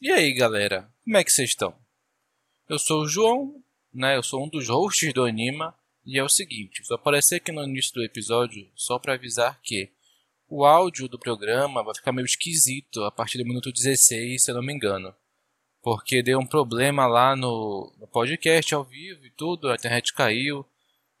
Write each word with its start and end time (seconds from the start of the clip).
E 0.00 0.12
aí, 0.12 0.32
galera, 0.32 0.88
como 1.02 1.16
é 1.16 1.24
que 1.24 1.32
vocês 1.32 1.50
estão? 1.50 1.74
Eu 2.68 2.78
sou 2.78 3.02
o 3.02 3.08
João, 3.08 3.60
né? 3.92 4.16
Eu 4.16 4.22
sou 4.22 4.44
um 4.44 4.48
dos 4.48 4.68
hosts 4.68 5.12
do 5.12 5.24
Anima 5.24 5.74
e 6.06 6.16
é 6.16 6.22
o 6.22 6.28
seguinte, 6.28 6.84
vou 6.88 6.94
aparecer 6.94 7.36
aqui 7.36 7.50
no 7.50 7.64
início 7.64 7.94
do 7.94 8.04
episódio 8.04 8.70
só 8.76 8.96
para 8.96 9.14
avisar 9.14 9.60
que 9.60 9.90
o 10.48 10.64
áudio 10.64 11.08
do 11.08 11.18
programa 11.18 11.82
vai 11.82 11.96
ficar 11.96 12.12
meio 12.12 12.26
esquisito 12.26 13.02
a 13.02 13.10
partir 13.10 13.38
do 13.38 13.44
minuto 13.44 13.72
16, 13.72 14.40
se 14.40 14.48
eu 14.48 14.54
não 14.54 14.62
me 14.62 14.72
engano. 14.72 15.12
Porque 15.82 16.22
deu 16.22 16.38
um 16.38 16.46
problema 16.46 17.08
lá 17.08 17.34
no, 17.34 17.92
no 17.98 18.06
podcast 18.06 18.72
ao 18.72 18.84
vivo 18.84 19.26
e 19.26 19.30
tudo, 19.30 19.68
a 19.68 19.74
internet 19.74 20.14
caiu. 20.14 20.64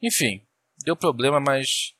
Enfim, 0.00 0.40
deu 0.84 0.94
problema, 0.94 1.40
mas 1.40 1.94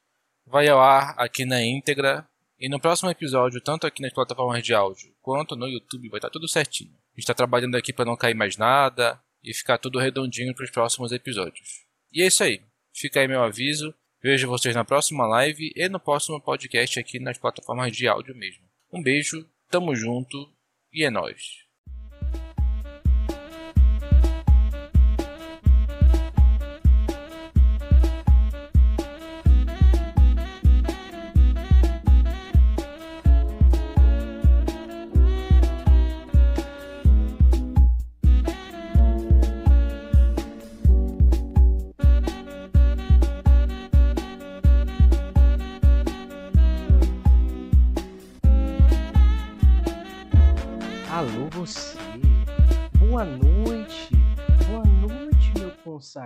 vai 0.46 0.68
ao 0.68 0.78
ar 0.78 1.16
aqui 1.18 1.44
na 1.44 1.60
íntegra 1.60 2.24
e 2.58 2.68
no 2.68 2.80
próximo 2.80 3.10
episódio, 3.10 3.60
tanto 3.60 3.86
aqui 3.86 4.02
nas 4.02 4.12
plataformas 4.12 4.62
de 4.62 4.74
áudio 4.74 5.14
quanto 5.20 5.54
no 5.54 5.68
YouTube, 5.68 6.08
vai 6.08 6.18
estar 6.18 6.30
tudo 6.30 6.48
certinho. 6.48 6.90
A 6.90 7.10
gente 7.12 7.20
está 7.20 7.34
trabalhando 7.34 7.76
aqui 7.76 7.92
para 7.92 8.04
não 8.04 8.16
cair 8.16 8.34
mais 8.34 8.56
nada 8.56 9.20
e 9.42 9.54
ficar 9.54 9.78
tudo 9.78 9.98
redondinho 9.98 10.54
para 10.54 10.64
os 10.64 10.70
próximos 10.70 11.12
episódios. 11.12 11.84
E 12.12 12.22
é 12.22 12.26
isso 12.26 12.42
aí. 12.42 12.60
Fica 12.92 13.20
aí 13.20 13.28
meu 13.28 13.42
aviso. 13.42 13.94
Vejo 14.20 14.48
vocês 14.48 14.74
na 14.74 14.84
próxima 14.84 15.24
live 15.26 15.72
e 15.76 15.88
no 15.88 16.00
próximo 16.00 16.40
podcast 16.40 16.98
aqui 16.98 17.20
nas 17.20 17.38
plataformas 17.38 17.96
de 17.96 18.08
áudio 18.08 18.34
mesmo. 18.34 18.64
Um 18.92 19.00
beijo, 19.00 19.48
tamo 19.70 19.94
junto 19.94 20.52
e 20.92 21.04
é 21.04 21.10
nóis. 21.10 21.67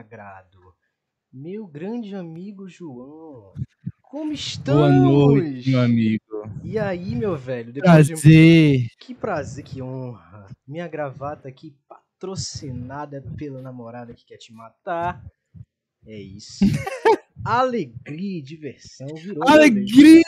Consagrado, 0.03 0.75
meu 1.33 1.67
grande 1.67 2.15
amigo 2.15 2.69
João, 2.69 3.55
como 4.03 4.33
estamos? 4.33 4.81
Boa 4.81 4.91
noite, 4.91 5.71
meu 5.71 5.81
amigo. 5.81 6.23
E 6.65 6.79
aí, 6.79 7.15
meu 7.15 7.37
velho? 7.37 7.73
Depois 7.73 8.07
de 8.07 8.13
Prazer. 8.15 8.87
Que 8.99 9.15
prazer, 9.15 9.65
que 9.65 9.81
honra. 9.81 10.49
Minha 10.67 10.89
gravata 10.89 11.49
aqui 11.49 11.75
patrocinada 11.89 13.23
pela 13.37 13.63
namorada 13.63 14.13
que 14.13 14.27
quer 14.27 14.37
te 14.39 14.53
matar. 14.53 15.25
É 16.05 16.17
isso. 16.17 16.65
Alegria 17.45 18.39
e 18.39 18.43
diversão 18.43 19.07
virou. 19.17 19.49
Alegria 19.49 20.23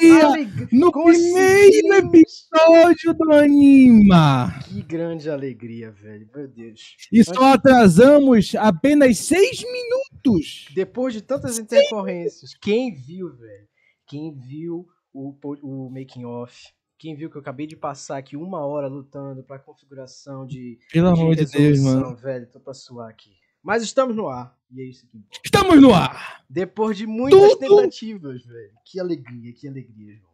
no 0.73 0.91
primeiro 0.91 1.95
episódio 1.95 3.15
do 3.15 3.33
Anima. 3.33 4.53
Que 4.65 4.83
grande 4.83 5.31
alegria, 5.31 5.93
velho. 5.93 6.29
Meu 6.35 6.49
Deus. 6.49 6.97
E 7.13 7.23
só 7.23 7.53
atrasamos 7.55 8.55
apenas 8.57 9.19
seis 9.19 9.63
minutos. 9.63 10.67
Depois 10.75 11.15
de 11.15 11.21
tantas 11.23 11.59
intercorrências, 11.59 12.55
quem 12.61 12.93
viu, 12.95 13.33
velho? 13.37 13.69
Quem 14.07 14.35
viu 14.35 14.87
o, 15.13 15.35
o 15.63 15.91
making 15.91 16.25
off? 16.25 16.55
Quem 16.99 17.15
viu 17.15 17.31
que 17.31 17.37
eu 17.37 17.41
acabei 17.41 17.67
de 17.67 17.77
passar 17.77 18.17
aqui 18.19 18.37
uma 18.37 18.65
hora 18.65 18.89
lutando 18.89 19.43
pra 19.43 19.59
configuração 19.59 20.47
de, 20.47 20.79
Pelo 20.93 21.09
amor 21.09 21.37
de 21.37 21.45
Deus, 21.45 21.81
mano. 21.81 22.17
velho? 22.17 22.47
Tô 22.51 22.59
pra 22.61 22.73
suar 22.73 23.11
aqui. 23.11 23.31
Mas 23.65 23.83
estamos 23.83 24.15
no 24.15 24.29
ar. 24.29 24.55
E 24.71 24.83
é 24.83 24.85
isso 24.85 25.07
que 25.09 25.17
importa. 25.17 25.41
Estamos 25.45 25.81
no 25.81 25.95
ar. 25.95 26.45
Depois 26.51 26.97
de 26.99 27.07
muitas 27.07 27.41
Tudo- 27.41 27.59
tentativas, 27.59 28.45
velho. 28.45 28.73
Que 28.85 29.01
alegria, 29.01 29.53
que 29.55 29.67
alegria, 29.67 30.17
João. 30.17 30.31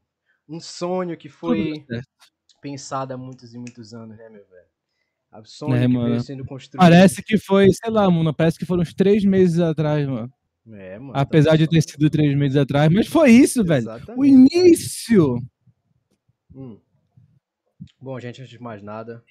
Um 0.48 0.60
sonho 0.60 1.16
que 1.16 1.28
foi 1.28 1.86
pensado 2.60 3.14
há 3.14 3.16
muitos 3.16 3.54
e 3.54 3.58
muitos 3.58 3.94
anos, 3.94 4.16
né, 4.18 4.28
meu 4.28 4.44
velho? 4.48 4.66
O 5.32 5.44
sonho 5.44 5.74
É, 5.76 5.82
que 5.82 5.88
mano. 5.88 6.08
veio 6.08 6.20
sendo 6.22 6.44
construído. 6.44 6.80
Parece 6.80 7.22
que 7.22 7.38
foi, 7.38 7.68
sei 7.72 7.88
lá, 7.90 8.10
mano. 8.10 8.34
Parece 8.34 8.58
que 8.58 8.66
foram 8.66 8.82
uns 8.82 8.92
três 8.92 9.24
meses 9.24 9.60
atrás, 9.60 10.04
mano. 10.08 10.32
É, 10.72 10.98
mano. 10.98 11.12
Apesar 11.14 11.56
de 11.56 11.68
ter 11.68 11.80
sido 11.82 12.10
três 12.10 12.36
meses 12.36 12.56
atrás. 12.56 12.92
Mas 12.92 13.06
foi 13.06 13.30
isso, 13.30 13.62
velho. 13.62 13.86
O 13.86 13.94
Exatamente. 13.94 14.28
início. 14.28 15.36
Hum. 16.52 16.80
Bom, 18.00 18.18
gente, 18.18 18.40
antes 18.42 18.50
de 18.50 18.60
mais 18.60 18.82
nada, 18.82 19.22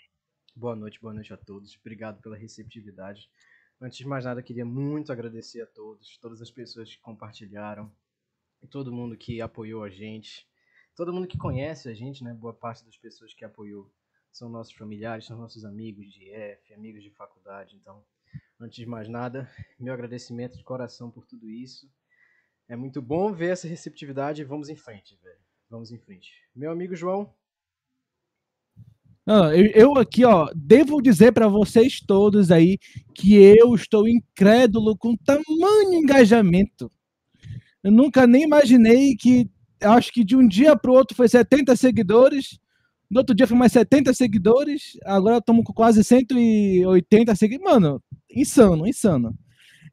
boa 0.55 0.75
noite, 0.75 1.01
boa 1.01 1.13
noite 1.13 1.33
a 1.33 1.37
todos. 1.37 1.77
Obrigado 1.81 2.21
pela 2.21 2.37
receptividade. 2.37 3.29
Antes 3.81 3.97
de 3.97 4.05
mais 4.05 4.25
nada, 4.25 4.43
queria 4.43 4.65
muito 4.65 5.09
agradecer 5.09 5.61
a 5.61 5.65
todos, 5.65 6.17
todas 6.17 6.41
as 6.41 6.51
pessoas 6.51 6.93
que 6.93 7.01
compartilharam, 7.01 7.89
todo 8.69 8.91
mundo 8.91 9.15
que 9.15 9.41
apoiou 9.41 9.83
a 9.83 9.89
gente, 9.89 10.45
todo 10.93 11.13
mundo 11.13 11.27
que 11.27 11.37
conhece 11.37 11.87
a 11.87 11.93
gente, 11.93 12.21
né? 12.21 12.33
Boa 12.33 12.53
parte 12.53 12.83
das 12.83 12.97
pessoas 12.97 13.33
que 13.33 13.45
apoiou 13.45 13.89
são 14.33 14.49
nossos 14.49 14.73
familiares, 14.73 15.25
são 15.25 15.37
nossos 15.37 15.63
amigos 15.63 16.11
de 16.11 16.29
F, 16.29 16.73
amigos 16.73 17.01
de 17.01 17.09
faculdade. 17.11 17.77
Então, 17.77 18.03
antes 18.59 18.77
de 18.77 18.85
mais 18.85 19.07
nada, 19.07 19.49
meu 19.79 19.93
agradecimento 19.93 20.57
de 20.57 20.63
coração 20.63 21.09
por 21.09 21.25
tudo 21.25 21.49
isso. 21.49 21.89
É 22.67 22.75
muito 22.75 23.01
bom 23.01 23.31
ver 23.31 23.51
essa 23.51 23.67
receptividade 23.67 24.43
vamos 24.43 24.67
em 24.67 24.75
frente, 24.75 25.15
velho. 25.23 25.39
Vamos 25.69 25.89
em 25.89 25.97
frente. 25.97 26.33
Meu 26.53 26.69
amigo 26.69 26.97
João, 26.97 27.33
Não, 29.29 29.53
eu, 29.53 29.67
eu 29.75 29.97
aqui, 29.99 30.25
ó, 30.25 30.49
devo 30.55 30.99
dizer 31.03 31.31
pra 31.31 31.47
vocês 31.47 31.99
todos 31.99 32.49
aí 32.49 32.79
que 33.13 33.35
eu 33.35 33.75
estou 33.75 34.07
incrédulo 34.07 34.97
com 34.97 35.15
tamanho 35.15 35.93
engajamento. 35.93 36.91
Eu 37.83 37.91
nunca 37.91 38.25
nem 38.25 38.41
imaginei 38.41 39.15
que, 39.15 39.47
acho 39.83 40.11
que 40.11 40.23
de 40.23 40.35
um 40.35 40.47
dia 40.47 40.75
pro 40.75 40.93
outro 40.93 41.15
foi 41.15 41.29
70 41.29 41.75
seguidores, 41.75 42.57
no 43.07 43.19
outro 43.19 43.35
dia 43.35 43.45
foi 43.45 43.55
mais 43.55 43.71
70 43.71 44.15
seguidores, 44.15 44.97
agora 45.05 45.37
estamos 45.37 45.63
com 45.63 45.73
quase 45.73 46.03
180 46.03 47.35
seguidores. 47.35 47.71
Mano, 47.71 48.03
insano, 48.35 48.87
insano. 48.87 49.37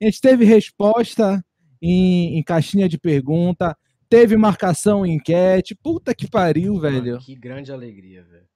A 0.00 0.06
gente 0.06 0.18
teve 0.18 0.46
resposta 0.46 1.44
em, 1.82 2.38
em 2.38 2.42
caixinha 2.42 2.88
de 2.88 2.96
pergunta, 2.96 3.76
teve 4.08 4.34
marcação 4.34 5.04
em 5.04 5.16
enquete. 5.16 5.74
Puta 5.74 6.14
que 6.14 6.26
pariu, 6.26 6.80
velho. 6.80 7.18
Que 7.18 7.34
grande 7.34 7.70
alegria, 7.70 8.24
velho. 8.24 8.55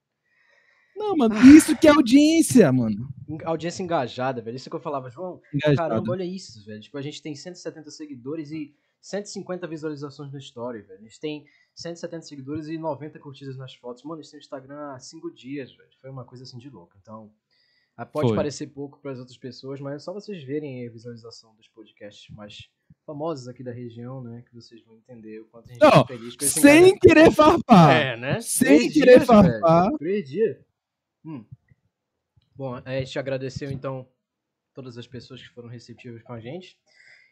Não, 1.00 1.16
mano, 1.16 1.34
isso 1.56 1.75
que 1.78 1.88
é 1.88 1.91
audiência, 1.91 2.71
mano. 2.71 3.09
Audiência 3.44 3.83
engajada, 3.83 4.43
velho. 4.43 4.56
Isso 4.56 4.69
que 4.69 4.77
eu 4.77 4.81
falava, 4.81 5.09
João. 5.11 5.41
Engajado. 5.55 5.77
Caramba, 5.88 6.12
olha 6.12 6.25
isso, 6.25 6.62
velho. 6.65 6.81
Tipo, 6.81 6.99
a 6.99 7.03
gente 7.03 7.22
tem 7.22 7.34
170 7.34 7.91
seguidores 7.91 8.50
e 8.50 8.75
150 9.00 9.66
visualizações 9.66 10.31
no 10.31 10.38
story, 10.38 10.83
velho. 10.83 11.00
A 11.00 11.03
gente 11.03 11.19
tem 11.19 11.47
170 11.75 12.27
seguidores 12.27 12.66
e 12.69 12.77
90 12.77 13.19
curtidas 13.19 13.56
nas 13.56 13.75
fotos. 13.75 14.03
Mano, 14.05 14.21
isso 14.21 14.33
tem 14.33 14.41
Instagram 14.41 14.93
há 14.93 14.99
5 14.99 15.31
dias, 15.33 15.72
velho. 15.72 15.88
Foi 16.00 16.11
uma 16.11 16.25
coisa 16.25 16.44
assim 16.44 16.59
de 16.59 16.69
louco. 16.69 16.93
Então, 17.00 17.31
ah, 17.97 18.05
pode 18.05 18.28
Foi. 18.28 18.37
parecer 18.37 18.67
pouco 18.67 18.99
para 19.00 19.12
as 19.12 19.19
outras 19.19 19.38
pessoas, 19.38 19.81
mas 19.81 19.94
é 19.94 19.99
só 19.99 20.12
vocês 20.12 20.43
verem 20.43 20.81
aí 20.82 20.88
a 20.88 20.93
visualização 20.93 21.55
dos 21.55 21.67
podcasts 21.69 22.28
mais 22.34 22.69
famosos 23.06 23.49
aqui 23.49 23.62
da 23.62 23.72
região, 23.72 24.22
né? 24.22 24.43
Que 24.47 24.55
vocês 24.55 24.82
vão 24.84 24.97
entender 24.97 25.41
o 25.41 25.47
quanto 25.47 25.71
a 25.71 25.72
gente 25.72 25.82
Não, 25.82 25.91
tá 25.91 26.06
feliz 26.06 26.37
com 26.37 26.44
esse 26.44 26.61
Sem 26.61 26.71
engajamento. 26.72 27.00
querer 27.00 27.31
farpar. 27.31 27.91
É, 27.97 28.17
né? 28.17 28.41
Sem 28.43 28.78
Três 28.78 28.93
querer 28.93 29.17
dias, 29.17 29.27
velho. 29.28 29.43
farpar. 29.61 29.93
Três 29.99 30.28
dias. 30.28 30.56
Hum. 31.25 31.44
Bom, 32.54 32.75
a 32.84 32.98
gente 32.98 33.19
agradeceu 33.19 33.70
então 33.70 34.08
todas 34.75 34.97
as 34.98 35.06
pessoas 35.06 35.41
que 35.41 35.48
foram 35.54 35.69
receptivas 35.69 36.22
com 36.22 36.32
a 36.32 36.41
gente. 36.41 36.78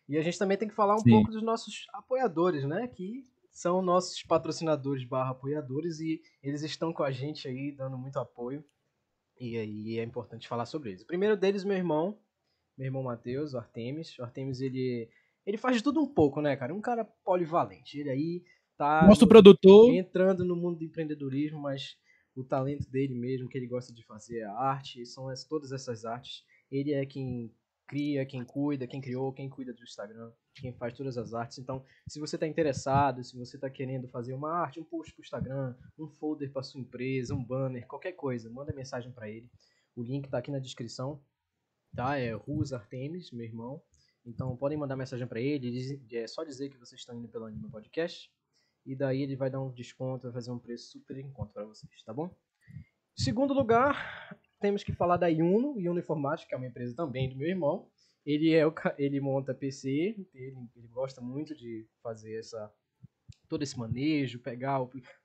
E 0.09 0.17
a 0.17 0.23
gente 0.23 0.39
também 0.39 0.57
tem 0.57 0.69
que 0.69 0.75
falar 0.75 0.95
um 0.95 1.01
Sim. 1.01 1.11
pouco 1.11 1.31
dos 1.31 1.43
nossos 1.43 1.87
apoiadores, 1.93 2.65
né? 2.65 2.89
Que 2.89 3.25
são 3.51 3.83
nossos 3.83 4.23
patrocinadores 4.23 5.05
barra 5.05 5.31
apoiadores 5.31 6.01
e 6.01 6.23
eles 6.43 6.63
estão 6.63 6.93
com 6.93 7.03
a 7.03 7.11
gente 7.11 7.47
aí, 7.47 7.73
dando 7.73 7.99
muito 7.99 8.19
apoio. 8.19 8.65
E 9.39 9.57
aí 9.57 9.99
é 9.99 10.03
importante 10.03 10.49
falar 10.49 10.65
sobre 10.67 10.91
eles. 10.91 11.03
O 11.03 11.07
primeiro 11.07 11.37
deles, 11.37 11.63
meu 11.63 11.77
irmão, 11.77 12.19
meu 12.77 12.87
irmão 12.87 13.03
Matheus, 13.03 13.53
o 13.55 13.59
Artemis. 13.59 14.19
O 14.19 14.23
Artemis, 14.23 14.61
ele, 14.61 15.09
ele 15.45 15.59
faz 15.59 15.77
de 15.77 15.83
tudo 15.83 16.01
um 16.01 16.07
pouco, 16.07 16.41
né, 16.41 16.57
cara? 16.57 16.75
Um 16.75 16.81
cara 16.81 17.05
polivalente. 17.05 17.99
Ele 18.01 18.11
aí 18.11 18.45
tá 18.77 19.07
Nosso 19.07 19.23
no- 19.23 19.29
produtor. 19.29 19.93
entrando 19.95 20.45
no 20.45 20.57
mundo 20.57 20.79
do 20.79 20.85
empreendedorismo, 20.85 21.61
mas 21.61 21.97
o 22.35 22.45
talento 22.45 22.89
dele 22.91 23.15
mesmo, 23.15 23.49
que 23.49 23.59
ele 23.59 23.67
gosta 23.67 23.93
de 23.93 24.05
fazer 24.05 24.43
a 24.43 24.53
arte, 24.53 25.05
são 25.07 25.29
as- 25.29 25.45
todas 25.45 25.73
essas 25.73 26.05
artes. 26.05 26.45
Ele 26.71 26.93
é 26.93 27.05
quem 27.05 27.53
cria, 27.87 28.27
quem 28.27 28.45
cuida, 28.45 28.87
quem 28.87 29.01
criou, 29.01 29.33
quem 29.33 29.49
cuida 29.49 29.73
do 29.73 29.83
Instagram, 29.83 30.31
quem 30.55 30.75
faz 30.75 30.93
todas 30.93 31.17
as 31.17 31.33
artes. 31.33 31.59
Então, 31.59 31.83
se 32.07 32.21
você 32.21 32.37
está 32.37 32.47
interessado, 32.47 33.25
se 33.25 33.35
você 33.37 33.57
está 33.57 33.71
querendo 33.71 34.07
fazer 34.09 34.35
uma 34.35 34.53
arte, 34.53 34.79
um 34.79 34.85
post 34.85 35.13
para 35.15 35.23
o 35.23 35.25
Instagram, 35.25 35.75
um 35.99 36.07
folder 36.07 36.53
para 36.53 36.63
sua 36.63 36.81
empresa, 36.81 37.35
um 37.35 37.43
banner, 37.43 37.87
qualquer 37.87 38.13
coisa, 38.13 38.51
manda 38.51 38.75
mensagem 38.75 39.11
para 39.11 39.29
ele. 39.31 39.51
O 39.97 40.03
link 40.03 40.27
está 40.27 40.37
aqui 40.39 40.51
na 40.51 40.59
descrição, 40.59 41.21
tá? 41.97 42.19
É 42.19 42.33
Rus 42.33 42.73
Artemis, 42.75 43.31
meu 43.33 43.47
irmão. 43.47 43.83
Então, 44.27 44.55
podem 44.55 44.77
mandar 44.77 44.95
mensagem 44.95 45.27
para 45.27 45.41
ele, 45.41 45.99
é 46.13 46.27
só 46.27 46.45
dizer 46.45 46.69
que 46.69 46.77
vocês 46.77 47.01
estão 47.01 47.19
indo 47.19 47.29
pelo 47.29 47.47
Anima 47.47 47.71
Podcast. 47.71 48.31
E 48.87 48.97
daí 48.97 49.23
ele 49.23 49.37
vai 49.37 49.51
dar 49.51 49.61
um 49.61 49.71
desconto, 49.71 50.25
vai 50.25 50.33
fazer 50.33 50.51
um 50.51 50.59
preço 50.59 50.93
super 50.93 51.17
em 51.19 51.31
conta 51.31 51.53
para 51.53 51.65
vocês, 51.65 52.03
tá 52.03 52.13
bom? 52.13 52.35
Segundo 53.15 53.53
lugar, 53.53 54.39
temos 54.61 54.83
que 54.83 54.93
falar 54.93 55.17
da 55.17 55.27
Yuno, 55.27 55.79
Yuno 55.79 55.99
Informática, 55.99 56.49
que 56.49 56.55
é 56.55 56.59
uma 56.59 56.67
empresa 56.67 56.95
também 56.95 57.29
do 57.29 57.37
meu 57.37 57.49
irmão. 57.49 57.89
Ele 58.25 58.55
é 58.55 58.67
o, 58.67 58.73
ele 58.99 59.21
monta 59.21 59.55
PC, 59.55 60.17
ele, 60.35 60.57
ele 60.77 60.89
gosta 60.89 61.21
muito 61.21 61.55
de 61.55 61.87
fazer 62.03 62.39
essa 62.39 62.73
todo 63.49 63.63
esse 63.63 63.79
manejo, 63.79 64.39
pegar, 64.39 64.79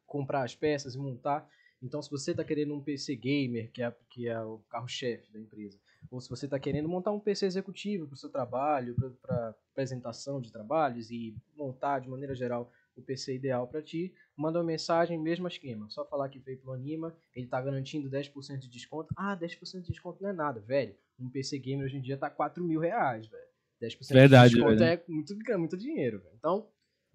comprar 0.05 0.43
as 0.43 0.55
peças 0.55 0.95
e 0.95 0.97
montar. 0.97 1.47
Então, 1.81 2.01
se 2.01 2.09
você 2.09 2.31
está 2.31 2.43
querendo 2.43 2.73
um 2.73 2.81
PC 2.81 3.15
gamer, 3.15 3.69
que 3.71 3.83
é, 3.83 3.93
que 4.09 4.27
é 4.29 4.41
o 4.41 4.59
carro-chefe 4.69 5.31
da 5.33 5.39
empresa, 5.39 5.77
ou 6.09 6.21
se 6.21 6.29
você 6.29 6.45
está 6.45 6.57
querendo 6.57 6.87
montar 6.87 7.11
um 7.11 7.19
PC 7.19 7.45
executivo 7.45 8.07
para 8.07 8.13
o 8.13 8.17
seu 8.17 8.29
trabalho, 8.29 8.95
para 9.21 9.49
apresentação 9.71 10.39
de 10.39 10.51
trabalhos 10.51 11.11
e 11.11 11.35
montar 11.57 11.99
de 11.99 12.09
maneira 12.09 12.33
geral 12.33 12.71
o 12.95 13.01
PC 13.01 13.35
ideal 13.35 13.67
para 13.67 13.81
ti, 13.81 14.13
manda 14.35 14.59
uma 14.59 14.65
mensagem, 14.65 15.17
mesmo 15.19 15.47
esquema. 15.47 15.89
Só 15.89 16.05
falar 16.05 16.29
que 16.29 16.39
veio 16.39 16.59
pelo 16.59 16.73
Anima, 16.73 17.15
ele 17.35 17.47
tá 17.47 17.59
garantindo 17.61 18.09
10% 18.09 18.59
de 18.59 18.69
desconto. 18.69 19.13
Ah, 19.17 19.35
10% 19.35 19.81
de 19.81 19.91
desconto 19.91 20.21
não 20.21 20.29
é 20.29 20.33
nada, 20.33 20.59
velho. 20.59 20.95
Um 21.19 21.29
PC 21.29 21.57
gamer 21.59 21.85
hoje 21.85 21.97
em 21.97 22.01
dia 22.01 22.17
tá 22.17 22.29
4 22.29 22.63
mil 22.63 22.79
reais, 22.79 23.27
velho. 23.27 23.43
10% 23.81 24.13
Verdade, 24.13 24.49
de 24.51 24.55
desconto 24.55 24.79
velho. 24.79 25.01
é 25.07 25.11
muito, 25.11 25.51
é 25.51 25.57
muito 25.57 25.77
dinheiro, 25.77 26.19
velho. 26.19 26.35
Então, 26.37 26.67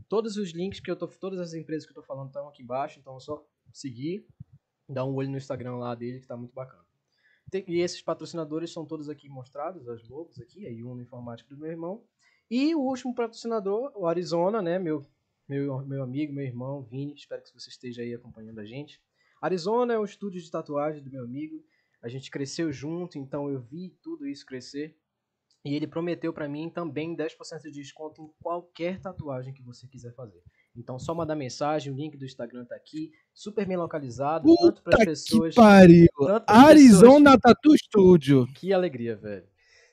todos 0.08 0.36
os 0.36 0.50
links 0.52 0.80
que 0.80 0.90
eu 0.90 0.96
tô, 0.96 1.06
todas 1.08 1.38
as 1.40 1.54
empresas 1.54 1.84
que 1.86 1.90
eu 1.90 1.94
tô 1.94 2.02
falando 2.02 2.28
estão 2.28 2.48
aqui 2.48 2.62
embaixo, 2.62 2.98
então 2.98 3.16
é 3.16 3.20
só 3.20 3.44
seguir, 3.72 4.26
dar 4.88 5.04
um 5.04 5.14
olho 5.14 5.30
no 5.30 5.36
Instagram 5.36 5.76
lá 5.76 5.94
dele 5.94 6.20
que 6.20 6.26
tá 6.26 6.36
muito 6.36 6.54
bacana. 6.54 6.84
Tem- 7.50 7.64
e 7.66 7.80
esses 7.80 8.02
patrocinadores 8.02 8.70
são 8.72 8.84
todos 8.84 9.08
aqui 9.08 9.28
mostrados, 9.28 9.88
as 9.88 10.06
logos 10.08 10.38
aqui, 10.38 10.66
a 10.66 10.70
Yuno 10.70 11.00
Informática 11.00 11.48
do 11.54 11.58
meu 11.60 11.70
irmão. 11.70 12.02
E 12.50 12.74
o 12.74 12.80
último 12.80 13.14
patrocinador, 13.14 13.92
o 13.94 14.06
Arizona, 14.06 14.60
né, 14.62 14.78
meu, 14.78 15.04
meu, 15.48 15.84
meu 15.86 16.02
amigo, 16.02 16.32
meu 16.32 16.44
irmão, 16.44 16.82
Vini, 16.82 17.14
espero 17.14 17.42
que 17.42 17.52
você 17.52 17.70
esteja 17.70 18.02
aí 18.02 18.12
acompanhando 18.14 18.58
a 18.60 18.64
gente. 18.64 19.00
Arizona 19.40 19.94
é 19.94 19.98
o 19.98 20.04
estúdio 20.04 20.40
de 20.40 20.50
tatuagem 20.50 21.02
do 21.02 21.10
meu 21.10 21.24
amigo, 21.24 21.64
a 22.02 22.08
gente 22.08 22.30
cresceu 22.30 22.72
junto, 22.72 23.18
então 23.18 23.48
eu 23.50 23.60
vi 23.60 23.96
tudo 24.02 24.26
isso 24.26 24.44
crescer. 24.44 24.96
E 25.64 25.74
ele 25.74 25.86
prometeu 25.86 26.32
pra 26.32 26.48
mim 26.48 26.70
também 26.70 27.16
10% 27.16 27.62
de 27.62 27.70
desconto 27.72 28.22
em 28.22 28.30
qualquer 28.40 29.00
tatuagem 29.00 29.52
que 29.52 29.62
você 29.62 29.86
quiser 29.88 30.14
fazer. 30.14 30.40
Então 30.76 30.98
só 30.98 31.12
mandar 31.14 31.34
mensagem, 31.34 31.92
o 31.92 31.96
link 31.96 32.16
do 32.16 32.24
Instagram 32.24 32.64
tá 32.64 32.76
aqui, 32.76 33.10
super 33.34 33.66
bem 33.66 33.76
localizado, 33.76 34.48
tanto 34.56 34.82
para 34.82 34.92
Puta 34.98 35.02
as 35.02 35.04
pessoas. 35.04 35.54
que 35.54 35.60
pariu. 35.60 36.08
Arizona 36.46 37.38
Tattoo 37.38 37.76
Studio. 37.76 38.46
Que 38.54 38.72
alegria, 38.72 39.16
velho. 39.16 39.46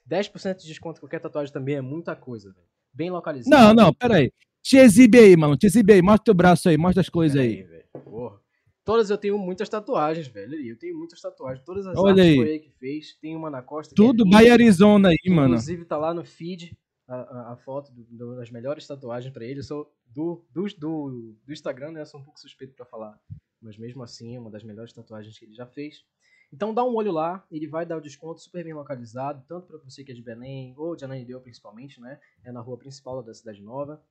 10% 0.07 0.57
de 0.57 0.67
desconto 0.67 0.99
em 0.99 1.01
qualquer 1.01 1.19
tatuagem 1.19 1.51
também 1.51 1.75
é 1.75 1.81
muita 1.81 2.15
coisa, 2.15 2.53
velho. 2.53 2.67
Bem 2.93 3.09
localizado. 3.09 3.49
Não, 3.49 3.73
não, 3.73 3.93
pera 3.93 4.17
aí. 4.17 4.31
Te 4.67 4.77
exibe 4.77 5.19
aí, 5.19 5.37
mano. 5.37 5.55
Te 5.55 5.67
exibe 5.67 5.93
aí. 5.93 6.01
Mostra 6.01 6.23
teu 6.25 6.33
braço 6.33 6.67
aí. 6.69 6.75
Mostra 6.77 7.01
as 7.01 7.09
coisas 7.09 7.39
aí. 7.39 7.61
velho. 7.61 7.85
Porra. 8.03 8.39
Todas 8.83 9.11
eu 9.11 9.17
tenho 9.17 9.37
muitas 9.37 9.69
tatuagens, 9.69 10.25
velho. 10.27 10.55
Eu 10.55 10.75
tenho 10.77 10.97
muitas 10.97 11.21
tatuagens. 11.21 11.63
Todas 11.63 11.85
as 11.85 11.95
Olha 11.95 12.23
aí. 12.23 12.35
foi 12.35 12.49
ele 12.49 12.59
que 12.59 12.71
fez. 12.71 13.13
Tem 13.21 13.35
uma 13.35 13.49
na 13.51 13.61
costa. 13.61 13.93
é 13.93 13.95
Tudo 13.95 14.23
linda, 14.23 14.39
by 14.39 14.49
Arizona 14.49 15.09
aí, 15.09 15.17
que 15.17 15.29
mano. 15.29 15.49
Inclusive 15.53 15.85
tá 15.85 15.97
lá 15.97 16.15
no 16.15 16.25
feed 16.25 16.75
a, 17.07 17.15
a, 17.15 17.53
a 17.53 17.55
foto 17.57 17.91
do- 17.91 18.03
do- 18.05 18.35
das 18.37 18.49
melhores 18.49 18.87
tatuagens 18.87 19.31
pra 19.31 19.45
ele. 19.45 19.59
Eu 19.59 19.63
sou 19.63 19.91
do, 20.07 20.43
do, 20.51 20.65
do, 20.79 21.35
do 21.45 21.53
Instagram, 21.53 21.91
né? 21.91 22.01
Eu 22.01 22.05
sou 22.07 22.19
um 22.19 22.23
pouco 22.23 22.39
suspeito 22.39 22.73
pra 22.73 22.85
falar. 22.87 23.19
Mas 23.61 23.77
mesmo 23.77 24.01
assim, 24.01 24.35
é 24.35 24.39
uma 24.39 24.49
das 24.49 24.63
melhores 24.63 24.91
tatuagens 24.93 25.37
que 25.37 25.45
ele 25.45 25.53
já 25.53 25.67
fez. 25.67 26.03
Então 26.51 26.73
dá 26.73 26.83
um 26.83 26.95
olho 26.95 27.11
lá, 27.11 27.43
ele 27.51 27.67
vai 27.67 27.85
dar 27.85 27.97
o 27.97 28.01
desconto 28.01 28.39
super 28.41 28.63
bem 28.63 28.73
localizado, 28.73 29.43
tanto 29.47 29.67
para 29.67 29.77
você 29.79 30.03
que 30.03 30.11
é 30.11 30.15
de 30.15 30.21
Belém, 30.21 30.73
ou 30.77 30.95
de 30.95 31.03
Ananindeua 31.05 31.41
principalmente, 31.41 31.99
né? 32.01 32.19
É 32.43 32.51
na 32.51 32.61
rua 32.61 32.77
principal 32.77 33.21
da 33.23 33.33
Cidade 33.33 33.61
Nova, 33.61 34.01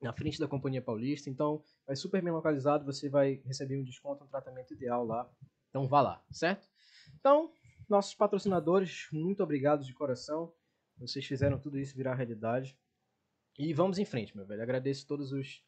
na 0.00 0.12
frente 0.12 0.38
da 0.38 0.48
Companhia 0.48 0.82
Paulista. 0.82 1.28
Então 1.28 1.62
vai 1.86 1.96
super 1.96 2.22
bem 2.22 2.32
localizado, 2.32 2.84
você 2.84 3.08
vai 3.08 3.40
receber 3.44 3.78
um 3.78 3.84
desconto, 3.84 4.24
um 4.24 4.28
tratamento 4.28 4.72
ideal 4.72 5.04
lá. 5.04 5.30
Então 5.68 5.86
vá 5.86 6.00
lá, 6.00 6.24
certo? 6.30 6.66
Então, 7.18 7.52
nossos 7.88 8.14
patrocinadores, 8.14 9.08
muito 9.12 9.42
obrigado 9.42 9.84
de 9.84 9.92
coração. 9.92 10.52
Vocês 10.98 11.24
fizeram 11.24 11.58
tudo 11.58 11.78
isso 11.78 11.96
virar 11.96 12.14
realidade. 12.14 12.78
E 13.58 13.72
vamos 13.74 13.98
em 13.98 14.04
frente, 14.04 14.36
meu 14.36 14.46
velho. 14.46 14.62
Agradeço 14.62 15.06
todos 15.06 15.32
os, 15.32 15.62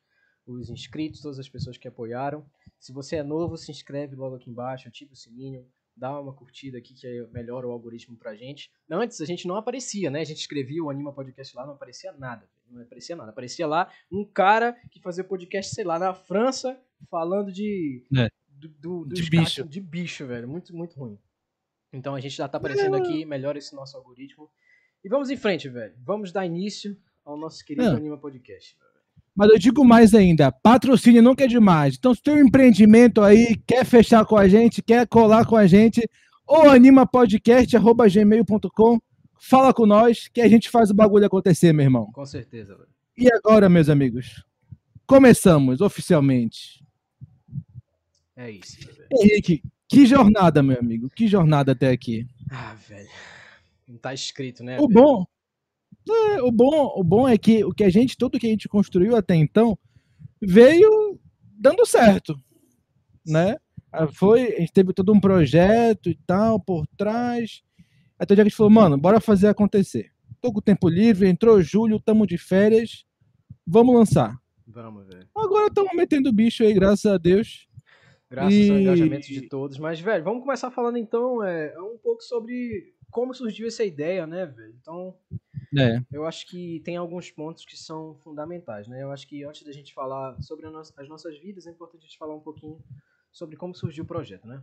os 0.46 0.70
inscritos, 0.70 1.20
todas 1.20 1.38
as 1.38 1.48
pessoas 1.48 1.76
que 1.76 1.88
apoiaram. 1.88 2.48
Se 2.78 2.92
você 2.92 3.16
é 3.16 3.22
novo, 3.22 3.56
se 3.56 3.70
inscreve 3.70 4.16
logo 4.16 4.36
aqui 4.36 4.50
embaixo, 4.50 4.88
ativa 4.88 5.12
o 5.12 5.16
sininho, 5.16 5.66
dá 5.96 6.18
uma 6.20 6.34
curtida 6.34 6.78
aqui 6.78 6.94
que 6.94 7.06
aí 7.06 7.26
melhora 7.30 7.66
o 7.66 7.70
algoritmo 7.70 8.16
pra 8.16 8.34
gente. 8.34 8.70
Antes 8.90 9.20
a 9.20 9.24
gente 9.24 9.46
não 9.46 9.56
aparecia, 9.56 10.10
né? 10.10 10.20
A 10.20 10.24
gente 10.24 10.40
escrevia 10.40 10.82
o 10.82 10.90
Anima 10.90 11.12
Podcast 11.12 11.54
lá, 11.56 11.66
não 11.66 11.74
aparecia 11.74 12.12
nada. 12.12 12.48
Não 12.72 12.82
aparecia 12.82 13.16
nada. 13.16 13.30
Aparecia 13.30 13.66
lá 13.66 13.88
um 14.10 14.24
cara 14.24 14.76
que 14.90 15.00
fazia 15.00 15.24
podcast, 15.24 15.74
sei 15.74 15.84
lá, 15.84 15.98
na 15.98 16.14
França, 16.14 16.78
falando 17.10 17.52
de. 17.52 18.04
É. 18.16 18.28
Do, 18.48 19.04
do- 19.04 19.14
De 19.14 19.28
bicho. 19.28 19.64
De 19.64 19.80
bicho, 19.80 20.26
velho. 20.26 20.48
Muito, 20.48 20.74
muito 20.74 20.98
ruim. 20.98 21.18
Então 21.92 22.14
a 22.14 22.20
gente 22.20 22.36
já 22.36 22.48
tá 22.48 22.58
aparecendo 22.58 22.94
aqui, 22.96 23.24
melhora 23.24 23.58
esse 23.58 23.74
nosso 23.74 23.96
algoritmo. 23.96 24.48
E 25.04 25.08
vamos 25.08 25.30
em 25.30 25.36
frente, 25.36 25.68
velho. 25.68 25.94
Vamos 26.04 26.32
dar 26.32 26.46
início 26.46 26.96
ao 27.24 27.36
nosso 27.36 27.64
querido. 27.64 27.88
Anima 27.88 28.16
Podcast. 28.18 28.76
Mas 29.34 29.50
eu 29.50 29.58
digo 29.58 29.84
mais 29.84 30.14
ainda, 30.14 30.52
patrocínio 30.52 31.22
nunca 31.22 31.44
é 31.44 31.46
demais. 31.46 31.96
Então, 31.98 32.14
se 32.14 32.22
tem 32.22 32.34
um 32.34 32.46
empreendimento 32.46 33.20
aí, 33.22 33.56
quer 33.66 33.82
fechar 33.84 34.24
com 34.26 34.36
a 34.36 34.46
gente, 34.46 34.82
quer 34.82 35.06
colar 35.08 35.46
com 35.46 35.56
a 35.56 35.66
gente, 35.66 36.06
ou 36.46 36.68
animapodcast.gmail.com, 36.70 39.00
fala 39.42 39.74
com 39.74 39.84
nós 39.84 40.28
que 40.28 40.40
a 40.40 40.48
gente 40.48 40.70
faz 40.70 40.90
o 40.90 40.94
bagulho 40.94 41.26
acontecer, 41.26 41.72
meu 41.72 41.84
irmão. 41.84 42.10
Com 42.12 42.24
certeza, 42.24 42.76
velho. 42.76 42.88
E 43.18 43.28
agora, 43.32 43.68
meus 43.68 43.88
amigos, 43.88 44.44
começamos 45.04 45.80
oficialmente. 45.80 46.82
É 48.36 48.50
isso, 48.50 48.78
velho. 48.86 49.08
Henrique, 49.12 49.62
que 49.88 50.06
jornada, 50.06 50.62
meu 50.62 50.78
amigo, 50.78 51.10
que 51.10 51.26
jornada 51.26 51.72
até 51.72 51.90
aqui. 51.90 52.24
Ah, 52.50 52.74
velho. 52.88 53.08
Não 53.86 53.98
tá 53.98 54.14
escrito, 54.14 54.62
né? 54.62 54.78
O 54.78 54.86
velho? 54.86 55.00
bom, 55.00 55.26
é, 56.08 56.42
o 56.42 56.52
bom, 56.52 56.92
o 56.96 57.02
bom 57.02 57.28
é 57.28 57.36
que 57.36 57.64
o 57.64 57.72
que 57.72 57.84
a 57.84 57.90
gente, 57.90 58.16
tudo 58.16 58.38
que 58.38 58.46
a 58.46 58.50
gente 58.50 58.68
construiu 58.68 59.16
até 59.16 59.34
então, 59.34 59.76
veio 60.40 61.18
dando 61.58 61.84
certo, 61.84 62.36
né? 63.26 63.56
Foi, 64.12 64.54
a 64.54 64.60
gente 64.60 64.72
teve 64.72 64.92
todo 64.94 65.12
um 65.12 65.20
projeto 65.20 66.08
e 66.08 66.14
tal 66.26 66.58
por 66.58 66.86
trás. 66.96 67.62
Até 68.22 68.34
o 68.34 68.36
dia 68.36 68.44
que 68.44 68.46
a 68.46 68.50
gente 68.50 68.56
falou, 68.56 68.70
mano, 68.70 68.96
bora 68.96 69.20
fazer 69.20 69.48
acontecer. 69.48 70.12
Tô 70.40 70.52
com 70.52 70.60
tempo 70.60 70.88
livre, 70.88 71.28
entrou 71.28 71.60
julho, 71.60 71.98
tamo 71.98 72.24
de 72.24 72.38
férias, 72.38 73.04
vamos 73.66 73.96
lançar. 73.96 74.40
Vamos, 74.64 75.08
velho. 75.08 75.28
Agora 75.36 75.66
estamos 75.66 75.92
metendo 75.92 76.28
o 76.28 76.32
bicho 76.32 76.62
aí, 76.62 76.72
graças 76.72 77.04
a 77.04 77.18
Deus. 77.18 77.68
Graças 78.30 78.70
ao 78.70 78.76
E- 78.78 78.82
engajamento 78.82 79.26
de 79.26 79.48
todos. 79.48 79.76
Mas, 79.76 79.98
velho, 79.98 80.22
vamos 80.22 80.40
começar 80.44 80.70
falando 80.70 80.98
então 80.98 81.42
é, 81.42 81.74
um 81.80 81.98
pouco 81.98 82.22
sobre 82.22 82.94
como 83.10 83.34
surgiu 83.34 83.66
essa 83.66 83.82
ideia, 83.82 84.24
né, 84.24 84.46
velho? 84.46 84.72
Então, 84.80 85.16
É, 85.76 86.00
eu 86.12 86.24
acho 86.24 86.46
que 86.46 86.80
tem 86.84 86.96
alguns 86.96 87.28
pontos 87.28 87.64
que 87.64 87.76
são 87.76 88.14
fundamentais, 88.22 88.86
né? 88.86 89.02
Eu 89.02 89.10
acho 89.10 89.26
que 89.26 89.42
antes 89.42 89.64
da 89.64 89.72
gente 89.72 89.92
falar 89.92 90.40
sobre 90.40 90.70
nossa- 90.70 90.94
as 90.96 91.08
nossas 91.08 91.36
vidas, 91.40 91.66
é 91.66 91.70
importante 91.70 92.02
a 92.04 92.06
gente 92.06 92.18
falar 92.18 92.36
um 92.36 92.40
pouquinho 92.40 92.78
sobre 93.32 93.56
como 93.56 93.74
surgiu 93.74 94.04
o 94.04 94.06
projeto, 94.06 94.46
né? 94.46 94.62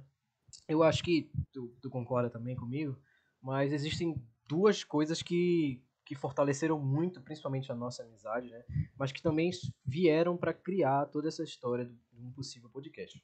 Eu 0.65 0.81
acho 0.81 1.03
que 1.03 1.29
tu, 1.51 1.73
tu 1.81 1.89
concorda 1.89 2.29
também 2.29 2.55
comigo, 2.55 2.97
mas 3.41 3.71
existem 3.73 4.15
duas 4.47 4.83
coisas 4.83 5.21
que, 5.21 5.81
que 6.05 6.15
fortaleceram 6.15 6.79
muito, 6.79 7.21
principalmente 7.21 7.71
a 7.71 7.75
nossa 7.75 8.03
amizade, 8.03 8.49
né? 8.49 8.63
Mas 8.97 9.11
que 9.11 9.21
também 9.21 9.51
vieram 9.85 10.35
para 10.35 10.53
criar 10.53 11.05
toda 11.05 11.27
essa 11.27 11.43
história 11.43 11.85
de 11.85 12.21
um 12.21 12.31
possível 12.31 12.69
podcast. 12.69 13.23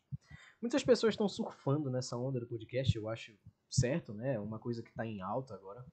Muitas 0.62 0.84
pessoas 0.84 1.14
estão 1.14 1.28
surfando 1.28 1.90
nessa 1.90 2.18
onda 2.18 2.40
do 2.40 2.48
podcast, 2.48 2.96
eu 2.96 3.10
acho 3.10 3.38
certo, 3.70 4.14
né? 4.14 4.36
É 4.36 4.40
uma 4.40 4.60
coisa 4.60 4.82
que 4.82 4.90
está 4.90 5.06
em 5.06 5.22
alta 5.22 5.54
agora. 5.54 5.86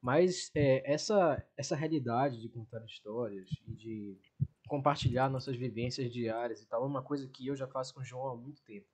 Mas 0.00 0.50
é, 0.54 0.90
essa, 0.90 1.44
essa 1.56 1.76
realidade 1.76 2.40
de 2.40 2.48
contar 2.48 2.84
histórias 2.84 3.50
e 3.66 3.74
de 3.74 4.18
compartilhar 4.66 5.28
nossas 5.28 5.56
vivências 5.56 6.12
diárias 6.12 6.62
e 6.62 6.66
tal 6.66 6.84
é 6.84 6.86
uma 6.86 7.02
coisa 7.02 7.28
que 7.28 7.46
eu 7.46 7.56
já 7.56 7.66
faço 7.66 7.92
com 7.92 8.00
o 8.00 8.04
João 8.04 8.28
há 8.28 8.36
muito 8.36 8.62
tempo. 8.62 8.86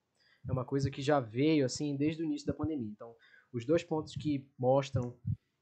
É 0.48 0.52
uma 0.52 0.64
coisa 0.64 0.90
que 0.90 1.02
já 1.02 1.20
veio 1.20 1.64
assim 1.66 1.96
desde 1.96 2.22
o 2.22 2.24
início 2.24 2.46
da 2.46 2.54
pandemia. 2.54 2.90
Então, 2.90 3.14
os 3.56 3.64
dois 3.64 3.82
pontos 3.82 4.14
que 4.14 4.46
mostram 4.58 5.16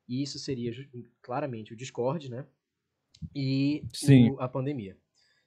isso 0.09 0.39
seria 0.39 0.73
claramente 1.23 1.73
o 1.73 1.77
Discord, 1.77 2.29
né? 2.31 2.47
E 3.35 3.83
Sim. 3.93 4.31
o- 4.31 4.41
a 4.41 4.49
pandemia. 4.49 4.97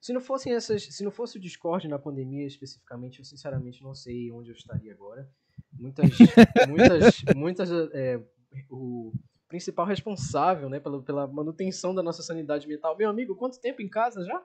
Se 0.01 0.13
não 0.13 0.21
fossem 0.21 0.53
essas, 0.53 0.83
se 0.83 1.03
não 1.03 1.11
fosse 1.11 1.37
o 1.37 1.41
Discord 1.41 1.87
na 1.87 1.99
pandemia 1.99 2.45
especificamente, 2.45 3.19
eu 3.19 3.25
sinceramente 3.25 3.83
não 3.83 3.93
sei 3.93 4.31
onde 4.31 4.49
eu 4.49 4.55
estaria 4.55 4.93
agora. 4.93 5.29
Muitas, 5.73 6.11
muitas, 6.67 7.23
muitas, 7.35 7.69
é, 7.93 8.23
o 8.69 9.13
principal 9.47 9.85
responsável, 9.85 10.69
né, 10.69 10.79
pela, 10.79 11.01
pela 11.03 11.27
manutenção 11.27 11.93
da 11.93 12.01
nossa 12.03 12.21
sanidade 12.23 12.67
mental. 12.67 12.97
Meu 12.97 13.09
amigo, 13.09 13.35
quanto 13.35 13.59
tempo 13.59 13.81
em 13.81 13.89
casa 13.89 14.23
já? 14.23 14.43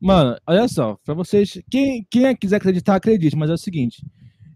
Mano, 0.00 0.38
olha 0.46 0.68
só, 0.68 0.96
pra 1.04 1.14
vocês, 1.14 1.60
quem, 1.70 2.06
quem 2.10 2.34
quiser 2.36 2.56
acreditar, 2.56 2.96
acredite, 2.96 3.36
mas 3.36 3.50
é 3.50 3.54
o 3.54 3.58
seguinte, 3.58 4.04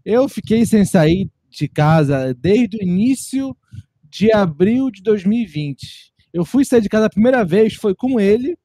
eu 0.03 0.27
fiquei 0.29 0.65
sem 0.65 0.85
sair 0.85 1.29
de 1.57 1.67
casa 1.67 2.33
desde 2.33 2.77
o 2.77 2.83
início 2.83 3.55
de 4.03 4.31
abril 4.31 4.89
de 4.91 5.01
2020. 5.01 6.13
Eu 6.33 6.45
fui 6.45 6.65
sair 6.65 6.81
de 6.81 6.89
casa 6.89 7.05
a 7.07 7.09
primeira 7.09 7.43
vez, 7.45 7.75
foi 7.75 7.95
com 7.95 8.19
ele, 8.19 8.57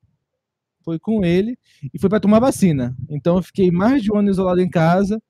foi 0.85 0.99
com 0.99 1.25
ele, 1.25 1.59
e 1.93 1.99
foi 1.99 2.09
pra 2.11 2.21
tomar 2.21 2.41
vacina. 2.41 2.97
Então 3.09 3.37
eu 3.37 3.43
fiquei 3.43 3.71
mais 3.71 4.03
de 4.03 4.13
um 4.13 4.17
ano 4.17 4.31
isolado 4.31 4.61
em 4.61 4.69
casa, 4.71 5.21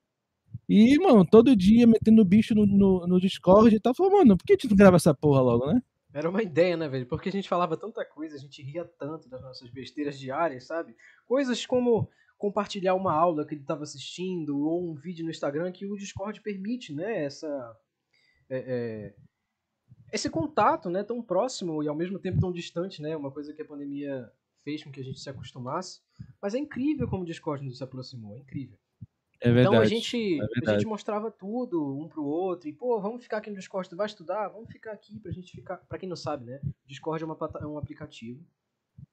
E, 0.69 0.97
mano, 1.01 1.27
todo 1.27 1.57
dia 1.57 1.87
metendo 1.87 2.25
bicho 2.25 2.55
no, 2.55 2.65
no, 2.65 3.07
no 3.07 3.21
Discord 3.21 3.75
e 3.75 3.81
tal. 3.81 3.95
Falei, 3.95 4.13
mano, 4.13 4.37
por 4.37 4.45
que 4.45 4.53
a 4.53 4.57
gente 4.57 4.71
não 4.71 4.77
grava 4.77 4.97
essa 4.97 5.13
porra 5.13 5.41
logo, 5.43 5.67
né? 5.67 5.81
Era 6.15 6.31
uma 6.31 6.43
ideia, 6.43 6.77
né, 6.77 6.89
velho? 6.89 7.07
Porque 7.07 7.29
a 7.29 7.33
gente 7.33 7.49
falava 7.49 7.77
tanta 7.77 8.05
coisa, 8.05 8.37
a 8.37 8.39
gente 8.39 8.63
ria 8.63 8.85
tanto 8.85 9.29
das 9.29 9.43
nossas 9.43 9.71
besteiras 9.71 10.19
diárias, 10.19 10.67
sabe? 10.67 10.95
Coisas 11.27 11.67
como 11.67 12.09
compartilhar 12.41 12.95
uma 12.95 13.13
aula 13.13 13.45
que 13.45 13.53
ele 13.53 13.61
estava 13.61 13.83
assistindo 13.83 14.67
ou 14.67 14.91
um 14.91 14.95
vídeo 14.95 15.23
no 15.23 15.31
Instagram 15.31 15.71
que 15.71 15.85
o 15.85 15.95
Discord 15.95 16.41
permite, 16.41 16.91
né? 16.91 17.25
Essa, 17.25 17.77
é, 18.49 18.59
é, 18.59 19.15
esse 20.11 20.31
contato, 20.31 20.89
né? 20.89 21.05
Tão 21.05 21.23
próximo 21.23 21.83
e 21.83 21.89
ao 21.89 21.95
mesmo 21.95 22.19
tempo 22.19 22.41
tão 22.41 22.51
distante, 22.51 23.03
né? 23.03 23.15
Uma 23.15 23.31
coisa 23.31 23.53
que 23.53 23.61
a 23.61 23.65
pandemia 23.65 24.33
fez 24.65 24.83
com 24.83 24.91
que 24.91 25.01
a 25.01 25.05
gente 25.05 25.21
se 25.21 25.29
acostumasse. 25.29 26.01
Mas 26.41 26.55
é 26.55 26.59
incrível 26.59 27.07
como 27.07 27.25
o 27.25 27.27
Discord 27.27 27.63
nos 27.63 27.83
aproximou, 27.83 28.35
é 28.35 28.39
incrível. 28.39 28.79
É 29.39 29.53
verdade. 29.53 29.77
Então 29.77 29.81
a 29.83 29.85
gente, 29.85 30.41
é 30.41 30.71
a 30.71 30.73
gente 30.73 30.87
mostrava 30.87 31.31
tudo 31.31 31.95
um 31.95 32.09
pro 32.09 32.25
outro 32.25 32.71
e 32.71 32.73
pô, 32.73 32.99
vamos 33.03 33.23
ficar 33.23 33.37
aqui 33.37 33.51
no 33.51 33.57
Discord, 33.57 33.87
tu 33.87 33.97
vai 33.97 34.07
estudar, 34.07 34.49
vamos 34.49 34.73
ficar 34.73 34.93
aqui 34.93 35.21
pra 35.21 35.31
gente 35.31 35.53
ficar, 35.53 35.77
Pra 35.77 35.99
quem 35.99 36.09
não 36.09 36.17
sabe, 36.17 36.47
né? 36.47 36.59
Discord 36.87 37.23
é, 37.23 37.27
uma, 37.27 37.39
é 37.61 37.67
um 37.67 37.77
aplicativo 37.77 38.43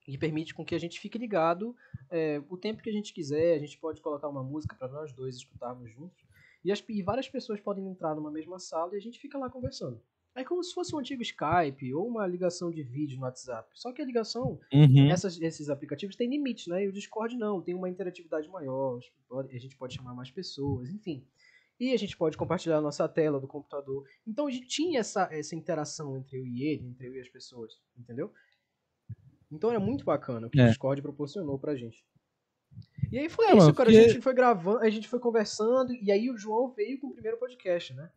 que 0.00 0.16
permite 0.18 0.54
com 0.54 0.64
que 0.64 0.74
a 0.74 0.78
gente 0.80 0.98
fique 1.00 1.18
ligado 1.18 1.74
é, 2.10 2.42
o 2.48 2.56
tempo 2.56 2.82
que 2.82 2.90
a 2.90 2.92
gente 2.92 3.12
quiser, 3.12 3.54
a 3.54 3.58
gente 3.58 3.78
pode 3.78 4.00
colocar 4.00 4.28
uma 4.28 4.42
música 4.42 4.74
pra 4.74 4.88
nós 4.88 5.12
dois 5.12 5.36
escutarmos 5.36 5.90
juntos 5.92 6.24
e, 6.64 6.72
as, 6.72 6.82
e 6.88 7.02
várias 7.02 7.28
pessoas 7.28 7.60
podem 7.60 7.86
entrar 7.88 8.14
numa 8.14 8.30
mesma 8.30 8.58
sala 8.58 8.94
e 8.94 8.96
a 8.96 9.00
gente 9.00 9.18
fica 9.20 9.38
lá 9.38 9.48
conversando. 9.50 10.00
É 10.34 10.44
como 10.44 10.62
se 10.62 10.72
fosse 10.72 10.94
um 10.94 10.98
antigo 11.00 11.20
Skype 11.22 11.92
ou 11.94 12.06
uma 12.06 12.24
ligação 12.26 12.70
de 12.70 12.82
vídeo 12.82 13.16
no 13.16 13.24
WhatsApp. 13.24 13.68
Só 13.74 13.92
que 13.92 14.00
a 14.00 14.04
ligação 14.04 14.60
Uhum. 14.72 15.10
essas- 15.10 15.40
esses 15.40 15.68
aplicativos 15.68 16.14
têm 16.14 16.30
limites, 16.30 16.68
né? 16.68 16.84
E 16.84 16.88
o 16.88 16.92
Discord 16.92 17.36
não, 17.36 17.60
tem 17.60 17.74
uma 17.74 17.88
interatividade 17.88 18.48
maior, 18.48 19.00
a 19.32 19.58
gente 19.58 19.76
pode 19.76 19.94
chamar 19.94 20.14
mais 20.14 20.30
pessoas, 20.30 20.90
enfim. 20.90 21.26
E 21.80 21.92
a 21.92 21.96
gente 21.96 22.16
pode 22.16 22.36
compartilhar 22.36 22.76
a 22.78 22.80
nossa 22.80 23.08
tela 23.08 23.40
do 23.40 23.46
computador. 23.48 24.04
Então 24.26 24.46
a 24.46 24.50
gente 24.50 24.66
tinha 24.68 25.00
essa, 25.00 25.28
essa 25.32 25.56
interação 25.56 26.16
entre 26.16 26.36
eu 26.38 26.46
e 26.46 26.62
ele, 26.64 26.86
entre 26.88 27.06
eu 27.08 27.14
e 27.14 27.20
as 27.20 27.28
pessoas, 27.28 27.80
entendeu? 27.96 28.32
Então 29.50 29.70
era 29.70 29.80
muito 29.80 30.04
bacana 30.04 30.46
o 30.46 30.50
que 30.50 30.60
É. 30.60 30.64
o 30.64 30.68
Discord 30.68 31.00
proporcionou 31.02 31.58
pra 31.58 31.74
gente. 31.76 32.04
E 33.10 33.18
aí 33.18 33.28
foi 33.28 33.46
É, 33.46 33.48
isso, 33.48 33.56
mano, 33.58 33.74
cara. 33.74 33.88
porque- 33.90 33.98
A 34.04 34.08
gente 34.08 34.20
foi 34.20 34.34
gravando, 34.34 34.78
a 34.80 34.90
gente 34.90 35.08
foi 35.08 35.18
conversando, 35.18 35.92
e 35.94 36.12
aí 36.12 36.30
o 36.30 36.36
João 36.36 36.70
veio 36.74 36.98
com 37.00 37.08
o 37.08 37.12
primeiro 37.14 37.38
podcast, 37.38 37.94
né? 37.94 38.10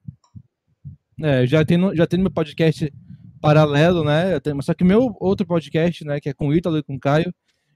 É, 1.22 1.46
já 1.46 1.64
tem, 1.64 1.78
no- 1.78 1.96
já 1.96 2.06
tem 2.06 2.18
no 2.18 2.24
meu 2.24 2.32
podcast 2.32 2.92
paralelo, 3.40 4.04
né? 4.04 4.40
Tenho- 4.40 4.62
Só 4.62 4.74
que 4.74 4.84
meu 4.84 5.16
outro 5.20 5.46
podcast, 5.46 6.04
né, 6.04 6.20
que 6.20 6.30
é 6.30 6.34
com 6.34 6.48
o 6.50 6.54
Ítalo 6.54 6.78
e 6.78 6.84
com 6.84 6.96
o 6.96 7.00
Caio, 7.00 7.34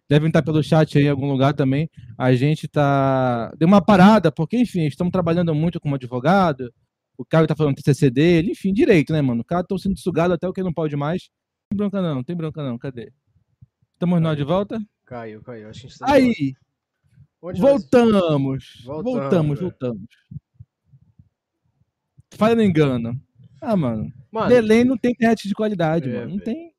devem 0.09 0.27
estar 0.27 0.41
pelo 0.43 0.61
chat 0.63 0.97
aí 0.97 1.05
em 1.05 1.09
algum 1.09 1.31
lugar 1.31 1.53
também. 1.53 1.89
A 2.17 2.33
gente 2.35 2.67
tá. 2.67 3.51
Deu 3.57 3.67
uma 3.67 3.81
parada, 3.83 4.31
porque, 4.31 4.57
enfim, 4.57 4.85
estamos 4.85 5.11
trabalhando 5.11 5.53
muito 5.55 5.79
como 5.79 5.95
advogado. 5.95 6.71
O 7.17 7.23
Caio 7.25 7.47
tá 7.47 7.55
falando 7.55 7.75
TCC 7.75 8.09
dele, 8.09 8.51
enfim, 8.51 8.73
direito, 8.73 9.13
né, 9.13 9.21
mano? 9.21 9.41
O 9.41 9.45
cara 9.45 9.63
tá 9.63 9.77
sendo 9.77 9.97
sugado 9.97 10.33
até 10.33 10.47
o 10.47 10.53
que 10.53 10.61
não 10.61 10.73
pode 10.73 10.95
mais. 10.97 11.29
Não 11.63 11.69
tem 11.69 11.77
bronca 11.77 12.01
não, 12.01 12.15
não 12.15 12.23
tem 12.23 12.35
bronca 12.35 12.61
não, 12.63 12.77
cadê? 12.77 13.11
Estamos 13.95 14.21
nós 14.21 14.35
de 14.37 14.43
volta? 14.43 14.79
Caiu, 15.05 15.41
caiu. 15.41 15.69
Acho 15.69 15.81
que 15.81 15.87
a 15.87 15.89
gente 15.89 15.99
tá. 15.99 16.11
Aí, 16.11 16.53
voltamos. 17.41 18.81
Voltamos, 18.83 19.03
Voltamos, 19.03 19.59
voltamos. 19.59 20.07
Falha 22.33 22.55
não 22.55 22.63
engano. 22.63 23.19
Ah, 23.61 23.75
mano. 23.77 24.11
Mano, 24.31 24.49
Belém 24.49 24.83
não 24.83 24.97
tem 24.97 25.11
internet 25.11 25.47
de 25.47 25.53
qualidade, 25.55 26.09
É, 26.09 26.13
mano. 26.13 26.29
Não 26.31 26.37
velho. 26.37 26.43
tem. 26.43 26.73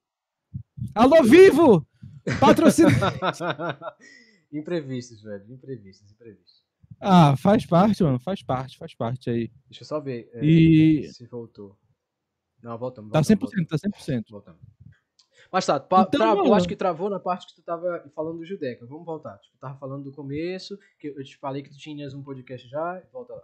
Alô, 0.94 1.22
vivo! 1.22 1.86
Patrocina. 2.38 2.90
imprevistos, 4.52 5.22
velho. 5.22 5.50
Imprevistos, 5.50 6.10
imprevistos. 6.12 6.62
ah, 7.00 7.34
faz 7.36 7.64
parte, 7.64 8.02
mano. 8.02 8.18
Faz 8.18 8.42
parte, 8.42 8.76
faz 8.76 8.94
parte 8.94 9.30
aí. 9.30 9.50
Deixa 9.70 9.82
eu 9.82 9.86
só 9.86 10.00
ver 10.00 10.28
é, 10.34 10.44
E 10.44 11.08
se 11.12 11.24
voltou. 11.26 11.78
Não, 12.62 12.76
voltamos. 12.76 13.12
tá 13.12 13.20
voltamos, 13.20 13.54
100%, 13.54 13.66
tá 13.68 13.76
100%. 13.76 14.24
Voltamos. 14.30 14.60
Mas 15.56 15.64
tá, 15.64 15.76
Então, 15.76 16.04
travou, 16.10 16.42
mano. 16.44 16.54
acho 16.54 16.68
que 16.68 16.76
travou 16.76 17.08
na 17.08 17.18
parte 17.18 17.46
que 17.46 17.54
tu 17.54 17.62
tava 17.62 18.04
falando 18.14 18.36
do 18.36 18.44
Judeca. 18.44 18.84
Vamos 18.84 19.06
voltar. 19.06 19.38
Tipo, 19.38 19.56
tava 19.58 19.74
falando 19.78 20.04
do 20.04 20.12
começo, 20.12 20.78
que 21.00 21.08
eu 21.08 21.24
te 21.24 21.34
falei 21.38 21.62
que 21.62 21.70
tu 21.70 21.78
tinhas 21.78 22.12
um 22.12 22.22
podcast 22.22 22.68
já, 22.68 23.02
volta 23.10 23.32
lá. 23.32 23.40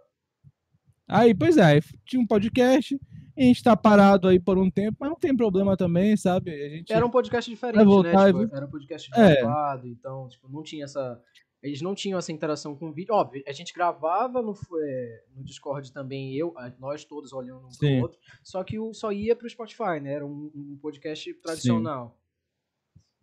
Aí, 1.07 1.33
pois 1.33 1.57
é, 1.57 1.79
tinha 2.05 2.21
um 2.21 2.27
podcast, 2.27 3.01
a 3.35 3.41
gente 3.41 3.63
tá 3.63 3.75
parado 3.75 4.27
aí 4.27 4.39
por 4.39 4.59
um 4.59 4.69
tempo, 4.69 4.97
mas 4.99 5.09
não 5.09 5.17
tem 5.17 5.35
problema 5.35 5.75
também, 5.75 6.15
sabe? 6.15 6.51
A 6.51 6.69
gente... 6.69 6.93
Era 6.93 7.03
um 7.03 7.09
podcast 7.09 7.49
diferente, 7.49 7.83
né? 7.83 8.27
Tipo, 8.27 8.55
era 8.55 8.65
um 8.65 8.69
podcast 8.69 9.09
É. 9.15 9.41
gravado, 9.41 9.87
então, 9.87 10.29
tipo, 10.29 10.47
não 10.47 10.61
tinha 10.61 10.85
essa. 10.85 11.19
Eles 11.63 11.81
não 11.81 11.95
tinham 11.95 12.19
essa 12.19 12.31
interação 12.31 12.75
com 12.75 12.89
o 12.89 12.93
vídeo. 12.93 13.15
Óbvio, 13.15 13.41
a 13.47 13.53
gente 13.53 13.73
gravava 13.73 14.41
no, 14.41 14.53
é, 14.81 15.23
no 15.33 15.43
Discord 15.43 15.93
também, 15.93 16.35
eu, 16.35 16.53
nós 16.77 17.05
todos 17.05 17.31
olhando 17.31 17.65
um 17.65 17.71
Sim. 17.71 17.79
pro 17.79 18.01
outro, 18.01 18.19
só 18.43 18.63
que 18.65 18.77
o, 18.77 18.93
só 18.93 19.13
ia 19.13 19.33
pro 19.33 19.49
Spotify, 19.49 20.01
né? 20.01 20.13
Era 20.15 20.25
um, 20.25 20.51
um 20.53 20.77
podcast 20.81 21.33
tradicional. 21.35 22.19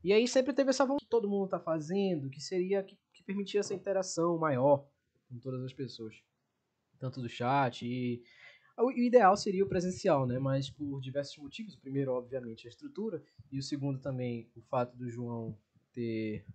E 0.02 0.12
aí 0.14 0.26
sempre 0.26 0.54
teve 0.54 0.70
essa 0.70 0.84
vontade 0.84 1.04
que 1.04 1.10
todo 1.10 1.28
mundo 1.28 1.48
tá 1.48 1.60
fazendo, 1.60 2.30
que 2.30 2.40
seria 2.40 2.82
que, 2.82 2.98
que 3.12 3.22
permitia 3.22 3.60
essa 3.60 3.74
interação 3.74 4.38
maior 4.38 4.88
com 5.28 5.38
todas 5.38 5.62
as 5.62 5.74
pessoas. 5.74 6.22
Tanto 6.98 7.20
do 7.20 7.28
chat 7.28 7.86
e. 7.86 8.22
O 8.78 8.86
o 8.86 8.92
ideal 8.92 9.36
seria 9.36 9.62
o 9.62 9.68
presencial, 9.68 10.26
né? 10.26 10.38
Mas 10.38 10.70
por 10.70 11.00
diversos 11.02 11.36
motivos. 11.36 11.74
O 11.74 11.80
primeiro, 11.80 12.12
obviamente, 12.12 12.66
a 12.66 12.70
estrutura. 12.70 13.22
E 13.52 13.58
o 13.58 13.62
segundo 13.62 14.00
também, 14.00 14.50
o 14.56 14.62
fato 14.62 14.96
do 14.96 15.10
João 15.10 15.54
ter, 15.92 16.46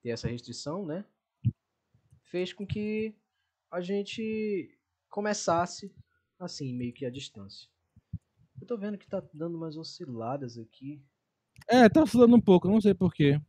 ter 0.00 0.10
essa 0.10 0.28
restrição, 0.28 0.86
né? 0.86 1.04
Fez 2.34 2.52
com 2.52 2.66
que 2.66 3.14
a 3.70 3.80
gente 3.80 4.76
começasse 5.08 5.94
assim, 6.36 6.74
meio 6.74 6.92
que 6.92 7.06
à 7.06 7.10
distância. 7.10 7.68
Eu 8.60 8.66
tô 8.66 8.76
vendo 8.76 8.98
que 8.98 9.06
tá 9.06 9.22
dando 9.32 9.56
umas 9.56 9.76
osciladas 9.76 10.58
aqui. 10.58 11.00
É, 11.68 11.88
tá 11.88 12.02
oscilando 12.02 12.34
um 12.34 12.40
pouco, 12.40 12.66
não 12.66 12.80
sei 12.80 12.92
porquê. 12.92 13.40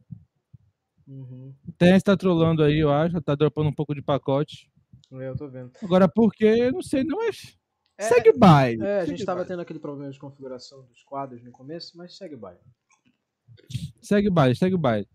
Uhum. 1.07 1.51
O 1.67 1.71
TNS 1.71 2.03
tá 2.03 2.15
trolando 2.15 2.61
aí, 2.61 2.77
eu 2.77 2.91
acho, 2.91 3.19
tá 3.21 3.33
dropando 3.33 3.69
um 3.69 3.73
pouco 3.73 3.95
de 3.95 4.03
pacote. 4.03 4.71
É, 5.13 5.29
eu 5.29 5.35
tô 5.35 5.47
vendo. 5.47 5.71
Agora 5.81 6.07
por 6.07 6.31
quê, 6.31 6.69
não 6.71 6.83
sei, 6.83 7.03
não, 7.03 7.17
mas 7.17 7.57
É, 7.97 8.03
segue 8.03 8.29
o 8.29 8.37
baile. 8.37 8.83
É, 8.83 8.99
a 8.99 9.05
gente 9.07 9.25
tava 9.25 9.37
baile. 9.37 9.47
tendo 9.47 9.61
aquele 9.61 9.79
problema 9.79 10.11
de 10.11 10.19
configuração 10.19 10.85
dos 10.85 11.01
quadros 11.01 11.43
no 11.43 11.51
começo, 11.51 11.97
mas 11.97 12.15
segue 12.15 12.35
o 12.35 12.37
baile. 12.37 12.59
Segue 13.99 14.29
o 14.29 14.31
baile, 14.31 14.55
segue 14.55 14.75
o 14.75 14.77
baile. 14.77 15.07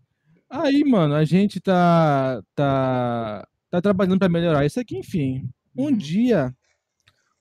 Aí, 0.49 0.83
mano, 0.83 1.15
a 1.15 1.23
gente 1.23 1.61
tá 1.61 2.43
tá 2.53 3.47
tá 3.71 3.81
trabalhando 3.81 4.19
pra 4.19 4.29
melhorar 4.29 4.65
isso 4.65 4.79
aqui, 4.79 4.97
enfim. 4.97 5.49
Um 5.75 5.85
Uhum. 5.85 5.97
dia 5.97 6.53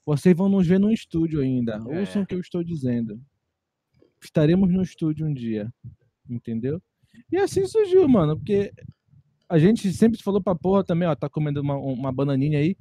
vocês 0.06 0.34
vão 0.34 0.48
nos 0.48 0.66
ver 0.66 0.80
no 0.80 0.90
estúdio 0.90 1.40
ainda. 1.40 1.74
É. 1.88 2.00
Ouçam 2.00 2.22
o 2.22 2.26
que 2.26 2.34
eu 2.34 2.40
estou 2.40 2.64
dizendo. 2.64 3.20
Estaremos 4.22 4.72
no 4.72 4.82
estúdio 4.82 5.26
um 5.26 5.32
dia, 5.34 5.72
entendeu? 6.28 6.80
E 7.30 7.36
assim 7.36 7.66
surgiu, 7.66 8.08
mano, 8.08 8.36
porque 8.36 8.72
a 9.48 9.58
gente 9.58 9.92
sempre 9.92 10.22
falou 10.22 10.42
pra 10.42 10.54
porra 10.54 10.84
também, 10.84 11.08
ó, 11.08 11.14
tá 11.14 11.28
comendo 11.28 11.60
uma, 11.60 11.76
uma 11.76 12.12
bananinha 12.12 12.58
aí. 12.58 12.76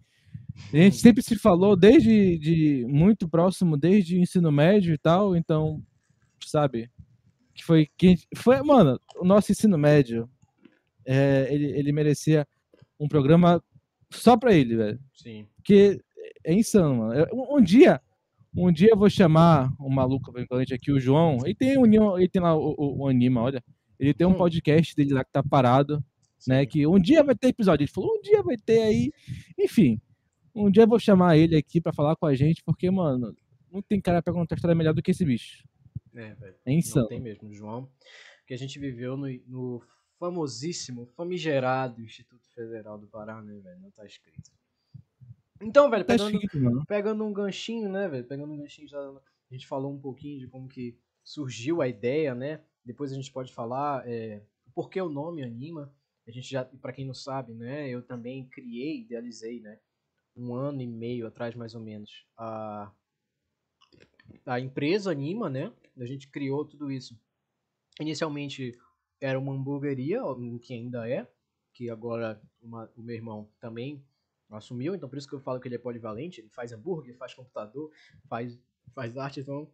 A 0.73 0.77
gente 0.77 0.97
sempre 0.97 1.23
se 1.23 1.35
falou 1.37 1.75
desde 1.75 2.37
de 2.37 2.85
muito 2.87 3.27
próximo, 3.27 3.77
desde 3.77 4.15
o 4.15 4.19
ensino 4.19 4.51
médio 4.51 4.93
e 4.93 4.97
tal, 4.97 5.35
então, 5.35 5.81
sabe? 6.45 6.89
Que 7.53 7.63
foi 7.63 7.87
que 7.97 8.15
foi, 8.35 8.61
mano, 8.61 8.99
o 9.17 9.25
nosso 9.25 9.51
ensino 9.51 9.77
médio, 9.77 10.29
é, 11.05 11.47
ele, 11.51 11.65
ele 11.77 11.91
merecia 11.91 12.47
um 12.99 13.07
programa 13.07 13.63
só 14.11 14.35
pra 14.37 14.53
ele, 14.53 14.75
velho. 14.75 14.99
Sim. 15.13 15.47
Porque 15.55 15.99
é 16.43 16.53
insano, 16.53 16.95
mano. 16.95 17.13
Eu- 17.13 17.27
Um, 17.33 17.57
um 17.57 17.61
dia, 17.61 18.01
um 18.55 18.71
dia 18.71 18.89
eu 18.91 18.97
vou 18.97 19.09
chamar 19.09 19.73
o 19.79 19.89
maluco 19.89 20.31
eventualmente 20.31 20.73
aqui, 20.73 20.91
o 20.91 20.99
João. 20.99 21.37
Ele 21.45 21.55
tem, 21.55 21.77
um, 21.77 22.17
ele 22.17 22.27
tem 22.29 22.41
lá 22.41 22.55
o, 22.55 22.75
o, 22.77 22.97
o 23.03 23.07
Anima, 23.07 23.41
olha. 23.41 23.63
Ele 23.99 24.13
tem 24.13 24.25
um 24.25 24.31
Hum. 24.31 24.37
podcast 24.37 24.95
dele 24.95 25.13
lá 25.13 25.23
que 25.23 25.31
tá 25.31 25.43
parado, 25.43 26.03
né? 26.47 26.65
Que 26.65 26.87
um 26.87 26.97
dia 26.99 27.23
vai 27.23 27.35
ter 27.35 27.49
episódio. 27.49 27.83
Ele 27.83 27.91
falou, 27.91 28.15
um 28.17 28.21
dia 28.21 28.41
vai 28.41 28.57
ter 28.57 28.81
aí. 28.81 29.11
Enfim, 29.57 29.99
um 30.55 30.69
dia 30.71 30.83
eu 30.83 30.87
vou 30.87 30.99
chamar 30.99 31.37
ele 31.37 31.55
aqui 31.55 31.79
pra 31.81 31.93
falar 31.93 32.15
com 32.15 32.25
a 32.25 32.33
gente, 32.33 32.63
porque, 32.63 32.89
mano, 32.89 33.35
não 33.71 33.81
tem 33.81 33.99
cara 34.01 34.21
pra 34.21 34.33
contar 34.33 34.55
história 34.55 34.75
melhor 34.75 34.93
do 34.93 35.01
que 35.01 35.11
esse 35.11 35.23
bicho. 35.25 35.63
É, 36.15 36.33
velho. 36.33 36.55
É 36.65 36.73
insano. 36.73 37.03
Não 37.03 37.09
tem 37.09 37.19
mesmo, 37.21 37.53
João. 37.53 37.87
Que 38.47 38.53
a 38.53 38.57
gente 38.57 38.79
viveu 38.79 39.15
no, 39.15 39.27
no 39.47 39.81
famosíssimo, 40.19 41.05
famigerado 41.15 42.01
Instituto 42.01 42.47
Federal 42.53 42.97
do 42.97 43.07
Pará, 43.07 43.41
né, 43.41 43.57
velho? 43.59 43.79
Não 43.79 43.91
tá 43.91 44.05
escrito. 44.05 44.51
Então, 45.61 45.89
velho, 45.89 46.05
Tá 46.05 46.13
pegando, 46.13 46.31
escrito, 46.33 46.59
mano. 46.59 46.85
pegando 46.85 47.23
um 47.25 47.33
ganchinho, 47.33 47.89
né, 47.89 48.07
velho? 48.07 48.25
Pegando 48.25 48.53
um 48.53 48.57
ganchinho, 48.57 48.87
já, 48.87 48.99
a 48.99 49.53
gente 49.53 49.67
falou 49.67 49.91
um 49.93 49.99
pouquinho 49.99 50.39
de 50.39 50.47
como 50.47 50.67
que 50.67 50.97
surgiu 51.23 51.81
a 51.81 51.87
ideia, 51.87 52.33
né? 52.35 52.63
Depois 52.85 53.11
a 53.11 53.15
gente 53.15 53.31
pode 53.31 53.51
falar 53.53 54.07
é, 54.07 54.41
por 54.73 54.89
que 54.89 55.01
o 55.01 55.09
nome 55.09 55.43
Anima. 55.43 55.93
A 56.27 56.31
gente 56.31 56.49
já, 56.49 56.63
pra 56.63 56.93
quem 56.93 57.05
não 57.05 57.13
sabe, 57.13 57.53
né? 57.53 57.89
Eu 57.89 58.01
também 58.03 58.47
criei, 58.47 59.01
idealizei, 59.01 59.59
né? 59.59 59.79
Um 60.35 60.53
ano 60.53 60.81
e 60.81 60.87
meio 60.87 61.27
atrás, 61.27 61.55
mais 61.55 61.73
ou 61.75 61.81
menos, 61.81 62.25
a, 62.37 62.91
a 64.45 64.59
empresa 64.59 65.11
Anima, 65.11 65.49
né? 65.49 65.73
A 65.97 66.05
gente 66.05 66.27
criou 66.29 66.63
tudo 66.63 66.91
isso. 66.91 67.19
Inicialmente 67.99 68.77
era 69.19 69.39
uma 69.39 69.53
hamburgueria, 69.53 70.21
que 70.61 70.73
ainda 70.73 71.09
é, 71.09 71.27
que 71.73 71.89
agora 71.89 72.41
uma- 72.61 72.91
o 72.95 73.01
meu 73.01 73.15
irmão 73.15 73.49
também 73.59 74.03
assumiu, 74.49 74.95
então 74.95 75.07
por 75.07 75.17
isso 75.17 75.27
que 75.27 75.35
eu 75.35 75.39
falo 75.39 75.59
que 75.59 75.67
ele 75.67 75.75
é 75.75 75.79
polivalente, 75.79 76.41
ele 76.41 76.49
faz 76.49 76.71
hambúrguer, 76.71 77.15
faz 77.15 77.33
computador, 77.33 77.91
faz, 78.27 78.59
faz 78.93 79.17
arte, 79.17 79.41
então 79.41 79.71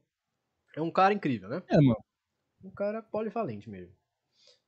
é 0.75 0.82
um 0.82 0.92
cara 0.92 1.14
incrível, 1.14 1.48
né? 1.48 1.64
É, 1.70 1.78
mano. 1.78 2.04
Um 2.64 2.72
cara 2.72 3.02
polivalente 3.02 3.70
mesmo. 3.70 3.96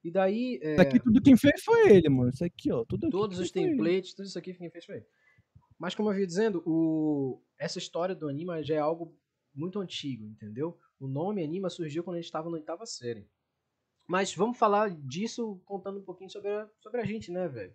E 0.03 0.11
daí, 0.11 0.59
é, 0.61 0.73
Isso 0.73 0.81
aqui 0.81 0.99
tudo 0.99 1.21
quem 1.21 1.35
fez 1.35 1.63
foi 1.63 1.89
ele, 1.91 2.07
mano. 2.07 2.29
Isso 2.29 2.45
aqui, 2.45 2.71
ó. 2.71 2.85
Tudo 2.85 3.09
todos 3.09 3.39
os 3.39 3.51
templates, 3.51 4.13
tudo 4.13 4.25
isso 4.25 4.37
aqui 4.39 4.53
quem 4.53 4.69
fez 4.69 4.85
foi 4.85 4.97
ele. 4.97 5.05
Mas 5.77 5.93
como 5.93 6.11
eu 6.11 6.19
ia 6.19 6.25
dizendo, 6.25 6.63
o... 6.65 7.41
essa 7.57 7.77
história 7.77 8.15
do 8.15 8.27
anima 8.27 8.63
já 8.63 8.75
é 8.75 8.79
algo 8.79 9.15
muito 9.53 9.79
antigo, 9.79 10.25
entendeu? 10.25 10.79
O 10.99 11.07
nome 11.07 11.43
anima 11.43 11.69
surgiu 11.69 12.03
quando 12.03 12.15
a 12.15 12.19
gente 12.19 12.25
estava 12.25 12.49
na 12.49 12.55
oitava 12.57 12.85
série. 12.85 13.27
Mas 14.07 14.33
vamos 14.33 14.57
falar 14.57 14.89
disso 14.89 15.59
contando 15.65 15.99
um 15.99 16.03
pouquinho 16.03 16.29
sobre 16.29 16.49
a, 16.49 16.67
sobre 16.79 17.01
a 17.01 17.05
gente, 17.05 17.31
né, 17.31 17.47
velho? 17.47 17.73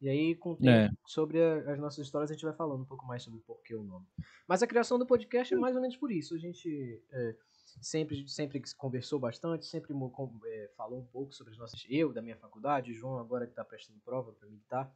E 0.00 0.08
aí, 0.08 0.34
com 0.34 0.52
o 0.52 0.56
tempo, 0.56 0.68
É. 0.70 0.90
sobre 1.06 1.42
a- 1.42 1.72
as 1.72 1.78
nossas 1.78 2.04
histórias, 2.04 2.30
a 2.30 2.34
gente 2.34 2.44
vai 2.44 2.54
falando 2.54 2.82
um 2.82 2.86
pouco 2.86 3.06
mais 3.06 3.22
sobre 3.22 3.38
o 3.38 3.42
porquê 3.42 3.74
o 3.74 3.82
nome. 3.82 4.06
Mas 4.46 4.62
a 4.62 4.66
criação 4.66 4.98
do 4.98 5.06
podcast 5.06 5.52
é 5.52 5.56
mais 5.56 5.74
ou 5.74 5.80
menos 5.80 5.96
por 5.96 6.10
isso. 6.12 6.34
A 6.34 6.38
gente 6.38 7.02
é, 7.10 7.34
sempre, 7.80 8.28
sempre 8.28 8.62
conversou 8.76 9.18
bastante, 9.18 9.64
sempre 9.66 9.94
é, 10.46 10.70
falou 10.76 11.00
um 11.00 11.06
pouco 11.06 11.32
sobre 11.32 11.52
as 11.54 11.58
nossas. 11.58 11.84
Eu, 11.88 12.12
da 12.12 12.20
minha 12.20 12.36
faculdade, 12.36 12.92
o 12.92 12.94
João, 12.94 13.18
agora 13.18 13.46
que 13.46 13.52
está 13.52 13.64
prestando 13.64 13.98
prova 14.04 14.32
para 14.32 14.48
militar. 14.48 14.94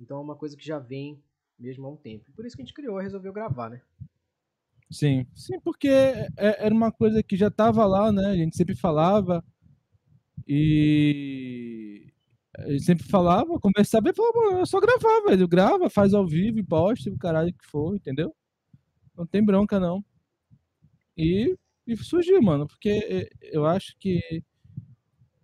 Então 0.00 0.18
é 0.18 0.20
uma 0.20 0.36
coisa 0.36 0.56
que 0.56 0.64
já 0.66 0.78
vem 0.78 1.22
mesmo 1.58 1.86
há 1.86 1.90
um 1.90 1.96
tempo. 1.96 2.28
E 2.28 2.32
por 2.32 2.44
isso 2.44 2.56
que 2.56 2.62
a 2.62 2.64
gente 2.64 2.74
criou 2.74 2.98
e 3.00 3.02
resolveu 3.04 3.32
gravar, 3.32 3.68
né? 3.70 3.80
Sim, 4.90 5.26
sim, 5.34 5.60
porque 5.60 5.88
é- 5.88 6.28
era 6.66 6.74
uma 6.74 6.90
coisa 6.90 7.22
que 7.22 7.36
já 7.36 7.50
tava 7.50 7.86
lá, 7.86 8.10
né? 8.10 8.26
A 8.26 8.36
gente 8.36 8.56
sempre 8.56 8.74
falava 8.74 9.44
e 10.46 12.10
gente 12.68 12.84
sempre 12.84 13.04
falava, 13.04 13.58
conversava 13.58 14.10
e 14.10 14.14
falava, 14.14 14.38
"Mano, 14.38 14.60
é 14.60 14.66
só 14.66 14.80
gravar, 14.80 15.20
velho. 15.28 15.48
Grava, 15.48 15.90
faz 15.90 16.14
ao 16.14 16.26
vivo 16.26 16.58
e 16.58 16.62
posta 16.62 17.10
o 17.10 17.18
caralho 17.18 17.52
que 17.52 17.66
for, 17.66 17.94
entendeu? 17.94 18.34
Não 19.16 19.26
tem 19.26 19.44
bronca, 19.44 19.78
não. 19.78 20.04
E, 21.16 21.56
e 21.86 21.96
surgiu, 21.96 22.40
mano, 22.42 22.66
porque 22.66 23.28
eu 23.42 23.66
acho 23.66 23.96
que 23.98 24.42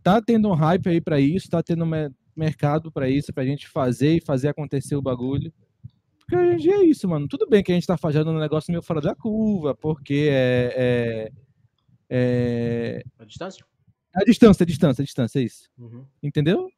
tá 0.02 0.20
tendo 0.22 0.48
um 0.48 0.54
hype 0.54 0.88
aí 0.88 1.00
pra 1.00 1.20
isso, 1.20 1.50
tá 1.50 1.62
tendo 1.62 1.84
me- 1.84 2.10
mercado 2.34 2.92
pra 2.92 3.08
isso, 3.08 3.32
pra 3.32 3.44
gente 3.44 3.68
fazer 3.68 4.16
e 4.16 4.24
fazer 4.24 4.48
acontecer 4.48 4.96
o 4.96 5.02
bagulho. 5.02 5.52
Porque 6.18 6.36
hoje 6.36 6.54
em 6.54 6.56
dia 6.56 6.74
é 6.76 6.84
isso, 6.84 7.08
mano. 7.08 7.28
Tudo 7.28 7.48
bem 7.48 7.62
que 7.62 7.72
a 7.72 7.74
gente 7.74 7.86
tá 7.86 7.96
fazendo 7.96 8.30
um 8.30 8.38
negócio 8.38 8.70
meio 8.72 8.82
fora 8.82 9.00
da 9.00 9.14
curva, 9.14 9.74
porque 9.74 10.28
é. 10.30 10.72
é, 10.76 11.32
é... 12.98 13.02
A 13.18 13.24
distância. 13.24 13.64
A 14.16 14.24
distância, 14.24 14.62
a 14.64 14.66
distância, 14.66 15.02
a 15.02 15.04
distância, 15.04 15.38
é 15.38 15.42
isso. 15.42 15.68
Uhum. 15.78 16.04
Entendeu? 16.22 16.70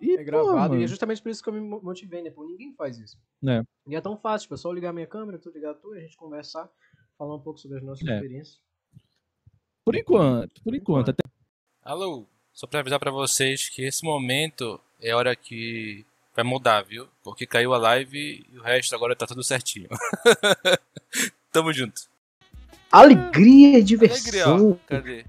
E, 0.00 0.12
É 0.14 0.18
pô, 0.18 0.24
gravado. 0.24 0.78
e 0.78 0.84
é 0.84 0.86
justamente 0.86 1.22
por 1.22 1.30
isso 1.30 1.42
que 1.42 1.48
eu 1.48 1.52
me 1.52 1.60
mo- 1.60 1.80
motivei, 1.82 2.22
né? 2.22 2.30
Pô, 2.30 2.44
ninguém 2.44 2.72
faz 2.74 2.98
isso. 2.98 3.16
É. 3.46 3.62
E 3.86 3.96
é 3.96 4.00
tão 4.00 4.16
fácil, 4.16 4.44
tipo, 4.46 4.54
é 4.54 4.56
só 4.58 4.70
ligar 4.72 4.92
minha 4.92 5.06
câmera, 5.06 5.38
tu 5.38 5.50
ligar 5.50 5.70
a 5.72 5.74
tua, 5.74 5.96
a 5.96 6.00
gente 6.00 6.16
conversar, 6.16 6.68
falar 7.18 7.34
um 7.36 7.40
pouco 7.40 7.58
sobre 7.58 7.78
as 7.78 7.82
nossas 7.84 8.06
É. 8.06 8.14
experiências. 8.14 8.60
Por 9.84 9.94
enquanto, 9.96 10.62
por 10.62 10.74
enquanto. 10.74 11.10
Até 11.10 11.22
Alô, 11.82 12.26
só 12.52 12.66
pra 12.66 12.80
avisar 12.80 12.98
pra 12.98 13.10
vocês 13.10 13.68
que 13.68 13.82
esse 13.82 14.04
momento 14.04 14.80
é 15.00 15.10
a 15.10 15.16
hora 15.16 15.36
que 15.36 16.06
vai 16.34 16.44
mudar, 16.44 16.82
viu? 16.82 17.06
Porque 17.22 17.46
caiu 17.46 17.74
a 17.74 17.78
live 17.78 18.46
e 18.50 18.58
o 18.58 18.62
resto 18.62 18.94
agora 18.94 19.14
tá 19.14 19.26
tudo 19.26 19.42
certinho. 19.44 19.88
Tamo 21.52 21.72
junto. 21.72 22.02
Alegria 22.90 23.68
e 23.70 23.74
Alegria, 23.74 23.78
ó. 23.78 23.84
diversão. 23.84 24.80
Cadê? 24.86 25.24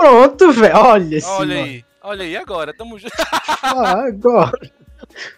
Pronto, 0.00 0.52
velho. 0.52 0.76
Olha 0.76 1.16
esse 1.16 1.28
Olha 1.28 1.54
mano. 1.56 1.66
aí, 1.68 1.84
olha 2.02 2.24
aí 2.24 2.36
agora, 2.36 2.72
tamo 2.74 2.98
junto. 2.98 3.12
Ah, 3.62 4.06
agora. 4.06 4.58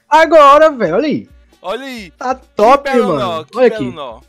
Agora, 0.09 0.71
velho. 0.71 0.95
Olha 0.97 1.07
aí. 1.07 1.29
Olha 1.61 1.85
aí. 1.85 2.11
Tá 2.13 2.35
top, 2.35 2.89
mano. 2.91 3.19
nó, 3.19 3.45
Olha 3.55 3.67
aqui. 3.67 3.91
nó. 3.91 4.21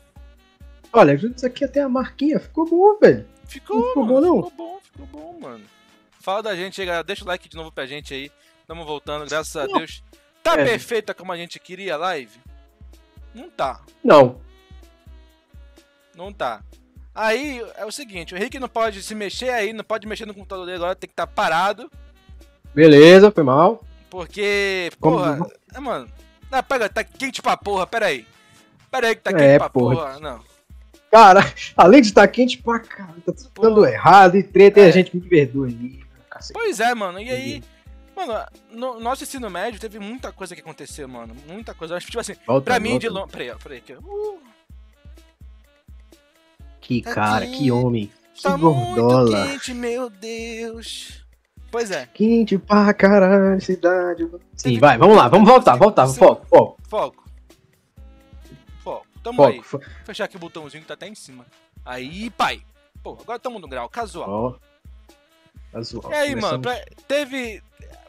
Olha, 0.92 1.14
isso 1.14 1.46
aqui 1.46 1.64
até 1.66 1.82
a 1.82 1.90
marquinha. 1.90 2.40
Ficou 2.40 2.68
bom, 2.68 2.98
velho. 3.00 3.28
Ficou, 3.46 3.80
Não 3.80 3.88
ficou 3.90 4.06
mano, 4.06 4.22
bom, 4.22 4.22
não? 4.22 4.44
ficou 4.50 4.52
bom, 4.68 4.80
ficou 4.82 5.08
bom, 5.08 5.40
mano. 5.40 5.64
Fala 6.20 6.42
da 6.44 6.56
gente 6.56 6.80
aí, 6.82 6.88
galera. 6.88 7.04
Deixa 7.04 7.24
o 7.24 7.28
like 7.28 7.48
de 7.50 7.56
novo 7.56 7.72
pra 7.72 7.86
gente 7.86 8.14
aí. 8.14 8.32
Tamo 8.68 8.84
voltando, 8.86 9.28
graças 9.30 9.56
a 9.56 9.66
Deus. 9.68 10.04
Tá 10.42 10.54
É. 10.60 10.64
perfeita 10.64 11.14
como 11.14 11.32
a 11.32 11.38
gente 11.38 11.60
queria 11.60 11.96
a 11.96 11.98
live? 11.98 12.40
Não 13.34 13.50
tá. 13.50 13.82
Não. 14.04 14.40
Não 16.16 16.32
tá. 16.32 16.62
Aí 17.16 17.64
é 17.78 17.86
o 17.86 17.92
seguinte, 17.92 18.34
o 18.34 18.38
Henrique 18.38 18.60
não 18.60 18.68
pode 18.70 19.04
se 19.04 19.14
mexer 19.14 19.50
aí, 19.50 19.72
não 19.72 19.84
pode 19.84 20.08
mexer 20.08 20.26
no 20.26 20.34
computador 20.34 20.66
dele 20.66 20.78
agora, 20.78 20.96
tem 20.96 21.08
que 21.08 21.14
estar 21.14 21.28
parado, 21.28 21.92
Beleza, 22.74 23.30
foi 23.32 23.44
mal. 23.44 23.84
porque, 24.10 24.90
Como- 25.00 25.18
porra, 25.18 25.40
é, 25.76 25.80
mano, 25.80 26.10
não, 26.50 26.64
pega, 26.64 26.90
tá 26.90 27.04
quente 27.04 27.42
pra 27.42 27.56
porra, 27.56 27.86
pera 27.86 28.08
aí. 28.08 28.26
Pera 28.90 29.08
aí 29.08 29.16
que 29.16 29.22
tá 29.22 29.30
É, 29.32 29.34
quente 29.34 29.58
pra 29.60 29.70
porra. 29.70 29.96
porra, 29.96 30.20
não. 30.20 30.42
Cara, 31.12 31.42
além 31.78 32.02
de 32.02 32.08
estar 32.08 32.28
quente 32.28 32.58
pra 32.58 32.80
caralho, 32.80 33.22
tá 33.22 33.32
tudo 33.32 33.52
dando 33.62 33.76
Porra. 33.76 33.90
errado 33.92 34.36
e 34.38 34.42
treta 34.44 34.80
e 34.80 34.84
É. 34.84 34.88
a 34.88 34.92
gente 34.92 35.16
me 35.16 35.22
perdoa. 35.22 35.68
Cacete. 36.30 36.54
Pois 36.54 36.80
é, 36.80 36.96
mano, 36.96 37.20
e 37.20 37.30
aí, 37.30 37.64
mano, 38.16 38.34
no 38.72 39.00
nosso 39.00 39.22
ensino 39.24 39.50
médio 39.52 39.80
teve 39.80 40.00
muita 40.00 40.32
coisa 40.32 40.56
que 40.56 40.62
aconteceu, 40.62 41.08
mano, 41.08 41.36
muita 41.48 41.76
coisa, 41.76 41.96
Acho 41.96 42.08
que, 42.08 42.12
tipo 42.12 42.22
assim, 42.22 42.34
Volta, 42.48 42.66
pra 42.66 42.80
mim 42.80 42.98
de 42.98 43.08
longe, 43.08 43.32
peraí, 43.32 43.52
ó, 43.52 43.56
peraí, 43.58 43.78
aqui. 43.78 43.94
Uh, 43.94 44.40
Que 46.84 47.02
Tá 47.02 47.14
cara, 47.14 47.46
quente, 47.46 47.58
que 47.58 47.72
homem. 47.72 48.12
Que 48.36 48.44
tá 48.44 48.58
muito 48.58 48.96
gordola. 49.02 49.48
quente, 49.48 49.74
meu 49.74 50.10
Deus. 50.10 51.24
Pois 51.72 51.90
é, 51.90 52.06
Quente 52.14 52.58
pra 52.58 52.94
caralho, 52.94 53.60
cidade. 53.60 54.30
Sim, 54.56 54.78
vai, 54.80 54.96
vamos 54.98 55.18
lá, 55.18 55.28
vamos 55.28 55.50
voltar, 55.50 55.76
voltar, 55.76 56.08
foco, 56.08 56.46
foco, 56.46 56.78
foco. 56.88 57.24
Foco, 58.84 59.08
tamo 59.24 59.44
aí. 59.44 59.62
foco. 59.64 59.84
fo- 59.84 59.92
Fechar 60.06 60.26
aqui 60.26 60.36
o 60.36 60.40
botãozinho 60.40 60.82
que 60.82 60.88
tá 60.88 60.94
até 60.94 61.08
em 61.08 61.16
cima. 61.16 61.46
Aí, 61.86 62.30
pai. 62.32 62.62
Pô, 63.02 63.18
agora 63.20 63.40
tamo 63.40 63.60
no 63.60 63.68
grau, 63.68 63.90
casual. 63.90 64.30
Ó. 64.30 64.56
Casual. 65.72 66.12
e 66.12 66.16
aí, 66.16 66.36
mano, 66.36 66.62
Começamos- 66.62 66.86
pra- 66.96 67.04
teve. 67.08 67.62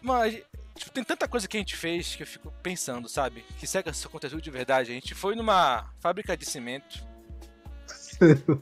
Mano, 0.03 0.31
tipo, 0.77 0.91
tem 0.93 1.03
tanta 1.05 1.27
coisa 1.27 1.49
que 1.49 1.57
a 1.57 1.61
gente 1.61 1.75
fez 1.77 2.15
que 2.15 2.23
eu 2.23 2.27
fico 2.27 2.53
pensando, 2.63 3.09
sabe? 3.09 3.45
Que 3.59 3.67
se 3.67 3.79
isso 3.79 4.07
aconteceu 4.07 4.41
de 4.41 4.51
verdade. 4.51 4.91
A 4.91 4.95
gente 4.95 5.15
foi 5.15 5.35
numa 5.35 5.87
fábrica 6.01 6.37
de 6.37 6.45
cimento. 6.45 7.03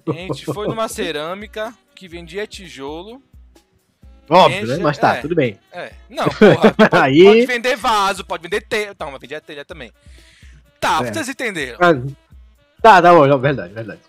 A 0.09 0.12
gente 0.12 0.45
foi 0.47 0.67
numa 0.69 0.88
cerâmica 0.88 1.73
que 1.95 2.09
vendia 2.09 2.47
tijolo. 2.47 3.23
Óbvio, 4.29 4.67
né? 4.67 4.75
Enche- 4.75 4.83
Mas 4.83 4.99
tá, 4.99 5.17
é. 5.17 5.21
tudo 5.21 5.35
bem. 5.35 5.59
É, 5.73 5.93
não, 6.09 6.25
porra. 6.25 6.73
Pode, 6.91 6.97
Aí- 6.97 7.25
pode 7.25 7.47
vender 7.47 7.77
vaso, 7.77 8.25
pode 8.25 8.43
vender 8.43 8.62
telha. 8.62 8.95
Não, 8.99 9.11
mas 9.11 9.21
vendia 9.21 9.41
telha 9.41 9.65
também. 9.65 9.93
Tá, 10.81 11.01
É. 11.05 11.12
vocês 11.12 11.29
entenderam. 11.29 11.79
Tá, 12.81 13.01
tá 13.03 13.12
bom, 13.12 13.38
verdade, 13.38 13.73
verdade. 13.75 14.01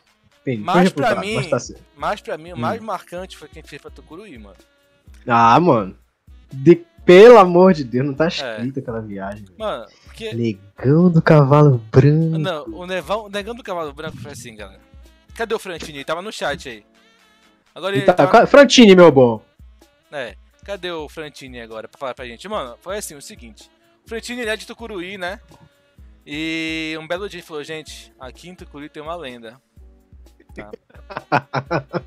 Entendi. 0.41 0.61
Mas 0.63 0.91
pra 0.91 1.15
mim- 1.15 1.35
Mas 1.35 1.47
tá 1.47 1.59
certo. 1.59 1.81
Mas 1.95 2.21
pra 2.21 2.37
mim, 2.37 2.51
o 2.51 2.55
Hum. 2.55 2.59
mais 2.59 2.81
marcante 2.81 3.37
foi 3.37 3.47
quem 3.47 3.63
fez 3.63 3.81
pra 3.81 3.91
Tucuruí, 3.91 4.37
mano. 4.37 4.55
Ah, 5.27 5.59
mano. 5.59 5.95
De, 6.51 6.83
pelo 7.05 7.37
amor 7.37 7.73
de 7.73 7.83
Deus, 7.83 8.05
não 8.05 8.13
É. 8.13 8.15
tá 8.17 8.27
escrito 8.27 8.79
aquela 8.79 9.01
viagem. 9.01 9.45
Mano, 9.57 9.85
porque. 10.05 10.33
Negão 10.33 11.09
do 11.09 11.21
cavalo 11.21 11.77
branco. 11.91 12.37
Não, 12.37 12.65
o, 12.65 12.85
nevão, 12.85 13.25
o 13.25 13.29
negão 13.29 13.55
do 13.55 13.63
cavalo 13.63 13.93
branco 13.93 14.17
foi 14.17 14.31
assim, 14.31 14.55
galera. 14.55 14.81
Cadê 15.35 15.53
o 15.53 15.59
Frantini? 15.59 15.97
Ele 15.99 16.05
tava 16.05 16.21
no 16.21 16.31
chat 16.31 16.69
aí. 16.69 16.85
Agora 17.73 17.95
ele. 17.95 18.05
Tá, 18.05 18.13
tava- 18.13 18.45
Frantini, 18.47 18.95
meu 18.95 19.11
bom. 19.11 19.43
É. 20.11 20.35
Cadê 20.65 20.91
o 20.91 21.09
Frantini 21.09 21.59
agora 21.59 21.87
pra 21.87 21.99
falar 21.99 22.13
pra 22.13 22.25
gente? 22.25 22.47
Mano, 22.47 22.77
foi 22.81 22.97
assim, 22.97 23.15
o 23.15 23.21
seguinte. 23.21 23.69
O 24.05 24.09
Frantini 24.09 24.41
ele 24.41 24.49
é 24.51 24.55
de 24.55 24.65
Tucuruí, 24.67 25.17
né? 25.17 25.39
E 26.25 26.95
um 26.99 27.05
belo 27.07 27.27
dia 27.27 27.39
ele 27.39 27.45
falou, 27.45 27.63
gente, 27.63 28.13
aqui 28.19 28.47
em 28.49 28.55
Tucuruí 28.55 28.87
tem 28.89 29.03
uma 29.03 29.15
lenda. 29.15 29.59
Tá. 30.55 30.71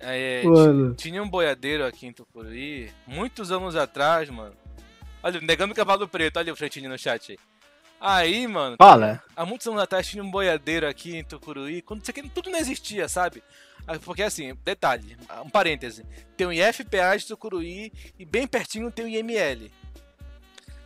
É, 0.00 0.44
Mano. 0.44 0.94
tinha 0.94 1.20
um 1.20 1.28
boiadeiro 1.28 1.84
aqui 1.84 2.06
em 2.06 2.12
Tucuruí, 2.12 2.88
muitos 3.04 3.50
anos 3.50 3.74
atrás, 3.74 4.30
mano. 4.30 4.54
Olha, 5.20 5.40
negando 5.40 5.72
o 5.72 5.76
cavalo 5.76 6.06
preto, 6.06 6.36
olha 6.36 6.52
o 6.52 6.56
Frantini 6.56 6.86
no 6.86 6.96
chat 6.96 7.32
aí. 7.32 7.38
Aí, 8.00 8.46
mano, 8.46 8.76
Fala. 8.78 9.22
há 9.34 9.44
muitos 9.44 9.66
anos 9.66 9.82
atrás 9.82 10.06
tinha 10.06 10.22
um 10.22 10.30
boiadeiro 10.30 10.86
aqui 10.86 11.16
em 11.16 11.24
Tucuruí, 11.24 11.82
quando 11.82 12.02
isso 12.02 12.10
aqui 12.10 12.28
tudo 12.28 12.50
não 12.50 12.58
existia, 12.58 13.08
sabe? 13.08 13.42
Ah, 13.86 13.98
Porque 13.98 14.22
assim, 14.22 14.54
detalhe, 14.64 15.16
um 15.44 15.50
parêntese, 15.50 16.04
tem 16.36 16.46
o 16.46 16.52
IFPA 16.52 17.16
de 17.18 17.26
Tucuruí 17.26 17.92
e 18.18 18.24
bem 18.24 18.46
pertinho 18.46 18.90
tem 18.90 19.04
o 19.04 19.08
IML. 19.08 19.70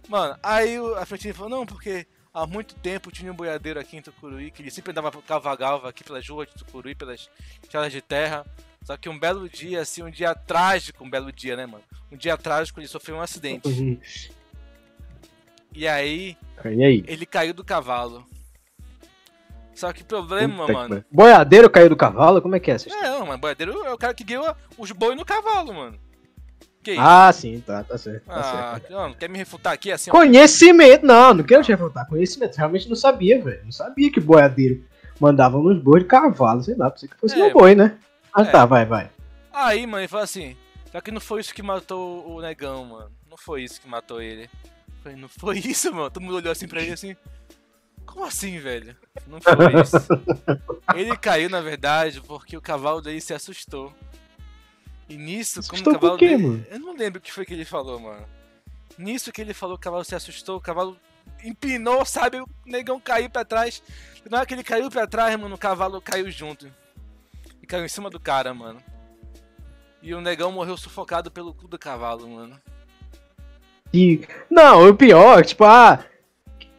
Mano, 0.08 0.38
aí 0.42 0.76
a 0.96 1.04
Frentini 1.04 1.32
falou, 1.32 1.50
não, 1.50 1.66
porque 1.66 2.06
há 2.32 2.46
muito 2.46 2.74
tempo 2.76 3.10
tinha 3.10 3.30
um 3.30 3.36
boiadeiro 3.36 3.78
aqui 3.78 3.96
em 3.96 4.02
Tucuruí, 4.02 4.50
que 4.50 4.62
ele 4.62 4.70
sempre 4.70 4.90
andava 4.90 5.10
cavalgava 5.22 5.88
aqui 5.88 6.02
pelas 6.02 6.26
ruas 6.26 6.48
de 6.48 6.54
Tucuruí, 6.54 6.94
pelas 6.94 7.28
estradas 7.62 7.92
de 7.92 8.00
terra. 8.00 8.46
Só 8.84 8.96
que 8.96 9.08
um 9.08 9.18
belo 9.18 9.48
dia, 9.48 9.80
assim, 9.80 10.02
um 10.02 10.10
dia 10.10 10.34
trágico, 10.34 11.04
um 11.04 11.10
belo 11.10 11.30
dia, 11.30 11.56
né, 11.56 11.66
mano? 11.66 11.84
Um 12.10 12.16
dia 12.16 12.36
trágico, 12.36 12.80
ele 12.80 12.88
sofreu 12.88 13.16
um 13.16 13.20
acidente. 13.20 13.68
E 15.74 15.86
aí, 15.88 16.36
E 16.64 16.84
aí? 16.84 17.04
ele 17.06 17.24
caiu 17.26 17.54
do 17.54 17.64
cavalo. 17.64 18.24
Só 19.74 19.92
que 19.92 20.04
problema, 20.04 20.66
que 20.66 20.72
mano. 20.72 21.04
Boiadeiro 21.10 21.68
caiu 21.70 21.88
do 21.88 21.96
cavalo? 21.96 22.42
Como 22.42 22.54
é 22.54 22.60
que 22.60 22.70
é 22.70 22.74
essa 22.74 22.88
história? 22.88 23.10
Não, 23.10 23.26
mas 23.26 23.40
boiadeiro 23.40 23.72
é 23.84 23.92
o 23.92 23.96
cara 23.98 24.12
que 24.14 24.22
guiou 24.22 24.54
os 24.76 24.92
boi 24.92 25.14
no 25.14 25.24
cavalo, 25.24 25.72
mano. 25.72 25.98
Que 26.82 26.92
isso? 26.92 27.00
Ah, 27.00 27.32
sim, 27.32 27.60
tá, 27.60 27.82
tá 27.82 27.96
certo. 27.96 28.24
Tá 28.26 28.34
Ah, 28.36 28.70
certo. 28.80 28.92
não, 28.92 29.14
quer 29.14 29.28
me 29.30 29.38
refutar 29.38 29.72
aqui 29.72 29.90
assim? 29.90 30.10
Conhecimento, 30.10 31.06
não, 31.06 31.32
não 31.32 31.44
quero 31.44 31.62
te 31.62 31.72
refutar. 31.72 32.06
Conhecimento, 32.06 32.56
realmente 32.56 32.88
não 32.88 32.96
sabia, 32.96 33.40
velho. 33.42 33.64
Não 33.64 33.72
sabia 33.72 34.10
que 34.12 34.20
boiadeiro 34.20 34.84
mandava 35.18 35.58
nos 35.58 35.80
bois 35.82 36.02
de 36.02 36.08
cavalo, 36.08 36.62
sei 36.62 36.74
lá, 36.74 36.90
pensei 36.90 37.08
que 37.08 37.16
fosse 37.16 37.40
É, 37.40 37.50
boi, 37.50 37.74
né? 37.74 37.96
Ah, 38.32 38.42
é. 38.42 38.44
tá, 38.44 38.66
vai, 38.66 38.84
vai. 38.84 39.10
Aí, 39.52 39.86
mano, 39.86 40.00
ele 40.00 40.08
falou 40.08 40.24
assim: 40.24 40.56
só 40.90 41.00
que 41.00 41.10
não 41.10 41.20
foi 41.20 41.40
isso 41.40 41.54
que 41.54 41.62
matou 41.62 42.28
o 42.28 42.40
negão, 42.42 42.84
mano. 42.84 43.10
Não 43.30 43.36
foi 43.38 43.62
isso 43.62 43.80
que 43.80 43.88
matou 43.88 44.20
ele. 44.20 44.50
Falei, 45.02 45.18
não 45.18 45.28
foi 45.28 45.58
isso, 45.64 45.92
mano. 45.92 46.10
Todo 46.10 46.22
mundo 46.22 46.36
olhou 46.36 46.52
assim 46.52 46.68
pra 46.68 46.80
ele 46.82 46.92
assim. 46.92 47.16
Como 48.06 48.24
assim, 48.24 48.58
velho? 48.58 48.96
Não 49.26 49.40
foi 49.40 49.52
isso. 49.80 49.96
ele 50.94 51.16
caiu, 51.16 51.48
na 51.48 51.60
verdade, 51.60 52.20
porque 52.20 52.56
o 52.56 52.60
cavalo 52.62 53.00
dele 53.00 53.20
se 53.20 53.32
assustou. 53.32 53.92
E 55.08 55.16
nisso, 55.16 55.60
como 55.62 55.72
Assustou 55.74 55.92
o 55.92 55.96
cavalo 55.96 56.18
quê, 56.18 56.28
dele. 56.28 56.42
mano? 56.46 56.66
Eu 56.70 56.78
não 56.78 56.96
lembro 56.96 57.18
o 57.18 57.22
que 57.22 57.32
foi 57.32 57.44
que 57.44 57.52
ele 57.54 57.64
falou, 57.64 57.98
mano. 58.00 58.26
Nisso 58.98 59.32
que 59.32 59.40
ele 59.40 59.54
falou 59.54 59.76
o 59.76 59.78
cavalo 59.78 60.04
se 60.04 60.14
assustou, 60.14 60.56
o 60.56 60.60
cavalo 60.60 60.96
empinou, 61.42 62.04
sabe? 62.04 62.40
O 62.40 62.46
negão 62.66 63.00
caiu 63.00 63.30
pra 63.30 63.44
trás. 63.44 63.82
Na 64.30 64.38
hora 64.38 64.46
que 64.46 64.54
ele 64.54 64.62
caiu 64.64 64.90
pra 64.90 65.06
trás, 65.06 65.34
mano, 65.38 65.54
o 65.54 65.58
cavalo 65.58 66.00
caiu 66.00 66.30
junto. 66.30 66.70
E 67.62 67.66
caiu 67.66 67.84
em 67.84 67.88
cima 67.88 68.10
do 68.10 68.20
cara, 68.20 68.52
mano. 68.52 68.82
E 70.02 70.14
o 70.14 70.20
negão 70.20 70.50
morreu 70.52 70.76
sufocado 70.76 71.30
pelo 71.30 71.54
cu 71.54 71.68
do 71.68 71.78
cavalo, 71.78 72.28
mano. 72.28 72.60
E, 73.92 74.20
não, 74.50 74.88
o 74.88 74.94
pior, 74.94 75.44
tipo, 75.44 75.64
ah, 75.64 76.00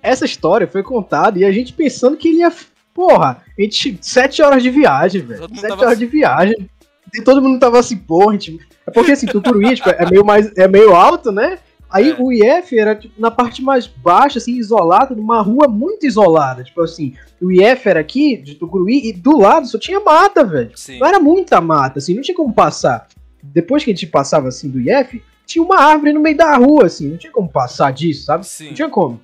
essa 0.02 0.26
história 0.26 0.68
foi 0.68 0.84
contada 0.84 1.40
e 1.40 1.46
a 1.46 1.52
gente 1.52 1.74
pensando 1.74 2.18
que 2.18 2.28
ele 2.30 2.38
ia. 2.40 2.52
Porra, 2.94 3.44
a 3.58 3.62
gente. 3.62 3.98
Sete 4.02 4.42
horas 4.42 4.62
de 4.62 4.70
viagem, 4.70 5.22
velho. 5.22 5.48
Sete 5.56 5.72
horas 5.72 5.98
de 5.98 6.06
viagem. 6.06 6.70
E 7.14 7.22
todo 7.22 7.42
mundo 7.42 7.60
tava 7.60 7.80
assim, 7.80 7.98
porra, 7.98 8.34
gente. 8.34 8.60
É 8.86 8.92
porque 8.92 9.12
assim, 9.12 9.28
Tucuruí, 9.28 9.76
tipo, 9.76 9.90
é 9.90 10.10
meio 10.10 10.26
mais. 10.26 10.52
É 10.58 10.68
meio 10.68 10.94
alto, 10.94 11.32
né? 11.32 11.60
Aí 11.90 12.10
É. 12.10 12.16
o 12.18 12.32
IF 12.32 12.78
era 12.78 12.96
tipo, 12.96 13.14
na 13.22 13.30
parte 13.30 13.62
mais 13.62 13.86
baixa, 13.86 14.40
assim, 14.40 14.54
isolado, 14.58 15.16
numa 15.16 15.42
rua 15.42 15.68
muito 15.68 16.08
isolada. 16.08 16.64
Tipo 16.64 16.82
assim, 16.82 17.14
o 17.40 17.52
IF 17.52 17.88
era 17.88 18.00
aqui, 18.00 18.36
de 18.36 18.56
Tucuruí, 18.56 19.10
e 19.10 19.14
do 19.14 19.38
lado 19.38 19.68
só 19.68 19.78
tinha 19.78 20.00
mata, 20.00 20.44
velho. 20.44 20.72
Não 21.00 21.06
era 21.08 21.20
muita 21.20 21.62
mata, 21.62 22.00
assim, 22.00 22.16
não 22.16 22.24
tinha 22.24 22.36
como 22.36 22.52
passar. 22.52 23.08
Depois 23.44 23.84
que 23.84 23.92
a 23.92 23.94
gente 23.94 24.08
passava 24.08 24.48
assim 24.48 24.70
do 24.70 24.80
IF, 24.82 25.22
tinha 25.46 25.64
uma 25.64 25.78
árvore 25.80 26.14
no 26.14 26.20
meio 26.20 26.38
da 26.38 26.56
rua, 26.58 26.86
assim, 26.86 27.10
não 27.10 27.18
tinha 27.18 27.32
como 27.32 27.50
passar 27.50 27.92
disso, 27.92 28.26
sabe? 28.26 28.46
Sim. 28.48 28.68
Não 28.68 28.74
tinha 28.74 28.90
como. 28.90 29.20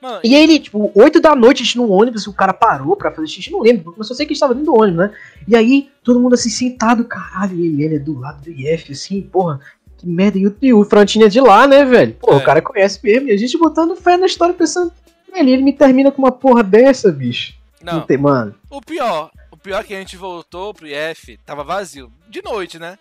Mano, 0.00 0.20
E 0.22 0.34
aí 0.36 0.42
ele, 0.42 0.58
tipo, 0.58 0.92
8 0.94 1.18
da 1.20 1.34
noite, 1.34 1.62
a 1.62 1.64
gente 1.64 1.78
no 1.78 1.90
ônibus, 1.90 2.26
o 2.26 2.32
cara 2.32 2.52
parou 2.52 2.94
pra 2.94 3.10
fazer 3.10 3.26
xixi, 3.26 3.50
não 3.50 3.60
lembro, 3.60 3.94
mas 3.96 4.06
só 4.06 4.14
sei 4.14 4.26
que 4.26 4.32
a 4.32 4.34
gente 4.34 4.40
tava 4.40 4.54
dentro 4.54 4.70
do 4.72 4.78
ônibus, 4.78 4.98
né? 4.98 5.14
E 5.48 5.56
aí, 5.56 5.88
todo 6.02 6.20
mundo 6.20 6.34
assim, 6.34 6.50
sentado, 6.50 7.04
caralho, 7.06 7.56
e 7.58 7.82
ele 7.82 7.96
é 7.96 7.98
do 7.98 8.18
lado 8.18 8.42
do 8.42 8.50
IF, 8.50 8.92
assim, 8.92 9.22
porra, 9.22 9.60
que 9.96 10.06
merda. 10.06 10.38
E 10.38 10.46
o, 10.46 10.54
e 10.60 10.74
o 10.74 10.84
Frontinha 10.84 11.24
é 11.26 11.28
de 11.30 11.40
lá, 11.40 11.66
né, 11.66 11.84
velho? 11.86 12.14
Pô, 12.20 12.32
É. 12.32 12.36
o 12.36 12.44
cara 12.44 12.60
conhece 12.60 13.00
mesmo, 13.02 13.28
e 13.28 13.32
a 13.32 13.36
gente 13.38 13.56
botando 13.56 13.96
fé 13.96 14.18
na 14.18 14.26
história, 14.26 14.54
pensando, 14.54 14.92
velho, 15.32 15.48
ele 15.48 15.62
me 15.62 15.72
termina 15.72 16.12
com 16.12 16.20
uma 16.20 16.32
porra 16.32 16.62
dessa, 16.62 17.10
bicho. 17.10 17.54
não. 17.82 18.02
tem, 18.02 18.18
mano. 18.18 18.54
O 18.68 18.82
pior, 18.82 19.30
o 19.50 19.56
pior 19.56 19.80
é 19.80 19.84
que 19.84 19.94
a 19.94 19.98
gente 19.98 20.18
voltou 20.18 20.74
pro 20.74 20.86
IF, 20.86 21.38
tava 21.46 21.64
vazio. 21.64 22.12
De 22.28 22.42
noite, 22.42 22.78
né? 22.78 22.98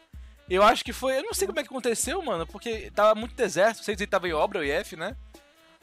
Eu 0.49 0.61
acho 0.63 0.83
que 0.83 0.91
foi. 0.93 1.17
Eu 1.17 1.23
não 1.23 1.33
sei 1.33 1.47
como 1.47 1.59
é 1.59 1.63
que 1.63 1.69
aconteceu, 1.69 2.21
mano, 2.21 2.45
porque 2.45 2.91
tava 2.93 3.17
muito 3.19 3.35
deserto. 3.35 3.77
Não 3.77 3.83
sei 3.83 3.95
se 3.97 4.05
tava 4.07 4.27
em 4.27 4.33
obra, 4.33 4.59
o 4.59 4.63
IF, 4.63 4.95
né? 4.95 5.15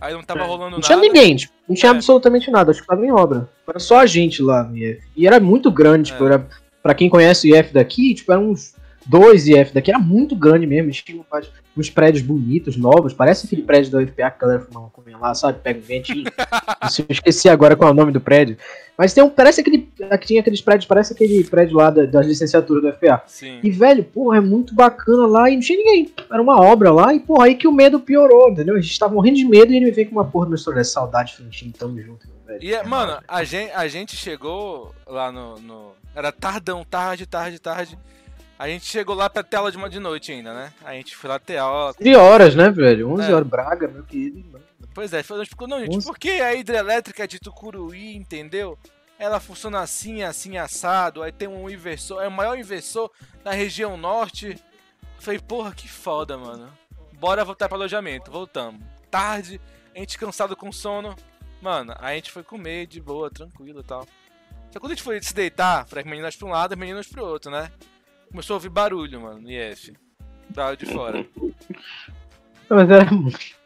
Aí 0.01 0.15
não 0.15 0.23
tava 0.23 0.45
rolando 0.45 0.71
Não 0.71 0.79
nada. 0.79 0.87
tinha 0.87 0.97
ninguém, 0.99 1.37
tipo, 1.37 1.53
não 1.69 1.75
tinha 1.77 1.93
É. 1.93 1.95
absolutamente 1.95 2.51
nada, 2.51 2.71
acho 2.71 2.81
que 2.81 2.87
tava 2.87 3.05
em 3.05 3.13
obra. 3.13 3.49
Era 3.69 3.79
só 3.79 3.99
a 3.99 4.07
gente 4.07 4.41
lá 4.43 4.63
no 4.63 4.77
IF. 4.77 5.03
E 5.17 5.27
era 5.27 5.39
muito 5.39 5.71
grande, 5.71 6.11
tipo, 6.11 6.25
É. 6.25 6.27
era, 6.29 6.49
pra 6.83 6.95
quem 6.95 7.11
conhece 7.11 7.51
o 7.53 7.57
IF 7.57 7.73
daqui, 7.73 8.15
tipo, 8.15 8.33
eram 8.33 8.51
uns 8.51 8.75
dois 9.05 9.47
IF 9.47 9.73
daqui, 9.75 9.91
era 9.91 9.99
muito 9.99 10.35
grande 10.35 10.67
mesmo, 10.67 10.91
tinha 10.91 11.23
uns 11.77 11.89
prédios 11.89 12.23
bonitos, 12.23 12.77
novos, 12.77 13.15
parece 13.15 13.47
aquele 13.47 13.63
prédio 13.63 13.93
da 13.93 13.99
UFPA 13.99 14.15
que 14.15 14.23
a 14.23 14.31
galera 14.31 14.61
fuma 14.61 14.81
maconha 14.83 15.17
lá, 15.19 15.35
sabe, 15.35 15.59
pega 15.63 15.79
um 15.79 15.83
ventinho. 15.83 16.25
Eu 16.99 17.07
esqueci 17.09 17.49
agora 17.49 17.77
qual 17.77 17.89
é 17.91 17.93
o 17.93 17.97
nome 17.97 18.13
do 18.13 18.21
prédio. 18.21 18.57
Mas 18.99 19.15
tem 19.15 19.23
um, 19.25 19.31
parece 19.31 19.61
aquele, 19.63 19.89
aqui 20.11 20.27
tinha 20.27 20.41
aqueles 20.41 20.61
prédios, 20.61 20.87
parece 20.87 21.13
aquele 21.13 21.43
prédio 21.45 21.77
lá 21.77 21.89
da, 21.91 22.05
das 22.05 22.27
licenciaturas 22.27 22.83
da 22.83 22.91
UFPA. 22.91 23.23
Sim. 23.27 23.61
E, 23.63 23.71
velho, 23.71 24.05
porra, 24.05 24.37
é 24.39 24.41
muito 24.41 24.75
bacana 24.75 25.27
lá 25.27 25.49
e 25.49 25.55
não 25.55 25.61
tinha 25.61 25.79
ninguém. 25.79 26.13
Era 26.31 26.43
uma 26.43 26.61
obra 26.61 26.91
lá 26.93 27.15
e, 27.15 27.21
porra, 27.21 27.47
aí 27.47 27.55
que 27.55 27.67
o 27.69 27.73
medo 27.73 27.99
piorou, 28.01 28.51
entendeu? 28.51 28.77
A 28.77 28.81
gente 28.81 28.99
tava 28.99 29.15
morrendo 29.15 29.37
de 29.37 29.45
medo 29.47 29.73
e 29.73 29.77
ele 29.77 29.87
me 29.87 29.91
veio 29.91 30.09
com 30.09 30.17
uma 30.17 30.25
porra 30.25 30.47
de 30.47 30.53
uma 30.53 30.57
história. 30.57 30.85
Saudade, 30.85 31.35
Frentinho, 31.37 31.73
tamo 31.73 31.99
junto, 32.03 32.27
velho. 32.47 32.63
E, 32.63 32.75
é, 32.75 32.83
mano, 32.83 33.19
a 33.27 33.43
gente, 33.45 33.71
a 33.73 33.87
gente 33.89 34.17
chegou 34.17 34.93
lá 35.07 35.33
no, 35.33 35.59
no- 35.61 35.93
Era 36.15 36.31
tardão, 36.33 36.85
tarde, 36.85 37.25
tarde, 37.27 37.59
tarde. 37.59 37.97
A 38.61 38.69
gente 38.69 38.85
chegou 38.85 39.15
lá 39.17 39.31
pra 39.31 39.43
tela 39.43 39.71
de 39.73 39.79
uma 39.79 39.89
de 39.89 39.99
noite 39.99 40.31
ainda, 40.33 40.53
né? 40.53 40.71
A 40.85 40.93
gente 40.93 41.17
foi 41.17 41.31
lá 41.31 41.39
ter 41.39 41.57
aula. 41.57 41.95
De 41.99 42.15
horas, 42.15 42.55
né, 42.55 42.69
velho? 42.71 43.11
11 43.11 43.31
É. 43.31 43.35
horas, 43.35 43.49
Braga, 43.49 43.89
meu 43.89 44.03
querido. 44.05 44.47
mano. 44.53 44.63
Pois 44.93 45.15
é, 45.15 45.23
falou, 45.23 45.47
tipo, 45.47 45.67
não, 45.67 45.81
gente, 45.81 45.95
Nossa. 45.95 46.07
por 46.09 46.19
que 46.19 46.29
a 46.29 46.55
hidrelétrica 46.55 47.27
de 47.27 47.39
Tucuruí, 47.39 48.15
entendeu? 48.15 48.79
Ela 49.19 49.41
funciona 49.41 49.81
assim, 49.81 50.23
assim, 50.23 50.59
assado. 50.59 51.23
Aí 51.23 51.33
tem 51.33 51.49
um 51.49 51.71
inversor, 51.71 52.21
é 52.23 52.29
o 52.29 52.31
maior 52.31 52.59
inversor 52.59 53.11
da 53.43 53.51
região 53.53 53.97
norte. 53.97 54.49
Eu 54.51 55.23
Falei, 55.23 55.41
porra, 55.41 55.73
que 55.73 55.89
foda, 55.89 56.37
mano. 56.37 56.69
Bora 57.15 57.43
voltar 57.47 57.67
pro 57.67 57.79
alojamento, 57.79 58.31
voltamos. 58.31 58.83
Tarde, 59.11 59.59
a 59.95 59.99
gente 60.01 60.19
cansado 60.19 60.55
com 60.55 60.71
sono. 60.71 61.17
Mano, 61.63 61.95
a 61.99 62.13
gente 62.15 62.31
foi 62.31 62.43
comer 62.43 62.87
de 62.87 63.01
boa, 63.01 63.31
tranquilo 63.31 63.81
e 63.81 63.85
tal. 63.85 64.07
Só 64.71 64.79
quando 64.79 64.93
a 64.93 64.95
gente 64.95 65.03
foi 65.05 65.23
se 65.23 65.33
deitar, 65.35 65.87
para 65.87 66.01
as 66.01 66.07
meninas 66.07 66.37
pra 66.37 66.47
um 66.47 66.51
lado, 66.51 66.73
as 66.75 66.79
meninas 66.79 67.07
pro 67.07 67.25
outro, 67.25 67.51
né? 67.51 67.73
Começou 68.31 68.55
a 68.55 68.57
ouvir 68.57 68.69
barulho, 68.69 69.21
mano, 69.21 69.41
no 69.41 69.51
IF. 69.51 69.93
Da 70.49 70.75
de 70.75 70.87
fora. 70.87 71.25
Mas 72.69 72.91
era. 72.91 73.07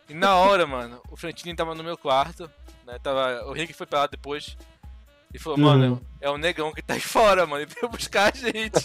E 0.08 0.14
na 0.14 0.36
hora, 0.36 0.66
mano, 0.66 1.00
o 1.10 1.16
Frantini 1.16 1.54
tava 1.54 1.74
no 1.74 1.82
meu 1.84 1.96
quarto, 1.96 2.50
né? 2.86 2.98
Tava, 3.02 3.44
o 3.46 3.52
Rick 3.52 3.72
foi 3.72 3.86
pra 3.86 4.00
lá 4.00 4.06
depois. 4.06 4.56
E 5.32 5.38
falou, 5.38 5.58
Uhum. 5.58 5.64
mano, 5.64 6.00
é 6.20 6.30
o 6.30 6.38
negão 6.38 6.72
que 6.72 6.80
tá 6.82 6.94
aí 6.94 7.00
fora, 7.00 7.44
mano. 7.46 7.62
Ele 7.62 7.72
veio 7.74 7.90
buscar 7.90 8.32
a 8.32 8.36
gente. 8.36 8.84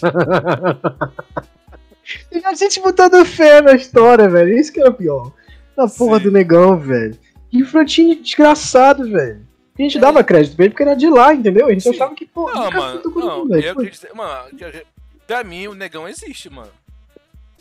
E 2.32 2.44
a 2.44 2.54
gente 2.54 2.80
botando 2.80 3.24
fé 3.24 3.60
na 3.60 3.72
história, 3.74 4.28
velho. 4.28 4.58
Isso 4.58 4.72
que 4.72 4.80
era 4.80 4.90
o 4.90 4.94
pior. 4.94 5.32
Na 5.76 5.86
porra 5.86 6.18
Sim. 6.18 6.24
do 6.24 6.32
negão, 6.32 6.76
velho. 6.76 7.16
E 7.52 7.62
o 7.62 7.66
Frantini 7.66 8.16
desgraçado, 8.16 9.08
velho. 9.08 9.46
A 9.78 9.82
gente 9.82 9.96
É. 9.98 10.00
dava 10.00 10.24
crédito 10.24 10.56
pra 10.56 10.64
ele 10.64 10.72
porque 10.74 10.82
era 10.82 10.96
de 10.96 11.08
lá, 11.08 11.32
entendeu? 11.32 11.66
A 11.66 11.70
gente 11.70 11.82
Sim. 11.84 11.90
achava 11.90 12.14
que, 12.14 12.26
pô, 12.26 12.50
Não, 12.50 12.70
mano, 12.72 13.02
não, 13.04 13.56
eu 13.56 13.72
acredito. 13.72 14.16
Mano, 14.16 14.50
pra 15.30 15.44
mim 15.44 15.68
o 15.68 15.74
negão 15.74 16.08
existe, 16.08 16.50
mano. 16.50 16.70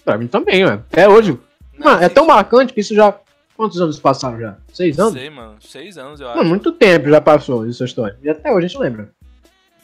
Pra 0.04 0.18
mim 0.18 0.26
também, 0.28 0.66
ué. 0.66 0.74
Até 0.74 1.08
hoje. 1.08 1.38
Não 1.78 1.92
Mano, 1.92 2.04
é 2.04 2.10
tão 2.10 2.26
marcante 2.26 2.74
que 2.74 2.80
isso 2.80 2.96
já. 2.96 3.16
Quantos 3.56 3.80
anos 3.80 4.00
passaram 4.00 4.40
já? 4.40 4.58
Seis 4.74 4.98
Não 4.98 5.08
anos? 5.08 5.20
sei, 5.20 5.30
mano. 5.30 5.56
Seis 5.62 5.98
anos, 5.98 6.20
eu 6.20 6.28
Mano, 6.30 6.40
acho. 6.42 6.50
muito 6.50 6.72
tempo 6.72 7.10
já 7.10 7.22
passou 7.22 7.68
essa 7.70 7.86
história. 7.86 8.18
E 8.24 8.30
até 8.30 8.52
hoje 8.52 8.66
a 8.66 8.68
gente 8.70 8.80
lembra. 8.82 9.12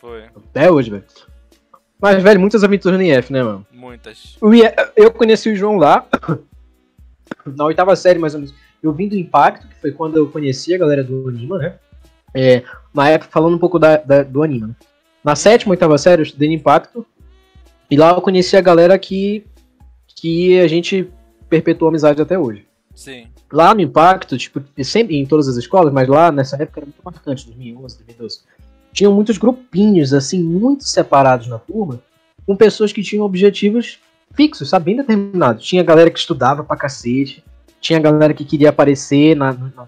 Foi. 0.02 0.24
Até 0.36 0.72
hoje, 0.72 0.90
velho. 0.90 1.04
Mas, 2.02 2.24
velho, 2.24 2.40
muitas 2.40 2.64
aventuras 2.64 2.98
no 2.98 3.04
IF, 3.06 3.32
né, 3.32 3.44
mano? 3.44 3.66
Muitas. 3.72 4.36
Eu 4.96 5.12
conheci 5.12 5.52
o 5.52 5.56
João 5.56 5.78
lá. 5.78 6.08
Na 7.46 7.66
oitava 7.66 7.96
série, 7.96 8.18
mais 8.18 8.34
ou 8.34 8.40
menos. 8.42 8.56
Eu 8.82 8.92
vim 8.94 9.08
do 9.08 9.16
Impacto, 9.16 9.68
que 9.68 9.76
foi 9.76 9.92
quando 9.92 10.18
eu 10.18 10.28
conheci 10.28 10.74
a 10.74 10.78
galera 10.78 11.04
do 11.04 11.28
Anima, 11.30 11.58
né? 11.60 11.76
É, 12.34 12.64
na 12.94 13.10
época, 13.10 13.32
falando 13.32 13.56
um 13.56 13.60
pouco 13.60 13.78
da, 13.78 13.98
da- 13.98 14.24
do 14.24 14.42
Anima, 14.44 14.68
né? 14.68 14.76
Na 15.24 15.36
sétima, 15.36 15.72
oitava 15.72 15.98
série, 15.98 16.22
eu 16.22 16.26
estudei 16.26 16.48
no 16.50 16.56
Impacto. 16.56 17.06
E 17.90 17.96
lá 17.98 18.12
eu 18.12 18.22
conheci 18.22 18.56
a 18.58 18.62
galera 18.62 18.98
que, 18.98 19.46
que 20.16 20.60
a 20.60 20.68
gente 20.68 21.10
perpetuou 21.50 21.90
amizade 21.90 22.22
até 22.22 22.38
hoje. 22.38 22.66
Sim. 22.96 23.28
lá 23.52 23.76
no 23.76 23.82
Impacto, 23.82 24.38
tipo, 24.38 24.62
sempre 24.84 25.18
em 25.18 25.26
todas 25.26 25.50
as 25.50 25.58
escolas, 25.58 25.92
mas 25.92 26.08
lá 26.08 26.32
nessa 26.32 26.56
época 26.56 26.80
era 26.80 26.86
muito 26.86 27.02
marcante, 27.04 27.46
2011, 27.46 27.98
2012. 27.98 28.40
Tinham 28.94 29.14
muitos 29.14 29.38
grupinhos, 29.38 30.14
assim, 30.14 30.42
muito 30.42 30.86
separados 30.86 31.48
na 31.48 31.60
turma, 31.60 32.02
com 32.48 32.56
pessoas 32.56 32.94
que 32.94 33.04
tinham 33.04 33.26
objetivos 33.26 34.00
fixos, 34.34 34.70
sabe, 34.70 34.86
bem 34.86 34.96
determinados. 34.96 35.66
Tinha 35.66 35.84
galera 35.84 36.10
que 36.10 36.18
estudava 36.18 36.64
pra 36.64 36.78
cacete, 36.78 37.44
tinha 37.82 38.00
galera 38.00 38.34
que 38.34 38.46
queria 38.46 38.70
aparecer 38.70 39.36
na- 39.36 39.52
na- 39.54 39.88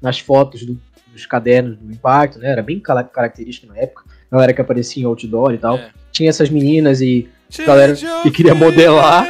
nas 0.00 0.20
fotos 0.20 0.64
do- 0.64 0.80
dos 1.12 1.26
cadernos 1.26 1.76
do 1.76 1.92
Impacto, 1.92 2.38
né, 2.38 2.48
era 2.50 2.62
bem 2.62 2.78
característico 2.80 3.66
na 3.72 3.78
época, 3.78 4.04
galera 4.30 4.52
que 4.52 4.60
aparecia 4.60 5.02
em 5.02 5.06
outdoor 5.06 5.52
e 5.54 5.58
tal. 5.58 5.76
É. 5.76 5.90
Tinha 6.14 6.30
essas 6.30 6.48
meninas 6.48 7.02
e 7.02 7.28
Galera 7.62 7.94
que 8.22 8.30
queria 8.30 8.54
modelar. 8.54 9.28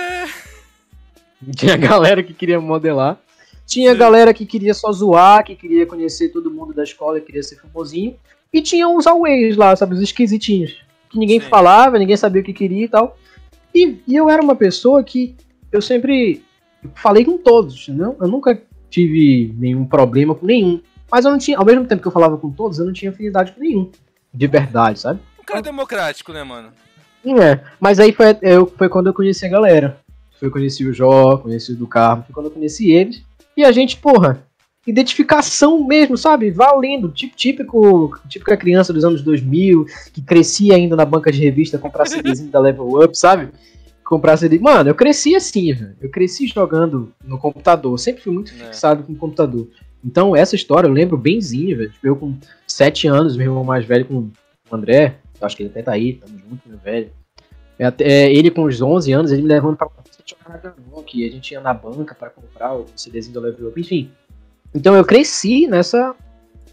tinha 1.56 1.76
galera 1.76 2.22
que 2.22 2.32
queria 2.32 2.60
modelar. 2.60 3.18
Tinha 3.66 3.94
galera 3.94 4.32
que 4.32 4.46
queria 4.46 4.72
só 4.72 4.90
zoar, 4.92 5.44
que 5.44 5.54
queria 5.54 5.84
conhecer 5.84 6.30
todo 6.30 6.50
mundo 6.50 6.72
da 6.72 6.82
escola, 6.82 7.20
que 7.20 7.26
queria 7.26 7.42
ser 7.42 7.56
famosinho. 7.56 8.14
E 8.52 8.62
tinha 8.62 8.88
uns 8.88 9.06
always 9.06 9.56
lá, 9.56 9.74
sabe, 9.74 9.94
os 9.94 10.00
esquisitinhos. 10.00 10.82
Que 11.10 11.18
ninguém 11.18 11.40
Sim. 11.40 11.48
falava, 11.48 11.98
ninguém 11.98 12.16
sabia 12.16 12.40
o 12.40 12.44
que 12.44 12.52
queria 12.52 12.84
e 12.84 12.88
tal. 12.88 13.18
E, 13.74 13.98
e 14.06 14.14
eu 14.14 14.30
era 14.30 14.40
uma 14.40 14.54
pessoa 14.54 15.02
que 15.02 15.34
eu 15.72 15.82
sempre 15.82 16.42
falei 16.94 17.24
com 17.24 17.36
todos, 17.36 17.88
entendeu? 17.88 18.16
Eu 18.20 18.28
nunca 18.28 18.60
tive 18.88 19.52
nenhum 19.58 19.84
problema 19.84 20.34
com 20.34 20.46
nenhum. 20.46 20.80
Mas 21.10 21.24
eu 21.24 21.30
não 21.30 21.38
tinha, 21.38 21.58
ao 21.58 21.64
mesmo 21.64 21.84
tempo 21.86 22.00
que 22.00 22.08
eu 22.08 22.12
falava 22.12 22.36
com 22.36 22.50
todos, 22.50 22.78
eu 22.78 22.86
não 22.86 22.92
tinha 22.92 23.10
afinidade 23.10 23.52
com 23.52 23.60
nenhum. 23.60 23.90
De 24.32 24.46
verdade, 24.46 25.00
sabe? 25.00 25.20
Um 25.44 25.46
cara 25.46 25.60
democrático, 25.62 26.32
né, 26.32 26.42
mano? 26.42 26.68
É, 27.26 27.60
mas 27.78 28.00
aí 28.00 28.12
foi, 28.12 28.36
eu, 28.40 28.66
foi 28.66 28.88
quando 28.88 29.08
eu 29.08 29.14
conheci 29.14 29.44
a 29.44 29.48
galera. 29.50 29.98
Foi 30.38 30.48
eu 30.48 30.52
conheci 30.52 30.86
o 30.86 30.92
Jó, 30.92 31.36
conheci 31.36 31.72
o 31.72 31.76
do 31.76 31.86
Carmo, 31.86 32.24
foi 32.24 32.32
quando 32.34 32.46
eu 32.46 32.52
conheci 32.52 32.90
eles. 32.90 33.22
E 33.56 33.62
a 33.62 33.70
gente, 33.70 33.96
porra, 33.98 34.42
identificação 34.86 35.86
mesmo, 35.86 36.16
sabe? 36.16 36.50
Valendo. 36.50 37.08
Tipo, 37.10 37.36
típico, 37.36 38.18
típica 38.28 38.56
criança 38.56 38.92
dos 38.92 39.04
anos 39.04 39.22
2000, 39.22 39.86
que 40.12 40.22
crescia 40.22 40.74
ainda 40.74 40.96
na 40.96 41.04
banca 41.04 41.30
de 41.30 41.40
revista 41.42 41.78
comprar 41.78 42.06
CDzinho 42.06 42.50
da 42.50 42.58
Level 42.58 42.88
Up, 43.02 43.16
sabe? 43.16 43.48
Comprar 44.02 44.36
CD. 44.36 44.58
Mano, 44.58 44.90
eu 44.90 44.94
cresci 44.94 45.34
assim, 45.34 45.72
velho. 45.72 45.96
Eu 46.00 46.10
cresci 46.10 46.46
jogando 46.46 47.12
no 47.22 47.38
computador. 47.38 47.98
Sempre 47.98 48.22
fui 48.22 48.32
muito 48.32 48.52
É. 48.52 48.66
fixado 48.66 49.02
com 49.02 49.12
o 49.12 49.16
computador. 49.16 49.68
Então, 50.04 50.34
essa 50.36 50.54
história 50.54 50.86
eu 50.88 50.92
lembro 50.92 51.16
benzinho, 51.16 51.76
velho. 51.78 51.90
Tipo, 51.90 52.06
eu 52.06 52.16
com 52.16 52.34
7 52.66 53.06
anos, 53.08 53.36
meu 53.36 53.46
irmão 53.46 53.64
mais 53.64 53.84
velho 53.86 54.04
com 54.04 54.14
o 54.16 54.30
André. 54.70 55.16
Eu 55.40 55.46
acho 55.46 55.56
que 55.56 55.62
ele 55.62 55.70
até 55.70 55.82
tá 55.82 55.92
aí, 55.92 56.14
tamo 56.14 56.38
junto, 56.38 56.68
meu 56.68 56.78
velho. 56.78 57.10
É, 57.78 57.84
até- 57.86 58.04
é, 58.04 58.32
ele 58.32 58.50
com 58.50 58.64
uns 58.66 58.80
11 58.80 59.12
anos, 59.12 59.32
ele 59.32 59.42
me 59.42 59.48
levando 59.48 59.76
pra 59.76 59.88
jogar 60.26 60.74
e 61.12 61.24
a 61.26 61.30
gente 61.30 61.52
ia 61.52 61.60
na 61.60 61.74
banca 61.74 62.14
pra 62.14 62.30
comprar 62.30 62.74
o 62.74 62.86
CDzinho 62.96 63.34
do 63.34 63.40
Level 63.40 63.68
Up, 63.68 63.80
enfim. 63.80 64.10
Então 64.74 64.94
eu 64.94 65.04
cresci 65.04 65.66
nessa, 65.66 66.14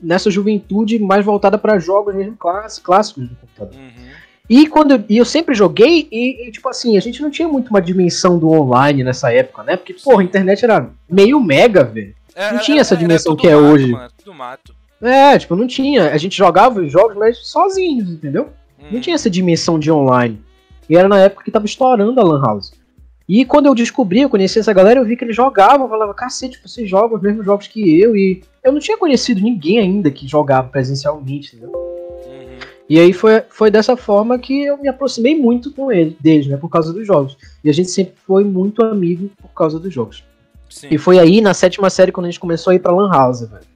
nessa 0.02 0.30
juventude 0.32 0.98
mais 1.00 1.26
voltada 1.26 1.58
pra 1.58 1.80
jogos 1.80 2.14
mesmo 2.16 2.38
clássicos 2.38 3.14
do 3.28 3.36
computador. 3.36 3.76
Uhum. 3.80 4.12
E 4.50 4.68
quando 4.68 4.92
eu, 4.92 5.04
e 5.08 5.18
eu 5.18 5.26
sempre 5.26 5.56
joguei, 5.56 6.08
e, 6.12 6.48
e, 6.48 6.52
tipo 6.52 6.68
assim, 6.68 6.98
a 6.98 7.00
gente 7.00 7.22
não 7.22 7.30
tinha 7.32 7.48
muito 7.48 7.70
uma 7.70 7.82
dimensão 7.82 8.38
do 8.38 8.50
online 8.50 9.04
nessa 9.04 9.32
época, 9.34 9.64
né? 9.64 9.78
Porque, 9.78 9.94
porra, 9.94 10.22
a 10.22 10.26
internet 10.26 10.64
era 10.66 10.90
meio 11.10 11.40
mega, 11.40 11.84
velho. 11.84 12.14
Era- 12.36 12.60
tinha 12.60 12.82
essa 12.82 12.96
dimensão 12.98 13.36
que 13.36 13.48
é 13.48 13.56
mato, 13.56 13.66
hoje. 13.66 13.92
Mano, 13.92 14.12
tudo 14.18 14.34
mato. 14.34 14.76
É, 15.02 15.38
tipo, 15.38 15.56
não 15.56 15.66
tinha. 15.68 16.12
A 16.12 16.18
gente 16.18 16.38
jogava 16.38 16.80
os 16.82 16.92
jogos, 16.92 17.18
mas 17.18 17.38
sozinhos, 17.40 18.10
entendeu? 18.10 18.50
Não 18.80 18.92
Uhum. 18.94 19.02
tinha 19.02 19.16
essa 19.16 19.30
dimensão 19.30 19.80
de 19.80 19.92
online. 19.92 20.42
E 20.90 20.96
era 20.98 21.08
na 21.08 21.20
época 21.20 21.44
que 21.44 21.52
tava 21.52 21.66
estourando 21.66 22.20
a 22.20 22.24
Lan 22.24 22.42
House. 22.42 22.74
E 23.30 23.46
quando 23.46 23.68
eu 23.68 23.76
descobri, 23.76 24.22
eu 24.22 24.30
conheci 24.30 24.60
essa 24.60 24.74
galera, 24.74 25.00
eu 25.00 25.06
vi 25.06 25.16
que 25.16 25.24
eles 25.24 25.36
jogavam, 25.36 25.86
eu 25.86 25.90
falava, 25.90 26.14
cacete, 26.14 26.60
vocês 26.62 26.90
jogam 26.90 27.16
os 27.18 27.24
mesmos 27.24 27.46
jogos 27.46 27.68
que 27.68 28.00
eu. 28.00 28.16
E 28.16 28.42
eu 28.64 28.72
não 28.72 28.80
tinha 28.80 28.98
conhecido 28.98 29.42
ninguém 29.42 29.80
ainda 29.80 30.12
que 30.12 30.28
jogava 30.28 30.68
presencialmente, 30.68 31.56
entendeu? 31.56 31.72
Uhum. 31.74 32.58
E 32.90 33.00
aí 33.00 33.14
foi, 33.14 33.42
foi 33.50 33.72
dessa 33.72 33.96
forma 33.96 34.38
que 34.38 34.64
eu 34.64 34.78
me 34.78 34.90
aproximei 34.90 35.40
muito 35.40 35.72
com 35.72 35.92
ele, 35.92 36.18
deles, 36.20 36.48
né? 36.48 36.58
Por 36.58 36.70
causa 36.70 36.92
dos 36.92 37.08
jogos. 37.08 37.38
E 37.64 37.70
a 37.70 37.74
gente 37.74 37.90
sempre 37.90 38.16
foi 38.28 38.44
muito 38.44 38.84
amigo 38.84 39.30
por 39.42 39.50
causa 39.54 39.80
dos 39.80 39.94
jogos. 39.94 40.24
Sim. 40.70 40.88
E 40.92 40.98
foi 40.98 41.18
aí, 41.20 41.40
na 41.40 41.54
sétima 41.54 41.90
série, 41.90 42.12
quando 42.12 42.26
a 42.26 42.30
gente 42.30 42.40
começou 42.40 42.72
a 42.72 42.76
ir 42.76 42.80
pra 42.80 42.92
Lan 42.92 43.10
House, 43.10 43.42
velho. 43.50 43.71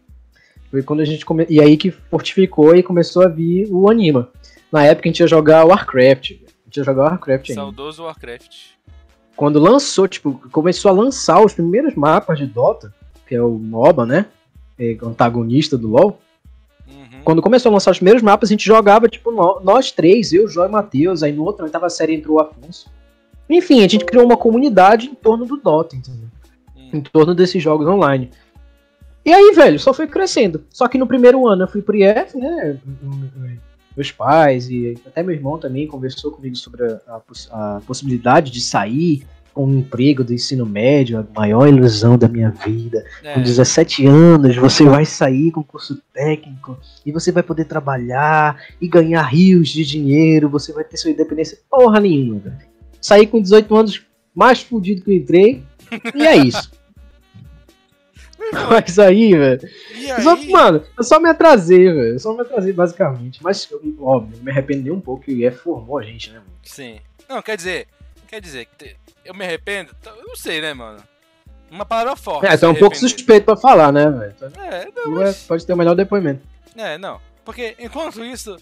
Foi 0.76 0.84
quando 0.84 1.00
a 1.00 1.06
gente 1.06 1.26
come... 1.26 1.46
E 1.50 1.62
aí 1.62 1.78
que 1.78 1.90
fortificou 1.90 2.76
e 2.76 2.84
começou 2.84 3.24
a 3.24 3.30
vir 3.30 3.66
o 3.72 3.90
Anima. 3.90 4.28
Na 4.70 4.84
época 4.84 5.08
a 5.08 5.10
gente 5.10 5.22
ia 5.22 5.28
jogar 5.28 5.64
Warcraft. 5.64 6.32
A 6.32 6.36
gente 6.66 6.78
ia 6.78 6.84
jogar 6.84 7.04
Warcraft 7.04 7.50
ainda. 7.50 7.62
Saudoso 7.62 8.04
Warcraft. 8.04 8.72
Quando 9.38 9.58
lançou, 9.58 10.06
tipo, 10.06 10.34
começou 10.52 10.92
a 10.92 10.94
lançar 10.94 11.42
os 11.42 11.54
primeiros 11.54 11.96
mapas 11.96 12.38
de 12.40 12.46
Dota, 12.46 12.94
que 13.26 13.34
é 13.34 13.42
o 13.42 13.52
MOBA, 13.52 14.06
né? 14.06 14.26
É 14.78 14.98
antagonista 15.02 15.78
do 15.78 15.88
LoL. 15.88 16.20
Uhum. 16.90 17.22
Quando 17.24 17.42
começou 17.42 17.70
a 17.70 17.74
lançar 17.74 17.92
os 17.92 17.98
primeiros 18.00 18.22
mapas, 18.22 18.50
a 18.50 18.52
gente 18.52 18.66
jogava, 18.66 19.08
tipo, 19.08 19.32
nó- 19.32 19.62
nós 19.64 19.94
três, 19.94 20.34
eu, 20.34 20.46
Jó 20.46 20.66
e 20.66 20.70
Matheus. 20.70 21.24
Aí 21.24 21.32
no 21.32 21.46
outro, 21.46 21.60
na 21.62 21.68
oitava 21.68 21.90
série, 21.90 22.16
entrou 22.16 22.36
o 22.36 22.42
Afonso. 22.42 22.92
Enfim, 23.50 23.82
a 23.82 23.88
gente 23.88 24.04
criou 24.04 24.26
uma 24.26 24.36
comunidade 24.36 25.08
em 25.08 25.16
torno 25.16 25.46
do 25.46 25.56
Dota, 25.56 25.96
entendeu? 25.96 26.28
em 26.76 26.98
Uhum. 26.98 27.04
torno 27.14 27.34
desses 27.34 27.64
jogos 27.64 27.88
online. 27.88 28.30
E 29.26 29.34
aí, 29.34 29.54
velho, 29.56 29.80
só 29.80 29.94
foi 29.94 30.08
crescendo. 30.08 30.64
Só 30.70 30.88
que 30.88 30.98
no 30.98 31.08
primeiro 31.08 31.48
ano 31.48 31.64
eu 31.64 31.68
fui 31.68 31.82
pro 31.82 31.96
IF, 31.96 32.38
né? 32.38 32.78
Meus 33.98 34.12
pais 34.12 34.70
e 34.70 34.94
até 35.06 35.24
meu 35.24 35.34
irmão 35.34 35.58
também 35.58 35.88
conversou 35.88 36.32
comigo 36.32 36.56
sobre 36.56 36.86
a, 36.86 37.00
a 37.08 37.22
a 37.78 37.82
possibilidade 37.82 38.52
de 38.52 38.62
sair 38.62 39.26
com 39.54 39.66
um 39.66 39.80
emprego 39.80 40.22
do 40.22 40.34
ensino 40.34 40.66
médio, 40.66 41.18
a 41.18 41.40
maior 41.40 41.66
ilusão 41.66 42.18
da 42.18 42.28
minha 42.28 42.52
vida. 42.52 43.06
Com 43.22 43.40
É. 43.40 43.42
17 43.42 44.06
anos, 44.06 44.58
você 44.58 44.84
vai 44.84 45.06
sair 45.06 45.50
com 45.52 45.64
curso 45.64 45.98
técnico 46.14 46.78
e 47.06 47.12
você 47.12 47.32
vai 47.32 47.42
poder 47.42 47.64
trabalhar 47.64 48.62
e 48.82 48.88
ganhar 48.88 49.24
rios 49.24 49.70
de 49.70 49.86
dinheiro, 49.86 50.50
você 50.50 50.74
vai 50.74 50.84
ter 50.84 50.98
sua 50.98 51.12
independência. 51.12 51.58
Porra 51.72 52.02
nenhuma, 52.02 52.40
velho. 52.40 52.58
Saí 53.00 53.26
com 53.26 53.42
18 53.42 53.74
anos, 53.74 54.06
mais 54.36 54.62
fudido 54.62 55.02
que 55.02 55.12
eu 55.12 55.16
entrei, 55.16 55.64
e 56.14 56.28
é 56.28 56.36
isso. 56.36 56.70
Mas 58.70 59.00
aí, 59.00 59.34
velho. 59.36 59.70
E 59.94 60.22
Só, 60.22 60.36
mano, 60.36 60.84
eu 60.98 61.04
só 61.04 61.20
me 61.20 61.30
atrasei, 61.30 61.86
velho. 61.86 62.14
Eu 62.14 62.20
só 62.20 62.34
me 62.34 62.42
atrasei, 62.42 62.74
basicamente. 62.74 63.42
Mas, 63.44 63.68
óbvio, 64.00 64.42
me 64.44 64.52
arrependo 64.52 64.84
nem 64.84 64.92
um 64.92 65.02
pouco 65.02 65.24
que 65.24 65.34
o 65.34 65.38
IF 65.48 65.58
formou 65.58 65.98
a 65.98 66.04
gente, 66.04 66.30
né, 66.32 66.40
mano? 66.40 66.52
Sim. 66.64 67.00
Não, 67.28 67.42
quer 67.42 67.58
dizer, 67.58 67.88
quer 68.28 68.40
dizer, 68.42 68.68
eu 69.24 69.34
me 69.34 69.44
arrependo? 69.46 69.92
Eu 70.06 70.28
não 70.28 70.36
sei, 70.36 70.62
né, 70.62 70.74
mano? 70.74 71.02
Uma 71.72 71.86
palavra 71.86 72.16
forte. 72.16 72.46
É, 72.46 72.56
tá 72.56 72.70
um 72.70 72.76
pouco 72.76 72.96
suspeito 72.96 73.46
pra 73.46 73.58
falar, 73.58 73.92
né, 73.92 74.10
velho? 74.10 74.36
É, 74.60 74.88
não, 74.96 75.12
mas... 75.12 75.44
é- 75.44 75.48
Pode 75.48 75.66
ter 75.66 75.74
o 75.74 75.78
melhor 75.78 75.96
depoimento. 75.96 76.42
É, 76.76 76.98
não. 76.98 77.20
Porque 77.44 77.76
enquanto 77.80 78.24
isso, 78.24 78.56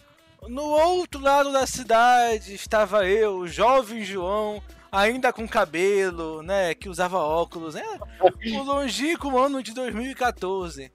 no 0.48 0.63
outro 0.63 1.22
lado 1.22 1.52
da 1.52 1.65
cidade 1.67 2.54
estava 2.54 3.06
eu, 3.08 3.38
o 3.39 3.48
jovem 3.48 4.04
João, 4.04 4.62
ainda 4.93 5.34
com 5.34 5.47
cabelo, 5.47 6.43
né? 6.43 6.73
Que 6.75 6.88
usava 6.88 7.17
óculos, 7.17 7.73
né? 7.75 7.84
O 8.21 8.63
longínquo 8.63 9.38
ano 9.38 9.63
de 9.63 9.73
2014. 9.73 10.84
Aí 10.84 10.91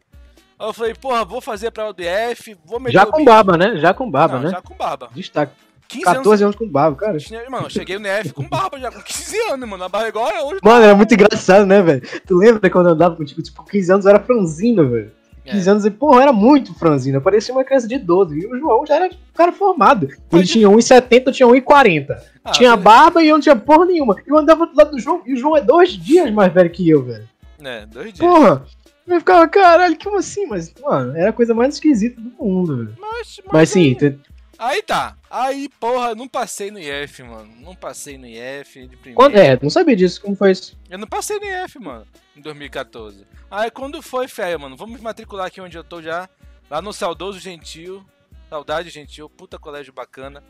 eu 0.69 0.73
falei, 0.73 0.95
porra, 0.95 1.25
vou 1.25 1.41
fazer 1.41 1.71
pra 1.71 1.89
UDF, 1.91 2.57
vou 2.65 2.81
meter 2.81 2.93
Já 2.95 3.07
com 3.07 3.19
bico. 3.19 3.25
barba, 3.25 3.57
né? 3.57 3.77
Já 3.77 3.93
com 3.93 4.11
barba, 4.11 4.37
Não, 4.37 4.45
né? 4.45 4.51
Já 4.51 4.63
com 4.63 4.75
barba. 4.75 5.11
Destaque. 5.13 5.53
15 5.89 6.05
14 6.05 6.45
anos 6.45 6.57
com 6.57 6.69
barba, 6.69 6.97
cara. 6.99 7.13
anos. 7.13 7.31
Mano, 7.49 7.67
eu 7.67 7.71
cheguei 7.71 7.99
no 7.99 8.05
DF 8.05 8.35
com 8.35 8.47
barba 8.47 8.79
já, 8.79 8.91
com 8.93 9.01
15 9.01 9.39
anos, 9.53 9.69
mano. 9.69 9.85
A 9.85 9.89
barba 9.89 10.09
igual 10.09 10.29
é 10.29 10.43
hoje. 10.43 10.61
Mano, 10.63 10.85
era 10.85 10.95
muito 10.95 11.15
engraçado, 11.15 11.65
né, 11.65 11.81
velho? 11.81 12.03
Tu 12.27 12.37
lembra 12.37 12.69
quando 12.69 12.89
eu 12.89 12.93
andava 12.93 13.17
contigo? 13.17 13.41
Tipo, 13.43 13.63
com 13.63 13.71
15 13.71 13.93
anos 13.93 14.05
eu 14.05 14.11
era 14.11 14.21
franzino, 14.21 14.91
velho. 14.91 15.11
15 15.51 15.69
É. 15.69 15.71
anos 15.73 15.85
e, 15.85 15.91
porra, 15.91 16.23
era 16.23 16.33
muito 16.33 16.75
franzino. 16.75 17.19
Eu 17.19 17.23
parecia 17.23 17.55
uma 17.55 17.65
criança 17.65 17.87
de 17.89 17.99
12. 17.99 18.39
E 18.39 18.47
o 18.47 18.59
João 18.59 18.85
já 18.87 18.97
era 18.97 19.07
um 19.07 19.11
cara 19.35 19.53
formado. 19.53 20.09
Ele 20.33 20.45
tinha 20.45 20.69
1,70, 20.69 21.23
eu 21.27 21.33
tinha 21.33 21.49
1,40. 21.49 22.17
Ah, 22.45 22.51
tinha 22.51 22.77
barba 22.77 23.23
e 23.23 23.29
eu 23.29 23.35
não 23.37 23.41
tinha 23.43 23.57
porra 23.57 23.85
nenhuma. 23.87 24.17
Eu 24.27 24.39
andava 24.39 24.67
do 24.67 24.77
lado 24.77 24.91
do 24.93 24.99
João 24.99 25.23
e 25.27 25.35
o 25.35 25.37
João 25.37 25.57
é 25.57 25.61
dois 25.61 25.91
dias 25.93 26.31
mais 26.31 26.53
velho 26.53 26.71
que 26.71 26.89
eu, 26.89 27.03
velho. 27.03 27.29
É, 27.63 27.87
dois 27.87 28.13
dias. 28.13 28.19
Porra! 28.19 28.65
Eu 29.07 29.21
ficava, 29.21 29.49
caralho, 29.49 29.97
como 30.03 30.19
assim? 30.19 30.47
Mas, 30.47 30.71
mano, 30.83 31.17
era 31.17 31.31
a 31.31 31.33
coisa 31.33 31.55
mais 31.55 31.75
esquisita 31.75 32.21
do 32.21 32.31
mundo, 32.45 32.77
velho. 32.77 32.95
Mas, 33.01 33.41
Mas 33.51 33.69
sim, 33.71 33.95
tu- 33.95 34.15
Aí 34.59 34.83
tá. 34.83 35.17
Aí, 35.31 35.69
porra, 35.69 36.17
não 36.17 36.27
passei 36.27 36.71
no 36.71 36.81
IF, 36.81 37.23
mano. 37.23 37.55
Não 37.61 37.77
passei 37.77 38.19
no 38.19 38.27
IF 38.27 38.89
de 38.89 38.97
primeira. 38.97 39.15
quando, 39.15 39.37
é, 39.37 39.57
não 39.63 39.71
sabia 39.71 39.95
disso, 39.95 40.21
como 40.21 40.35
foi 40.35 40.51
isso? 40.51 40.77
Eu 40.91 40.99
não 40.99 41.07
passei 41.07 41.39
no 41.39 41.47
IF, 41.47 41.79
mano, 41.79 42.07
em 42.37 42.41
2014. 42.41 43.25
Aí 43.49 43.71
quando 43.71 44.03
foi, 44.03 44.27
feia, 44.27 44.59
mano, 44.59 44.77
vamos 44.77 45.01
matricular 45.01 45.47
aqui 45.47 45.61
onde 45.61 45.79
eu 45.79 45.85
tô 45.85 46.03
já, 46.03 46.29
lá 46.69 46.83
no 46.83 46.93
Saudoso 46.93 47.39
Gentil. 47.39 48.05
Saudade 48.51 48.91
Gentil, 48.91 49.31
puta 49.31 49.59
colégio 49.59 49.93
bacana. 49.93 50.43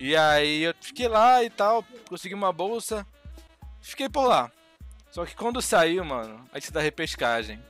E 0.00 0.16
aí 0.16 0.62
eu 0.64 0.74
fiquei 0.80 1.06
lá 1.06 1.42
e 1.44 1.48
tal, 1.48 1.84
consegui 2.08 2.34
uma 2.34 2.52
bolsa. 2.52 3.06
Fiquei 3.80 4.08
por 4.08 4.26
lá. 4.26 4.50
Só 5.10 5.24
que 5.24 5.36
quando 5.36 5.62
saiu, 5.62 6.04
mano, 6.04 6.44
a 6.52 6.58
gente 6.58 6.72
da 6.72 6.80
repescagem. 6.80 7.62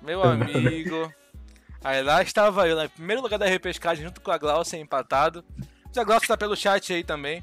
Meu 0.00 0.22
amigo. 0.24 1.12
Aí 1.82 2.02
lá 2.02 2.22
estava 2.22 2.68
eu, 2.68 2.76
né, 2.76 2.88
primeiro 2.88 3.22
lugar 3.22 3.38
da 3.38 3.46
repescagem, 3.46 4.04
junto 4.04 4.20
com 4.20 4.30
a 4.30 4.38
Glaucia, 4.38 4.78
empatado. 4.78 5.44
Mas 5.86 5.96
a 5.96 6.04
Glaucia 6.04 6.28
tá 6.28 6.36
pelo 6.36 6.56
chat 6.56 6.92
aí 6.92 7.02
também. 7.02 7.42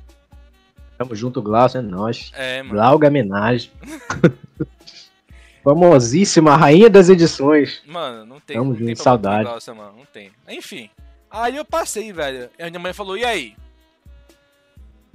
Tamo 0.97 1.15
junto, 1.15 1.41
Glaucio, 1.41 1.79
é 1.79 1.81
nóis. 1.81 2.31
É, 2.35 2.61
mano. 2.61 2.75
Glauga 2.75 3.07
homenagem. 3.07 3.71
Famosíssima, 5.63 6.55
rainha 6.55 6.89
das 6.89 7.09
edições. 7.09 7.81
Mano, 7.85 8.25
não 8.25 8.39
tem, 8.39 8.55
Tamo 8.55 8.71
não 8.71 8.77
tem 8.77 8.87
junto, 8.87 8.95
pra 8.95 9.03
saudade. 9.03 9.43
Glaucia, 9.43 9.73
mano. 9.73 9.97
Não 9.97 10.05
tem. 10.05 10.31
Enfim. 10.47 10.89
Aí 11.29 11.57
eu 11.57 11.65
passei, 11.65 12.13
velho. 12.13 12.49
E 12.57 12.63
a 12.63 12.69
minha 12.69 12.79
mãe 12.79 12.93
falou, 12.93 13.17
e 13.17 13.25
aí? 13.25 13.55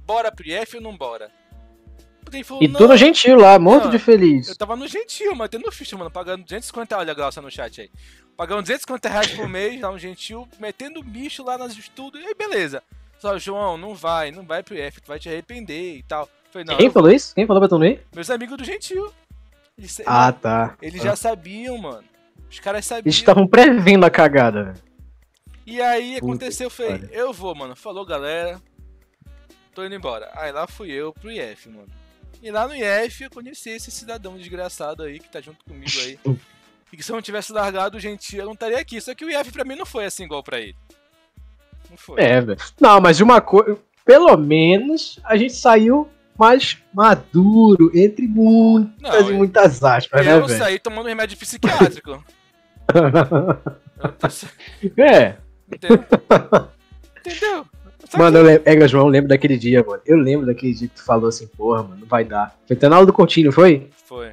Bora 0.05 0.31
pro 0.31 0.47
IF 0.47 0.77
ou 0.77 0.83
não 0.83 0.97
bora? 0.97 1.31
Falou, 2.45 2.63
E 2.63 2.69
tudo 2.69 2.97
gentil 2.97 3.37
lá, 3.37 3.59
muito 3.59 3.89
de 3.91 3.99
feliz. 3.99 4.49
Eu 4.49 4.57
tava 4.57 4.75
no 4.77 4.87
gentil, 4.89 5.35
mas 5.35 5.49
tendo 5.51 5.71
ficha, 5.73 5.97
mano. 5.97 6.11
Pagando 6.11 6.43
250, 6.45 6.97
olha 6.97 7.11
a 7.13 7.15
Glaucia 7.15 7.43
no 7.43 7.51
chat 7.51 7.81
aí. 7.83 7.91
Pagando 8.37 8.63
250 8.63 9.09
reais 9.09 9.31
por 9.33 9.49
mês 9.49 9.81
lá 9.81 9.91
no 9.93 9.99
gentil, 9.99 10.49
metendo 10.59 11.03
bicho 11.03 11.43
lá 11.45 11.59
nos 11.59 11.77
estudos. 11.77 12.21
E 12.21 12.27
aí, 12.27 12.35
beleza. 12.35 12.83
Só, 13.19 13.39
João, 13.39 13.77
não 13.77 13.95
vai, 13.95 14.31
não 14.31 14.45
vai 14.45 14.63
pro 14.63 14.77
IF, 14.77 15.01
tu 15.01 15.07
vai 15.09 15.19
te 15.19 15.29
arrepender 15.29 15.99
e 15.99 16.03
tal. 16.03 16.29
Falei, 16.51 16.67
Quem 16.77 16.87
eu- 16.87 16.93
falou 16.93 17.11
isso? 17.11 17.35
Quem 17.35 17.47
falou 17.47 17.61
pra 17.61 17.69
tu 17.69 17.79
não 17.79 17.87
ir? 17.87 18.01
meus 18.15 18.29
amigos 18.31 18.57
do 18.59 18.65
gentil. 18.65 19.13
Eles, 19.79 20.01
Ah, 20.07 20.33
tá. 20.33 20.77
eles 20.83 21.03
já 21.03 21.15
sabiam, 21.17 21.79
mano. 21.79 22.05
Os 22.51 22.59
caras 22.61 22.85
sabiam. 22.85 23.05
Eles 23.07 23.15
estavam 23.17 23.47
prevendo 23.47 24.05
a 24.05 24.11
cagada, 24.11 24.65
velho. 24.65 24.79
E 25.65 25.81
aí 25.81 26.17
aconteceu, 26.17 26.67
eu 26.67 26.71
que 26.71 26.77
falei, 26.77 27.09
eu 27.13 27.33
vou, 27.33 27.55
mano. 27.55 27.75
Falou, 27.77 28.05
galera. 28.05 28.61
Tô 29.75 29.85
indo 29.85 29.95
embora. 29.95 30.29
Aí 30.35 30.53
lá 30.53 30.67
fui 30.67 30.91
eu 30.91 31.13
pro 31.15 31.31
IF, 31.31 31.69
mano. 31.69 31.87
E 32.43 32.51
lá 32.51 32.67
no 32.67 32.75
IF 32.75 33.23
eu 33.23 33.31
conheci 33.31 33.71
esse 33.71 33.91
cidadão 33.91 34.37
desgraçado 34.37 35.05
aí 35.05 35.21
que 35.21 35.31
tá 35.31 35.41
junto 35.41 35.65
comigo 35.65 35.93
aí. 36.01 36.19
E 36.93 36.97
que 36.97 37.03
se 37.03 37.13
eu 37.13 37.15
não 37.15 37.23
tivesse 37.23 37.53
largado 37.53 37.97
o 37.97 38.01
gentil, 38.01 38.41
eu 38.41 38.47
não 38.47 38.53
estaria 38.53 38.79
aqui. 38.79 39.01
Só 39.01 39.15
que 39.15 39.25
o 39.25 39.31
IF 39.31 39.53
pra 39.53 39.65
mim 39.65 39.77
não 39.77 39.87
foi 39.87 40.05
assim 40.05 40.25
igual 40.25 40.43
pra 40.43 40.59
ele. 40.59 40.77
Não 41.89 41.97
foi. 41.97 42.21
É, 42.21 42.41
velho. 42.41 42.59
Não, 42.81 43.01
mas 43.01 43.21
uma 43.21 43.41
coisa. 43.41 43.79
Pelo 44.05 44.37
menos 44.37 45.21
a 45.25 45.37
gente 45.37 45.55
saiu 45.55 46.09
mais 46.37 46.79
maduro, 46.93 47.93
entre 47.95 48.27
muitas 48.27 49.01
Não, 49.01 49.31
e 49.31 49.33
muitas 49.35 49.85
aspas, 49.85 50.27
né, 50.27 50.33
eu 50.33 50.47
velho? 50.47 50.59
saí 50.59 50.79
tomando 50.79 51.07
remédio 51.07 51.39
psiquiátrico. 51.39 52.25
Eu 54.83 55.05
é. 55.05 55.39
Entendeu? 55.73 56.05
Entendeu? 57.21 57.67
Mano, 58.19 58.39
eu 58.39 58.43
lembro, 58.43 58.63
é, 58.65 58.89
João, 58.89 59.07
eu 59.07 59.11
lembro 59.11 59.29
daquele 59.29 59.57
dia, 59.57 59.83
mano. 59.85 60.03
Eu 60.07 60.17
lembro 60.17 60.47
daquele 60.47 60.75
dia 60.75 60.89
que 60.89 60.95
tu 60.95 61.05
falou 61.05 61.29
assim, 61.29 61.47
porra, 61.47 61.83
mano, 61.83 61.97
não 62.01 62.07
vai 62.07 62.25
dar. 62.25 62.57
Foi 62.67 62.77
até 62.77 62.89
na 62.89 62.97
aula 62.97 63.07
do 63.07 63.13
contínuo, 63.13 63.53
foi? 63.53 63.89
Foi. 64.05 64.33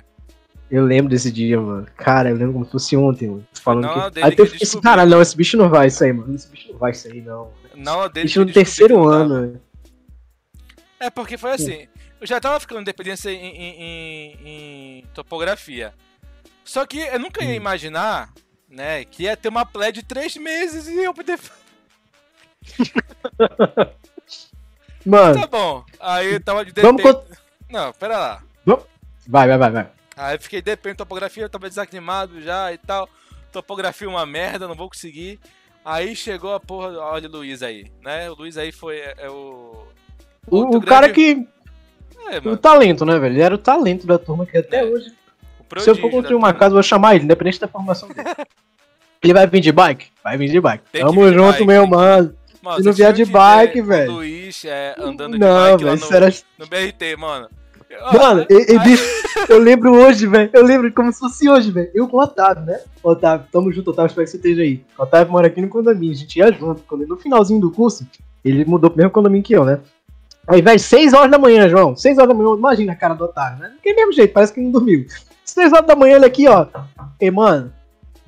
Eu 0.69 0.83
lembro 0.85 1.09
desse 1.09 1.31
dia, 1.31 1.59
mano. 1.59 1.87
Cara, 1.97 2.29
eu 2.29 2.35
lembro 2.35 2.53
como 2.53 2.65
se 2.65 2.71
fosse 2.71 2.95
ontem, 2.97 3.27
mano. 3.29 3.47
Falando 3.53 3.85
aula 3.85 4.03
que. 4.09 4.15
dele 4.15 4.25
Aí 4.27 4.35
eu 4.37 4.45
fiquei 4.45 4.67
assim, 4.67 4.81
caralho, 4.81 5.09
não, 5.09 5.21
esse 5.21 5.35
bicho 5.35 5.57
não 5.57 5.69
vai 5.69 5.89
sair, 5.89 6.13
mano. 6.13 6.35
Esse 6.35 6.47
bicho 6.49 6.71
não 6.71 6.77
vai 6.79 6.93
sair, 6.93 7.21
não. 7.21 7.51
Na 7.75 7.91
aula 7.91 8.09
dele. 8.09 8.25
Bicho 8.27 8.43
no 8.45 8.51
terceiro 8.51 8.97
não 8.99 9.09
dava. 9.09 9.23
ano? 9.23 9.61
É, 10.99 11.09
porque 11.09 11.37
foi 11.37 11.51
assim. 11.51 11.87
Eu 12.21 12.27
já 12.27 12.39
tava 12.39 12.59
ficando 12.59 12.83
dependência 12.83 13.29
em, 13.31 13.35
em- 13.45 13.81
em- 13.81 14.37
em 14.99 15.03
topografia. 15.13 15.93
Só 16.65 16.85
que 16.85 16.99
eu 16.99 17.17
nunca 17.19 17.41
ia 17.43 17.51
Hum. 17.51 17.55
imaginar, 17.55 18.29
né, 18.69 19.05
que 19.05 19.23
ia 19.23 19.37
ter 19.37 19.47
uma 19.49 19.65
play 19.65 19.91
de 19.91 20.03
três 20.03 20.35
meses 20.35 20.87
e 20.87 20.97
eu 21.03 21.13
poder. 21.13 21.39
Mano, 25.05 25.39
Tá 25.41 25.47
bom. 25.47 25.83
Aí 25.99 26.33
eu 26.33 26.43
tava 26.43 26.65
de 26.65 26.71
vamos. 26.81 27.01
dependência. 27.01 27.35
con- 27.35 27.71
Não, 27.71 27.93
pera 27.93 28.17
lá. 28.17 28.43
Vai, 29.27 29.47
vai, 29.47 29.57
vai, 29.57 29.69
vai. 29.71 29.87
Aí 30.17 30.35
eu 30.35 30.39
fiquei 30.41 30.61
dependente 30.61 30.95
de 30.95 30.97
topografia, 30.97 31.43
eu 31.43 31.49
tava 31.49 31.69
desanimado 31.69 32.41
já 32.41 32.73
e 32.73 32.77
tal. 32.79 33.07
Topografia 33.51 34.07
é 34.07 34.09
uma 34.09 34.25
merda, 34.25 34.67
não 34.67 34.75
vou 34.75 34.89
conseguir. 34.89 35.39
Aí 35.85 36.15
chegou 36.15 36.53
a 36.53 36.59
porra, 36.59 36.89
olha 36.97 37.29
o 37.29 37.31
Luiz 37.31 37.61
aí, 37.63 37.91
né? 38.03 38.29
O 38.29 38.33
Luiz 38.33 38.57
aí 38.57 38.71
foi 38.71 38.97
é, 38.97 39.13
é 39.19 39.29
o. 39.29 39.85
O, 40.47 40.77
o 40.77 40.81
cara 40.81 41.07
grande- 41.07 41.45
que. 41.45 41.47
É, 42.31 42.49
O 42.49 42.57
talento, 42.57 43.05
né, 43.05 43.17
velho? 43.19 43.33
Ele 43.35 43.41
era 43.41 43.55
o 43.55 43.57
talento 43.59 44.05
da 44.07 44.17
turma 44.19 44.45
que 44.45 44.57
até 44.57 44.79
É. 44.81 44.83
hoje. 44.85 45.13
Se 45.77 45.89
eu 45.89 45.95
for 45.95 46.09
construir 46.09 46.35
uma 46.35 46.47
turma. 46.47 46.53
casa, 46.53 46.71
eu 46.71 46.75
vou 46.77 46.83
chamar 46.83 47.15
ele, 47.15 47.25
independente 47.25 47.59
da 47.59 47.67
formação 47.67 48.09
dele. 48.09 48.27
Ele 49.21 49.33
vai 49.33 49.45
vir 49.45 49.59
de 49.59 49.71
bike? 49.71 50.07
Vai 50.23 50.37
vir 50.37 50.49
de 50.49 50.61
bike. 50.61 50.83
Tem 50.93 51.01
Tamo 51.05 51.27
junto, 51.33 51.51
bike, 51.51 51.65
meu 51.65 51.85
mano. 51.85 52.33
Mano, 52.61 52.77
Se 52.79 52.83
não 52.85 52.93
tinham 52.93 53.13
de 53.13 53.25
bike, 53.25 53.81
velho. 53.81 54.11
Luiz 54.13 54.63
é, 54.65 54.95
andando 54.99 55.33
de 55.33 55.39
Não, 55.39 55.71
bike 55.77 55.83
velho, 55.85 55.99
no, 55.99 56.15
era. 56.15 56.33
no 56.57 56.67
BRT, 56.67 57.15
mano. 57.17 57.47
Mano, 58.13 58.45
Aí- 58.49 58.65
e, 58.69 58.73
e 58.73 58.79
bicho, 58.79 59.03
eu 59.49 59.57
lembro 59.57 59.91
hoje, 59.95 60.27
velho. 60.27 60.49
Eu 60.53 60.63
lembro 60.63 60.91
como 60.93 61.11
se 61.11 61.19
fosse 61.19 61.49
hoje, 61.49 61.71
velho. 61.71 61.89
Eu 61.93 62.07
com 62.07 62.17
o 62.17 62.21
Otávio, 62.21 62.63
né? 62.63 62.79
Otávio, 63.01 63.47
tamo 63.51 63.71
junto, 63.71 63.89
Otávio, 63.91 64.09
espero 64.09 64.25
que 64.25 64.31
você 64.31 64.37
esteja 64.37 64.61
aí. 64.61 64.83
O 64.97 65.03
Otávio 65.03 65.31
mora 65.31 65.47
aqui 65.47 65.59
no 65.61 65.67
condomínio, 65.69 66.11
a 66.13 66.17
gente 66.17 66.37
ia 66.37 66.51
junto. 66.51 66.83
Quando, 66.87 67.07
no 67.07 67.17
finalzinho 67.17 67.59
do 67.59 67.71
curso, 67.71 68.05
ele 68.45 68.63
mudou 68.65 68.89
pro 68.91 68.97
mesmo 68.97 69.11
condomínio 69.11 69.43
que 69.43 69.53
eu, 69.53 69.65
né? 69.65 69.79
Aí, 70.47 70.61
velho, 70.61 70.79
6 70.79 71.13
horas 71.13 71.31
da 71.31 71.37
manhã, 71.39 71.67
João. 71.69 71.95
6 71.95 72.17
horas 72.17 72.29
da 72.29 72.33
manhã, 72.35 72.55
imagina 72.55 72.93
a 72.93 72.95
cara 72.95 73.13
do 73.15 73.23
Otávio, 73.23 73.59
né? 73.59 73.73
Que 73.81 73.93
mesmo 73.93 74.11
jeito, 74.13 74.33
parece 74.33 74.53
que 74.53 74.59
não 74.61 74.71
dormiu. 74.71 75.05
6 75.45 75.73
horas 75.73 75.87
da 75.87 75.95
manhã, 75.95 76.15
ele 76.17 76.25
aqui, 76.25 76.47
ó. 76.47 76.67
Ei, 77.19 77.31
mano, 77.31 77.73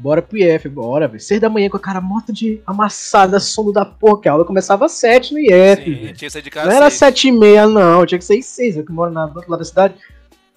bora 0.01 0.21
pro 0.21 0.37
IF, 0.37 0.67
bora, 0.67 1.07
velho. 1.07 1.19
6 1.19 1.39
da 1.39 1.49
manhã 1.49 1.69
com 1.69 1.77
a 1.77 1.79
cara 1.79 2.01
morta 2.01 2.33
de 2.33 2.59
amassada, 2.65 3.39
sono 3.39 3.71
da 3.71 3.85
porra, 3.85 4.21
que 4.21 4.27
a 4.29 4.31
aula 4.31 4.43
começava 4.43 4.85
às 4.85 4.93
7 4.93 5.33
no 5.33 5.39
IF, 5.39 5.83
Sim, 5.83 5.95
tinha 5.95 6.13
que 6.13 6.29
sair 6.29 6.41
de 6.41 6.49
casa 6.49 6.69
Não 6.69 6.75
era 6.75 6.89
seis. 6.89 6.99
sete 6.99 7.27
e 7.27 7.31
meia, 7.31 7.67
não. 7.67 8.05
Tinha 8.05 8.17
que 8.19 8.25
ser 8.25 8.41
seis, 8.41 8.75
eu 8.75 8.83
que 8.85 8.91
moro 8.91 9.11
na, 9.11 9.25
do 9.27 9.35
outro 9.35 9.51
lado 9.51 9.59
da 9.59 9.65
cidade. 9.65 9.95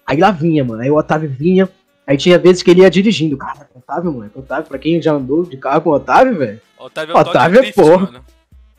Aí 0.06 0.16
lá 0.18 0.30
vinha, 0.30 0.64
mano. 0.64 0.82
Aí 0.82 0.90
o 0.90 0.96
Otávio 0.96 1.28
vinha. 1.28 1.68
Aí 2.06 2.16
tinha 2.16 2.38
vezes 2.38 2.62
que 2.62 2.70
ele 2.70 2.80
ia 2.82 2.90
dirigindo. 2.90 3.36
Cara, 3.36 3.68
Otávio, 3.74 4.12
mano. 4.12 4.30
Otávio, 4.34 4.64
pra 4.66 4.78
quem 4.78 5.00
já 5.00 5.12
andou 5.12 5.44
de 5.44 5.56
carro 5.56 5.80
com 5.82 5.90
o 5.90 5.94
Otávio, 5.94 6.36
velho. 6.38 6.60
Otávio, 6.78 7.12
é 7.12 7.16
o 7.16 7.20
Otávio 7.20 7.58
é 7.58 7.62
Drift, 7.62 7.80
porra. 7.80 8.06
mano. 8.06 8.20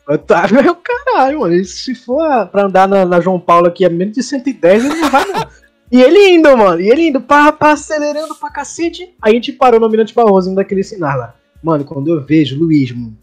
Otávio 0.08 0.60
é 0.60 0.70
o 0.70 0.76
caralho, 0.76 1.40
mano. 1.40 1.64
Se 1.64 1.94
for 1.94 2.46
pra 2.46 2.66
andar 2.66 2.86
na, 2.86 3.04
na 3.04 3.20
João 3.20 3.40
Paulo 3.40 3.66
aqui 3.66 3.84
a 3.84 3.90
menos 3.90 4.14
de 4.14 4.22
110, 4.22 4.84
ele 4.84 4.94
não 4.94 5.10
vai, 5.10 5.24
não. 5.24 5.46
E 5.90 6.00
ele 6.00 6.30
indo, 6.34 6.56
mano. 6.56 6.80
E 6.80 6.88
ele 6.90 7.08
indo, 7.08 7.20
pá, 7.20 7.52
pá, 7.52 7.72
acelerando 7.72 8.34
pra 8.34 8.50
cacete. 8.50 9.14
Aí 9.22 9.32
a 9.32 9.34
gente 9.34 9.52
parou 9.52 9.78
no 9.78 9.86
Almirante 9.86 10.14
Barroso, 10.14 10.54
daquele 10.54 10.82
sinal 10.82 11.16
lá. 11.18 11.34
Mano, 11.62 11.84
quando 11.84 12.08
eu 12.08 12.24
vejo 12.24 12.58
Luiz, 12.58 12.90
mano. 12.92 13.16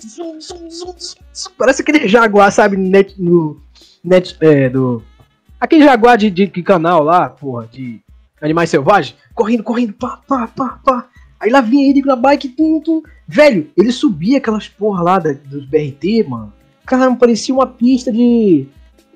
Zum, 0.00 0.40
zum, 0.40 0.70
zum, 0.70 0.94
zum, 1.32 1.52
parece 1.56 1.82
aquele 1.82 2.06
jaguar, 2.08 2.50
sabe? 2.52 2.76
Net, 2.76 3.14
no. 3.20 3.60
Net, 4.02 4.36
é, 4.40 4.68
do. 4.68 5.02
Aquele 5.60 5.84
jaguar 5.84 6.16
de, 6.16 6.30
de, 6.30 6.46
de 6.46 6.62
canal 6.62 7.02
lá, 7.02 7.28
porra, 7.28 7.66
de 7.66 8.00
Animais 8.40 8.70
Selvagens. 8.70 9.16
Correndo, 9.34 9.62
correndo, 9.64 9.92
pá, 9.92 10.20
pá, 10.26 10.46
pá, 10.46 10.80
pá. 10.84 11.08
Aí 11.40 11.50
lá 11.50 11.60
vinha 11.60 11.88
ele 11.90 12.02
na 12.02 12.16
bike, 12.16 12.48
tum, 12.48 12.80
tum. 12.80 13.02
Velho, 13.26 13.70
ele 13.76 13.92
subia 13.92 14.38
aquelas 14.38 14.68
porra 14.68 15.02
lá 15.02 15.18
da- 15.18 15.32
dos 15.32 15.64
BRT, 15.66 16.24
mano. 16.28 16.52
Cara, 16.86 17.14
parecia 17.16 17.54
uma 17.54 17.66
pista 17.66 18.10
de, 18.10 18.66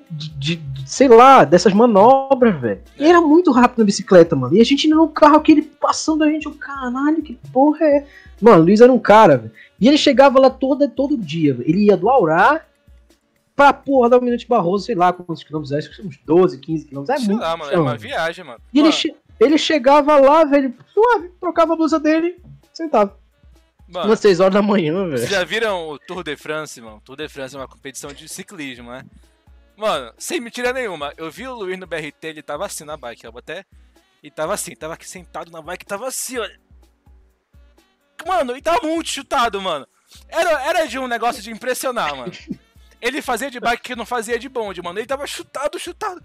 de, 0.09 0.55
de- 0.55 0.89
sei 0.89 1.07
lá, 1.07 1.43
dessas 1.43 1.73
manobras, 1.73 2.59
velho. 2.59 2.81
E 2.97 3.05
era 3.05 3.19
muito 3.21 3.51
rápido 3.51 3.79
na 3.79 3.85
bicicleta, 3.85 4.35
mano. 4.35 4.55
E 4.55 4.61
a 4.61 4.63
gente 4.63 4.87
no 4.87 5.07
carro, 5.07 5.37
aquele 5.37 5.61
passando 5.61 6.23
a 6.23 6.29
gente, 6.29 6.45
eu, 6.45 6.53
caralho, 6.53 7.21
que 7.21 7.37
porra 7.51 7.85
é? 7.85 8.05
Mano, 8.41 8.61
o 8.61 8.65
Luiz 8.65 8.81
era 8.81 8.91
um 8.91 8.99
cara, 8.99 9.37
velho. 9.37 9.51
E 9.79 9.87
ele 9.87 9.97
chegava 9.97 10.39
lá 10.39 10.49
todo, 10.49 10.87
todo 10.89 11.17
dia, 11.17 11.53
velho. 11.53 11.69
Ele 11.69 11.85
ia 11.85 11.97
do 11.97 12.09
Aurá 12.09 12.61
pra 13.55 13.71
porra 13.71 14.09
da 14.09 14.15
Almirante 14.15 14.47
Barroso, 14.47 14.85
sei 14.85 14.95
lá 14.95 15.13
quantos 15.13 15.43
quilômetros 15.43 15.71
é, 15.71 15.77
acho 15.77 15.89
que 15.89 15.95
são 15.95 16.05
uns 16.05 16.17
12, 16.25 16.57
15 16.59 16.85
quilômetros. 16.85 17.15
É 17.15 17.19
Sei 17.19 17.29
muito 17.29 17.41
lá, 17.41 17.55
mano. 17.57 17.71
É 17.71 17.79
uma 17.79 17.95
viagem, 17.97 18.43
mano. 18.43 18.59
E 18.73 18.79
ele, 18.79 18.89
Mano, 18.89 18.93
che- 18.99 19.15
ele 19.39 19.57
chegava 19.57 20.19
lá, 20.19 20.43
velho, 20.43 20.73
suave, 20.93 21.29
trocava 21.39 21.73
a 21.73 21.75
blusa 21.75 21.99
dele, 21.99 22.37
sentava. 22.73 23.15
mano, 23.87 24.07
Umas 24.07 24.19
6 24.19 24.39
horas 24.39 24.53
da 24.53 24.61
manhã, 24.61 25.05
Vocês 25.07 25.21
velho. 25.21 25.31
já 25.31 25.43
viram 25.43 25.87
o 25.89 25.99
Tour 25.99 26.23
de 26.23 26.35
France, 26.35 26.81
mano? 26.81 26.99
Tour 27.05 27.15
de 27.15 27.27
France 27.29 27.55
é 27.55 27.59
uma 27.59 27.67
competição 27.67 28.11
de 28.11 28.27
ciclismo, 28.27 28.89
né? 28.91 29.03
Mano, 29.75 30.13
sem 30.17 30.39
mentira 30.39 30.71
nenhuma, 30.71 31.13
eu 31.17 31.31
vi 31.31 31.47
o 31.47 31.55
Luiz 31.55 31.77
no 31.79 31.87
BRT, 31.87 32.23
ele 32.27 32.41
tava 32.43 32.65
assim 32.65 32.83
na 32.83 32.95
bike, 32.95 33.25
eu 33.25 33.37
até. 33.37 33.65
E 34.21 34.29
tava 34.31 34.53
assim, 34.53 34.75
tava 34.75 34.93
aqui 34.93 35.07
sentado 35.07 35.51
na 35.51 35.61
bike, 35.61 35.85
tava 35.85 36.07
assim, 36.07 36.37
olha. 36.37 36.59
Mano, 38.25 38.55
e 38.55 38.61
tava 38.61 38.85
muito 38.87 39.09
chutado, 39.09 39.61
mano. 39.61 39.87
Era, 40.29 40.61
era 40.67 40.85
de 40.87 40.97
um 40.99 41.07
negócio 41.07 41.41
de 41.41 41.51
impressionar, 41.51 42.15
mano. 42.15 42.31
Ele 43.01 43.21
fazia 43.21 43.51
de 43.51 43.59
bike 43.59 43.83
que 43.83 43.95
não 43.97 44.05
fazia 44.05 44.39
de 44.39 44.47
bonde, 44.47 44.81
mano. 44.81 44.97
Ele 44.97 45.05
tava 45.05 45.27
chutado, 45.27 45.77
chutado. 45.77 46.23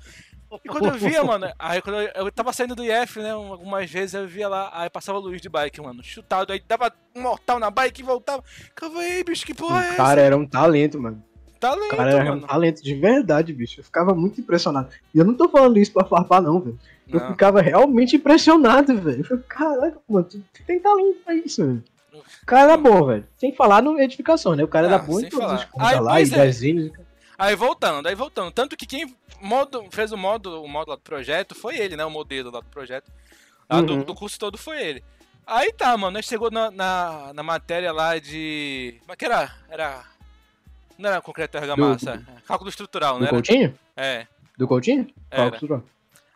E 0.65 0.69
quando 0.69 0.87
eu 0.87 0.95
via, 0.95 1.25
mano, 1.25 1.53
aí 1.59 1.83
quando 1.83 2.01
eu, 2.01 2.25
eu 2.27 2.33
tava 2.33 2.53
saindo 2.53 2.75
do 2.77 2.85
IF, 2.85 3.19
né, 3.19 3.35
um- 3.37 3.53
algumas 3.53 3.91
vezes 3.91 4.15
eu 4.15 4.27
via 4.29 4.49
lá, 4.49 4.71
aí 4.73 4.89
passava 4.89 5.19
o 5.19 5.21
Luiz 5.21 5.43
de 5.43 5.49
bike, 5.49 5.79
mano, 5.81 6.03
chutado, 6.03 6.53
aí 6.53 6.63
dava 6.67 6.91
um 7.15 7.21
mortal 7.21 7.59
na 7.59 7.71
bike 7.71 8.01
e 8.01 8.05
voltava. 8.05 8.43
Eu 8.81 8.91
falei, 8.91 9.11
ei, 9.17 9.25
bicho, 9.25 9.45
que 9.45 9.53
porra 9.53 9.85
é 9.85 9.93
O 9.93 9.97
cara 9.97 10.21
essa? 10.21 10.27
era 10.27 10.37
um 10.37 10.47
talento, 10.47 10.99
mano. 11.01 11.23
Tá 11.61 11.75
O 11.75 11.89
cara 11.89 12.11
era 12.13 12.23
um 12.25 12.37
mano. 12.37 12.47
talento 12.47 12.83
de 12.83 12.95
verdade, 12.95 13.53
bicho. 13.53 13.81
Eu 13.81 13.85
ficava 13.85 14.15
muito 14.15 14.41
impressionado. 14.41 14.89
E 15.15 15.19
eu 15.19 15.25
não 15.25 15.35
tô 15.35 15.49
falando 15.49 15.77
isso 15.79 15.93
pra 15.93 16.05
farpar, 16.05 16.41
não, 16.41 16.61
velho. 16.61 16.79
Eu 17.09 17.19
Não. 17.21 17.29
ficava 17.31 17.61
realmente 17.61 18.17
impressionado, 18.17 18.97
velho. 19.01 19.21
Eu 19.21 19.25
falei, 19.25 19.43
caraca, 19.49 19.99
mano, 20.09 20.25
tu 20.27 20.43
tem 20.67 20.79
talento 20.79 21.19
pra 21.25 21.35
isso, 21.35 21.65
velho. 21.67 21.85
O 22.43 22.47
cara 22.47 22.63
era 22.73 22.77
bom, 22.77 23.07
velho. 23.07 23.27
Sem 23.39 23.53
falar 23.55 23.83
no 23.83 23.99
edificação, 24.01 24.55
né? 24.55 24.63
O 24.63 24.69
cara 24.69 24.87
Ah, 24.89 24.91
era 24.95 24.99
bom 24.99 25.19
em 25.19 25.29
todas 25.29 25.51
as 25.63 25.69
Aí, 25.79 26.01
lá, 26.01 26.21
e 26.21 26.25
é. 26.25 26.27
desenhos. 26.27 26.93
Aí 27.39 27.55
voltando, 27.57 28.07
aí 28.09 28.15
voltando. 28.15 28.51
Tanto 28.53 28.77
que 28.77 28.85
quem 28.87 29.15
modo, 29.41 29.85
fez 29.91 30.13
o 30.13 30.17
modo, 30.17 30.63
o 30.63 30.69
modo 30.69 30.91
lá 30.91 30.97
do 30.97 31.03
projeto 31.03 31.55
foi 31.55 31.77
ele, 31.79 31.97
né? 31.97 32.05
O 32.05 32.11
modelo 32.11 32.51
lá 32.51 32.61
do 32.61 32.67
projeto. 32.67 33.11
Lá 33.71 33.81
do, 33.81 33.95
Uhum. 33.95 34.03
do 34.03 34.15
curso 34.15 34.39
todo 34.39 34.59
foi 34.59 34.81
ele. 34.83 35.03
Aí 35.47 35.73
tá, 35.73 35.97
mano, 35.97 36.13
nós 36.13 36.27
chegou 36.27 36.51
na, 36.51 36.71
na, 36.71 37.33
na 37.35 37.43
matéria 37.43 37.91
lá 37.93 38.19
de. 38.19 38.97
Como 39.01 39.13
é 39.13 39.17
que 39.17 39.25
era? 39.25 39.51
Era. 39.71 40.03
Não 40.99 41.09
era 41.11 41.23
concreto 41.23 41.57
e 41.57 41.61
argamassa. 41.61 42.15
é, 42.37 42.41
Cálculo 42.43 42.69
estrutural, 42.69 43.15
Do 43.15 43.21
né? 43.21 43.27
Era? 43.27 43.35
Coutinho? 43.37 43.79
É. 43.97 44.27
Do 44.57 44.67
Coutinho? 44.67 45.07
Era. 45.31 45.51
Costurou? 45.53 45.85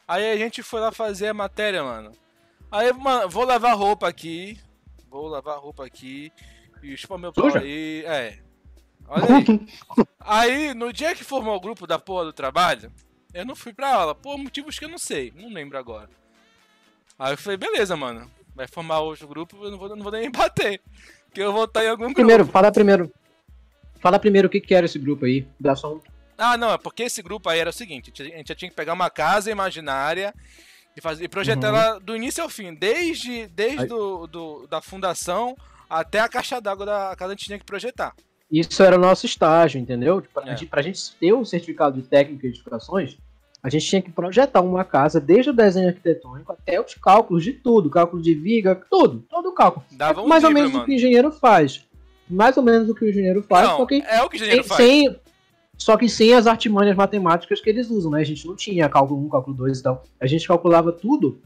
Aí 0.06 0.30
a 0.30 0.36
gente 0.36 0.62
foi 0.62 0.80
lá 0.80 0.92
fazer 0.92 1.28
a 1.28 1.34
matéria, 1.34 1.82
mano. 1.82 2.12
Aí, 2.70 2.92
mano, 2.92 3.28
vou 3.28 3.44
lavar 3.44 3.76
roupa 3.76 4.08
aqui. 4.08 4.58
Vou 5.10 5.26
lavar 5.26 5.58
roupa 5.58 5.84
aqui. 5.84 6.32
E 6.82 6.96
chupa 6.96 7.18
meu 7.18 7.32
pau 7.32 7.54
aí. 7.56 8.04
É. 8.06 8.38
Olha 9.08 9.24
aí. 9.36 9.66
aí, 10.20 10.74
no 10.74 10.92
dia 10.92 11.14
que 11.14 11.24
formou 11.24 11.56
o 11.56 11.60
grupo 11.60 11.86
da 11.86 11.98
porra 11.98 12.24
do 12.26 12.32
trabalho, 12.32 12.92
eu 13.34 13.44
não 13.44 13.56
fui 13.56 13.72
pra 13.72 13.94
aula. 13.94 14.14
Por 14.14 14.38
motivos 14.38 14.78
que 14.78 14.84
eu 14.84 14.88
não 14.88 14.98
sei. 14.98 15.32
Não 15.36 15.52
lembro 15.52 15.76
agora. 15.76 16.08
Aí 17.18 17.32
eu 17.32 17.38
falei, 17.38 17.56
beleza, 17.56 17.96
mano. 17.96 18.30
Vai 18.54 18.66
formar 18.66 19.00
outro 19.00 19.26
grupo, 19.26 19.56
eu 19.64 19.70
não 19.70 19.78
vou, 19.78 19.88
não 19.96 20.02
vou 20.02 20.12
nem 20.12 20.30
bater. 20.32 20.80
Porque 21.26 21.40
eu 21.42 21.52
vou 21.52 21.64
estar 21.64 21.84
em 21.84 21.88
algum 21.88 22.04
grupo. 22.04 22.16
Primeiro, 22.16 22.44
fala 22.46 22.70
primeiro. 22.70 23.10
Fala 24.02 24.18
primeiro 24.18 24.48
o 24.48 24.50
que 24.50 24.60
que 24.60 24.74
era 24.74 24.84
esse 24.84 24.98
grupo 24.98 25.24
aí. 25.24 25.46
Dá 25.58 25.74
só 25.74 25.94
um... 25.94 26.00
Ah, 26.36 26.56
não, 26.58 26.72
é 26.72 26.76
porque 26.78 27.04
esse 27.04 27.22
grupo 27.22 27.48
aí 27.48 27.60
era 27.60 27.70
o 27.70 27.72
seguinte: 27.72 28.12
a 28.20 28.24
gente 28.24 28.54
tinha 28.56 28.68
que 28.68 28.74
pegar 28.76 28.92
uma 28.94 29.08
casa 29.08 29.50
imaginária 29.50 30.34
e, 30.96 31.00
fazer, 31.00 31.24
e 31.24 31.28
projetar 31.28 31.70
Uhum. 31.70 31.76
ela 31.78 31.98
do 32.00 32.16
início 32.16 32.42
ao 32.42 32.48
fim, 32.48 32.74
desde, 32.74 33.46
desde 33.46 33.82
Aí- 33.82 33.86
do, 33.86 34.26
do- 34.26 34.66
da 34.66 34.80
fundação 34.82 35.56
até 35.88 36.18
a 36.20 36.28
caixa 36.28 36.60
d'água 36.60 36.84
da 36.84 37.14
casa 37.16 37.32
a 37.32 37.36
gente 37.36 37.46
tinha 37.46 37.58
que 37.58 37.64
projetar. 37.64 38.12
Isso 38.50 38.82
era 38.82 38.96
o 38.96 39.00
nosso 39.00 39.24
estágio, 39.24 39.80
entendeu? 39.80 40.22
Pra, 40.34 40.42
É. 40.42 40.46
gente, 40.50 40.66
pra 40.66 40.82
gente 40.82 41.00
ter 41.20 41.32
o 41.32 41.44
certificado 41.44 42.00
de 42.00 42.06
técnico 42.06 42.42
de 42.42 42.48
edificações, 42.48 43.16
a 43.62 43.70
gente 43.70 43.86
tinha 43.86 44.02
que 44.02 44.10
projetar 44.10 44.60
uma 44.60 44.84
casa 44.84 45.20
desde 45.20 45.50
o 45.50 45.52
desenho 45.54 45.88
arquitetônico 45.88 46.52
até 46.52 46.80
os 46.80 46.94
cálculos 46.94 47.44
de 47.44 47.52
tudo, 47.52 47.88
cálculo 47.88 48.20
de 48.20 48.34
viga, 48.34 48.74
tudo, 48.90 49.24
todo 49.30 49.48
o 49.50 49.54
cálculo. 49.54 49.86
Dava 49.92 50.22
um 50.22 50.26
mais 50.26 50.42
ou 50.44 50.50
menos 50.50 50.74
o 50.74 50.84
que 50.84 50.90
o 50.90 50.94
engenheiro 50.94 51.30
faz. 51.30 51.86
Mais 52.28 52.56
ou 52.56 52.62
menos 52.62 52.88
o 52.88 52.94
que 52.94 53.04
o 53.04 53.08
engenheiro 53.10 53.42
faz, 53.42 53.68
Não, 53.68 53.76
só 53.78 53.86
que 53.86 54.02
é 54.06 54.22
o 54.22 54.28
que 54.28 54.36
o 54.36 54.38
engenheiro 54.38 54.62
sem, 54.62 54.68
faz. 54.68 54.84
sem- 54.84 55.16
Só 55.76 55.96
que 55.96 56.08
sem 56.08 56.32
as 56.34 56.46
artimanhas 56.46 56.96
matemáticas 56.96 57.60
que 57.60 57.68
eles 57.68 57.90
usam, 57.90 58.12
né? 58.12 58.20
A 58.20 58.24
gente 58.24 58.46
não 58.46 58.54
tinha 58.54 58.88
cálculo 58.88 59.24
1, 59.26 59.28
cálculo 59.28 59.56
2 59.56 59.78
e 59.80 59.82
tal. 59.82 60.04
A 60.20 60.26
gente 60.26 60.46
calculava 60.46 60.92
tudo 60.92 61.40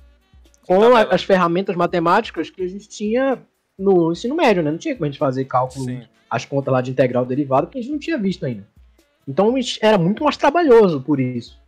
com 0.66 0.94
as 0.96 1.22
ferramentas 1.22 1.74
matemáticas 1.76 2.50
que 2.50 2.62
a 2.62 2.68
gente 2.68 2.88
tinha 2.88 3.38
no 3.78 4.12
ensino 4.12 4.34
médio, 4.34 4.62
né? 4.62 4.70
Não 4.70 4.78
tinha 4.78 4.94
como 4.94 5.06
a 5.06 5.08
gente 5.08 5.18
fazer 5.18 5.44
cálculo, 5.46 5.84
Sim. 5.86 6.02
as 6.28 6.44
contas 6.44 6.72
lá 6.72 6.80
de 6.82 6.90
integral 6.90 7.24
derivado, 7.24 7.66
que 7.68 7.78
a 7.78 7.80
gente 7.82 7.92
não 7.92 7.98
tinha 7.98 8.18
visto 8.18 8.44
ainda. 8.44 8.66
Então 9.26 9.54
era 9.80 9.96
muito 9.98 10.22
mais 10.22 10.36
trabalhoso 10.36 11.00
por 11.00 11.18
isso. 11.18 11.58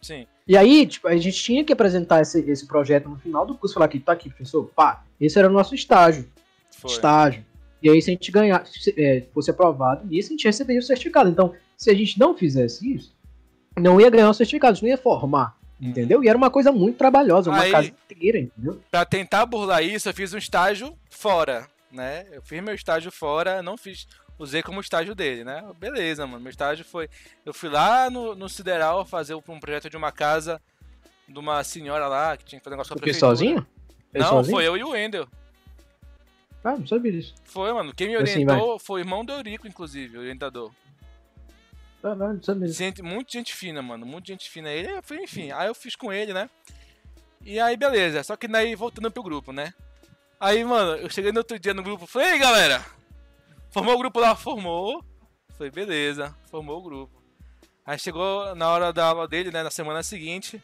Sim. 0.00 0.26
E 0.46 0.56
aí, 0.56 0.86
tipo, 0.86 1.06
a 1.08 1.16
gente 1.16 1.40
tinha 1.42 1.64
que 1.64 1.72
apresentar 1.72 2.20
esse, 2.20 2.40
esse 2.50 2.66
projeto 2.66 3.08
no 3.08 3.16
final 3.16 3.46
do 3.46 3.54
curso, 3.54 3.74
falar 3.74 3.86
aqui, 3.86 3.98
tá 4.00 4.12
aqui, 4.12 4.28
professor, 4.28 4.70
pá, 4.74 5.02
esse 5.20 5.38
era 5.38 5.48
o 5.48 5.52
nosso 5.52 5.74
estágio 5.74 6.28
Foi. 6.70 6.90
estágio. 6.90 7.44
E 7.82 7.90
aí, 7.90 8.00
se 8.00 8.10
a 8.10 8.12
gente 8.14 8.30
ganhar, 8.30 8.64
se, 8.66 8.94
é, 8.96 9.22
fosse 9.34 9.50
aprovado 9.50 10.06
nisso, 10.06 10.28
a 10.28 10.32
gente 10.32 10.44
receberia 10.44 10.80
o 10.80 10.84
certificado. 10.84 11.28
Então, 11.28 11.54
se 11.76 11.90
a 11.90 11.94
gente 11.94 12.18
não 12.18 12.36
fizesse 12.36 12.94
isso, 12.94 13.14
não 13.78 14.00
ia 14.00 14.08
ganhar 14.10 14.30
o 14.30 14.34
certificado, 14.34 14.72
a 14.72 14.74
gente 14.74 14.82
não 14.84 14.90
ia 14.90 14.98
formar. 14.98 15.56
Entendeu? 15.80 16.22
E 16.22 16.28
era 16.28 16.38
uma 16.38 16.48
coisa 16.48 16.70
muito 16.70 16.96
trabalhosa, 16.96 17.50
uma 17.50 17.60
Aí- 17.60 17.72
casa 17.72 17.88
inteira, 17.88 18.38
entendeu? 18.38 18.80
Pra 18.88 19.04
tentar 19.04 19.44
burlar 19.46 19.82
isso, 19.82 20.08
eu 20.08 20.14
fiz 20.14 20.32
um 20.32 20.38
estágio 20.38 20.96
fora, 21.10 21.66
né? 21.90 22.24
Eu 22.30 22.40
fiz 22.40 22.62
meu 22.62 22.72
estágio 22.72 23.10
fora, 23.10 23.60
não 23.62 23.76
fiz. 23.76 24.06
Usei 24.38 24.62
como 24.62 24.80
estágio 24.80 25.12
dele, 25.14 25.42
né? 25.42 25.62
Beleza, 25.78 26.24
mano. 26.24 26.40
Meu 26.40 26.50
estágio 26.50 26.84
foi. 26.84 27.08
Eu 27.44 27.52
fui 27.52 27.68
lá 27.68 28.08
no, 28.08 28.34
no 28.36 28.48
Sideral 28.48 29.04
fazer 29.04 29.34
um 29.34 29.40
projeto 29.60 29.90
de 29.90 29.96
uma 29.96 30.12
casa 30.12 30.60
de 31.28 31.38
uma 31.38 31.62
senhora 31.64 32.06
lá 32.06 32.36
que 32.36 32.44
tinha 32.44 32.58
que 32.60 32.64
fazer 32.64 32.74
um 32.74 32.78
negócio 32.78 32.90
com 32.92 32.94
a 32.94 33.00
Porque 33.00 33.10
prefeitura. 33.10 33.36
sozinho? 33.36 33.66
Não, 34.14 34.28
sozinho? 34.28 34.56
foi 34.56 34.66
eu 34.66 34.76
e 34.76 34.84
o 34.84 34.90
Wendel. 34.90 35.26
Ah, 36.64 36.76
não 36.76 36.86
sabia 36.86 37.12
disso. 37.12 37.34
Foi, 37.44 37.72
mano. 37.72 37.92
Quem 37.94 38.08
me 38.08 38.16
Assim, 38.16 38.44
orientou 38.44 38.78
foi 38.78 39.00
o 39.00 39.04
irmão 39.04 39.24
do 39.24 39.32
Eurico, 39.32 39.66
inclusive, 39.66 40.18
orientador. 40.18 40.70
Ah, 42.02 42.14
não, 42.14 42.34
não 42.34 42.42
sabia 42.42 42.66
disso. 42.66 42.78
Gente, 42.78 43.02
muito 43.02 43.32
gente 43.32 43.54
fina, 43.54 43.82
mano. 43.82 44.06
Muito 44.06 44.26
gente 44.26 44.48
fina. 44.50 44.70
Ele, 44.70 44.88
enfim. 45.22 45.50
Aí 45.52 45.68
eu 45.68 45.74
fiz 45.74 45.96
com 45.96 46.12
ele, 46.12 46.32
né? 46.32 46.48
E 47.44 47.58
aí, 47.58 47.76
beleza. 47.76 48.22
Só 48.22 48.36
que 48.36 48.46
daí, 48.46 48.74
voltando 48.74 49.10
pro 49.10 49.22
grupo, 49.22 49.52
né? 49.52 49.74
Aí, 50.38 50.64
mano, 50.64 50.96
eu 50.96 51.10
cheguei 51.10 51.32
no 51.32 51.38
outro 51.38 51.58
dia 51.58 51.74
no 51.74 51.82
grupo. 51.82 52.06
Falei, 52.06 52.32
ei, 52.32 52.38
galera. 52.38 52.84
Formou 53.70 53.94
o 53.94 53.98
grupo 53.98 54.20
lá? 54.20 54.34
Formou. 54.36 55.04
Falei, 55.56 55.70
beleza. 55.70 56.36
Formou 56.50 56.78
o 56.78 56.82
grupo. 56.82 57.22
Aí 57.84 57.98
chegou 57.98 58.54
na 58.54 58.68
hora 58.68 58.92
da 58.92 59.06
aula 59.06 59.26
dele, 59.26 59.50
né? 59.50 59.62
Na 59.62 59.70
semana 59.70 60.02
seguinte. 60.02 60.62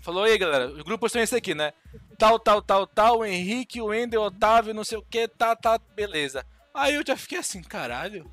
Falou, 0.00 0.26
ei, 0.26 0.38
galera. 0.38 0.68
Os 0.68 0.82
grupos 0.82 1.12
são 1.12 1.20
esse 1.20 1.34
aqui, 1.34 1.54
né? 1.54 1.72
Tal, 2.16 2.38
tal, 2.38 2.62
tal, 2.62 2.86
tal. 2.86 3.18
O 3.18 3.24
Henrique, 3.24 3.80
o 3.80 3.86
Wendel, 3.86 4.22
o 4.22 4.26
Otávio, 4.26 4.74
não 4.74 4.84
sei 4.84 4.98
o 4.98 5.02
que. 5.02 5.28
Tá, 5.28 5.54
tá, 5.56 5.78
beleza. 5.94 6.44
Aí 6.72 6.94
eu 6.94 7.02
já 7.06 7.16
fiquei 7.16 7.38
assim, 7.38 7.62
caralho. 7.62 8.30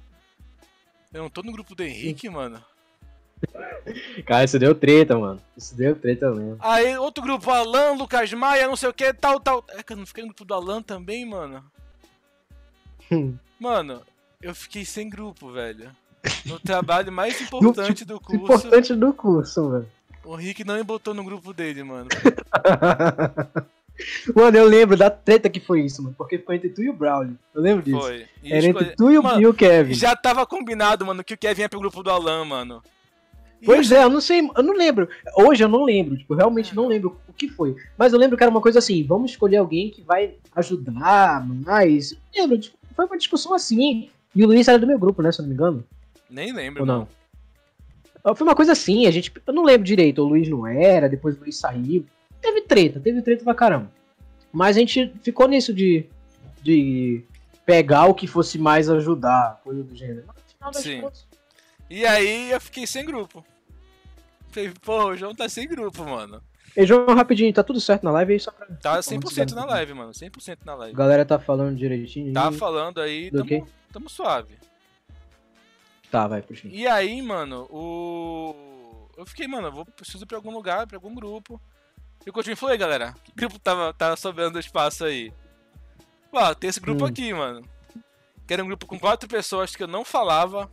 Eu 1.13 1.24
não 1.24 1.30
tô 1.30 1.41
no 1.41 1.51
grupo 1.51 1.74
do 1.74 1.84
Henrique, 1.84 2.30
mano. 2.30 2.63
Cara, 4.26 4.43
isso 4.43 4.59
deu 4.59 4.74
treta, 4.74 5.18
mano. 5.18 5.41
Isso 5.55 5.76
deu 5.76 5.95
treta 5.95 6.32
mesmo. 6.32 6.57
Aí 6.59 6.97
outro 6.97 7.24
grupo, 7.24 7.49
Alan, 7.51 7.93
Lucas 7.93 8.32
Maia, 8.34 8.68
não 8.68 8.76
sei 8.76 8.89
o 8.89 8.93
que, 8.93 9.13
tal, 9.13 9.39
tal. 9.39 9.63
É 9.70 9.84
que 9.84 9.93
eu 9.93 9.97
não 9.97 10.05
fiquei 10.05 10.24
no 10.24 10.30
grupo 10.30 10.45
do 10.45 10.53
Alan 10.53 10.82
também, 10.82 11.26
mano. 11.26 11.63
Mano, 13.57 14.01
eu 14.41 14.53
fiquei 14.53 14.84
sem 14.84 15.09
grupo, 15.09 15.51
velho. 15.51 15.89
No 16.45 16.59
trabalho 16.59 17.11
mais 17.11 17.39
importante 17.41 18.03
do 18.03 18.20
curso, 18.20 18.36
Importante 18.36 18.93
do 18.93 19.13
curso, 19.13 19.70
velho. 19.70 19.88
O 20.26 20.36
Rick 20.36 20.63
não 20.63 20.76
me 20.76 20.84
botou 20.84 21.13
no 21.13 21.23
grupo 21.23 21.53
dele, 21.53 21.84
mano. 21.84 22.07
mano, 24.36 24.57
eu 24.57 24.65
lembro 24.67 24.97
da 24.97 25.09
treta 25.09 25.49
que 25.49 25.59
foi 25.59 25.82
isso, 25.82 26.01
mano. 26.03 26.15
Porque 26.17 26.38
foi 26.38 26.55
entre 26.55 26.69
tu 26.69 26.84
e 26.84 26.89
o 26.89 26.93
Braulio. 26.93 27.38
Eu 27.53 27.61
lembro 27.61 27.84
disso. 27.84 27.99
Foi. 27.99 28.26
E 28.43 28.51
Era 28.53 28.65
escolhe- 28.67 28.86
entre 28.86 28.95
tu 28.95 29.11
e 29.11 29.17
o, 29.17 29.23
Mano, 29.23 29.41
e 29.41 29.47
o 29.47 29.53
Kevin. 29.53 29.93
Já 29.93 30.15
tava 30.15 30.45
combinado, 30.45 31.05
mano, 31.05 31.23
que 31.23 31.34
o 31.34 31.38
Kevin 31.38 31.61
ia 31.61 31.69
pro 31.69 31.80
grupo 31.80 32.03
do 32.03 32.09
Alan, 32.09 32.45
mano. 32.45 32.84
E 33.61 33.65
Pois 33.65 33.91
é, 33.91 34.03
eu 34.03 34.09
não 34.09 34.21
sei, 34.21 34.41
eu 34.55 34.63
não 34.63 34.73
lembro. 34.76 35.07
Hoje 35.38 35.63
eu 35.63 35.69
não 35.69 35.84
lembro, 35.86 36.17
tipo, 36.17 36.34
eu 36.34 36.38
realmente 36.38 36.76
não 36.76 36.88
lembro 36.88 37.17
o 37.28 37.34
que 37.34 37.47
foi. 37.47 37.76
Mas 37.97 38.11
eu 38.11 38.19
lembro 38.19 38.38
que 38.38 38.43
era 38.43 38.51
uma 38.51 38.61
coisa 38.61 38.80
assim, 38.80 39.03
vamos 39.03 39.32
escolher 39.32 39.57
alguém 39.57 39.89
que 39.89 40.01
vai 40.01 40.36
ajudar 40.55 41.45
mais. 41.47 42.11
Eu 42.34 42.43
lembro, 42.43 42.57
tipo, 42.59 42.78
foi 42.95 43.05
uma 43.05 43.17
discussão 43.17 43.53
assim. 43.53 44.09
E 44.36 44.43
o 44.43 44.47
Luiz 44.47 44.67
era 44.67 44.78
do 44.78 44.86
meu 44.86 44.99
grupo, 44.99 45.21
né, 45.21 45.32
se 45.32 45.39
eu 45.39 45.43
não 45.43 45.49
me 45.49 45.55
engano. 45.55 45.84
Nem 46.30 46.51
lembro, 46.51 46.82
Ou 46.82 46.86
não? 46.86 46.95
mano. 46.99 47.07
Foi 48.34 48.47
uma 48.47 48.55
coisa 48.55 48.71
assim, 48.71 49.05
a 49.05 49.11
gente. 49.11 49.32
Eu 49.45 49.53
não 49.53 49.63
lembro 49.63 49.84
direito, 49.84 50.21
o 50.21 50.26
Luiz 50.28 50.47
não 50.49 50.65
era, 50.65 51.07
depois 51.09 51.36
o 51.38 51.39
Luiz 51.41 51.57
saiu. 51.57 52.05
Teve 52.41 52.61
treta, 52.61 52.99
teve 52.99 53.21
treta 53.21 53.43
pra 53.43 53.53
caramba. 53.53 53.91
Mas 54.51 54.76
a 54.78 54.80
gente 54.80 55.13
ficou 55.21 55.47
nisso 55.47 55.73
de. 55.73 56.05
de 56.63 57.23
pegar 57.65 58.05
o 58.05 58.13
que 58.13 58.28
fosse 58.28 58.57
mais 58.57 58.89
ajudar, 58.89 59.59
coisa 59.63 59.84
do 59.84 59.95
gênero. 59.95 60.23
Mas, 60.28 60.36
no 60.38 60.43
final 60.57 60.71
das 60.71 60.82
Sim. 60.84 61.01
contas, 61.01 61.28
E 61.89 62.05
aí 62.05 62.51
eu 62.51 62.61
fiquei 62.61 62.88
sem 62.88 63.05
grupo. 63.05 63.43
Falei, 64.49 64.71
pô, 64.82 65.05
o 65.05 65.15
João 65.17 65.36
tá 65.36 65.49
sem 65.49 65.67
grupo, 65.67 66.03
mano. 66.05 66.41
Ei, 66.76 66.86
João, 66.86 67.15
rapidinho, 67.15 67.53
tá 67.53 67.63
tudo 67.63 67.80
certo 67.80 68.03
na 68.03 68.11
live 68.11 68.34
aí 68.34 68.39
só 68.39 68.51
pra. 68.51 68.67
Tá 68.67 69.01
só 69.01 69.11
pra 69.19 69.30
100% 69.30 69.51
na 69.51 69.65
live, 69.65 69.93
mano. 69.93 70.11
100% 70.11 70.57
na 70.65 70.73
A 70.73 70.76
live. 70.76 70.95
galera 70.95 71.26
tá 71.26 71.39
falando 71.39 71.76
direitinho. 71.76 72.34
Tá 72.34 72.51
falando 72.51 72.99
aí, 73.01 73.32
tamo, 73.32 73.67
tamo 73.91 74.09
suave. 74.09 74.55
Tá, 76.16 76.28
vai, 76.28 76.41
puxa. 76.41 76.68
E 76.68 76.88
aí, 76.88 77.22
mano, 77.22 77.68
o. 77.70 79.09
Eu 79.18 79.26
fiquei, 79.26 79.47
mano, 79.47 79.68
eu 79.68 79.72
vou 79.72 79.86
preciso 79.86 80.24
ir 80.24 80.28
pra 80.28 80.38
algum 80.38 80.51
lugar, 80.51 80.86
pra 80.88 80.97
algum 80.97 81.13
grupo. 81.13 81.59
E 82.26 82.30
o 82.30 82.34
Coutinho 82.34 82.57
falou, 82.57 82.74
"E 82.74 82.78
galera, 82.78 83.13
que 83.24 83.32
grupo 83.34 83.57
tava, 83.59 83.93
tava 83.93 84.16
sobrando 84.16 84.59
espaço 84.59 85.05
aí? 85.05 85.32
Pô, 86.32 86.53
tem 86.55 86.70
esse 86.70 86.80
grupo 86.80 87.03
Hum. 87.05 87.07
aqui, 87.07 87.34
mano. 87.34 87.61
Que 88.47 88.53
era 88.53 88.63
um 88.63 88.68
grupo 88.68 88.86
com 88.86 88.99
quatro 88.99 89.28
pessoas 89.30 89.76
que 89.76 89.84
eu 89.84 89.88
não 89.88 90.03
falava. 90.03 90.70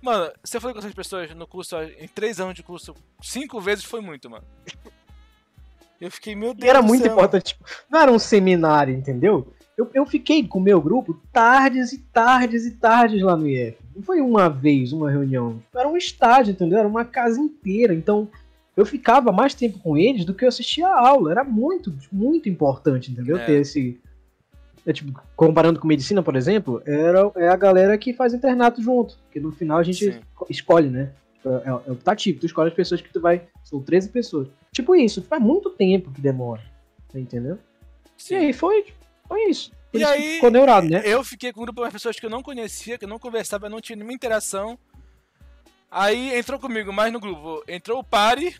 Mano, 0.00 0.32
se 0.44 0.56
eu 0.56 0.60
falei 0.60 0.72
com 0.74 0.78
essas 0.78 0.94
pessoas 0.94 1.34
no 1.34 1.46
curso, 1.46 1.76
em 1.98 2.06
três 2.06 2.38
anos 2.38 2.54
de 2.54 2.62
curso, 2.62 2.94
cinco 3.20 3.60
vezes 3.60 3.84
foi 3.84 4.00
muito, 4.00 4.30
mano. 4.30 4.44
Eu 6.00 6.10
fiquei, 6.12 6.36
meu 6.36 6.54
Deus 6.54 6.64
E 6.64 6.68
era 6.70 6.80
muito 6.80 7.02
céu, 7.02 7.12
importante. 7.12 7.54
tipo, 7.54 7.64
não 7.90 8.00
era 8.00 8.12
um 8.12 8.18
seminário, 8.18 8.94
entendeu? 8.94 9.52
Eu, 9.76 9.90
eu 9.92 10.06
fiquei 10.06 10.46
com 10.46 10.58
o 10.58 10.62
meu 10.62 10.80
grupo 10.80 11.14
tardes 11.32 11.92
e 11.92 11.98
tardes 11.98 12.64
e 12.66 12.76
tardes 12.76 13.20
lá 13.22 13.36
no 13.36 13.48
IF. 13.48 13.76
Não 13.98 14.04
foi 14.04 14.20
uma 14.20 14.48
vez, 14.48 14.92
uma 14.92 15.10
reunião. 15.10 15.60
Era 15.74 15.88
um 15.88 15.96
estádio, 15.96 16.52
entendeu? 16.52 16.78
Era 16.78 16.86
uma 16.86 17.04
casa 17.04 17.40
inteira. 17.40 17.92
Então, 17.92 18.28
eu 18.76 18.86
ficava 18.86 19.32
mais 19.32 19.54
tempo 19.54 19.80
com 19.80 19.98
eles 19.98 20.24
do 20.24 20.32
que 20.32 20.44
eu 20.44 20.48
assistia 20.48 20.86
a 20.86 21.08
aula. 21.08 21.32
Era 21.32 21.42
muito, 21.42 21.92
muito 22.12 22.48
importante, 22.48 23.10
entendeu? 23.10 23.36
É. 23.38 23.44
Ter 23.44 23.60
esse. 23.60 23.98
é, 24.86 24.92
tipo, 24.92 25.20
comparando 25.34 25.80
com 25.80 25.88
medicina, 25.88 26.22
por 26.22 26.36
exemplo, 26.36 26.80
era, 26.86 27.28
é 27.34 27.48
a 27.48 27.56
galera 27.56 27.98
que 27.98 28.12
faz 28.12 28.32
internato 28.32 28.80
junto. 28.80 29.18
Porque 29.24 29.40
no 29.40 29.50
final 29.50 29.78
a 29.78 29.82
gente 29.82 30.12
Sim. 30.12 30.20
escolhe, 30.48 30.88
né? 30.88 31.10
É, 31.44 31.48
é, 31.48 31.70
é 31.88 31.90
optativo, 31.90 32.38
tu 32.38 32.46
escolhe 32.46 32.68
as 32.68 32.76
pessoas 32.76 33.00
que 33.00 33.12
tu 33.12 33.20
vai. 33.20 33.42
São 33.64 33.82
13 33.82 34.10
pessoas. 34.10 34.46
Tipo 34.70 34.94
isso, 34.94 35.22
faz 35.22 35.42
muito 35.42 35.70
tempo 35.70 36.12
que 36.12 36.20
demora. 36.20 36.62
Entendeu? 37.12 37.58
Sim. 38.16 38.34
E 38.34 38.36
aí 38.36 38.52
foi, 38.52 38.84
foi 39.26 39.50
isso. 39.50 39.72
Por 39.98 40.00
E 40.00 40.04
isso 40.04 40.12
que 40.12 40.18
aí, 40.28 40.34
ficou 40.34 40.50
neurado, 40.50 40.88
né? 40.88 41.02
Eu 41.04 41.24
fiquei 41.24 41.52
com 41.52 41.60
um 41.60 41.64
grupo 41.64 41.84
de 41.84 41.92
pessoas 41.92 42.18
que 42.18 42.24
eu 42.26 42.30
não 42.30 42.42
conhecia, 42.42 42.96
que 42.98 43.04
eu 43.04 43.08
não 43.08 43.18
conversava, 43.18 43.68
não 43.68 43.80
tinha 43.80 43.96
nenhuma 43.96 44.12
interação. 44.12 44.78
Aí 45.90 46.34
entrou 46.36 46.58
comigo 46.58 46.92
mais 46.92 47.12
no 47.12 47.20
grupo. 47.20 47.62
Entrou 47.66 47.98
o 47.98 48.04
Pari. 48.04 48.56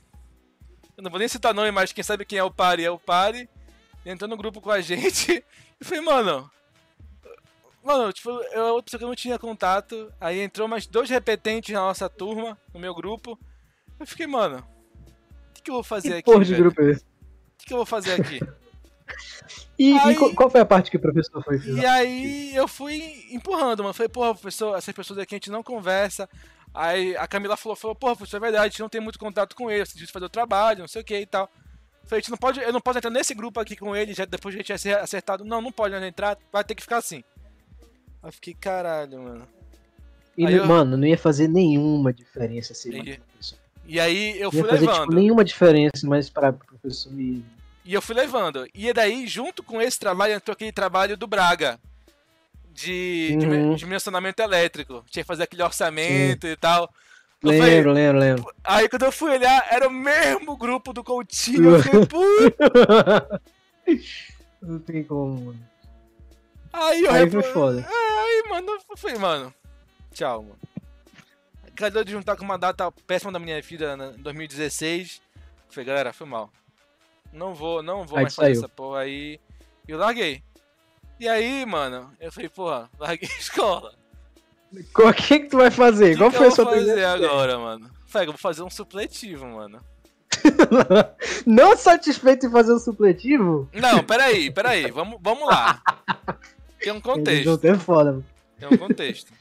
Eu 0.97 1.03
não 1.03 1.11
vou 1.11 1.19
nem 1.19 1.29
citar 1.29 1.55
nome, 1.55 1.71
mas 1.71 1.93
quem 1.93 2.03
sabe 2.03 2.25
quem 2.25 2.39
é 2.39 2.43
o 2.43 2.51
Pari 2.51 2.85
é 2.85 2.91
o 2.91 2.99
Pari. 2.99 3.49
Entrou 4.05 4.29
no 4.29 4.37
grupo 4.37 4.61
com 4.61 4.71
a 4.71 4.81
gente. 4.81 5.45
E 5.81 5.85
falei, 5.85 6.01
mano. 6.01 6.51
Mano, 7.85 8.13
tipo, 8.13 8.31
eu 8.31 8.65
outra 8.75 8.83
pessoa 8.83 8.99
que 8.99 9.05
eu 9.05 9.09
não 9.09 9.15
tinha 9.15 9.39
contato. 9.39 10.13
Aí 10.21 10.41
entrou 10.41 10.67
mais 10.67 10.89
dois 10.89 11.09
repetentes 11.09 11.73
na 11.73 11.79
nossa 11.83 12.09
turma, 12.09 12.59
no 12.75 12.81
meu 12.81 12.93
grupo. 12.93 13.39
Eu 14.01 14.05
fiquei, 14.05 14.27
mano. 14.27 14.59
O 14.59 15.55
que, 15.55 15.63
que 15.63 15.71
eu 15.71 15.75
vou 15.75 15.85
fazer 15.85 16.09
Que 16.09 16.15
aqui? 16.17 16.25
porra 16.25 16.45
de 16.45 16.55
grupo 16.57 16.83
é 16.83 16.91
esse? 16.91 17.03
O 17.03 17.59
que, 17.59 17.67
que 17.67 17.73
eu 17.73 17.77
vou 17.77 17.87
fazer 17.87 18.21
aqui? 18.21 18.41
E, 19.79 19.91
e 19.93 19.99
Aí- 19.99 20.15
qual- 20.17 20.35
qual 20.35 20.51
foi 20.51 20.61
a 20.61 20.65
parte 20.67 20.91
que 20.91 20.97
o 20.97 21.01
professor 21.01 21.43
foi? 21.45 21.59
E 21.59 21.87
aí 21.87 22.55
eu 22.55 22.67
fui 22.67 23.27
empurrando, 23.31 23.83
mano. 23.83 23.95
Falei, 23.95 24.09
porra, 24.09 24.33
professor, 24.35 24.77
essas 24.77 24.93
pessoas 24.95 25.19
aqui 25.21 25.35
a 25.35 25.37
gente 25.37 25.51
não 25.51 25.63
conversa. 25.63 26.29
Aí 26.75 27.17
a 27.17 27.27
Camila 27.29 27.57
falou, 27.57 27.77
falou, 27.77 27.95
porra, 27.95 28.17
professor, 28.17 28.39
é 28.39 28.41
verdade, 28.41 28.65
a 28.65 28.69
gente 28.69 28.81
não 28.81 28.89
tem 28.89 29.01
muito 29.01 29.19
contato 29.19 29.55
com 29.55 29.71
eles, 29.71 29.93
a 29.95 29.99
gente 29.99 30.13
fazer 30.13 30.25
o 30.27 30.29
trabalho, 30.29 30.81
não 30.81 30.89
sei 30.89 31.03
o 31.03 31.05
que 31.05 31.17
e 31.19 31.27
tal. 31.27 31.49
Falei, 32.05 32.19
a 32.19 32.21
gente 32.21 32.31
não 32.31 32.39
pode, 32.39 32.61
eu 32.61 32.73
não 32.73 32.81
posso 32.81 32.99
entrar 32.99 33.11
nesse 33.11 33.35
grupo 33.35 33.61
aqui 33.61 33.77
com 33.77 33.95
ele, 33.95 34.15
já 34.15 34.25
depois 34.25 34.55
a 34.55 34.59
gente 34.59 34.71
ia 34.71 34.79
ser 34.79 34.99
acertado. 34.99 35.45
Não, 35.45 35.61
não 35.61 35.71
pode 35.73 35.95
entrar, 35.95 36.37
vai 36.53 36.65
ter 36.65 36.75
que 36.75 36.83
ficar 36.83 36.97
assim. 36.99 37.23
Aí 38.23 38.29
eu 38.29 38.33
fiquei, 38.33 38.55
caralho, 38.55 39.23
mano. 39.23 39.49
E, 40.37 40.45
eu- 40.45 40.67
mano, 40.67 40.97
não 40.97 41.07
ia 41.07 41.19
fazer 41.19 41.49
nenhuma 41.49 42.13
diferença 42.13 42.75
se 42.75 42.89
ele 42.89 43.13
E- 43.13 43.19
professor. 43.19 43.59
E 43.87 43.99
aí 44.01 44.39
eu 44.39 44.45
Não 44.45 44.51
fui 44.51 44.61
ia 44.61 44.67
fazer, 44.67 44.87
levando. 44.87 45.01
tipo, 45.03 45.15
nenhuma 45.15 45.45
diferença, 45.45 46.07
mas 46.07 46.29
para 46.29 46.51
o 46.51 46.53
professor 46.55 47.13
ir. 47.19 47.45
E 47.89 47.95
eu 47.95 48.03
fui 48.03 48.15
levando. 48.15 48.69
E 48.75 48.93
daí, 48.93 49.27
junto 49.27 49.63
com 49.63 49.81
esse 49.81 49.99
trabalho, 49.99 50.35
entrou 50.35 50.53
aquele 50.53 50.71
trabalho 50.71 51.17
do 51.17 51.27
Braga. 51.27 51.81
De, 52.71 53.31
Uhum. 53.41 53.75
dimensionamento 53.77 54.43
elétrico. 54.43 55.03
Tinha 55.11 55.23
que 55.25 55.27
fazer 55.27 55.45
aquele 55.45 55.63
orçamento 55.63 56.47
e 56.47 56.55
tal. 56.55 56.83
Eu 57.43 57.51
falei, 57.51 57.61
Lembro, 57.77 57.93
lembro, 57.93 58.19
lembro. 58.19 58.55
Aí 58.63 58.91
quando 58.91 59.05
eu 59.05 59.11
fui 59.13 59.31
olhar, 59.31 59.67
era 59.71 59.89
o 59.89 59.91
mesmo 59.91 60.55
grupo 60.55 60.93
do 60.93 61.03
Coutinho. 61.03 61.77
Eu 61.77 62.05
puta. 62.07 63.41
não 64.61 64.79
tem 64.81 65.03
como, 65.03 65.47
mano. 65.47 65.69
Aí 66.71 67.05
eu 67.05 67.11
Aí 67.11 67.31
foi 67.31 67.43
foda. 67.43 67.87
Aí, 67.89 68.45
mano, 68.51 68.79
eu 68.91 68.97
falei, 68.99 69.17
mano, 69.19 69.55
tchau, 70.13 70.43
mano. 70.43 70.59
calhou 71.75 72.05
de 72.05 72.13
juntar 72.13 72.37
com 72.37 72.45
uma 72.45 72.59
data 72.59 72.93
péssima 73.07 73.33
da 73.33 73.39
minha 73.39 73.63
vida 73.63 73.97
né, 73.97 74.13
em 74.19 74.23
2016. 74.23 75.23
Falei, 75.71 75.87
galera, 75.87 76.13
foi 76.13 76.27
mal. 76.27 76.51
Não 77.33 77.55
vou, 77.55 77.83
não 77.83 78.05
vou 78.05 78.19
Aí 78.19 78.25
mais 78.25 78.35
fazer 78.35 78.53
essa 78.53 78.69
porra 78.69 79.01
aí. 79.01 79.41
E 79.87 79.93
eu 79.93 79.99
larguei. 79.99 80.43
E 81.21 81.29
aí, 81.29 81.65
mano, 81.67 82.11
eu 82.21 82.31
falei, 82.31 82.49
porra, 82.49 82.91
larguei 82.99 83.29
a 83.29 83.39
escola. 83.39 83.95
O 84.73 85.13
que 85.13 85.41
que 85.41 85.49
tu 85.49 85.57
vai 85.57 85.71
fazer? 85.71 86.17
Qual 86.17 86.31
foi 86.31 86.49
a 86.49 86.51
sua 86.51 86.65
vou 86.65 86.75
fazer 86.75 86.87
primeira 86.87 87.15
ideia? 87.15 87.29
agora, 87.29 87.59
mano? 87.59 87.91
Falei, 88.07 88.29
eu 88.29 88.33
vou 88.33 88.39
fazer 88.39 88.63
um 88.63 88.71
supletivo, 88.71 89.47
mano. 89.47 89.81
Não 91.47 91.77
satisfeito 91.77 92.47
em 92.47 92.51
fazer 92.51 92.73
um 92.73 92.79
supletivo? 92.79 93.69
Não, 93.73 94.05
peraí, 94.05 94.51
peraí, 94.51 94.91
vamos, 94.91 95.19
vamos 95.21 95.47
lá. 95.47 95.83
Tem 96.79 96.93
um 96.93 97.01
contexto. 97.01 97.59
foda, 97.81 98.13
mano. 98.13 98.25
Tem 98.59 98.69
um 98.69 98.77
contexto. 98.77 99.33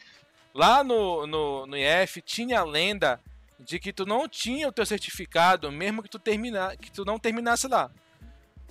Lá 0.53 0.83
no, 0.83 1.27
no, 1.27 1.67
no 1.67 1.77
IF 1.77 2.21
tinha 2.21 2.61
a 2.61 2.63
lenda 2.63 3.19
de 3.67 3.79
que 3.79 3.91
tu 3.91 4.05
não 4.05 4.27
tinha 4.29 4.67
o 4.67 4.71
teu 4.71 4.85
certificado, 4.85 5.69
mesmo 5.71 6.01
que 6.01 6.07
tu, 6.09 6.17
termina, 6.17 6.75
que 6.77 6.89
tu 6.89 7.03
não 7.03 7.19
terminasse 7.19 7.67
lá. 7.67 7.91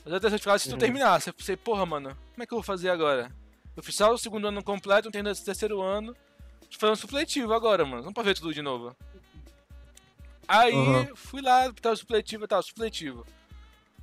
Mas 0.03 0.14
o 0.14 0.20
teu 0.20 0.30
certificado 0.30 0.59
se 0.59 0.68
tu 0.70 0.72
Uhum. 0.72 0.78
terminasse. 0.78 1.28
Eu 1.28 1.34
pensei, 1.34 1.55
porra, 1.57 1.84
mano, 1.84 2.16
como 2.32 2.42
é 2.42 2.47
que 2.47 2.53
eu 2.55 2.57
vou 2.57 2.62
fazer 2.64 2.88
agora? 2.88 3.30
Eu 3.76 3.82
fiz 3.82 3.94
só 3.94 4.11
o 4.11 4.16
segundo 4.18 4.49
ano 4.49 4.62
completo, 4.64 5.05
não 5.05 5.12
tenho 5.12 5.28
esse 5.28 5.44
terceiro 5.44 5.82
ano. 5.82 6.16
Tô 6.70 6.78
fazendo 6.78 6.97
supletivo 6.97 7.53
agora, 7.53 7.84
mano. 7.84 8.03
Não 8.05 8.12
pode 8.12 8.26
ver 8.28 8.34
tudo 8.36 8.55
de 8.55 8.62
novo. 8.62 8.97
Aí, 10.49 10.72
Uhum. 10.74 11.14
fui 11.14 11.42
lá, 11.42 11.70
tava 11.74 11.94
supletivo 11.97 12.44
e 12.44 12.49
tal, 12.49 12.62
supletivo. 12.62 13.26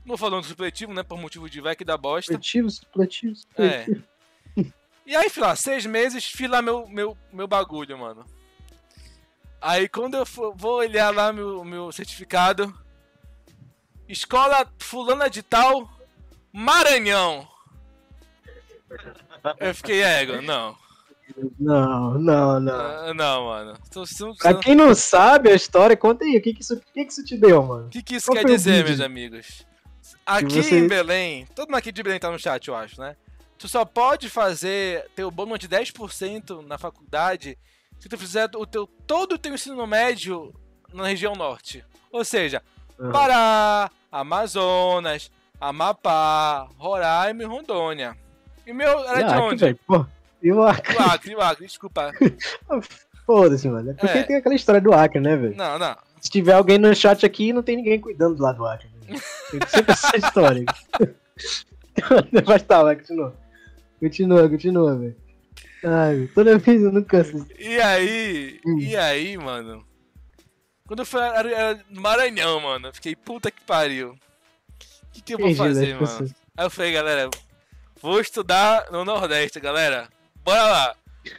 Não 0.06 0.16
falando 0.18 0.42
do 0.44 0.48
supletivo, 0.48 0.94
né? 0.94 1.02
Por 1.02 1.18
motivo 1.18 1.50
de 1.50 1.60
vai 1.60 1.76
que 1.76 1.84
dá 1.86 1.98
bosta. 1.98 2.34
Supletivo, 2.34 2.70
supletivo, 2.70 3.34
É. 3.58 3.80
supletivo. 3.86 4.04
E 5.06 5.16
aí, 5.16 5.30
fui 5.30 5.42
lá, 5.42 5.56
seis 5.56 5.86
meses, 5.86 6.24
fiz 6.26 6.50
lá 6.50 6.62
meu, 6.62 6.88
meu, 6.88 7.18
meu 7.32 7.48
bagulho, 7.48 7.98
mano. 7.98 8.26
Aí 9.66 9.88
quando 9.88 10.16
eu 10.18 10.26
for- 10.26 10.54
vou 10.56 10.80
olhar 10.80 11.10
lá 11.16 11.32
meu, 11.32 11.64
meu 11.64 11.90
certificado, 11.92 12.74
escola 14.10 14.68
fulana 14.78 15.30
de 15.30 15.42
tal, 15.42 15.90
Maranhão. 16.52 17.48
Eu 19.60 19.74
fiquei 19.74 20.04
ego, 20.04 20.42
não. 20.42 20.76
Não, 21.58 22.20
não, 22.20 22.60
não. 22.60 22.74
Ah, 22.76 23.14
não, 23.14 23.46
mano. 23.46 23.74
Tô- 23.92 24.04
tô- 24.06 24.36
Pra 24.36 24.54
quem 24.56 24.76
não 24.76 24.94
sabe 24.94 25.50
a 25.50 25.56
história, 25.56 25.96
conta 25.96 26.26
aí. 26.26 26.38
O 26.38 26.42
que 26.42 26.54
que 26.54 26.62
isso, 26.62 26.80
que 26.94 27.06
que 27.06 27.12
isso 27.12 27.24
te 27.24 27.38
deu, 27.38 27.64
mano? 27.64 27.88
O 27.88 27.90
que, 27.90 28.04
que 28.04 28.16
isso 28.16 28.28
Qual 28.28 28.38
quer 28.38 28.46
dizer, 28.46 28.74
vídeo? 28.84 28.90
meus 28.90 29.00
amigos? 29.00 29.66
Aqui 30.26 30.62
você- 30.62 30.78
em 30.80 30.88
Belém, 30.88 31.46
todo 31.56 31.70
mundo 31.70 31.78
aqui 31.78 31.92
de 31.92 32.04
Belém 32.04 32.20
tá 32.20 32.30
no 32.30 32.38
chat, 32.38 32.68
eu 32.68 32.76
acho, 32.76 33.00
né? 33.00 33.16
Tu 33.58 33.68
só 33.68 33.84
pode 33.86 34.30
fazer, 34.30 35.10
ter 35.16 35.24
o 35.24 35.32
bônus 35.32 35.58
de 35.60 35.68
10% 35.68 36.62
na 36.62 36.78
faculdade 36.78 37.58
se 38.00 38.10
tu 38.10 38.18
fizer 38.18 38.50
o 38.56 38.66
teu, 38.66 38.88
todo 39.08 39.34
o 39.34 39.38
teu 39.38 39.54
ensino 39.54 39.86
médio 39.88 40.54
na 40.94 41.08
região 41.08 41.34
norte. 41.36 41.84
Ou 42.12 42.24
seja, 42.26 42.62
Aham. 43.00 43.12
Pará, 43.12 43.92
Amazonas, 44.12 45.32
Amapá, 45.60 46.68
Roraima 46.78 47.44
e 47.44 47.46
Rondônia. 47.46 48.16
E 48.68 48.74
meu 48.74 49.00
era 49.08 49.22
E 49.22 49.24
de 49.24 49.34
Acre, 49.34 49.42
onde? 49.42 49.74
Pô, 49.88 50.06
e 50.42 50.52
o 50.52 50.64
Acre? 50.64 50.96
O 50.96 51.02
Acre, 51.02 51.36
o 51.36 51.42
Acre, 51.42 51.66
desculpa. 51.66 52.12
Foda-se, 53.26 53.70
mano. 53.70 53.92
É 53.92 53.94
porque 53.94 54.18
É. 54.18 54.24
tem 54.24 54.36
aquela 54.36 54.56
história 54.56 54.82
do 54.82 54.94
Acre, 54.94 55.20
né, 55.22 55.36
velho? 55.38 55.56
Não, 55.56 55.80
não. 55.80 55.96
Se 56.20 56.30
tiver 56.30 56.54
alguém 56.54 56.78
no 56.78 56.94
chat 56.96 57.26
aqui, 57.26 57.52
não 57.54 57.64
tem 57.64 57.78
ninguém 57.78 58.00
cuidando 58.00 58.36
do 58.36 58.44
lado 58.44 58.58
do 58.58 58.66
Acre. 58.66 58.90
Tem 59.08 59.60
sempre 59.68 59.92
essa 59.94 60.16
história. 60.18 60.66
Mas 62.48 62.64
tá, 62.68 62.84
vai, 62.84 62.96
continua. 62.96 63.34
Continua, 64.00 64.50
continua, 64.50 64.96
velho. 64.98 65.16
Ai, 65.84 66.30
toda 66.34 66.58
vez 66.58 66.82
eu 66.82 66.92
não 66.92 67.04
canso. 67.04 67.46
E 67.60 67.80
aí, 67.82 68.60
Hum. 68.66 68.80
e 68.80 68.96
aí, 68.96 69.38
mano? 69.38 69.86
Quando 70.88 71.00
eu 71.00 71.06
fui 71.06 71.22
era, 71.22 71.50
era 71.52 71.86
no 71.90 72.02
Maranhão, 72.02 72.60
mano, 72.60 72.88
eu 72.88 72.94
fiquei, 72.94 73.16
puta 73.16 73.50
que 73.52 73.62
pariu. 73.62 74.12
O 74.12 75.12
que, 75.14 75.22
que 75.22 75.34
eu 75.34 75.38
vou 75.40 75.54
fazer, 75.56 75.86
as 75.86 75.94
mano? 75.94 76.00
pessoas. 76.00 76.32
Aí 76.58 76.66
eu 76.66 76.70
falei, 76.70 76.92
galera, 76.94 77.30
vou 78.02 78.20
estudar 78.20 78.90
no 78.92 79.04
Nordeste, 79.06 79.60
galera. 79.60 80.08
Bora 80.44 80.64
lá. 80.64 80.96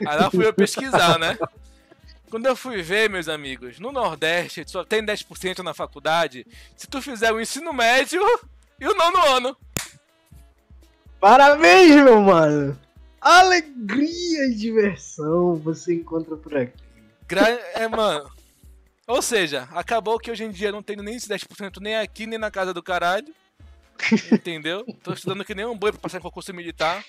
Aí 0.07 0.19
lá 0.19 0.31
fui 0.31 0.47
eu 0.47 0.53
pesquisar, 0.55 1.19
né? 1.19 1.37
Quando 2.31 2.47
eu 2.47 2.57
fui 2.57 2.83
ver, 2.83 3.09
meus 3.09 3.29
amigos, 3.29 3.79
no 3.79 3.93
Nordeste 3.93 4.65
só 4.67 4.83
tem 4.85 5.05
10% 5.05 5.59
na 5.61 5.73
faculdade 5.73 6.45
se 6.77 6.87
tu 6.89 7.01
fizer 7.01 7.33
o 7.33 7.41
ensino 7.41 7.73
médio 7.73 8.21
e 8.81 8.87
o 8.87 8.95
nono 8.95 9.19
ano. 9.27 9.57
Parabéns, 11.21 11.95
meu 11.97 12.21
mano! 12.21 12.79
Alegria 13.25 14.47
e 14.49 14.55
diversão 14.55 15.57
você 15.57 15.95
encontra 15.95 16.37
por 16.37 16.55
aqui. 16.57 16.75
Gra- 17.27 17.49
É, 17.75 17.89
mano. 17.89 18.31
Ou 19.07 19.21
seja, 19.23 19.67
acabou 19.73 20.19
que 20.19 20.31
hoje 20.31 20.45
em 20.45 20.51
dia 20.51 20.71
não 20.71 20.83
tenho 20.83 21.03
nem 21.03 21.17
esse 21.17 21.29
10% 21.29 21.81
nem 21.81 21.97
aqui, 21.97 22.27
nem 22.27 22.39
na 22.39 22.51
casa 22.51 22.73
do 22.75 22.83
caralho. 22.83 23.35
Entendeu? 24.31 24.85
Tô 25.03 25.13
estudando 25.13 25.45
que 25.45 25.55
nem 25.55 25.65
um 25.65 25.77
boi 25.77 25.91
pra 25.93 26.01
passar 26.01 26.19
em 26.19 26.23
concurso 26.23 26.53
militar. 26.53 27.03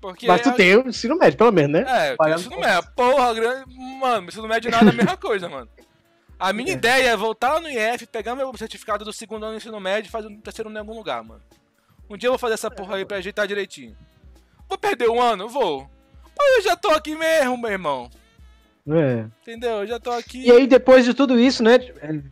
Porque. 0.00 0.26
Mas 0.26 0.42
tu 0.42 0.52
tem 0.54 0.76
o 0.76 0.88
ensino 0.88 1.16
médio, 1.16 1.38
pelo 1.38 1.50
menos, 1.52 1.72
né? 1.72 2.10
É, 2.12 2.16
Pagando 2.16 2.40
ensino 2.40 2.60
médio. 2.60 2.90
Porra, 2.94 3.34
grande. 3.34 3.74
Mano, 3.98 4.28
ensino 4.28 4.46
médio 4.48 4.70
nada 4.70 4.86
é 4.86 4.90
a 4.90 4.92
mesma 4.92 5.16
coisa, 5.16 5.48
mano. 5.48 5.68
A 6.38 6.52
minha 6.52 6.70
É. 6.70 6.74
ideia 6.74 7.08
é 7.10 7.16
voltar 7.16 7.60
no 7.60 7.68
IF, 7.68 8.06
pegar 8.06 8.34
meu 8.34 8.54
certificado 8.56 9.04
do 9.04 9.12
segundo 9.12 9.44
ano 9.44 9.54
do 9.54 9.56
ensino 9.58 9.80
médio 9.80 10.08
e 10.08 10.12
fazer 10.12 10.28
um 10.28 10.40
terceiro 10.40 10.70
em 10.70 10.76
algum 10.76 10.94
lugar, 10.94 11.22
mano. 11.24 11.40
Um 12.10 12.16
dia 12.16 12.26
eu 12.26 12.32
vou 12.32 12.38
fazer 12.38 12.54
essa 12.54 12.70
porra 12.70 12.96
aí 12.96 13.04
pra 13.06 13.16
ajeitar 13.16 13.46
direitinho. 13.46 13.96
Vou 14.68 14.78
perder 14.78 15.08
um 15.08 15.20
ano? 15.20 15.48
Vou. 15.48 15.88
Mas 16.36 16.56
eu 16.56 16.62
já 16.62 16.76
tô 16.76 16.88
aqui 16.90 17.14
mesmo, 17.14 17.56
meu 17.56 17.70
irmão. 17.70 18.10
É. 18.88 19.24
Entendeu? 19.42 19.70
Eu 19.78 19.86
já 19.86 19.98
tô 19.98 20.10
aqui. 20.10 20.44
E 20.44 20.50
aí, 20.50 20.66
depois 20.66 21.04
de 21.04 21.14
tudo 21.14 21.38
isso, 21.38 21.62
né? 21.62 21.78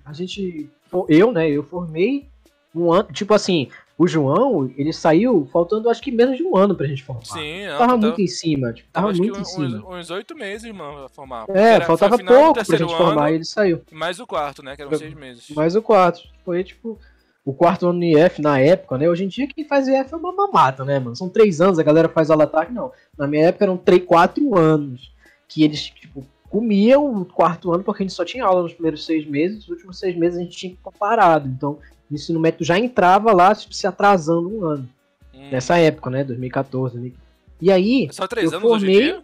A 0.04 0.12
gente. 0.12 0.68
Eu, 1.08 1.32
né? 1.32 1.48
Eu 1.48 1.62
formei 1.62 2.28
um 2.74 2.92
ano. 2.92 3.08
Tipo 3.12 3.32
assim, 3.32 3.68
o 3.96 4.06
João, 4.06 4.70
ele 4.76 4.92
saiu 4.92 5.48
faltando 5.52 5.88
acho 5.88 6.02
que 6.02 6.10
menos 6.10 6.36
de 6.36 6.42
um 6.42 6.56
ano 6.56 6.74
pra 6.74 6.86
gente 6.86 7.02
formar. 7.02 7.24
Sim, 7.24 7.66
não, 7.66 7.78
Tava 7.78 7.92
tá- 7.92 7.96
muito 7.98 8.20
em 8.20 8.26
cima, 8.26 8.72
tipo, 8.72 8.88
tava 8.92 9.12
muito 9.12 9.40
em 9.40 9.44
cima. 9.44 9.96
Uns 9.96 10.10
oito 10.10 10.36
meses, 10.36 10.70
mano, 10.72 10.98
pra 10.98 11.08
formar. 11.08 11.46
É, 11.50 11.74
era- 11.74 11.84
faltava 11.86 12.18
pouco 12.18 12.64
pra 12.64 12.76
gente 12.76 12.94
formar 12.96 13.22
ano 13.26 13.32
e 13.32 13.34
ele 13.36 13.44
saiu. 13.44 13.82
Mais 13.90 14.20
o 14.20 14.26
quarto, 14.26 14.62
né? 14.62 14.76
Que 14.76 14.82
eram 14.82 14.98
seis 14.98 15.14
meses. 15.14 15.46
Mas 15.54 15.74
o 15.74 15.80
quarto. 15.80 16.20
Foi 16.44 16.62
tipo. 16.64 16.98
O 17.44 17.52
quarto 17.52 17.88
ano 17.88 17.98
no 17.98 18.04
IF 18.04 18.40
na 18.40 18.60
época, 18.60 18.96
né? 18.96 19.08
Hoje 19.08 19.24
em 19.24 19.28
dia 19.28 19.48
quem 19.48 19.64
faz 19.64 19.88
IF 19.88 20.12
é 20.12 20.16
uma 20.16 20.32
mamata, 20.32 20.84
né, 20.84 20.98
mano? 20.98 21.16
São 21.16 21.28
três 21.28 21.60
anos, 21.60 21.78
a 21.78 21.82
galera 21.82 22.08
faz 22.08 22.30
aula 22.30 22.46
tarde, 22.46 22.72
não. 22.72 22.92
Na 23.18 23.26
minha 23.26 23.46
época 23.46 23.64
eram 23.64 23.76
três, 23.76 24.04
quatro 24.04 24.56
anos. 24.56 25.12
Que 25.48 25.64
eles, 25.64 25.82
tipo, 25.86 26.24
comiam 26.48 27.20
o 27.20 27.24
quarto 27.24 27.72
ano 27.72 27.82
porque 27.82 28.02
a 28.02 28.06
gente 28.06 28.14
só 28.14 28.24
tinha 28.24 28.44
aula 28.44 28.62
nos 28.62 28.72
primeiros 28.74 29.04
seis 29.04 29.26
meses, 29.26 29.58
nos 29.58 29.68
últimos 29.70 29.98
seis 29.98 30.16
meses 30.16 30.38
a 30.38 30.42
gente 30.42 30.56
tinha 30.56 30.70
que 30.72 30.78
estar 30.78 30.92
parado. 30.92 31.48
Então, 31.48 31.78
o 32.10 32.14
ensino 32.14 32.38
médio 32.38 32.64
já 32.64 32.78
entrava 32.78 33.32
lá 33.32 33.52
tipo, 33.54 33.74
se 33.74 33.86
atrasando 33.86 34.48
um 34.48 34.64
ano. 34.64 34.88
Hum. 35.34 35.48
Nessa 35.50 35.76
época, 35.78 36.10
né? 36.10 36.22
2014. 36.22 36.94
2015. 36.94 37.22
E 37.60 37.70
aí, 37.72 38.08
Só 38.12 38.26
três 38.28 38.50
eu 38.52 38.58
anos 38.58 38.70
hoje 38.70 38.84
em 38.86 38.94
formei- 38.94 39.02
dia? 39.12 39.22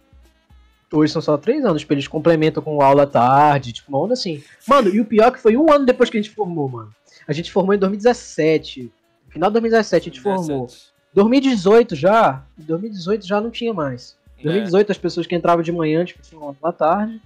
hoje 0.91 1.13
são 1.13 1.21
só 1.21 1.37
três 1.37 1.63
anos, 1.63 1.81
tipo, 1.81 1.93
eles 1.93 2.07
complementam 2.07 2.61
com 2.63 2.81
aula 2.81 3.03
à 3.03 3.07
tarde, 3.07 3.71
tipo, 3.73 3.89
uma 3.89 3.99
onda 3.99 4.13
assim. 4.13 4.41
Mano, 4.67 4.89
e 4.89 4.99
o 4.99 5.05
pior 5.05 5.27
é 5.27 5.31
que 5.31 5.39
foi 5.39 5.55
um 5.55 5.71
ano 5.71 5.85
depois 5.85 6.09
que 6.09 6.17
a 6.17 6.21
gente 6.21 6.33
formou, 6.33 6.67
mano. 6.67 6.93
A 7.29 7.33
gente 7.33 7.51
formou 7.51 7.75
em 7.75 7.77
2017. 7.77 8.91
Final 9.29 9.49
de 9.49 9.53
2017 9.53 10.09
a 10.09 10.11
gente 10.11 10.21
formou. 10.21 10.65
17. 10.65 10.89
2018 11.13 11.95
já, 11.95 12.43
2018 12.57 13.25
já 13.27 13.39
não 13.39 13.49
tinha 13.51 13.73
mais. 13.73 14.17
É. 14.39 14.43
2018 14.43 14.91
as 14.91 14.97
pessoas 14.97 15.27
que 15.27 15.35
entravam 15.35 15.61
de 15.63 15.71
manhã, 15.71 16.03
tipo, 16.05 16.21
tinham 16.21 16.43
aula 16.43 16.55
à 16.63 16.71
tarde. 16.71 17.21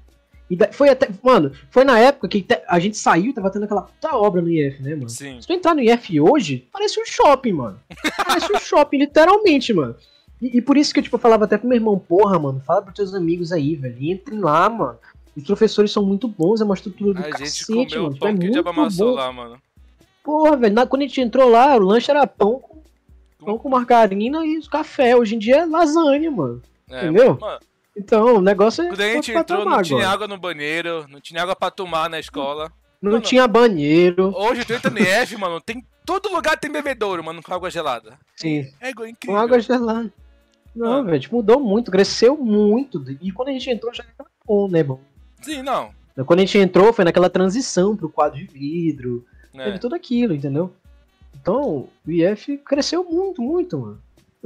E 0.50 0.56
da- 0.58 0.72
foi 0.72 0.90
até, 0.90 1.08
mano, 1.24 1.52
foi 1.72 1.84
na 1.86 1.98
época 1.98 2.28
que 2.28 2.46
a 2.68 2.80
gente 2.80 2.98
saiu 2.98 3.28
e 3.32 3.34
tava 3.34 3.50
tendo 3.50 3.64
aquela 3.64 3.84
puta 3.84 4.16
obra 4.16 4.42
no 4.42 4.50
IF, 4.50 4.82
né, 4.84 4.94
mano? 4.96 5.10
Sim. 5.10 5.40
Se 5.40 5.48
tu 5.48 5.54
entrar 5.54 5.74
no 5.74 5.82
IF 5.82 6.20
hoje, 6.20 6.68
parece 6.72 7.00
um 7.00 7.06
shopping, 7.06 7.54
mano. 7.54 7.80
Parece 8.26 8.54
um 8.54 8.60
shopping, 8.60 8.98
literalmente, 9.08 9.74
mano. 9.74 9.96
E, 10.42 10.58
e 10.58 10.62
por 10.62 10.76
isso 10.78 10.94
que 10.94 11.00
eu, 11.00 11.04
tipo, 11.04 11.18
falava 11.18 11.46
até 11.46 11.58
pro 11.58 11.68
meu 11.68 11.78
irmão, 11.78 11.98
porra, 11.98 12.38
mano, 12.38 12.62
fala 12.66 12.82
pros 12.82 12.96
teus 12.96 13.14
amigos 13.16 13.52
aí, 13.54 13.76
velho. 13.76 13.96
Entrem 14.02 14.40
lá, 14.40 14.70
mano. 14.70 14.98
Os 15.36 15.44
professores 15.44 15.92
são 15.92 16.06
muito 16.06 16.28
bons, 16.28 16.62
é 16.62 16.66
uma 16.66 16.76
estrutura 16.76 17.14
do 17.14 17.20
A 17.20 17.24
gente 17.24 17.32
cacete, 17.66 17.66
comeu 17.66 18.04
mano. 18.04 18.14
tipo, 18.14 18.28
é 18.28 18.32
pão 18.32 18.38
o 18.38 18.44
muito 18.54 18.70
amassou 18.70 19.10
bom. 19.12 19.16
lá, 19.16 19.32
mano. 19.32 19.58
Porra, 20.24 20.56
velho, 20.58 20.74
na- 20.74 20.86
quando 20.88 21.02
a 21.02 21.06
gente 21.06 21.22
entrou 21.22 21.50
lá, 21.50 21.76
o 21.76 21.80
lanche 21.80 22.10
era 22.10 22.26
pão 22.26 22.60
com, 22.60 22.82
pão 23.46 23.58
com 23.58 23.70
margarina 23.70 24.46
e 24.46 24.62
café. 24.68 25.16
Hoje 25.16 25.36
em 25.36 25.40
dia 25.40 25.58
é 25.58 25.66
lasanha, 25.66 26.32
mano. 26.32 26.62
É, 26.90 27.04
Entendeu? 27.06 27.38
Mano, 27.40 27.60
Então, 27.96 28.36
o 28.38 28.42
negócio 28.42 28.84
é. 28.84 28.88
quando 28.88 29.02
a 29.02 29.08
gente 29.14 29.32
entrou, 29.32 29.60
não 29.60 29.66
patamar 29.66 29.84
tinha 29.84 30.00
agora. 30.00 30.14
água 30.14 30.28
no 30.28 30.38
banheiro, 30.38 31.06
não 31.10 31.20
tinha 31.20 31.42
água 31.44 31.56
pra 31.56 31.70
tomar 31.70 32.10
na 32.10 32.20
escola. 32.20 32.72
Não 33.02 33.12
Mano, 33.14 33.24
tinha 33.24 33.46
banheiro. 33.48 34.34
Hoje 34.36 34.62
entra 34.62 34.90
no 34.90 34.98
IF, 35.00 35.36
mano, 35.38 35.60
tem. 35.60 35.86
Todo 36.06 36.30
lugar 36.34 36.58
tem 36.58 36.72
bebedouro, 36.72 37.24
mano, 37.24 37.42
com 37.44 37.54
água 37.54 37.70
gelada. 37.70 38.18
Sim. 38.36 38.66
É 38.82 38.90
igual, 38.90 39.06
Com 39.08 39.12
incrível. 39.12 39.38
água 39.40 39.60
gelada. 39.60 40.12
Não, 40.76 40.88
Mano. 40.90 41.06
velho, 41.06 41.20
tipo, 41.20 41.36
mudou 41.36 41.60
muito, 41.60 41.92
cresceu 41.92 42.36
muito. 42.38 43.04
E 43.22 43.32
quando 43.32 43.50
a 43.50 43.52
gente 43.52 43.70
entrou 43.70 43.94
já 43.94 44.04
era 44.18 44.28
bom, 44.46 44.68
né, 44.68 44.82
bom? 44.84 45.00
Sim, 45.42 45.62
não. 45.62 45.92
Quando 46.26 46.40
a 46.40 46.46
gente 46.46 46.58
entrou 46.58 46.92
foi 46.94 47.06
naquela 47.06 47.30
transição 47.30 47.96
pro 47.96 48.10
quadro 48.10 48.38
de 48.40 48.46
vidro, 48.46 49.26
É. 49.54 49.66
teve 49.66 49.80
tudo 49.80 49.96
aquilo, 49.96 50.34
entendeu? 50.34 50.72
Então, 51.40 51.88
o 52.06 52.12
IF 52.12 52.58
cresceu 52.60 53.04
muito, 53.04 53.42
muito, 53.42 53.78
mano. 53.78 54.00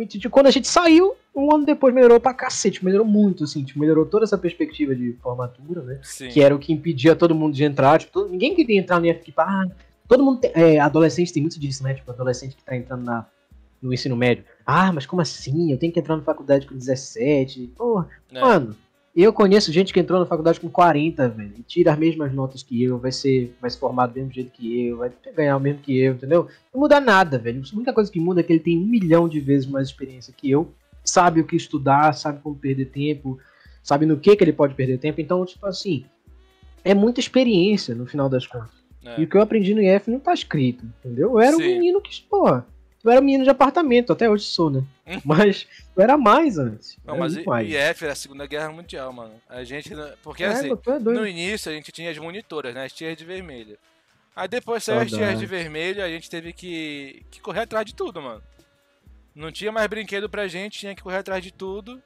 Tipo, 0.07 0.29
quando 0.29 0.47
a 0.47 0.51
gente 0.51 0.67
saiu, 0.67 1.15
um 1.35 1.53
ano 1.53 1.65
depois 1.65 1.93
melhorou 1.93 2.19
pra 2.19 2.33
cacete, 2.33 2.85
melhorou 2.85 3.05
muito, 3.05 3.43
assim, 3.45 3.63
tipo, 3.63 3.79
melhorou 3.79 4.05
toda 4.05 4.25
essa 4.25 4.37
perspectiva 4.37 4.95
de 4.95 5.13
formatura, 5.23 5.81
né? 5.81 5.99
Sim. 6.03 6.29
Que 6.29 6.41
era 6.41 6.55
o 6.55 6.59
que 6.59 6.71
impedia 6.71 7.15
todo 7.15 7.33
mundo 7.33 7.53
de 7.55 7.63
entrar, 7.63 7.99
tipo, 7.99 8.11
todo- 8.13 8.29
ninguém 8.29 8.53
queria 8.53 8.79
entrar 8.79 8.99
no 8.99 9.07
IF, 9.07 9.23
tipo, 9.23 9.41
ah, 9.41 9.65
todo 10.07 10.23
mundo 10.23 10.39
tem, 10.41 10.51
é, 10.53 10.79
adolescente 10.79 11.33
tem 11.33 11.41
muito 11.41 11.59
disso, 11.59 11.83
né? 11.83 11.95
Tipo, 11.95 12.11
adolescente 12.11 12.55
que 12.55 12.63
tá 12.63 12.75
entrando 12.77 13.03
na, 13.03 13.25
no 13.81 13.91
ensino 13.91 14.15
médio. 14.15 14.43
Ah, 14.65 14.91
mas 14.93 15.05
como 15.07 15.21
assim? 15.21 15.71
Eu 15.71 15.77
tenho 15.79 15.91
que 15.91 15.99
entrar 15.99 16.15
na 16.15 16.21
faculdade 16.23 16.67
com 16.67 16.75
17. 16.75 17.71
Porra, 17.75 18.07
É. 18.31 18.39
mano, 18.39 18.75
eu 19.23 19.33
conheço 19.33 19.71
gente 19.71 19.91
que 19.91 19.99
entrou 19.99 20.19
na 20.19 20.25
faculdade 20.25 20.59
com 20.59 20.69
40, 20.69 21.27
velho, 21.29 21.53
e 21.57 21.63
tira 21.63 21.91
as 21.91 21.97
mesmas 21.97 22.31
notas 22.31 22.61
que 22.61 22.83
eu, 22.83 22.99
vai 22.99 23.11
ser, 23.11 23.55
vai 23.59 23.69
se 23.69 23.79
formar 23.79 24.07
do 24.07 24.13
mesmo 24.13 24.31
jeito 24.31 24.51
que 24.51 24.85
eu, 24.85 24.97
vai 24.97 25.11
ganhar 25.35 25.57
o 25.57 25.59
mesmo 25.59 25.81
que 25.81 25.97
eu, 25.97 26.13
entendeu? 26.13 26.47
Não 26.71 26.81
muda 26.81 26.99
nada, 26.99 27.39
velho. 27.39 27.61
A 27.61 27.75
única 27.75 27.93
coisa 27.93 28.11
que 28.11 28.19
muda 28.19 28.41
é 28.41 28.43
que 28.43 28.53
ele 28.53 28.59
tem 28.59 28.77
um 28.77 28.85
milhão 28.85 29.27
de 29.27 29.39
vezes 29.39 29.67
mais 29.67 29.87
experiência 29.87 30.33
que 30.35 30.51
eu, 30.51 30.71
sabe 31.03 31.41
o 31.41 31.47
que 31.47 31.55
estudar, 31.55 32.13
sabe 32.13 32.41
como 32.43 32.55
perder 32.55 32.85
tempo, 32.85 33.39
sabe 33.81 34.05
no 34.05 34.17
que 34.17 34.35
que 34.35 34.43
ele 34.43 34.53
pode 34.53 34.75
perder 34.75 34.99
tempo. 34.99 35.19
Então, 35.19 35.43
tipo 35.45 35.65
assim, 35.65 36.05
é 36.83 36.93
muita 36.93 37.19
experiência 37.19 37.95
no 37.95 38.05
final 38.05 38.29
das 38.29 38.45
contas. 38.45 38.77
É. 39.03 39.21
E 39.21 39.23
o 39.23 39.27
que 39.27 39.35
eu 39.35 39.41
aprendi 39.41 39.73
no 39.73 39.81
IF 39.81 40.11
não 40.11 40.19
tá 40.19 40.33
escrito, 40.33 40.85
entendeu? 40.99 41.31
Eu 41.31 41.39
era 41.39 41.55
um 41.55 41.59
Sim. 41.59 41.67
menino 41.67 42.01
que, 42.01 42.21
porra, 42.23 42.67
eu 43.07 43.13
era 43.13 43.21
menino 43.21 43.43
de 43.43 43.49
apartamento, 43.49 44.13
até 44.13 44.29
hoje 44.29 44.45
sou, 44.45 44.69
né? 44.69 44.83
Hum. 45.05 45.21
Mas 45.23 45.67
eu 45.95 46.03
era 46.03 46.17
mais 46.17 46.57
antes. 46.57 46.97
Não, 47.05 47.15
era 47.15 47.23
mas 47.23 47.45
mais. 47.45 47.67
IF 47.67 48.03
era 48.03 48.13
a 48.13 48.15
Segunda 48.15 48.45
Guerra 48.45 48.71
Mundial, 48.71 49.11
mano. 49.13 49.33
A 49.47 49.63
gente. 49.63 49.91
Porque 50.21 50.43
É, 50.43 50.47
assim, 50.47 50.71
é 50.71 50.99
no 50.99 51.25
início 51.27 51.71
a 51.71 51.75
gente 51.75 51.91
tinha 51.91 52.11
as 52.11 52.17
monitoras, 52.17 52.73
né? 52.73 52.85
As 52.85 52.93
tias 52.93 53.15
de 53.17 53.25
vermelho. 53.25 53.77
Aí 54.35 54.47
depois 54.47 54.83
saiu 54.83 54.99
as 54.99 55.09
tias 55.09 55.39
de 55.39 55.45
vermelho, 55.47 56.03
a 56.03 56.07
gente 56.07 56.29
teve 56.29 56.53
que, 56.53 57.25
que 57.31 57.41
correr 57.41 57.61
atrás 57.61 57.85
de 57.85 57.95
tudo, 57.95 58.21
mano. 58.21 58.43
Não 59.33 59.51
tinha 59.51 59.71
mais 59.71 59.87
brinquedo 59.87 60.29
pra 60.29 60.47
gente, 60.47 60.79
tinha 60.79 60.93
que 60.93 61.01
correr 61.01 61.17
atrás 61.17 61.43
de 61.43 61.51
tudo. 61.51 62.01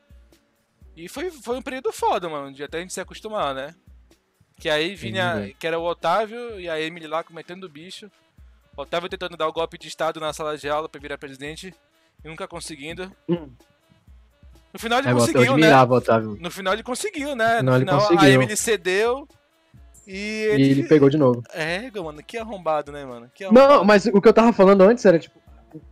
E 0.95 1.09
foi, 1.09 1.29
foi 1.29 1.57
um 1.57 1.61
período 1.61 1.91
foda, 1.91 2.29
mano, 2.29 2.53
de 2.53 2.63
até 2.63 2.77
a 2.77 2.81
gente 2.81 2.93
se 2.93 3.01
acostumar, 3.01 3.53
né? 3.53 3.75
Que 4.57 4.69
aí 4.69 4.95
vinha, 4.95 5.53
que 5.57 5.65
era 5.65 5.79
o 5.79 5.83
Otávio 5.83 6.59
e 6.59 6.69
a 6.69 6.79
Emily 6.79 7.07
lá 7.07 7.23
cometendo 7.23 7.63
o 7.63 7.69
bicho. 7.69 8.11
Otávio 8.75 9.09
tentando 9.09 9.35
dar 9.37 9.47
o 9.47 9.53
golpe 9.53 9.77
de 9.77 9.87
estado 9.87 10.19
na 10.19 10.31
sala 10.33 10.57
de 10.57 10.69
aula 10.69 10.87
pra 10.89 10.99
virar 11.01 11.17
presidente 11.17 11.73
e 12.23 12.27
nunca 12.27 12.47
conseguindo. 12.47 13.11
Hum. 13.27 13.49
No 14.73 14.79
final 14.79 14.99
ele 14.99 15.07
É, 15.09 15.11
eu 15.11 15.17
conseguiu, 15.17 15.41
né? 15.41 15.49
admirava 15.67 15.93
o 15.93 15.97
Otávio. 15.97 16.37
No 16.39 16.49
final 16.51 16.73
ele 16.73 16.83
conseguiu, 16.83 17.35
né? 17.35 17.61
Não, 17.61 17.73
no 17.73 17.77
ele 17.79 17.85
final 17.85 17.99
a 17.99 18.07
conseguiu. 18.07 18.29
Emily 18.33 18.55
cedeu 18.55 19.27
e 20.07 20.13
E 20.15 20.43
ele. 20.53 20.69
ele 20.71 20.83
pegou 20.83 21.09
de 21.09 21.17
novo. 21.17 21.43
É, 21.53 21.91
mano, 22.01 22.23
que 22.23 22.37
arrombado, 22.37 22.91
né, 22.91 23.03
mano? 23.03 23.29
Que 23.33 23.43
arrombado. 23.43 23.67
Não, 23.75 23.83
mas 23.83 24.05
o 24.05 24.21
que 24.21 24.27
eu 24.27 24.33
tava 24.33 24.53
falando 24.53 24.81
antes 24.81 25.03
era, 25.05 25.19
tipo, 25.19 25.37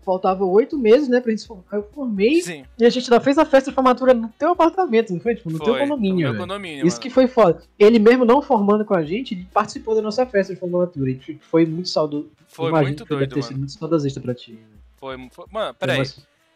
faltava 0.04 0.44
oito 0.46 0.78
meses, 0.78 1.08
né, 1.08 1.20
pra 1.22 1.30
gente 1.32 1.42
se 1.42 1.48
formar. 1.48 1.64
Eu 1.72 1.84
formei 1.94 2.42
Sim, 2.42 2.64
e 2.78 2.86
a 2.86 2.90
gente 2.90 3.12
ainda 3.12 3.24
fez 3.24 3.38
a 3.38 3.46
festa 3.46 3.70
de 3.72 3.76
formatura 3.76 4.14
no 4.14 4.30
teu 4.38 4.52
apartamento, 4.52 5.14
não 5.14 5.20
foi? 5.20 5.36
Tipo, 5.36 5.50
no 5.50 5.58
foi. 5.58 5.66
teu 5.66 5.74
no 5.76 5.80
condomínio, 5.82 6.18
meu 6.18 6.28
velho. 6.32 6.40
condomínio, 6.42 6.86
Isso 6.88 6.96
mano. 6.98 7.02
que 7.02 7.10
foi 7.10 7.28
foda. 7.28 7.62
Ele 7.78 8.00
mesmo 8.00 8.26
não 8.26 8.42
formando 8.42 8.84
com 8.86 8.94
a 8.94 9.04
gente, 9.04 9.34
ele 9.34 9.48
participou 9.54 9.96
da 9.96 10.02
nossa 10.02 10.26
festa 10.26 10.54
de 10.54 10.60
formatura. 10.60 11.10
E 11.12 11.40
foi 11.42 11.66
muito 11.66 11.90
saudoso. 11.90 12.30
Foi 12.48 12.70
Imagino 12.70 12.88
muito 12.90 13.04
que 13.04 13.10
deve 13.10 13.26
doido, 13.28 13.34
ter 13.36 13.42
sido 13.44 13.52
mano. 13.52 13.60
muito 13.60 13.74
saudosista 13.74 14.20
pra 14.22 14.34
ti. 14.34 14.52
né? 14.54 14.60
Foi, 14.98 15.30
foi- 15.32 15.46
Mano, 15.52 15.74
peraí. 15.76 16.04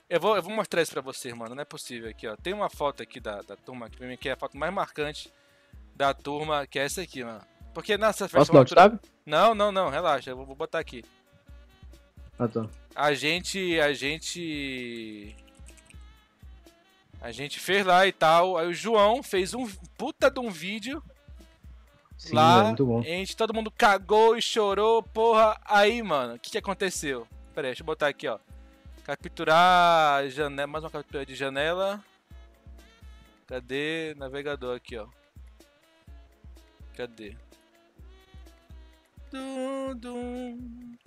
Eu 0.09 0.19
vou, 0.19 0.35
eu 0.35 0.43
vou 0.43 0.53
mostrar 0.53 0.81
isso 0.81 0.91
pra 0.91 1.01
vocês, 1.01 1.33
mano. 1.35 1.55
Não 1.55 1.61
é 1.61 1.65
possível 1.65 2.09
aqui, 2.09 2.27
ó. 2.27 2.35
Tem 2.35 2.53
uma 2.53 2.69
foto 2.69 3.01
aqui 3.01 3.19
da, 3.19 3.41
da 3.41 3.55
turma 3.55 3.85
aqui 3.87 3.97
pra 3.97 4.07
mim, 4.07 4.17
que 4.17 4.29
é 4.29 4.33
a 4.33 4.35
foto 4.37 4.57
mais 4.57 4.71
marcante 4.73 5.31
da 5.95 6.13
turma, 6.13 6.67
que 6.67 6.77
é 6.77 6.83
essa 6.83 7.01
aqui, 7.01 7.23
mano. 7.23 7.41
Porque 7.73 7.97
nessa 7.97 8.27
festa 8.27 8.39
Posso 8.39 8.51
formatura-? 8.51 8.99
Não, 9.25 9.55
não, 9.55 9.71
não, 9.71 9.89
relaxa. 9.89 10.29
Eu 10.29 10.35
vou 10.45 10.55
botar 10.55 10.77
aqui. 10.79 11.03
Ah, 12.43 12.47
tá. 12.47 12.67
A 12.95 13.13
gente. 13.13 13.79
A 13.79 13.93
gente. 13.93 15.35
A 17.21 17.31
gente 17.31 17.59
fez 17.59 17.85
lá 17.85 18.05
e 18.05 18.11
tal. 18.11 18.57
Aí 18.57 18.67
o 18.67 18.73
João 18.73 19.23
fez 19.23 19.53
um 19.53 19.65
puta 19.97 20.29
de 20.29 20.39
um 20.39 20.51
vídeo 20.51 21.01
Sim, 22.17 22.35
lá. 22.35 22.59
é 22.59 22.67
muito 22.67 22.85
bom. 22.85 22.99
A 22.99 23.03
gente, 23.03 23.37
todo 23.37 23.53
mundo 23.53 23.71
cagou 23.71 24.37
e 24.37 24.41
chorou, 24.41 25.01
porra. 25.01 25.57
Aí, 25.63 26.03
mano, 26.03 26.35
o 26.35 26.39
que, 26.39 26.51
que 26.51 26.57
aconteceu? 26.57 27.25
Pera 27.55 27.67
aí, 27.67 27.71
deixa 27.71 27.81
eu 27.81 27.85
botar 27.85 28.07
aqui, 28.07 28.27
ó. 28.27 28.39
Capturar 29.05 30.27
janela, 30.29 30.67
mais 30.67 30.83
uma 30.83 30.89
captura 30.89 31.25
de 31.25 31.35
janela. 31.35 32.03
Cadê 33.47 34.15
navegador 34.17 34.75
aqui, 34.75 34.97
ó? 34.97 35.07
Cadê? 36.95 37.35
Dum, 39.31 39.95
dum. 39.95 40.97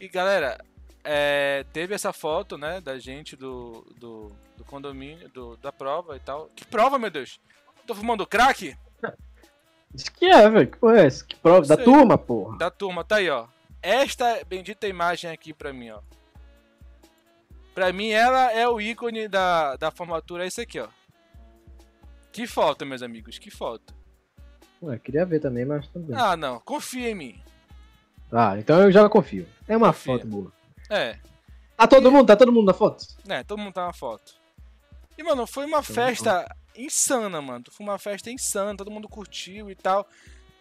E 0.00 0.08
galera, 0.08 0.58
é, 1.04 1.64
teve 1.72 1.94
essa 1.94 2.12
foto, 2.12 2.56
né, 2.56 2.80
da 2.80 2.98
gente 2.98 3.34
do, 3.36 3.84
do, 3.98 4.32
do 4.56 4.64
condomínio, 4.64 5.28
do, 5.30 5.56
da 5.56 5.72
prova 5.72 6.16
e 6.16 6.20
tal. 6.20 6.48
Que 6.54 6.64
prova, 6.64 6.98
meu 6.98 7.10
Deus? 7.10 7.40
Tô 7.86 7.94
fumando 7.94 8.26
crack? 8.26 8.76
Isso 9.94 10.12
que 10.12 10.26
é, 10.26 10.48
velho. 10.48 10.68
Que 10.68 10.76
porra 10.76 11.00
é 11.00 11.06
essa? 11.06 11.24
Que 11.24 11.36
prova? 11.36 11.66
Da 11.66 11.76
turma, 11.76 12.18
porra. 12.18 12.58
da 12.58 12.70
turma, 12.70 13.04
tá 13.04 13.16
aí, 13.16 13.30
ó. 13.30 13.46
Esta 13.80 14.44
bendita 14.44 14.86
imagem 14.86 15.30
aqui 15.30 15.52
pra 15.52 15.72
mim, 15.72 15.90
ó. 15.90 16.00
Pra 17.74 17.92
mim, 17.92 18.10
ela 18.10 18.52
é 18.52 18.68
o 18.68 18.80
ícone 18.80 19.28
da, 19.28 19.76
da 19.76 19.90
formatura, 19.90 20.44
é 20.44 20.48
esse 20.48 20.60
aqui, 20.60 20.80
ó. 20.80 20.88
Que 22.32 22.46
foto, 22.46 22.84
meus 22.84 23.02
amigos, 23.02 23.38
que 23.38 23.50
foto. 23.50 23.94
Ué, 24.82 24.98
queria 24.98 25.24
ver 25.24 25.40
também, 25.40 25.64
mas 25.64 25.88
tudo 25.88 26.06
bem. 26.06 26.16
Ah, 26.20 26.36
não, 26.36 26.60
confia 26.60 27.08
em 27.10 27.14
mim. 27.14 27.42
Ah, 28.32 28.56
então 28.58 28.82
eu 28.82 28.92
já 28.92 29.08
confio. 29.08 29.46
É 29.66 29.76
uma 29.76 29.88
Confia. 29.88 30.14
foto 30.14 30.26
boa. 30.26 30.52
É, 30.90 31.16
Tá 31.76 31.86
todo 31.86 32.10
mundo? 32.10 32.26
Tá 32.26 32.34
todo 32.36 32.52
mundo 32.52 32.66
na 32.66 32.74
foto? 32.74 33.06
né, 33.24 33.44
todo 33.44 33.58
mundo 33.58 33.72
tá 33.72 33.86
na 33.86 33.92
foto. 33.92 34.34
E, 35.16 35.22
mano, 35.22 35.46
foi 35.46 35.64
uma 35.64 35.82
festa 35.82 36.44
insana, 36.76 37.40
mano. 37.40 37.64
Foi 37.70 37.84
uma 37.86 37.98
festa 37.98 38.30
insana, 38.30 38.76
todo 38.76 38.90
mundo 38.90 39.08
curtiu 39.08 39.70
e 39.70 39.74
tal. 39.74 40.06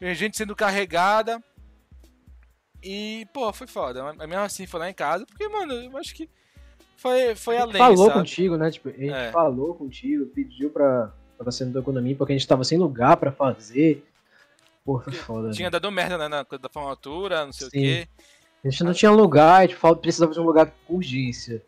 A 0.01 0.13
gente 0.13 0.37
sendo 0.37 0.55
carregada. 0.55 1.41
E, 2.83 3.27
pô, 3.33 3.51
foi 3.51 3.67
foda. 3.67 4.03
Mas 4.13 4.29
mesmo 4.29 4.43
assim, 4.43 4.65
foi 4.67 4.79
lá 4.79 4.89
em 4.89 4.93
casa, 4.93 5.25
porque, 5.25 5.47
mano, 5.49 5.73
eu 5.73 5.97
acho 5.97 6.13
que 6.13 6.29
foi, 6.95 7.35
foi 7.35 7.57
a 7.57 7.63
além, 7.63 7.77
falou 7.77 8.07
sabe? 8.07 8.19
contigo, 8.19 8.57
né? 8.57 8.71
Tipo, 8.71 8.89
a 8.89 8.91
gente 8.93 9.09
É. 9.13 9.31
falou 9.31 9.73
contigo, 9.75 10.25
pediu 10.27 10.69
pra, 10.69 11.11
pra 11.37 11.51
ser 11.51 11.65
no 11.65 11.79
economia, 11.79 12.15
porque 12.15 12.33
a 12.33 12.37
gente 12.37 12.47
tava 12.47 12.63
sem 12.63 12.77
lugar 12.77 13.17
pra 13.17 13.31
fazer. 13.31 14.06
Porra, 14.87 15.11
foda. 15.11 15.51
Tinha 15.51 15.69
dado 15.69 15.91
merda 15.91 16.17
né, 16.17 16.29
na 16.29 16.45
coisa 16.45 16.61
da 16.63 16.69
formatura, 16.69 17.45
não 17.45 17.51
sei 17.51 17.67
Sim. 17.69 17.77
o 17.77 17.81
quê. 17.81 18.07
A 18.63 18.69
gente 18.69 18.83
não 18.85 18.93
tinha 18.93 19.11
lugar, 19.11 19.57
a 19.59 19.61
gente 19.67 19.75
fal- 19.75 19.97
precisava 19.97 20.31
de 20.31 20.39
um 20.39 20.43
lugar 20.43 20.71
com 20.87 20.95
urgência. 20.95 21.61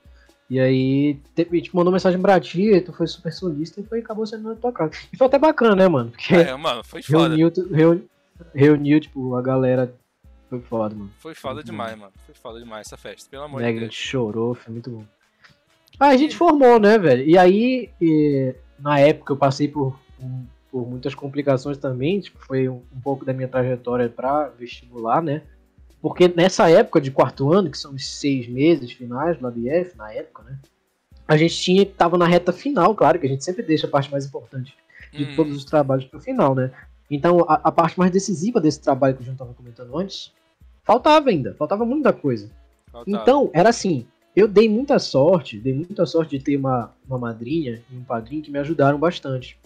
E 0.50 0.58
aí, 0.58 1.16
te- 1.36 1.46
a 1.52 1.56
gente 1.56 1.76
mandou 1.76 1.92
mensagem 1.92 2.20
pra 2.22 2.40
ti, 2.40 2.80
tu 2.80 2.94
foi 2.94 3.08
super 3.08 3.32
solista 3.34 3.82
e 3.82 3.84
foi, 3.84 4.00
acabou 4.00 4.26
sendo 4.26 4.48
na 4.48 4.56
tua 4.56 4.72
casa. 4.72 4.94
E 5.12 5.18
foi 5.18 5.28
até 5.28 5.38
bacana, 5.38 5.76
né, 5.76 5.88
mano? 5.90 6.12
Porque 6.12 6.34
É, 6.34 6.56
mano, 6.56 6.82
foi 6.82 7.04
foda. 7.04 7.28
reuniu, 7.28 7.52
tu- 7.52 7.68
reuniu, 7.74 8.10
reuniu, 8.56 9.00
tipo, 9.02 9.36
a 9.36 9.42
galera. 9.42 9.94
Foi 10.50 10.62
foda, 10.62 10.96
mano. 10.96 11.12
Foi 11.20 11.36
foda 11.36 11.62
demais, 11.62 11.98
mano. 12.00 12.14
Foi 12.26 12.34
foda 12.34 12.58
demais 12.58 12.88
essa 12.88 12.96
festa, 12.98 13.30
pelo 13.30 13.44
amor 13.44 13.62
Né, 13.62 13.68
de 13.68 13.74
que 13.74 13.78
a 13.78 13.82
Deus. 13.82 13.94
gente 13.94 14.02
chorou, 14.08 14.56
foi 14.56 14.72
muito 14.74 14.90
bom. 14.90 15.04
Ah, 16.00 16.08
a 16.08 16.18
gente 16.18 16.36
formou, 16.38 16.80
né, 16.80 16.98
velho? 16.98 17.24
E 17.30 17.38
aí, 17.38 17.90
e, 18.02 18.56
na 18.80 18.98
época, 18.98 19.34
eu 19.34 19.38
passei 19.38 19.68
por, 19.68 20.00
um- 20.20 20.46
por 20.72 20.88
muitas 20.88 21.16
complicações 21.16 21.78
também, 21.78 22.20
tipo, 22.20 22.40
foi 22.40 22.70
um, 22.70 22.82
um 22.96 23.00
pouco 23.02 23.26
da 23.26 23.34
minha 23.34 23.48
trajetória 23.48 24.10
pra 24.10 24.48
vestibular, 24.48 25.22
né? 25.22 25.42
Porque 26.02 26.28
nessa 26.28 26.70
época 26.70 27.02
de 27.02 27.12
quarto 27.12 27.52
ano, 27.52 27.70
que 27.70 27.78
são 27.78 27.94
os 27.94 28.08
seis 28.08 28.48
meses 28.48 28.92
finais 28.92 29.40
lá 29.42 29.50
do 29.50 29.60
IF, 29.60 29.98
na 29.98 30.14
época, 30.14 30.44
né? 30.44 30.58
A 31.28 31.38
gente 31.38 31.56
tinha, 31.58 31.86
tava 31.86 32.18
na 32.18 32.26
reta 32.26 32.52
final, 32.52 32.96
claro, 32.96 33.20
que 33.20 33.26
a 33.26 33.30
gente 33.30 33.44
sempre 33.44 33.62
deixa 33.62 33.86
a 33.86 33.90
parte 33.90 34.10
mais 34.12 34.26
importante 34.26 34.76
de 35.12 35.26
Hum, 35.26 35.36
todos 35.36 35.56
os 35.56 35.66
trabalhos 35.66 36.06
pro 36.06 36.20
final, 36.20 36.56
né? 36.56 36.72
Então, 37.10 37.42
a, 37.48 37.56
a 37.64 37.72
parte 37.72 37.98
mais 37.98 38.12
decisiva 38.12 38.62
desse 38.62 38.80
trabalho 38.80 39.16
que 39.16 39.24
a 39.24 39.26
gente 39.26 39.38
tava 39.38 39.54
comentando 39.54 39.98
antes, 39.98 40.32
faltava 40.84 41.30
ainda, 41.30 41.54
faltava 41.56 41.86
muita 41.86 42.14
coisa. 42.14 42.50
faltava. 42.92 43.22
Então, 43.22 43.50
era 43.54 43.70
assim, 43.70 44.06
eu 44.36 44.48
dei 44.48 44.70
muita 44.70 45.00
sorte, 45.00 45.60
dei 45.60 45.74
muita 45.74 46.06
sorte 46.06 46.38
de 46.38 46.44
ter 46.44 46.58
uma, 46.58 46.94
uma 47.08 47.18
madrinha 47.18 47.82
e 47.92 47.98
um 47.98 48.04
padrinho 48.04 48.44
que 48.44 48.52
me 48.52 48.60
ajudaram 48.60 49.00
bastante. 49.00 49.58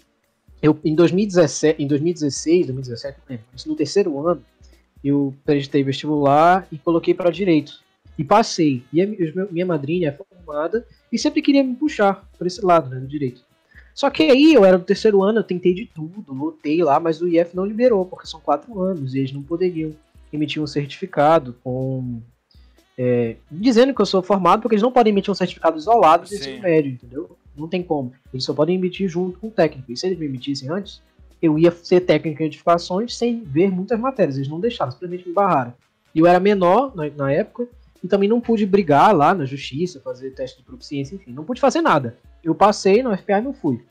Eu, 0.63 0.79
em 0.85 0.95
2017, 0.95 1.83
em 1.83 1.85
2016, 1.85 2.67
2017, 2.67 3.17
não 3.17 3.25
lembro, 3.29 3.45
isso 3.53 3.67
no 3.67 3.75
terceiro 3.75 4.25
ano, 4.25 4.41
eu 5.03 5.35
prestei 5.43 5.83
vestibular 5.83 6.65
e 6.71 6.77
coloquei 6.77 7.13
para 7.13 7.29
direito. 7.29 7.83
E 8.17 8.23
passei. 8.23 8.81
E 8.93 9.01
a, 9.01 9.07
minha 9.51 9.65
madrinha 9.65 10.07
é 10.07 10.11
formada 10.11 10.87
e 11.11 11.19
sempre 11.19 11.41
queria 11.41 11.61
me 11.61 11.75
puxar 11.75 12.25
por 12.37 12.47
esse 12.47 12.65
lado, 12.65 12.89
né, 12.89 12.97
do 12.97 13.07
direito. 13.07 13.41
Só 13.93 14.09
que 14.09 14.23
aí 14.23 14.53
eu 14.53 14.63
era 14.63 14.77
do 14.77 14.85
terceiro 14.85 15.21
ano, 15.21 15.39
eu 15.39 15.43
tentei 15.43 15.73
de 15.73 15.85
tudo, 15.85 16.33
lutei 16.33 16.81
lá, 16.81 16.97
mas 16.97 17.21
o 17.21 17.27
IF 17.27 17.53
não 17.53 17.65
liberou, 17.65 18.05
porque 18.05 18.25
são 18.25 18.39
quatro 18.39 18.81
anos 18.81 19.13
e 19.13 19.19
eles 19.19 19.33
não 19.33 19.43
poderiam 19.43 19.93
emitir 20.31 20.63
um 20.63 20.67
certificado 20.67 21.57
com 21.61 22.21
é, 22.97 23.35
dizendo 23.51 23.93
que 23.93 24.01
eu 24.01 24.05
sou 24.05 24.23
formado, 24.23 24.61
porque 24.61 24.75
eles 24.75 24.83
não 24.83 24.93
podem 24.93 25.11
emitir 25.11 25.29
um 25.29 25.35
certificado 25.35 25.77
isolado 25.77 26.25
do 26.25 26.33
ensino 26.33 26.61
médio, 26.61 26.93
entendeu? 26.93 27.37
Não 27.55 27.67
tem 27.67 27.83
como. 27.83 28.13
Eles 28.33 28.43
só 28.43 28.53
podem 28.53 28.75
emitir 28.75 29.07
junto 29.07 29.39
com 29.39 29.47
o 29.47 29.51
técnico. 29.51 29.91
E 29.91 29.97
se 29.97 30.07
eles 30.07 30.17
me 30.17 30.25
emitissem 30.25 30.69
antes, 30.69 31.01
eu 31.41 31.57
ia 31.59 31.71
ser 31.71 32.01
técnico 32.01 32.41
em 32.41 32.45
edificações 32.45 33.15
sem 33.15 33.43
ver 33.43 33.69
muitas 33.69 33.99
matérias. 33.99 34.37
Eles 34.37 34.49
não 34.49 34.59
deixaram, 34.59 34.91
simplesmente 34.91 35.27
me 35.27 35.33
barraram. 35.33 35.73
E 36.15 36.19
eu 36.19 36.27
era 36.27 36.39
menor 36.39 36.95
na, 36.95 37.09
na 37.09 37.31
época, 37.31 37.67
e 38.03 38.07
também 38.07 38.27
não 38.29 38.41
pude 38.41 38.65
brigar 38.65 39.15
lá 39.15 39.33
na 39.33 39.45
justiça, 39.45 39.99
fazer 39.99 40.31
teste 40.31 40.57
de 40.59 40.63
proficiência, 40.63 41.15
enfim, 41.15 41.31
não 41.31 41.43
pude 41.43 41.61
fazer 41.61 41.81
nada. 41.81 42.17
Eu 42.43 42.53
passei 42.53 43.01
no 43.01 43.15
FPA 43.17 43.39
e 43.39 43.41
não 43.41 43.53
fui. 43.53 43.81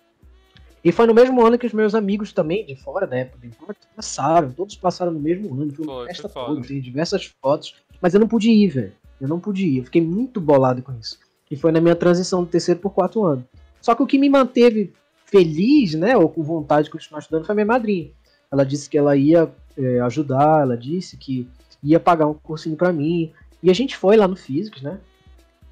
E 0.84 0.90
foi 0.90 1.06
no 1.06 1.14
mesmo 1.14 1.44
ano 1.44 1.58
que 1.58 1.66
os 1.66 1.72
meus 1.72 1.94
amigos 1.94 2.32
também, 2.32 2.66
de 2.66 2.74
fora 2.74 3.06
da 3.06 3.16
época 3.16 3.48
passaram. 3.94 4.50
Todos 4.50 4.74
passaram 4.76 5.12
no 5.12 5.20
mesmo 5.20 5.54
ano. 5.54 5.72
Foi 5.72 5.86
uma 5.86 6.06
festa 6.06 6.28
toda, 6.28 6.60
tem 6.60 6.80
diversas 6.80 7.24
fotos. 7.40 7.76
Mas 8.00 8.14
eu 8.14 8.20
não 8.20 8.26
pude 8.26 8.50
ir, 8.50 8.68
velho. 8.68 8.92
Eu 9.20 9.28
não 9.28 9.38
pude 9.38 9.64
ir. 9.64 9.78
Eu 9.78 9.84
fiquei 9.84 10.02
muito 10.02 10.40
bolado 10.40 10.82
com 10.82 10.92
isso. 10.98 11.18
E 11.52 11.56
foi 11.56 11.70
na 11.70 11.82
minha 11.82 11.94
transição 11.94 12.42
do 12.42 12.48
terceiro 12.48 12.80
por 12.80 12.94
quatro 12.94 13.26
anos. 13.26 13.44
Só 13.78 13.94
que 13.94 14.02
o 14.02 14.06
que 14.06 14.18
me 14.18 14.30
manteve 14.30 14.90
feliz, 15.26 15.92
né, 15.92 16.16
ou 16.16 16.26
com 16.26 16.42
vontade 16.42 16.86
de 16.86 16.90
continuar 16.90 17.20
estudando, 17.20 17.44
foi 17.44 17.54
minha 17.54 17.66
madrinha. 17.66 18.10
Ela 18.50 18.64
disse 18.64 18.88
que 18.88 18.96
ela 18.96 19.14
ia 19.14 19.52
é, 19.76 20.00
ajudar, 20.00 20.62
ela 20.62 20.78
disse 20.78 21.18
que 21.18 21.46
ia 21.84 22.00
pagar 22.00 22.26
um 22.26 22.32
cursinho 22.32 22.74
pra 22.74 22.90
mim. 22.90 23.30
E 23.62 23.70
a 23.70 23.74
gente 23.74 23.98
foi 23.98 24.16
lá 24.16 24.26
no 24.26 24.34
Físicos, 24.34 24.80
né? 24.80 24.98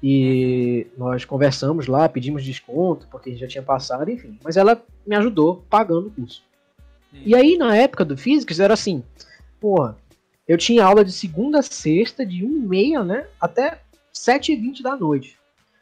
E 0.03 0.85
nós 0.95 1.25
conversamos 1.25 1.87
lá, 1.87 2.07
pedimos 2.07 2.43
desconto, 2.43 3.07
porque 3.09 3.29
a 3.29 3.31
gente 3.31 3.41
já 3.41 3.47
tinha 3.47 3.63
passado, 3.63 4.07
enfim. 4.11 4.37
Mas 4.43 4.57
ela 4.57 4.79
me 5.05 5.15
ajudou 5.15 5.65
pagando 5.67 6.09
o 6.09 6.11
curso. 6.11 6.43
E 7.11 7.33
aí, 7.33 7.57
na 7.57 7.75
época 7.75 8.05
do 8.05 8.15
Físicos, 8.15 8.59
era 8.59 8.75
assim, 8.75 9.03
porra, 9.59 9.97
eu 10.47 10.59
tinha 10.59 10.85
aula 10.85 11.03
de 11.03 11.11
segunda 11.11 11.59
a 11.59 11.63
sexta, 11.63 12.23
de 12.23 12.45
1h30, 12.45 13.03
né, 13.03 13.25
até 13.39 13.81
7h20 14.13 14.83
da 14.83 14.95
noite. 14.95 15.40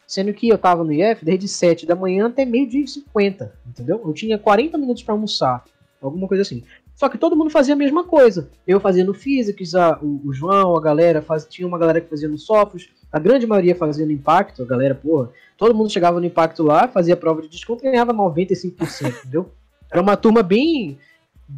Sendo 0.10 0.34
que 0.34 0.50
eu 0.50 0.58
tava 0.58 0.84
no 0.84 0.92
IF 0.92 1.24
desde 1.24 1.48
7 1.48 1.86
da 1.86 1.96
manhã 1.96 2.26
até 2.26 2.44
meio-dia 2.44 2.84
e 2.84 2.88
50, 2.88 3.54
entendeu? 3.68 4.02
Eu 4.04 4.12
tinha 4.12 4.40
40 4.40 4.76
minutos 4.76 5.04
pra 5.04 5.14
almoçar, 5.14 5.64
alguma 6.02 6.28
coisa 6.28 6.42
assim. 6.42 6.64
Só 6.96 7.08
que 7.08 7.16
todo 7.16 7.36
mundo 7.36 7.52
fazia 7.52 7.76
a 7.76 7.78
mesma 7.78 8.04
coisa. 8.04 8.50
Eu 8.66 8.80
fazia 8.80 9.04
no 9.06 9.14
Physics, 9.14 9.76
a, 9.76 10.00
o, 10.02 10.20
o 10.26 10.34
João, 10.34 10.76
a 10.76 10.82
galera, 10.82 11.22
faz, 11.22 11.46
tinha 11.46 11.68
uma 11.68 11.78
galera 11.78 12.02
que 12.02 12.10
fazia 12.10 12.28
no 12.28 12.40
Sofos, 12.40 12.90
a 13.12 13.20
grande 13.20 13.46
maioria 13.46 13.76
fazia 13.76 14.04
no 14.04 14.12
Impacto, 14.12 14.64
a 14.64 14.66
galera, 14.66 14.96
porra, 14.96 15.30
todo 15.56 15.76
mundo 15.76 15.92
chegava 15.92 16.20
no 16.20 16.26
Impacto 16.26 16.64
lá, 16.64 16.88
fazia 16.88 17.16
prova 17.16 17.44
de 17.44 17.48
desconto 17.48 17.86
e 17.86 17.92
ganhava 17.92 18.12
95%, 18.12 19.14
entendeu? 19.22 19.52
Era 19.92 20.02
uma 20.02 20.18
turma 20.18 20.42
bem 20.42 20.98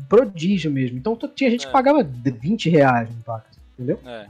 prodígio 0.10 0.70
mesmo. 0.70 0.98
Então 0.98 1.18
tinha 1.34 1.50
gente 1.50 1.64
É. 1.64 1.68
que 1.68 1.72
pagava 1.72 2.04
de 2.04 2.32
20 2.32 2.70
reais 2.70 3.10
no 3.10 3.16
Impacto, 3.16 3.58
entendeu? 3.76 3.98
É. 4.06 4.28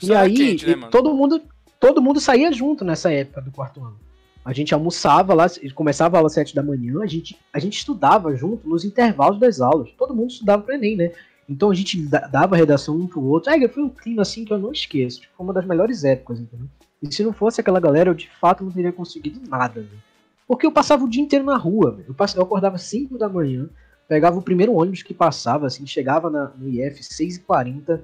E 0.00 0.14
aí, 0.14 0.32
quente, 0.32 0.76
né, 0.76 0.88
todo 0.92 1.12
mundo 1.12 1.42
todo 1.86 2.02
mundo 2.02 2.20
saía 2.20 2.50
junto 2.50 2.84
nessa 2.84 3.12
época 3.12 3.40
do 3.40 3.52
quarto 3.52 3.80
ano. 3.80 3.96
A 4.44 4.52
gente 4.52 4.74
almoçava 4.74 5.34
lá, 5.34 5.46
começava 5.74 6.16
a 6.16 6.18
aula 6.18 6.26
às 6.26 6.32
7 6.34 6.54
da 6.54 6.62
manhã, 6.62 7.00
a 7.00 7.06
gente, 7.06 7.38
a 7.52 7.58
gente 7.60 7.78
estudava 7.78 8.34
junto 8.34 8.68
nos 8.68 8.84
intervalos 8.84 9.38
das 9.38 9.60
aulas. 9.60 9.90
Todo 9.96 10.14
mundo 10.14 10.30
estudava 10.30 10.62
pro 10.62 10.74
Enem, 10.74 10.96
né? 10.96 11.12
Então 11.48 11.70
a 11.70 11.74
gente 11.74 12.00
da- 12.02 12.26
dava 12.26 12.56
redação 12.56 12.96
um 12.96 13.06
pro 13.06 13.22
outro. 13.24 13.52
Aí 13.52 13.66
foi 13.68 13.82
um 13.84 13.88
clima 13.88 14.22
assim 14.22 14.44
que 14.44 14.52
eu 14.52 14.58
não 14.58 14.72
esqueço. 14.72 15.20
Tipo, 15.20 15.34
foi 15.36 15.46
uma 15.46 15.52
das 15.52 15.64
melhores 15.64 16.02
épocas, 16.02 16.40
entendeu? 16.40 16.66
E 17.02 17.12
se 17.14 17.22
não 17.22 17.32
fosse 17.32 17.60
aquela 17.60 17.78
galera, 17.78 18.10
eu 18.10 18.14
de 18.14 18.28
fato 18.40 18.64
não 18.64 18.70
teria 18.72 18.92
conseguido 18.92 19.40
nada, 19.48 19.80
velho. 19.80 20.02
Porque 20.48 20.66
eu 20.66 20.72
passava 20.72 21.04
o 21.04 21.08
dia 21.08 21.22
inteiro 21.22 21.44
na 21.44 21.56
rua. 21.56 22.00
Eu, 22.06 22.14
pass- 22.14 22.34
eu 22.34 22.42
acordava 22.42 22.78
5 22.78 23.16
da 23.18 23.28
manhã, 23.28 23.68
pegava 24.08 24.38
o 24.38 24.42
primeiro 24.42 24.72
ônibus 24.74 25.02
que 25.02 25.14
passava, 25.14 25.66
assim, 25.66 25.86
chegava 25.86 26.30
na, 26.30 26.50
no 26.56 26.68
IF 26.68 27.00
6h40, 27.02 28.00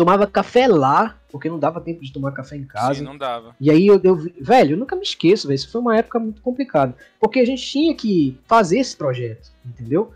tomava 0.00 0.26
café 0.26 0.66
lá, 0.66 1.18
porque 1.30 1.48
não 1.50 1.58
dava 1.58 1.78
tempo 1.78 2.00
de 2.02 2.10
tomar 2.10 2.32
café 2.32 2.56
em 2.56 2.64
casa. 2.64 2.94
Sim, 2.94 3.04
não 3.04 3.18
dava. 3.18 3.54
E 3.60 3.70
aí 3.70 3.86
eu, 3.86 4.00
eu 4.02 4.16
velho, 4.40 4.72
eu 4.72 4.78
nunca 4.78 4.96
me 4.96 5.02
esqueço, 5.02 5.46
velho. 5.46 5.56
Isso 5.56 5.70
foi 5.70 5.78
uma 5.78 5.94
época 5.98 6.18
muito 6.18 6.40
complicada. 6.40 6.96
Porque 7.20 7.38
a 7.38 7.44
gente 7.44 7.62
tinha 7.62 7.94
que 7.94 8.38
fazer 8.46 8.78
esse 8.78 8.96
projeto, 8.96 9.50
entendeu? 9.64 10.12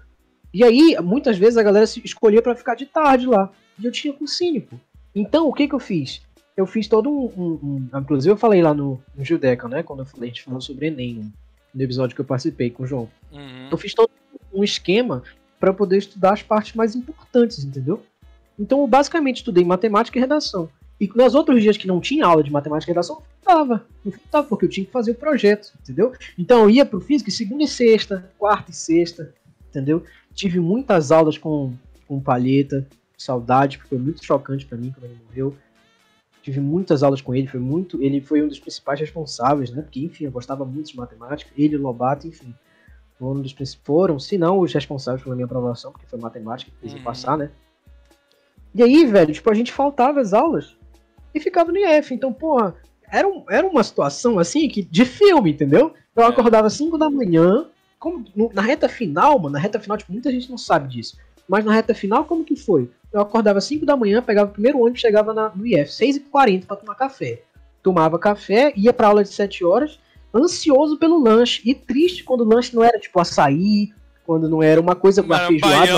E 0.54 0.64
aí, 0.64 0.96
muitas 1.02 1.36
vezes 1.36 1.58
a 1.58 1.62
galera 1.62 1.86
se 1.86 2.00
escolhia 2.02 2.40
pra 2.40 2.54
ficar 2.54 2.74
de 2.76 2.86
tarde 2.86 3.26
lá. 3.26 3.50
E 3.78 3.84
eu 3.84 3.92
tinha 3.92 4.14
cursinho, 4.14 4.62
pô. 4.62 4.76
Então, 5.14 5.48
o 5.48 5.52
que 5.52 5.68
que 5.68 5.74
eu 5.74 5.80
fiz? 5.80 6.22
Eu 6.56 6.64
fiz 6.66 6.88
todo 6.88 7.10
um. 7.10 7.24
um- 7.36 7.88
um- 7.92 7.98
inclusive, 7.98 8.32
eu 8.32 8.36
falei 8.38 8.62
lá 8.62 8.72
no, 8.72 8.98
no 9.14 9.22
Judeca, 9.24 9.68
né? 9.68 9.82
Quando 9.82 9.98
eu 10.00 10.06
falei, 10.06 10.30
a 10.30 10.32
gente 10.32 10.44
falou 10.44 10.60
sobre 10.62 10.86
Enem, 10.86 11.14
no, 11.16 11.32
no 11.74 11.82
episódio 11.82 12.14
que 12.14 12.20
eu 12.22 12.24
participei 12.24 12.70
com 12.70 12.84
o 12.84 12.86
João. 12.86 13.10
Uhum. 13.30 13.68
Eu 13.70 13.76
fiz 13.76 13.92
todo 13.92 14.08
um 14.52 14.64
esquema 14.64 15.22
para 15.60 15.74
poder 15.74 15.98
estudar 15.98 16.32
as 16.32 16.42
partes 16.42 16.74
mais 16.74 16.94
importantes, 16.94 17.62
entendeu? 17.64 18.02
Então, 18.58 18.80
eu 18.80 18.86
basicamente 18.86 19.36
estudei 19.38 19.64
matemática 19.64 20.16
e 20.18 20.20
redação. 20.20 20.68
E 21.00 21.10
nos 21.14 21.34
outros 21.34 21.60
dias 21.60 21.76
que 21.76 21.88
não 21.88 22.00
tinha 22.00 22.24
aula 22.24 22.42
de 22.42 22.52
matemática 22.52 22.90
e 22.90 22.94
redação, 22.94 23.20
faltava. 23.42 23.84
Não 24.04 24.12
faltava, 24.12 24.46
porque 24.46 24.64
eu 24.64 24.68
tinha 24.70 24.86
que 24.86 24.92
fazer 24.92 25.10
o 25.10 25.16
projeto, 25.16 25.72
entendeu? 25.82 26.12
Então, 26.38 26.62
eu 26.62 26.70
ia 26.70 26.86
pro 26.86 27.00
físico 27.00 27.30
segunda 27.30 27.64
e 27.64 27.68
sexta, 27.68 28.30
quarta 28.38 28.70
e 28.70 28.74
sexta, 28.74 29.34
entendeu? 29.68 30.04
Tive 30.32 30.60
muitas 30.60 31.10
aulas 31.10 31.36
com, 31.36 31.72
com 32.06 32.20
palheta, 32.20 32.86
saudade, 33.18 33.76
porque 33.78 33.88
foi 33.90 33.98
muito 33.98 34.24
chocante 34.24 34.64
para 34.66 34.78
mim 34.78 34.92
quando 34.96 35.10
ele 35.10 35.18
morreu. 35.26 35.56
Tive 36.42 36.60
muitas 36.60 37.02
aulas 37.02 37.20
com 37.20 37.34
ele, 37.34 37.46
foi 37.48 37.58
muito. 37.60 38.00
Ele 38.02 38.20
foi 38.20 38.42
um 38.42 38.48
dos 38.48 38.58
principais 38.60 39.00
responsáveis, 39.00 39.70
né? 39.70 39.82
Porque, 39.82 40.00
enfim, 40.00 40.24
eu 40.26 40.30
gostava 40.30 40.64
muito 40.64 40.90
de 40.90 40.96
matemática. 40.96 41.50
Ele, 41.56 41.76
o 41.76 41.82
Lobato, 41.82 42.26
enfim 42.28 42.54
foram, 43.16 43.40
dos, 43.40 43.52
princip- 43.52 43.80
foram, 43.84 44.18
se 44.18 44.36
não 44.36 44.58
os 44.58 44.72
responsáveis 44.72 45.22
pela 45.22 45.36
minha 45.36 45.44
aprovação, 45.46 45.92
porque 45.92 46.04
foi 46.04 46.18
matemática 46.18 46.70
que 46.70 46.76
fez 46.78 46.92
eu 46.92 46.98
Uhum. 46.98 47.04
passar, 47.04 47.38
né? 47.38 47.48
E 48.74 48.82
aí, 48.82 49.04
velho, 49.06 49.32
tipo, 49.32 49.50
a 49.50 49.54
gente 49.54 49.72
faltava 49.72 50.20
as 50.20 50.32
aulas 50.32 50.76
e 51.34 51.40
ficava 51.40 51.70
no 51.70 51.78
IF. 51.78 52.12
Então, 52.14 52.32
porra, 52.32 52.74
era, 53.10 53.26
um- 53.28 53.44
era 53.48 53.66
uma 53.66 53.82
situação 53.84 54.38
assim 54.38 54.68
que 54.68 54.82
de 54.82 55.04
filme, 55.04 55.52
entendeu? 55.52 55.92
Eu 56.16 56.22
É. 56.24 56.26
acordava 56.26 56.66
às 56.66 56.72
5 56.74 56.98
da 56.98 57.08
manhã, 57.10 57.66
como, 57.98 58.24
na 58.52 58.62
reta 58.62 58.88
final, 58.88 59.38
mano, 59.38 59.50
na 59.54 59.58
reta 59.58 59.78
final, 59.80 59.96
tipo, 59.96 60.12
muita 60.12 60.30
gente 60.30 60.50
não 60.50 60.58
sabe 60.58 60.88
disso. 60.88 61.16
Mas 61.48 61.64
na 61.64 61.72
reta 61.72 61.94
final, 61.94 62.24
como 62.24 62.44
que 62.44 62.56
foi? 62.56 62.90
Eu 63.12 63.20
acordava 63.20 63.58
às 63.58 63.64
5 63.64 63.84
da 63.86 63.96
manhã, 63.96 64.20
pegava 64.22 64.50
o 64.50 64.52
primeiro 64.52 64.80
ônibus, 64.80 65.00
chegava 65.00 65.32
na, 65.32 65.50
no 65.54 65.66
IF, 65.66 65.90
6h40 65.92 66.66
pra 66.66 66.76
tomar 66.76 66.94
café. 66.96 67.42
Tomava 67.82 68.18
café, 68.18 68.72
ia 68.76 68.92
pra 68.92 69.08
aula 69.08 69.22
de 69.22 69.28
7 69.30 69.64
horas, 69.64 69.98
ansioso 70.34 70.96
pelo 70.98 71.22
lanche. 71.22 71.60
E 71.64 71.74
triste 71.74 72.24
quando 72.24 72.40
o 72.40 72.44
lanche 72.44 72.74
não 72.74 72.82
era 72.82 72.98
tipo 72.98 73.20
açaí, 73.20 73.92
quando 74.26 74.48
não 74.48 74.62
era 74.62 74.80
uma 74.80 74.96
coisa, 74.96 75.20
uma 75.22 75.44
um 75.44 75.46
feijoada. 75.48 75.92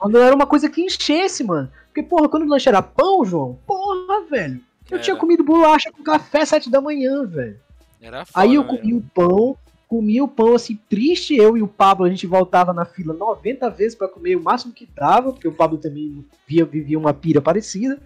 Quando 0.00 0.18
era 0.18 0.34
uma 0.34 0.46
coisa 0.46 0.70
que 0.70 0.80
enchesse, 0.80 1.44
mano. 1.44 1.70
Porque, 1.88 2.02
porra, 2.02 2.28
quando 2.28 2.44
o 2.44 2.48
lanche 2.48 2.68
era 2.68 2.80
pão, 2.80 3.22
João, 3.22 3.58
porra, 3.66 4.24
velho. 4.30 4.58
Eu 4.90 4.96
Era. 4.96 5.04
tinha 5.04 5.14
comido 5.14 5.44
bolacha 5.44 5.92
com 5.92 6.02
café 6.02 6.44
7 6.44 6.70
da 6.70 6.80
manhã, 6.80 7.26
velho. 7.26 7.60
Era 8.00 8.24
foda, 8.24 8.42
Aí 8.42 8.54
eu 8.54 8.64
comi 8.64 8.94
o 8.94 9.02
pão, 9.14 9.56
comi 9.86 10.22
o 10.22 10.26
pão 10.26 10.54
assim, 10.54 10.78
triste. 10.88 11.36
Eu 11.36 11.54
e 11.54 11.62
o 11.62 11.68
Pablo, 11.68 12.06
a 12.06 12.08
gente 12.08 12.26
voltava 12.26 12.72
na 12.72 12.86
fila 12.86 13.12
90 13.12 13.68
vezes 13.70 13.94
pra 13.94 14.08
comer 14.08 14.36
o 14.36 14.42
máximo 14.42 14.72
que 14.72 14.88
dava, 14.96 15.32
porque 15.32 15.46
o 15.46 15.52
Pablo 15.52 15.76
também 15.76 16.24
via, 16.46 16.64
vivia 16.64 16.98
uma 16.98 17.12
pira 17.12 17.42
parecida. 17.42 18.00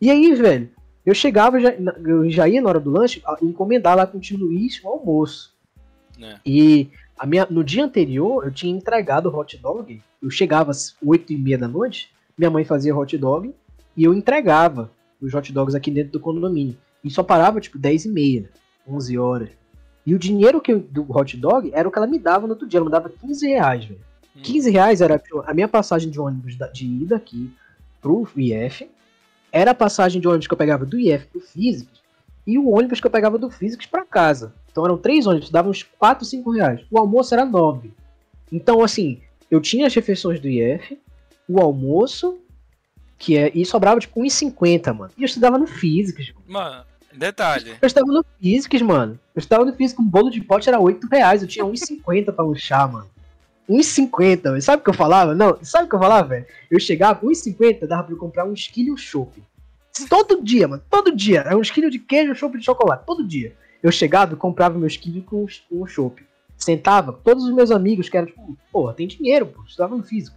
E 0.00 0.10
aí, 0.10 0.34
velho, 0.34 0.70
eu 1.04 1.14
chegava, 1.14 1.60
já, 1.60 1.74
eu 2.02 2.30
já 2.30 2.48
ia 2.48 2.62
na 2.62 2.70
hora 2.70 2.80
do 2.80 2.90
lanche, 2.90 3.22
encomendar 3.42 3.94
lá 3.94 4.06
com 4.06 4.16
o 4.16 4.20
tio 4.20 4.38
Luiz 4.38 4.82
o 4.82 4.88
almoço. 4.88 5.54
É. 6.20 6.36
E 6.46 6.88
a 7.18 7.26
minha, 7.26 7.46
no 7.48 7.64
dia 7.64 7.84
anterior, 7.84 8.44
eu 8.44 8.50
tinha 8.50 8.74
entregado 8.74 9.28
o 9.28 9.36
hot 9.36 9.56
dog. 9.58 10.02
Eu 10.22 10.30
chegava 10.30 10.70
às 10.70 10.94
8 11.04 11.32
e 11.32 11.36
meia 11.38 11.58
da 11.58 11.68
noite, 11.68 12.10
minha 12.36 12.50
mãe 12.50 12.64
fazia 12.64 12.96
hot 12.96 13.16
dog 13.16 13.54
e 13.96 14.04
eu 14.04 14.12
entregava 14.12 14.90
os 15.20 15.32
hot 15.32 15.52
dogs 15.52 15.74
aqui 15.74 15.90
dentro 15.90 16.12
do 16.12 16.20
condomínio. 16.20 16.76
E 17.02 17.10
só 17.10 17.22
parava, 17.22 17.60
tipo, 17.60 17.78
10 17.78 18.04
e 18.04 18.08
meia, 18.08 18.50
11 18.86 19.16
horas. 19.18 19.48
E 20.04 20.14
o 20.14 20.18
dinheiro 20.18 20.60
que 20.60 20.72
eu, 20.72 20.80
do 20.80 21.06
hot 21.10 21.36
dog 21.36 21.70
era 21.72 21.88
o 21.88 21.90
que 21.90 21.98
ela 21.98 22.06
me 22.06 22.18
dava 22.18 22.46
no 22.46 22.52
outro 22.52 22.66
dia. 22.68 22.78
Ela 22.78 22.86
me 22.86 22.92
dava 22.92 23.08
15 23.08 23.46
reais, 23.46 23.84
velho. 23.84 24.00
Hum. 24.36 24.40
15 24.42 24.70
reais 24.70 25.00
era 25.00 25.20
a 25.46 25.54
minha 25.54 25.68
passagem 25.68 26.10
de 26.10 26.20
ônibus 26.20 26.56
da- 26.56 26.68
de 26.68 26.86
ida 26.86 27.16
aqui 27.16 27.50
pro 28.00 28.28
IF. 28.36 28.88
Era 29.50 29.70
a 29.70 29.74
passagem 29.74 30.20
de 30.20 30.28
ônibus 30.28 30.46
que 30.46 30.52
eu 30.52 30.58
pegava 30.58 30.84
do 30.84 30.98
IF 30.98 31.26
pro 31.28 31.40
Physics. 31.40 32.00
E 32.46 32.58
o 32.58 32.70
ônibus 32.70 33.00
que 33.00 33.06
eu 33.06 33.10
pegava 33.10 33.38
do 33.38 33.50
Physics 33.50 33.86
pra 33.86 34.04
casa. 34.04 34.54
Então 34.70 34.84
eram 34.84 34.96
três 34.96 35.26
ônibus, 35.26 35.50
davam 35.50 35.70
uns 35.70 35.82
4, 35.82 36.24
5 36.24 36.50
reais. 36.52 36.80
O 36.90 36.98
almoço 36.98 37.34
era 37.34 37.44
9. 37.44 37.90
Então, 38.52 38.82
assim, 38.82 39.20
eu 39.50 39.60
tinha 39.60 39.86
as 39.86 39.94
refeições 39.94 40.38
do 40.38 40.48
IF, 40.48 40.98
o 41.48 41.60
almoço, 41.60 42.38
que 43.18 43.36
é. 43.36 43.50
E 43.54 43.64
sobrava 43.64 43.98
tipo 43.98 44.20
1,50, 44.20 44.92
mano. 44.94 45.12
E 45.16 45.22
eu 45.22 45.26
estudava 45.26 45.58
no 45.58 45.66
Physics. 45.66 46.32
Mano, 46.46 46.84
detalhe. 47.12 47.74
Eu 47.80 47.86
estava 47.86 48.06
no 48.06 48.24
Physics, 48.40 48.82
mano. 48.82 49.18
Eu 49.34 49.40
estava 49.40 49.64
no 49.64 49.72
Physics, 49.72 49.98
um 49.98 50.08
bolo 50.08 50.30
de 50.30 50.40
pote 50.40 50.68
era 50.68 50.78
8 50.78 51.06
reais. 51.08 51.42
Eu 51.42 51.48
tinha 51.48 51.64
1,50 51.64 52.32
pra 52.32 52.44
lanchar, 52.44 52.90
mano. 52.90 53.08
1,50, 53.68 54.42
velho. 54.42 54.62
Sabe 54.62 54.80
o 54.80 54.84
que 54.84 54.90
eu 54.90 54.94
falava? 54.94 55.34
Não, 55.34 55.58
sabe 55.62 55.86
o 55.86 55.88
que 55.88 55.94
eu 55.96 56.00
falava, 56.00 56.28
velho? 56.28 56.46
Eu 56.70 56.78
chegava, 56.78 57.20
1,50 57.26 57.86
dava 57.86 58.04
pra 58.04 58.12
eu 58.12 58.18
comprar 58.18 58.44
um 58.44 58.52
esquilho 58.52 58.88
e 58.88 58.92
um 58.92 58.96
chopp. 58.96 59.42
Todo 60.08 60.42
dia, 60.42 60.68
mano. 60.68 60.82
Todo 60.90 61.14
dia. 61.14 61.40
Era 61.40 61.56
um 61.56 61.62
esquilho 61.62 61.90
de 61.90 61.98
queijo 61.98 62.32
um 62.32 62.34
chopp 62.34 62.58
de 62.58 62.64
chocolate. 62.64 63.04
Todo 63.06 63.26
dia. 63.26 63.54
Eu 63.82 63.90
chegava 63.92 64.34
e 64.34 64.36
comprava 64.36 64.78
meu 64.78 64.86
esquilho 64.86 65.22
com 65.22 65.46
um- 65.70 65.86
chopp. 65.86 66.24
Sentava, 66.56 67.12
todos 67.12 67.44
os 67.44 67.54
meus 67.54 67.70
amigos 67.70 68.08
que 68.08 68.16
eram 68.16 68.26
tipo, 68.26 68.56
porra, 68.72 68.94
tem 68.94 69.06
dinheiro, 69.06 69.46
pô. 69.46 69.62
Estudava 69.66 69.96
no 69.96 70.02
físico. 70.02 70.36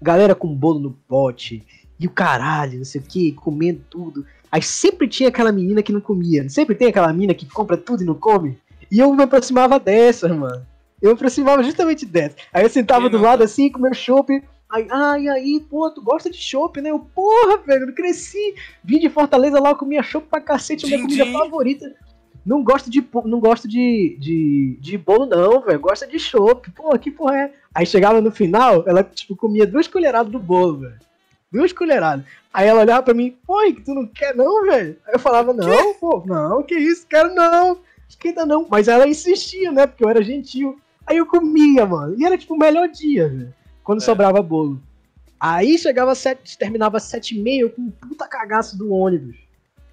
Galera 0.00 0.34
com 0.34 0.48
bolo 0.54 0.80
no 0.80 0.90
pote. 1.06 1.62
E 2.00 2.06
o 2.06 2.10
caralho, 2.10 2.78
não 2.78 2.84
sei 2.84 3.00
o 3.00 3.04
que, 3.04 3.32
comendo 3.32 3.82
tudo. 3.88 4.26
Aí 4.50 4.60
sempre 4.62 5.06
tinha 5.06 5.28
aquela 5.28 5.52
menina 5.52 5.82
que 5.82 5.92
não 5.92 6.00
comia. 6.00 6.48
Sempre 6.48 6.74
tem 6.74 6.88
aquela 6.88 7.12
menina 7.12 7.34
que 7.34 7.46
compra 7.46 7.76
tudo 7.76 8.02
e 8.02 8.06
não 8.06 8.14
come. 8.14 8.58
E 8.90 8.98
eu 8.98 9.14
me 9.14 9.22
aproximava 9.22 9.78
dessas, 9.78 10.30
mano. 10.30 10.66
Eu 11.00 11.10
me 11.10 11.14
aproximava 11.14 11.62
justamente 11.62 12.04
dessa. 12.04 12.36
Aí 12.52 12.62
eu 12.64 12.68
sentava 12.70 13.02
Quem 13.02 13.10
do 13.10 13.16
não? 13.18 13.24
lado 13.24 13.42
assim, 13.44 13.70
com 13.70 13.78
meu 13.80 13.94
chopp, 13.94 14.42
Aí, 14.72 14.86
ai, 14.90 15.28
aí, 15.28 15.60
pô, 15.68 15.90
tu 15.90 16.00
gosta 16.00 16.30
de 16.30 16.38
chopp, 16.38 16.80
né? 16.80 16.90
Eu, 16.90 16.98
porra, 16.98 17.58
velho, 17.58 17.90
eu 17.90 17.94
cresci. 17.94 18.54
Vim 18.82 18.98
de 18.98 19.10
Fortaleza 19.10 19.60
lá, 19.60 19.68
eu 19.68 19.76
comia 19.76 20.02
chopp 20.02 20.26
pra 20.28 20.40
cacete, 20.40 20.86
minha 20.86 21.02
comida 21.02 21.26
favorita. 21.26 21.94
Não 22.44 22.64
gosto 22.64 22.90
de, 22.90 23.06
não 23.26 23.38
gosto 23.38 23.68
de, 23.68 24.16
de, 24.18 24.78
de 24.80 24.96
bolo, 24.96 25.26
não, 25.26 25.60
velho. 25.60 25.78
Gosta 25.78 26.06
de 26.06 26.18
chopp. 26.18 26.70
Pô, 26.70 26.98
que 26.98 27.10
porra 27.10 27.36
é? 27.36 27.52
Aí 27.74 27.84
chegava 27.84 28.22
no 28.22 28.32
final, 28.32 28.82
ela, 28.86 29.04
tipo, 29.04 29.36
comia 29.36 29.66
duas 29.66 29.86
colheradas 29.86 30.32
do 30.32 30.38
bolo, 30.38 30.78
velho. 30.78 30.98
Duas 31.52 31.70
colheradas. 31.70 32.24
Aí 32.50 32.66
ela 32.66 32.80
olhava 32.80 33.02
pra 33.02 33.12
mim, 33.12 33.36
pô, 33.46 33.58
que 33.66 33.82
tu 33.82 33.92
não 33.92 34.06
quer 34.06 34.34
não, 34.34 34.64
velho? 34.64 34.96
Aí 35.06 35.12
eu 35.12 35.18
falava, 35.18 35.52
não, 35.52 35.94
pô, 36.00 36.22
não, 36.24 36.62
que 36.62 36.74
isso, 36.74 37.06
quero 37.06 37.34
não. 37.34 37.78
Esquenta 38.08 38.46
não. 38.46 38.66
Mas 38.70 38.88
ela 38.88 39.06
insistia, 39.06 39.70
né? 39.70 39.86
Porque 39.86 40.02
eu 40.02 40.08
era 40.08 40.22
gentil. 40.22 40.80
Aí 41.06 41.18
eu 41.18 41.26
comia, 41.26 41.84
mano. 41.84 42.18
E 42.18 42.24
era 42.24 42.38
tipo 42.38 42.54
o 42.54 42.58
melhor 42.58 42.88
dia, 42.88 43.28
velho. 43.28 43.54
Quando 43.84 44.00
É. 44.00 44.04
sobrava 44.04 44.42
bolo. 44.42 44.80
Aí 45.40 45.76
chegava 45.76 46.14
sete, 46.14 46.56
terminava 46.56 47.00
sete 47.00 47.36
e 47.36 47.42
meia 47.42 47.68
com 47.68 47.82
um 47.82 47.90
puta 47.90 48.26
cagaço 48.28 48.76
do 48.78 48.92
ônibus. 48.92 49.36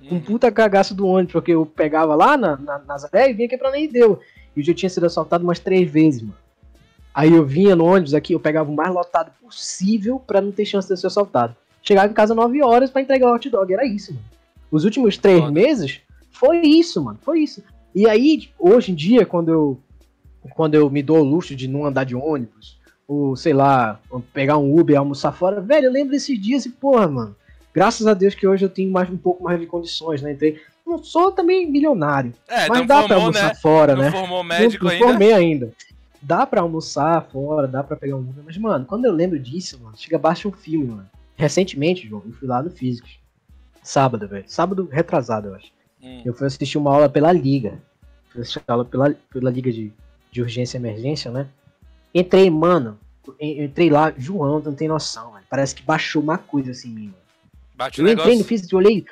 Com 0.07 0.15
um 0.15 0.17
Uhum. 0.17 0.23
puta 0.23 0.51
cagaço 0.51 0.93
do 0.93 1.07
ônibus, 1.07 1.33
porque 1.33 1.51
eu 1.51 1.65
pegava 1.65 2.13
lá 2.15 2.37
na, 2.37 2.55
na 2.57 2.79
Nazaré 2.79 3.29
e 3.29 3.33
vinha 3.33 3.47
aqui 3.47 3.57
pra 3.57 3.71
Neideu. 3.71 4.19
E 4.55 4.59
eu 4.59 4.63
já 4.65 4.73
tinha 4.73 4.89
sido 4.89 5.05
assaltado 5.05 5.43
umas 5.43 5.59
três 5.59 5.89
vezes, 5.89 6.21
mano. 6.21 6.35
Aí 7.13 7.33
eu 7.33 7.43
vinha 7.45 7.75
no 7.75 7.85
ônibus 7.85 8.13
aqui, 8.13 8.33
eu 8.33 8.39
pegava 8.39 8.71
o 8.71 8.75
mais 8.75 8.93
lotado 8.93 9.31
possível 9.41 10.19
pra 10.19 10.39
não 10.39 10.51
ter 10.51 10.65
chance 10.65 10.87
de 10.87 10.99
ser 10.99 11.07
assaltado. 11.07 11.55
Chegava 11.81 12.11
em 12.11 12.13
casa 12.13 12.35
9 12.35 12.61
horas 12.61 12.91
pra 12.91 13.01
entregar 13.01 13.29
o 13.31 13.33
hot 13.35 13.49
dog, 13.49 13.73
era 13.73 13.85
isso, 13.85 14.13
mano. 14.13 14.25
Os 14.71 14.85
últimos 14.85 15.17
três 15.17 15.49
meses 15.49 16.01
foi 16.31 16.59
isso, 16.61 17.03
mano, 17.03 17.17
foi 17.23 17.39
isso. 17.39 17.63
E 17.95 18.07
aí, 18.07 18.49
hoje 18.59 18.91
em 18.91 18.95
dia, 18.95 19.25
quando 19.25 19.49
eu, 19.49 19.79
quando 20.55 20.75
eu 20.75 20.87
me 20.91 21.01
dou 21.01 21.19
o 21.19 21.23
luxo 21.23 21.55
de 21.55 21.67
não 21.67 21.83
andar 21.85 22.03
de 22.03 22.15
ônibus, 22.15 22.78
ou 23.09 23.35
sei 23.35 23.53
lá, 23.53 23.99
pegar 24.31 24.59
um 24.59 24.79
Uber 24.79 24.93
e 24.93 24.97
almoçar 24.97 25.31
fora, 25.31 25.59
velho, 25.59 25.87
eu 25.87 25.91
lembro 25.91 26.11
desses 26.11 26.39
dias 26.39 26.63
e, 26.67 26.69
porra, 26.69 27.07
mano, 27.07 27.35
graças 27.73 28.05
a 28.05 28.13
Deus 28.13 28.35
que 28.35 28.45
hoje 28.47 28.63
eu 28.63 28.69
tenho 28.69 28.91
mais, 28.91 29.09
um 29.09 29.17
pouco 29.17 29.43
mais 29.43 29.59
de 29.59 29.65
condições, 29.65 30.21
né? 30.21 30.33
Entrei. 30.33 30.61
Não 30.85 31.03
sou 31.03 31.31
também 31.31 31.69
milionário, 31.69 32.33
É, 32.47 32.67
mas 32.67 32.79
não 32.79 32.85
dá 32.85 32.97
pra 32.99 33.07
formou, 33.07 33.21
almoçar 33.25 33.47
né? 33.47 33.55
fora, 33.55 33.95
Não 33.95 34.01
né? 34.03 34.11
formou 34.11 34.43
médico 34.43 34.85
não, 34.85 34.91
não 34.91 34.95
ainda. 34.97 35.07
formei 35.07 35.33
ainda. 35.33 35.71
Dá 36.21 36.45
pra 36.45 36.61
almoçar 36.61 37.27
fora, 37.31 37.67
dá 37.67 37.83
pra 37.83 37.95
pegar 37.97 38.15
um 38.15 38.19
Uber, 38.19 38.43
mas, 38.45 38.57
mano, 38.57 38.85
quando 38.85 39.05
eu 39.05 39.11
lembro 39.11 39.39
disso, 39.39 39.79
mano, 39.81 39.97
chega 39.97 40.15
abaixo 40.17 40.47
um 40.47 40.51
filme, 40.51 40.85
mano. 40.87 41.09
Recentemente, 41.35 42.07
João, 42.07 42.21
eu 42.25 42.33
fui 42.33 42.47
lá 42.47 42.61
no 42.61 42.69
Físicos. 42.69 43.17
Sábado, 43.81 44.27
velho. 44.27 44.43
Sábado 44.47 44.87
retrasado, 44.91 45.47
eu 45.47 45.55
acho. 45.55 45.71
Hum. 46.03 46.21
Eu 46.25 46.33
fui 46.33 46.45
assistir 46.45 46.77
uma 46.77 46.93
aula 46.93 47.09
pela 47.09 47.31
Liga. 47.31 47.79
Fui 48.29 48.41
assistir 48.41 48.59
uma 48.67 48.73
aula 48.75 48.85
pela, 48.85 49.15
pela 49.31 49.49
Liga 49.49 49.71
de, 49.71 49.91
de 50.31 50.41
Urgência 50.41 50.77
e 50.77 50.81
Emergência, 50.81 51.31
né? 51.31 51.47
Entrei, 52.13 52.49
mano. 52.49 52.99
en- 53.39 53.65
Entrei 53.65 53.89
lá, 53.89 54.13
João, 54.17 54.59
não 54.59 54.73
tem 54.73 54.87
noção, 54.87 55.31
velho. 55.33 55.45
Parece 55.49 55.75
que 55.75 55.83
baixou 55.83 56.21
uma 56.21 56.37
coisa 56.37 56.71
assim 56.71 56.89
em 56.89 56.93
mim, 56.93 57.05
mano. 57.07 57.15
Bate 57.75 58.01
o 58.01 58.07
Eu 58.07 58.13
entrei 58.13 58.37
no. 58.37 58.43
Físico 58.43 58.73
e 58.73 58.77
olhei. 58.77 59.05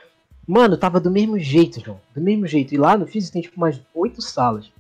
Mano, 0.48 0.78
tava 0.78 1.00
do 1.00 1.12
mesmo 1.12 1.38
jeito, 1.39 1.80
João. 1.84 2.00
Do 2.16 2.22
mesmo 2.22 2.48
jeito. 2.48 2.74
E 2.74 2.78
lá 2.78 2.98
no 2.98 3.06
Físico 3.06 3.34
tem 3.34 3.41
tipo 3.41 3.60
mais 3.60 3.80
oito 3.93 4.22
salas. 4.22 4.72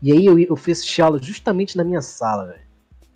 E 0.00 0.12
aí 0.12 0.24
eu, 0.24 0.38
eu 0.38 0.56
fui 0.56 0.72
assistir 0.72 1.02
aula 1.02 1.18
justamente 1.20 1.76
na 1.76 1.82
minha 1.84 2.00
sala, 2.00 2.46
velho. 2.46 2.60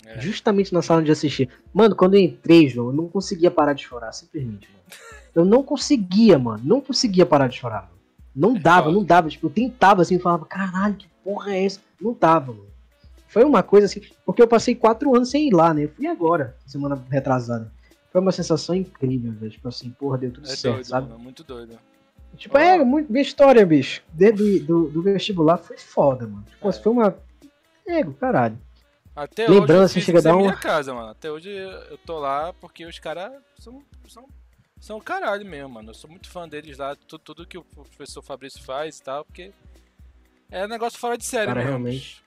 É. 0.04 0.20
Justamente 0.20 0.72
na 0.74 0.82
sala 0.82 1.00
onde 1.00 1.10
eu 1.10 1.14
assisti. 1.14 1.48
Mano, 1.72 1.94
quando 1.94 2.14
eu 2.14 2.20
entrei, 2.20 2.68
João, 2.68 2.88
eu 2.88 2.92
não 2.92 3.08
conseguia 3.08 3.50
parar 3.50 3.72
de 3.72 3.82
chorar, 3.84 4.12
simplesmente, 4.12 4.68
mano. 4.68 4.82
Eu 5.34 5.44
não 5.44 5.62
conseguia, 5.62 6.38
mano. 6.38 6.60
Não 6.64 6.80
conseguia 6.80 7.24
parar 7.24 7.46
de 7.48 7.56
chorar, 7.56 7.82
mano. 7.82 7.92
Não 8.34 8.52
dava, 8.54 8.84
foda. 8.84 8.96
não 8.96 9.04
dava. 9.04 9.28
Tipo, 9.28 9.46
eu 9.46 9.50
tentava 9.50 10.02
assim, 10.02 10.18
falava, 10.18 10.44
caralho, 10.44 10.96
que 10.96 11.06
porra 11.24 11.54
é 11.54 11.64
essa? 11.64 11.80
Não 12.00 12.16
dava, 12.18 12.52
mano. 12.52 12.66
Foi 13.32 13.44
uma 13.44 13.62
coisa 13.62 13.86
assim, 13.86 14.02
porque 14.26 14.42
eu 14.42 14.46
passei 14.46 14.74
quatro 14.74 15.14
anos 15.16 15.30
sem 15.30 15.48
ir 15.48 15.52
lá, 15.54 15.72
né? 15.72 15.84
Eu 15.84 15.88
fui 15.88 16.06
agora, 16.06 16.54
semana 16.66 17.02
retrasada. 17.10 17.72
Foi 18.10 18.20
uma 18.20 18.30
sensação 18.30 18.74
incrível, 18.74 19.32
velho. 19.32 19.50
Tipo 19.50 19.68
assim, 19.68 19.90
porra, 19.90 20.18
deu 20.18 20.30
tudo 20.30 20.46
É 20.46 20.54
certo, 20.54 20.74
doido, 20.74 20.86
sabe? 20.86 21.08
mano, 21.08 21.18
muito 21.18 21.42
doido. 21.42 21.78
Tipo, 22.36 22.58
é, 22.58 22.84
muito, 22.84 23.10
minha 23.10 23.22
história, 23.22 23.64
bicho. 23.64 24.02
Desde 24.12 24.60
do, 24.60 24.88
do 24.88 25.02
vestibular 25.02 25.56
foi 25.56 25.78
foda, 25.78 26.26
mano. 26.26 26.44
Tipo, 26.48 26.68
É. 26.68 26.72
foi 26.72 26.92
uma. 26.92 27.16
Ego, 27.86 28.12
caralho. 28.14 28.58
Até 29.16 29.48
Lembrando, 29.48 29.84
hoje, 29.84 29.84
assim, 29.84 30.00
chega 30.02 30.18
a 30.18 30.22
dar 30.22 30.36
um- 30.36 30.40
minha 30.40 30.56
casa, 30.56 30.92
mano. 30.94 31.08
Até 31.08 31.30
hoje 31.30 31.50
eu 31.50 31.98
tô 31.98 32.18
lá 32.18 32.52
porque 32.54 32.84
os 32.86 32.98
caras 32.98 33.32
são, 33.58 33.82
são, 34.08 34.26
são 34.80 35.00
caralho 35.00 35.44
mesmo, 35.46 35.70
mano. 35.70 35.90
Eu 35.90 35.94
sou 35.94 36.08
muito 36.10 36.30
fã 36.30 36.46
deles 36.48 36.76
lá, 36.78 36.94
tudo, 37.08 37.20
tudo 37.22 37.46
que 37.46 37.56
o 37.58 37.64
professor 37.64 38.22
Fabrício 38.22 38.62
faz 38.62 38.98
e 38.98 39.02
tal, 39.02 39.24
porque 39.24 39.52
é 40.50 40.64
um 40.64 40.68
negócio 40.68 40.98
fora 40.98 41.16
de 41.18 41.24
série 41.24 41.46
Cara, 41.46 41.60
mesmo. 41.60 41.70
realmente. 41.70 42.22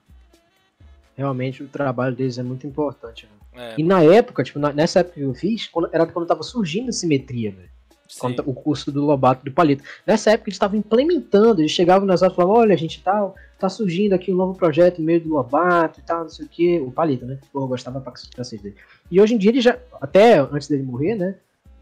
Realmente 1.15 1.63
o 1.63 1.67
trabalho 1.67 2.15
deles 2.15 2.37
é 2.37 2.43
muito 2.43 2.67
importante, 2.67 3.27
velho. 3.53 3.67
É, 3.69 3.75
E 3.79 3.83
na 3.83 4.03
época, 4.03 4.43
tipo, 4.43 4.59
na- 4.59 4.73
nessa 4.73 4.99
época 4.99 5.15
que 5.15 5.21
eu 5.21 5.33
fiz, 5.33 5.67
quando- 5.67 5.89
era 5.93 6.05
quando 6.05 6.27
tava 6.27 6.43
surgindo 6.43 6.89
a 6.89 6.91
simetria, 6.91 7.51
sim. 8.07 8.19
Quando 8.19 8.39
o 8.45 8.53
curso 8.53 8.91
do 8.91 9.03
Lobato 9.05 9.45
do 9.45 9.51
Palito. 9.51 9.83
Nessa 10.05 10.31
época 10.31 10.49
eles 10.49 10.55
estavam 10.55 10.77
implementando, 10.77 11.61
eles 11.61 11.71
chegavam 11.71 12.05
nas 12.05 12.21
aulas 12.21 12.33
e 12.33 12.35
falavam, 12.35 12.61
olha, 12.61 12.75
gente, 12.77 13.01
tal, 13.01 13.33
tá 13.57 13.69
surgindo 13.69 14.11
aqui 14.13 14.31
um 14.31 14.35
novo 14.35 14.55
projeto 14.57 14.99
no 14.99 15.05
meio 15.05 15.21
do 15.21 15.29
Lobato 15.29 16.01
e 16.01 16.03
tal, 16.03 16.23
não 16.23 16.29
sei 16.29 16.45
o 16.45 16.49
que. 16.49 16.79
O 16.79 16.91
Palito, 16.91 17.25
né? 17.25 17.39
Porra, 17.53 17.63
eu 17.65 17.69
gostava 17.69 18.01
pra 18.01 18.11
cacete 18.11 18.61
dele. 18.61 18.75
E 19.09 19.21
hoje 19.21 19.33
em 19.35 19.37
dia 19.37 19.51
ele 19.51 19.61
já, 19.61 19.79
até 20.01 20.37
antes 20.39 20.67
dele 20.67 20.83
morrer, 20.83 21.15
né? 21.15 21.35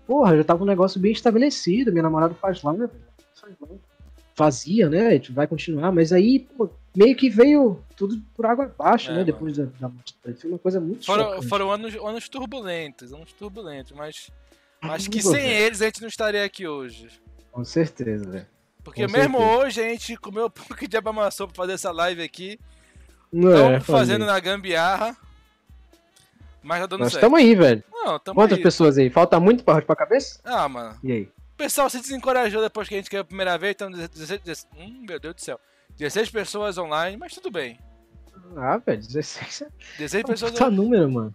Porra, 0.06 0.38
já 0.38 0.44
tava 0.44 0.64
um 0.64 0.68
negócio 0.68 1.00
bem 1.00 1.12
estabelecido. 1.12 1.92
Minha 1.92 2.04
namorada 2.04 2.36
faz 2.36 2.62
lá, 2.62 2.72
né? 2.74 2.88
Faz 3.36 3.54
lá. 3.60 3.68
Fazia, 4.36 4.90
né? 4.90 5.08
A 5.08 5.12
gente 5.12 5.32
vai 5.32 5.46
continuar, 5.48 5.92
mas 5.92 6.12
aí, 6.12 6.40
pô, 6.40 6.70
meio 6.96 7.16
que 7.16 7.30
veio 7.30 7.80
tudo 7.96 8.20
por 8.36 8.46
água 8.46 8.66
abaixo, 8.66 9.12
É, 9.12 9.16
né? 9.16 9.24
Depois 9.24 9.56
da, 9.58 9.66
da 9.80 9.88
morte. 9.90 10.16
Foi 10.24 10.50
uma 10.50 10.60
coisa 10.60 10.80
muito 10.80 11.06
Foram, 11.06 11.26
chocante. 11.26 11.48
foram 11.48 11.72
anos, 11.72 11.96
anos 11.96 12.28
turbulentos, 12.30 13.14
anos 13.14 13.32
turbulentos, 13.34 13.92
mas 13.92 14.32
acho 14.82 15.10
que 15.10 15.22
sem 15.22 15.48
eles 15.50 15.82
a 15.82 15.86
gente 15.86 16.02
não 16.02 16.08
estaria 16.08 16.44
aqui 16.44 16.68
hoje. 16.68 17.08
Com 17.52 17.64
certeza, 17.64 18.30
velho. 18.30 18.48
Porque 18.84 19.06
Com 19.06 19.12
mesmo 19.12 19.38
certeza. 19.38 19.58
hoje 19.60 19.82
a 19.82 19.84
gente 19.90 20.18
comeu 20.18 20.46
um 20.48 20.50
pouco 20.50 20.88
de 20.88 20.98
abamaçou 20.98 21.48
pra 21.48 21.56
fazer 21.56 21.74
essa 21.74 21.92
live 21.92 22.22
aqui. 22.24 22.60
Não 23.32 23.52
é, 23.74 23.80
fazendo 23.80 24.26
na 24.26 24.40
gambiarra. 24.40 25.16
Mas 26.62 26.80
tá 26.80 26.86
dando 26.88 27.02
Nós 27.02 27.12
certo. 27.12 27.24
estamos 27.26 27.40
aí, 27.40 27.56
velho. 27.56 27.84
Não, 27.92 28.18
tamo 28.20 28.36
Quantas 28.40 28.58
aí. 28.58 28.64
pessoas 28.64 28.98
aí? 28.98 29.10
Falta 29.10 29.40
muito 29.40 29.64
pra 29.64 29.82
pra 29.82 29.96
cabeça? 29.96 30.40
Ah, 30.44 30.68
mano. 30.70 30.98
E 31.04 31.12
aí? 31.12 31.30
Pessoal 31.64 31.90
se 31.90 32.02
desencorajou 32.02 32.62
depois 32.62 32.90
que 32.90 32.94
a 32.94 32.98
gente 32.98 33.10
caiu 33.10 33.22
a 33.22 33.24
primeira 33.24 33.58
vez, 33.58 33.74
então 33.74 33.90
16, 33.90 34.42
16 34.42 34.68
hum, 34.78 35.06
meu 35.08 35.18
Deus 35.18 35.36
do 35.36 35.40
céu. 35.40 35.58
16 35.98 36.30
pessoas 36.30 36.78
online, 36.78 37.16
mas 37.16 37.34
tudo 37.34 37.50
bem. 37.50 37.80
Ah, 38.58 38.76
velho, 38.86 39.00
16 39.00 39.62
é 39.62 39.68
16 39.98 40.24
pessoas 40.26 40.52
puta 40.52 40.70
número, 40.70 41.10
mano. 41.10 41.34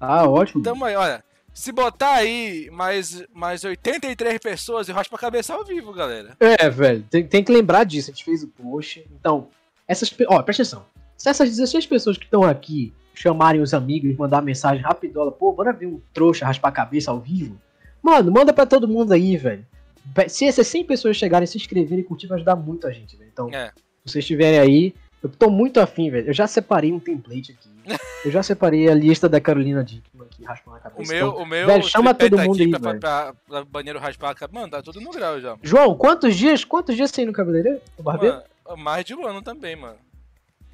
Ah, 0.00 0.28
ótimo. 0.28 0.64
Tamo 0.64 0.84
aí, 0.84 0.96
olha. 0.96 1.22
Se 1.54 1.70
botar 1.70 2.14
aí 2.14 2.68
mais, 2.72 3.24
mais 3.32 3.62
83 3.62 4.40
pessoas, 4.40 4.88
eu 4.88 4.96
raspo 4.96 5.14
a 5.14 5.18
cabeça 5.18 5.54
ao 5.54 5.64
vivo, 5.64 5.92
galera. 5.92 6.36
É, 6.40 6.68
velho, 6.68 7.06
tem, 7.08 7.24
tem 7.24 7.44
que 7.44 7.52
lembrar 7.52 7.84
disso. 7.84 8.10
A 8.10 8.12
gente 8.12 8.24
fez 8.24 8.42
o 8.42 8.48
post. 8.48 9.06
Então, 9.12 9.46
essas. 9.86 10.12
Ó, 10.26 10.42
presta 10.42 10.64
atenção. 10.64 10.84
Se 11.16 11.28
essas 11.28 11.48
16 11.48 11.86
pessoas 11.86 12.18
que 12.18 12.24
estão 12.24 12.42
aqui 12.42 12.92
chamarem 13.14 13.60
os 13.60 13.72
amigos 13.72 14.10
e 14.10 14.14
mandar 14.14 14.42
mensagem 14.42 14.82
rapidola, 14.82 15.30
pô, 15.30 15.52
bora 15.52 15.72
ver 15.72 15.86
um 15.86 16.00
trouxa 16.12 16.46
raspar 16.46 16.70
a 16.70 16.72
cabeça 16.72 17.12
ao 17.12 17.20
vivo. 17.20 17.56
Mano, 18.02 18.32
manda 18.32 18.52
pra 18.52 18.66
todo 18.66 18.88
mundo 18.88 19.12
aí, 19.12 19.36
velho. 19.36 19.64
Ve- 20.04 20.28
Se 20.28 20.44
essas 20.46 20.66
100 20.66 20.84
pessoas 20.84 21.16
chegarem, 21.16 21.46
se 21.46 21.56
inscreverem 21.56 22.00
e 22.00 22.06
curtir, 22.06 22.26
vai 22.26 22.36
ajudar 22.36 22.56
muito 22.56 22.86
a 22.86 22.92
gente, 22.92 23.16
velho. 23.16 23.30
Então, 23.32 23.48
É. 23.52 23.68
se 24.04 24.12
vocês 24.12 24.24
estiverem 24.24 24.58
aí, 24.58 24.94
eu 25.22 25.28
tô 25.30 25.48
muito 25.50 25.78
afim, 25.78 26.10
velho. 26.10 26.26
Eu 26.28 26.32
já 26.34 26.46
separei 26.46 26.92
um 26.92 26.98
template 26.98 27.52
aqui. 27.52 27.68
eu 28.24 28.30
já 28.30 28.42
separei 28.42 28.88
a 28.88 28.94
lista 28.94 29.28
da 29.28 29.40
Carolina 29.40 29.82
Dickman 29.84 30.26
que 30.28 30.44
raspa 30.44 30.70
na 30.72 30.76
O 30.78 30.80
cabeça. 30.80 31.12
meu, 31.14 31.28
Então, 31.28 31.42
o 31.42 31.46
meu 31.46 31.66
velho, 31.66 31.82
chama 31.84 32.12
todo 32.14 32.36
tá 32.36 32.42
mundo 32.44 32.54
aqui 32.54 32.62
aí, 32.64 32.70
pra, 32.70 32.78
velho. 32.80 33.00
pra, 33.00 33.34
pra 33.48 33.64
banheiro 33.64 33.98
raspar 34.00 34.30
a 34.30 34.34
cabeça. 34.34 34.58
Mano, 34.60 34.70
tá 34.72 34.82
tudo 34.82 35.00
no 35.00 35.10
grau 35.10 35.40
já. 35.40 35.56
João, 35.62 35.94
quantos 35.96 36.34
dias, 36.36 36.64
quantos 36.64 36.96
dias 36.96 37.16
ir 37.18 37.26
no 37.26 37.32
cabeleireiro? 37.32 37.80
No 37.96 38.02
barbeiro? 38.04 38.42
Mano, 38.66 38.82
mais 38.82 39.04
de 39.04 39.14
um 39.14 39.24
ano 39.26 39.40
também, 39.42 39.76
mano. 39.76 39.96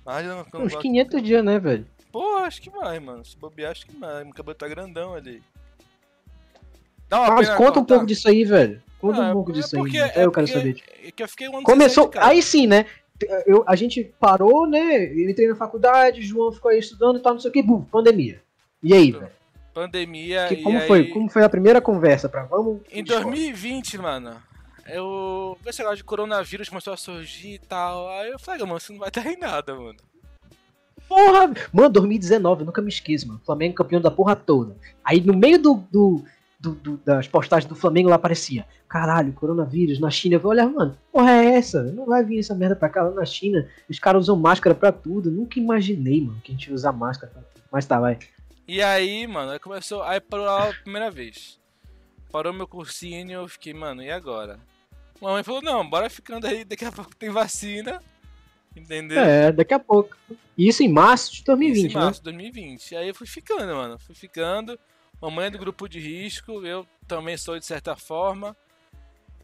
Mais 0.05 0.25
de 0.25 0.31
um 0.31 0.33
ano. 0.33 0.47
Uns 0.55 0.73
gosto. 0.73 0.79
500 0.81 1.23
dias, 1.23 1.45
né, 1.45 1.59
velho? 1.59 1.87
Pô, 2.11 2.37
acho 2.39 2.63
que 2.63 2.71
mais, 2.71 3.03
mano. 3.03 3.23
Se 3.25 3.37
bobear, 3.37 3.71
acho 3.73 3.87
que 3.87 3.95
mais. 3.97 4.25
Meu 4.25 4.33
cabelo 4.35 4.55
tá 4.55 4.67
grandão 4.67 5.15
ali. 5.15 5.43
Mas 7.11 7.47
pena 7.49 7.57
conta 7.57 7.81
um 7.81 7.85
pouco 7.85 8.07
disso 8.07 8.29
aí, 8.29 8.45
velho. 8.45 8.83
Conta 9.01 9.23
Ah, 9.23 9.31
um 9.31 9.33
pouco 9.33 9.51
é 9.51 9.55
disso 9.55 9.77
aí. 9.77 9.83
porque- 9.83 9.99
Até 9.99 10.21
é 10.21 10.25
eu 10.27 10.33
quero 10.33 10.47
saber. 10.49 10.77
É 11.05 11.11
que 11.11 11.23
eu 11.23 11.29
fiquei 11.29 11.49
um 11.49 11.57
ano 11.57 11.63
Começou. 11.65 12.09
casa. 12.09 12.27
Aí 12.27 12.43
sim, 12.43 12.67
né? 12.67 12.85
Eu, 13.47 13.65
a 13.67 13.75
gente 13.75 14.05
parou, 14.21 14.67
né? 14.69 15.05
Eu 15.13 15.29
entrei 15.31 15.49
na 15.49 15.57
faculdade, 15.57 16.23
João 16.23 16.53
ficou 16.53 16.71
aí 16.71 16.79
estudando 16.79 17.19
e 17.19 17.23
tal, 17.23 17.33
não 17.33 17.41
sei 17.41 17.51
o 17.51 17.53
que, 17.53 17.63
bum, 17.63 17.83
pandemia. 17.83 18.41
E 18.83 18.95
aí, 18.95 19.11
velho? 19.13 19.31
Pandemia 19.75 20.47
Que- 20.49 20.57
como 20.63 20.79
aí... 20.79 20.87
foi? 20.87 21.05
Como 21.09 21.29
foi 21.29 21.43
a 21.45 21.49
primeira 21.49 21.81
conversa 21.81 22.29
pra 22.29 22.45
vamos? 22.45 22.81
Em 22.93 23.03
2020, 23.03 23.99
mano, 23.99 24.37
eu... 24.89 25.57
Esse 25.67 25.79
negócio 25.81 25.99
de 25.99 26.05
coronavírus 26.05 26.69
começou 26.69 26.93
a 26.93 26.97
surgir 26.97 27.55
e 27.55 27.59
tal. 27.59 28.09
Aí 28.09 28.31
eu 28.31 28.39
falei, 28.39 28.61
mano, 28.67 28.79
você 28.81 28.93
não 28.93 29.01
vai 29.01 29.11
dar 29.11 29.27
em 29.27 29.37
nada, 29.39 29.75
mano. 29.75 29.99
Porra! 31.09 31.53
Mano, 31.73 31.89
2019, 31.91 32.63
eu 32.63 32.67
nunca 32.67 32.83
me 32.83 32.89
esqueço, 32.89 33.27
mano. 33.29 33.41
Flamengo 33.45 33.75
campeão 33.75 34.01
da 34.01 34.11
porra 34.11 34.37
toda. 34.37 34.77
Aí 35.05 35.21
no 35.21 35.35
meio 35.35 35.59
do, 35.59 35.75
do, 35.91 36.25
do- 36.61 36.75
do- 36.75 36.97
das 37.05 37.29
postagens 37.29 37.69
do 37.69 37.75
Flamengo 37.77 38.09
lá 38.09 38.17
aparecia: 38.17 38.67
caralho, 38.89 39.33
coronavírus 39.33 40.01
na 40.01 40.11
China. 40.11 40.35
Eu 40.37 40.41
vou 40.41 40.51
olhar, 40.51 40.69
mano, 40.69 40.97
porra 41.13 41.31
é 41.31 41.55
essa? 41.57 41.83
Não 41.85 42.07
vai 42.07 42.25
vir 42.25 42.39
essa 42.41 42.55
merda 42.55 42.75
pra 42.75 42.89
cá 42.89 43.03
lá 43.03 43.11
na 43.13 43.25
China. 43.25 43.69
Os 43.89 43.99
caras 43.99 44.23
usam 44.23 44.37
máscara 44.37 44.75
pra 44.75 44.91
tudo. 44.93 45.29
Eu 45.29 45.33
nunca 45.33 45.59
imaginei, 45.59 46.21
mano, 46.23 46.41
que 46.43 46.51
a 46.53 46.55
gente 46.55 46.69
ia 46.69 46.75
usar 46.75 46.93
máscara 46.93 47.33
pra 47.33 47.43
tudo. 47.43 47.63
Mas 47.71 47.87
tá, 47.87 48.01
vai. 48.01 48.19
E 48.67 48.83
aí, 48.83 49.27
mano, 49.27 49.53
aí 49.53 49.59
começou. 49.59 50.03
Aí 50.03 50.21
parou 50.21 50.49
a 50.49 50.73
primeira 50.83 51.11
vez. 51.11 51.59
Parou 52.31 52.53
meu 52.53 52.67
cursinho 52.69 53.31
e 53.31 53.33
eu 53.33 53.49
fiquei, 53.49 53.73
mano, 53.73 54.03
e 54.03 54.11
agora? 54.11 54.59
Mamãe 55.21 55.43
falou, 55.43 55.63
não, 55.63 55.89
bora 55.89 56.11
ficando 56.11 56.47
aí, 56.47 56.65
daqui 56.65 56.85
a 56.85 56.93
pouco 56.93 57.15
tem 57.17 57.31
vacina. 57.31 58.01
Entendeu? 58.77 59.19
É, 59.21 59.51
daqui 59.51 59.75
a 59.75 59.79
pouco. 59.79 60.15
Isso 60.57 60.83
em 60.83 60.89
março 60.89 61.33
de 61.35 61.43
2020, 61.45 61.87
Isso 61.89 61.97
em 61.99 62.01
março 62.01 62.21
de 62.21 62.25
2020. 62.25 62.97
Aí 62.97 63.09
eu 63.09 63.15
fui 63.15 63.27
ficando, 63.27 63.75
mano. 63.75 63.99
Fui 63.99 64.15
ficando. 64.15 64.79
Mamãe 65.21 65.47
é 65.47 65.51
do 65.51 65.59
grupo 65.59 65.89
de 65.89 65.99
risco, 65.99 66.65
eu 66.65 66.87
também 67.07 67.37
sou 67.37 67.59
de 67.59 67.67
certa 67.67 67.97
forma. 67.97 68.57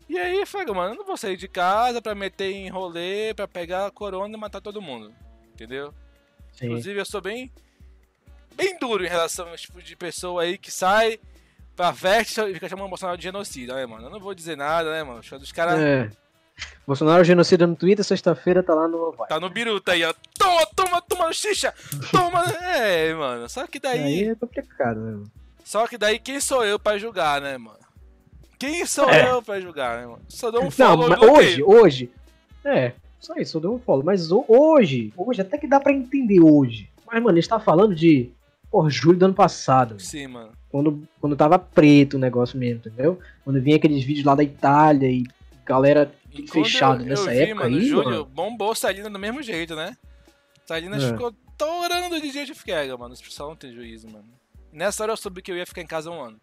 E 0.09 0.18
aí 0.18 0.45
falei, 0.47 0.66
mano, 0.72 0.95
eu 0.95 0.99
não 0.99 1.05
vou 1.05 1.16
sair 1.16 1.37
de 1.37 1.49
casa 1.49 2.01
pra 2.01 2.14
meter 2.14 2.51
em 2.51 2.68
rolê, 2.68 3.33
pra 3.35 3.49
pegar 3.49 3.87
a 3.87 3.91
corona 3.91 4.37
e 4.37 4.41
matar 4.41 4.61
todo 4.61 4.83
mundo. 4.83 5.12
Entendeu? 5.53 5.93
Sim. 6.53 6.66
Inclusive 6.66 7.01
eu 7.01 7.05
sou 7.05 7.20
bem. 7.20 7.51
bem 8.55 8.79
duro 8.79 9.05
em 9.05 9.09
relação 9.09 9.49
a 9.49 9.55
esse 9.55 9.64
tipo 9.64 9.83
de 9.83 9.97
pessoa 9.97 10.43
aí 10.43 10.59
que 10.59 10.70
sai 10.70 11.18
pra 11.75 11.93
festa 11.93 12.49
e 12.49 12.55
fica 12.55 12.68
chamando 12.68 12.87
o 12.87 12.91
Bolsonaro 12.91 13.18
de 13.18 13.25
genocida, 13.25 13.75
né, 13.75 13.87
mano? 13.87 14.07
Eu 14.07 14.11
não 14.11 14.20
vou 14.20 14.35
dizer 14.35 14.57
nada, 14.57 14.93
né, 14.93 15.03
mano? 15.03 15.20
Os 15.20 15.53
caras. 15.53 15.81
É. 15.81 16.11
Bolsonaro 16.87 17.25
genocida 17.25 17.66
no 17.66 17.75
Twitter, 17.75 18.05
sexta-feira 18.05 18.62
tá 18.62 18.75
lá 18.75 18.87
no. 18.87 19.12
Tá 19.29 19.41
no 19.41 19.51
biruta 19.51 19.93
aí, 19.93 20.05
ó. 20.05 20.14
Toma, 20.39 20.66
toma, 20.66 21.03
toma 21.03 21.33
xixa! 21.33 21.75
Toma! 22.12 22.45
É, 22.62 23.12
mano. 23.14 23.49
Só 23.49 23.66
que 23.66 23.81
daí. 23.81 24.01
Aí 24.01 24.29
é 24.29 24.35
complicado, 24.37 25.01
né? 25.01 25.11
mano? 25.12 25.33
Só 25.64 25.86
que 25.88 25.98
daí 25.98 26.18
quem 26.18 26.38
sou 26.40 26.64
eu 26.64 26.78
pra 26.78 26.98
julgar, 26.98 27.40
né, 27.40 27.56
mano? 27.58 27.78
Quem 28.58 28.84
sou 28.86 29.08
É. 29.10 29.30
eu 29.30 29.42
pra 29.42 29.60
julgar, 29.60 29.98
né, 30.00 30.06
mano? 30.06 30.22
Só 30.28 30.50
dou 30.50 30.60
um 30.60 30.64
Não, 30.64 30.70
follow 30.70 31.06
bloqueio. 31.08 31.32
hoje, 31.34 31.62
hoje. 31.62 32.10
É, 32.64 32.92
só 33.18 33.34
isso, 33.36 33.56
eu 33.56 33.60
dei 33.62 33.70
um 33.70 33.78
follow. 33.78 34.04
Mas 34.04 34.30
ho- 34.30 34.44
hoje, 34.46 35.12
hoje, 35.16 35.40
até 35.40 35.58
que 35.58 35.66
dá 35.66 35.80
pra 35.80 35.92
entender 35.92 36.40
hoje. 36.40 36.88
Mas, 37.06 37.22
mano, 37.22 37.36
a 37.36 37.40
gente 37.40 37.48
tá 37.48 37.58
falando 37.58 37.94
de. 37.94 38.30
Por 38.70 38.90
julho 38.90 39.16
do 39.18 39.24
ano 39.26 39.34
passado. 39.34 40.00
Sim, 40.00 40.26
mano. 40.26 40.50
Quando, 40.68 41.06
quando 41.20 41.36
tava 41.36 41.58
preto 41.60 42.14
o 42.14 42.18
negócio 42.18 42.58
mesmo, 42.58 42.78
entendeu? 42.84 43.20
Quando 43.44 43.60
vinha 43.60 43.76
aqueles 43.76 44.02
vídeos 44.02 44.26
lá 44.26 44.34
da 44.34 44.42
Itália 44.42 45.08
e 45.08 45.24
galera 45.64 46.12
tudo 46.34 46.48
fechado 46.50 47.02
eu, 47.04 47.06
nessa 47.06 47.32
eu 47.32 47.36
vi, 47.46 47.50
época 47.50 47.54
mano, 47.64 47.76
aí, 47.76 47.84
Júlio, 47.84 48.10
mano. 48.10 48.24
bombou 48.24 48.74
Salina 48.74 49.08
do 49.08 49.18
mesmo 49.18 49.40
jeito, 49.42 49.76
né? 49.76 49.96
Salina 50.66 50.96
É. 50.96 51.00
ficou 51.00 51.32
torando 51.56 52.20
de 52.20 52.30
jeito 52.32 52.46
de 52.48 52.54
ficar, 52.58 52.84
mano. 52.98 53.14
Os 53.14 53.22
pessoal 53.22 53.50
não 53.50 53.56
tem 53.56 53.72
juízo, 53.72 54.08
mano. 54.10 54.24
Nessa 54.75 55.05
hora 55.05 55.12
eu 55.12 55.16
soube 55.16 55.41
que 55.41 55.53
eu 55.53 55.57
ia 55.57 55.64
ficar 55.64 55.83
em 55.83 55.87
casa 55.87 56.11
um 56.11 56.20
ano. 56.20 56.37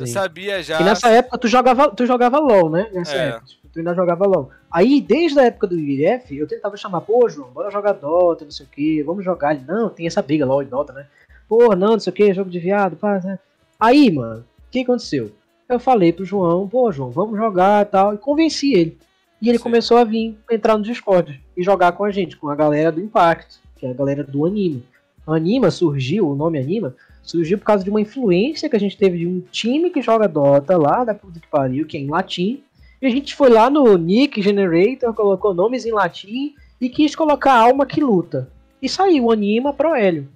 Eu 0.00 0.06
Sim. 0.06 0.12
sabia 0.12 0.62
já. 0.62 0.80
E 0.80 0.84
nessa 0.84 1.08
época 1.10 1.36
tu 1.38 1.46
jogava, 1.46 1.90
tu 1.90 2.06
jogava 2.06 2.38
LOL, 2.38 2.70
né? 2.70 2.88
Nessa 2.92 3.14
É. 3.14 3.28
época. 3.28 3.46
Tipo, 3.46 3.68
tu 3.68 3.78
ainda 3.78 3.94
jogava 3.94 4.26
LOL. 4.26 4.50
Aí, 4.70 5.00
desde 5.00 5.38
a 5.38 5.44
época 5.44 5.66
do 5.66 5.78
IF, 5.78 6.34
eu 6.36 6.46
tentava 6.46 6.76
chamar, 6.76 7.02
pô, 7.02 7.28
João, 7.28 7.50
bora 7.50 7.70
jogar 7.70 7.92
Dota, 7.92 8.44
não 8.44 8.50
sei 8.50 8.64
o 8.64 8.68
que, 8.68 9.02
vamos 9.02 9.22
jogar. 9.24 9.54
Ele, 9.54 9.64
não, 9.66 9.90
tem 9.90 10.06
essa 10.06 10.22
briga 10.22 10.46
LOL 10.46 10.62
e 10.62 10.66
Dota, 10.66 10.92
né? 10.94 11.06
Pô, 11.46 11.76
não, 11.76 11.92
não 11.92 12.00
sei 12.00 12.10
o 12.12 12.16
que, 12.16 12.32
jogo 12.34 12.50
de 12.50 12.58
viado, 12.58 12.96
pá, 12.96 13.20
né? 13.22 13.38
Aí, 13.78 14.10
mano, 14.10 14.40
o 14.40 14.70
que 14.70 14.80
aconteceu? 14.80 15.30
Eu 15.68 15.78
falei 15.78 16.12
pro 16.12 16.24
João, 16.24 16.66
pô, 16.66 16.90
João, 16.90 17.10
vamos 17.10 17.36
jogar 17.36 17.82
e 17.82 17.88
tal, 17.90 18.14
e 18.14 18.18
convenci 18.18 18.72
ele. 18.72 18.98
E 19.40 19.48
ele 19.50 19.58
Sim. 19.58 19.64
começou 19.64 19.98
a 19.98 20.04
vir 20.04 20.36
entrar 20.50 20.76
no 20.78 20.82
Discord 20.84 21.42
e 21.56 21.62
jogar 21.62 21.92
com 21.92 22.04
a 22.04 22.10
gente, 22.10 22.36
com 22.36 22.48
a 22.48 22.54
galera 22.56 22.90
do 22.90 23.00
Impact, 23.00 23.58
que 23.76 23.84
é 23.86 23.90
a 23.90 23.94
galera 23.94 24.24
do 24.24 24.46
Anima. 24.46 24.80
Anima 25.34 25.70
surgiu, 25.70 26.28
o 26.28 26.36
nome 26.36 26.58
Anima, 26.58 26.94
surgiu 27.22 27.58
por 27.58 27.64
causa 27.64 27.82
de 27.82 27.90
uma 27.90 28.00
influência 28.00 28.68
que 28.68 28.76
a 28.76 28.80
gente 28.80 28.96
teve 28.96 29.18
de 29.18 29.26
um 29.26 29.40
time 29.50 29.90
que 29.90 30.00
joga 30.00 30.28
Dota 30.28 30.76
lá 30.76 31.04
da 31.04 31.14
puta 31.14 31.40
que 31.40 31.48
pariu, 31.48 31.86
que 31.86 31.96
é 31.96 32.00
em 32.00 32.08
latim. 32.08 32.62
E 33.02 33.06
a 33.06 33.10
gente 33.10 33.34
foi 33.34 33.50
lá 33.50 33.68
no 33.68 33.96
Nick 33.98 34.40
Generator, 34.40 35.12
colocou 35.12 35.52
nomes 35.52 35.84
em 35.84 35.92
latim 35.92 36.54
e 36.80 36.88
quis 36.88 37.14
colocar 37.16 37.54
alma 37.54 37.84
que 37.84 38.00
luta. 38.00 38.48
E 38.80 38.88
saiu 38.88 39.30
Anima 39.30 39.72
pro 39.72 39.94
Hélio. 39.94 40.28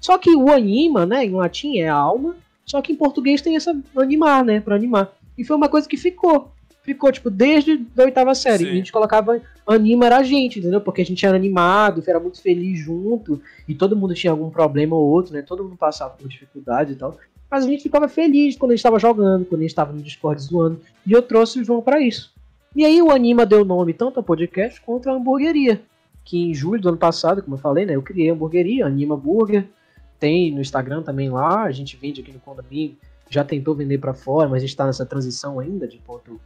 Só 0.00 0.16
que 0.16 0.34
o 0.34 0.50
Anima, 0.50 1.04
né, 1.04 1.24
em 1.24 1.30
latim 1.30 1.78
é 1.78 1.88
alma, 1.88 2.36
só 2.64 2.80
que 2.80 2.92
em 2.92 2.96
português 2.96 3.42
tem 3.42 3.56
essa 3.56 3.76
animar, 3.96 4.44
né, 4.44 4.60
pra 4.60 4.76
animar. 4.76 5.12
E 5.36 5.44
foi 5.44 5.56
uma 5.56 5.68
coisa 5.68 5.88
que 5.88 5.96
ficou. 5.96 6.52
Ficou, 6.88 7.12
tipo, 7.12 7.28
desde 7.28 7.84
a 7.98 8.02
oitava 8.02 8.34
série. 8.34 8.64
Sim. 8.64 8.70
E 8.70 8.70
a 8.70 8.74
gente 8.76 8.90
colocava 8.90 9.42
anima 9.66 10.06
era 10.06 10.16
a 10.16 10.22
gente, 10.22 10.58
entendeu? 10.58 10.80
Porque 10.80 11.02
a 11.02 11.04
gente 11.04 11.26
era 11.26 11.36
animado, 11.36 12.02
era 12.06 12.18
muito 12.18 12.40
feliz 12.40 12.78
junto, 12.78 13.42
e 13.68 13.74
todo 13.74 13.94
mundo 13.94 14.14
tinha 14.14 14.30
algum 14.30 14.48
problema 14.48 14.96
ou 14.96 15.06
outro, 15.06 15.34
né? 15.34 15.42
Todo 15.42 15.62
mundo 15.62 15.76
passava 15.76 16.14
por 16.14 16.26
dificuldade 16.26 16.92
e 16.92 16.96
tal. 16.96 17.18
Mas 17.50 17.66
a 17.66 17.68
gente 17.68 17.82
ficava 17.82 18.08
feliz 18.08 18.56
quando 18.56 18.70
a 18.70 18.74
gente 18.74 18.80
estava 18.80 18.98
jogando, 18.98 19.44
quando 19.44 19.60
a 19.60 19.64
gente 19.64 19.70
estava 19.70 19.92
no 19.92 20.00
Discord 20.00 20.40
zoando. 20.40 20.80
E 21.06 21.12
eu 21.12 21.20
trouxe 21.20 21.60
o 21.60 21.64
João 21.64 21.82
pra 21.82 22.00
isso. 22.00 22.32
E 22.74 22.86
aí 22.86 23.02
o 23.02 23.10
Anima 23.10 23.44
deu 23.44 23.62
nome 23.66 23.92
tanto 23.92 24.16
ao 24.16 24.22
podcast 24.22 24.80
quanto 24.80 25.10
à 25.10 25.12
hamburgueria. 25.12 25.82
Que 26.24 26.38
em 26.38 26.54
julho 26.54 26.80
do 26.80 26.88
ano 26.88 26.96
passado, 26.96 27.42
como 27.42 27.56
eu 27.56 27.60
falei, 27.60 27.84
né? 27.84 27.96
Eu 27.96 28.02
criei 28.02 28.30
a 28.30 28.32
hamburgueria, 28.32 28.86
Anima 28.86 29.14
Burger. 29.14 29.66
Tem 30.18 30.50
no 30.50 30.62
Instagram 30.62 31.02
também 31.02 31.28
lá, 31.28 31.64
a 31.64 31.70
gente 31.70 31.98
vende 31.98 32.22
aqui 32.22 32.32
no 32.32 32.40
condomínio. 32.40 32.96
Já 33.28 33.44
tentou 33.44 33.74
vender 33.74 33.98
pra 33.98 34.14
fora, 34.14 34.48
mas 34.48 34.62
a 34.62 34.66
gente 34.66 34.74
tá 34.74 34.86
nessa 34.86 35.04
transição 35.04 35.60
ainda 35.60 35.86
de 35.86 35.98
ponto 35.98 36.40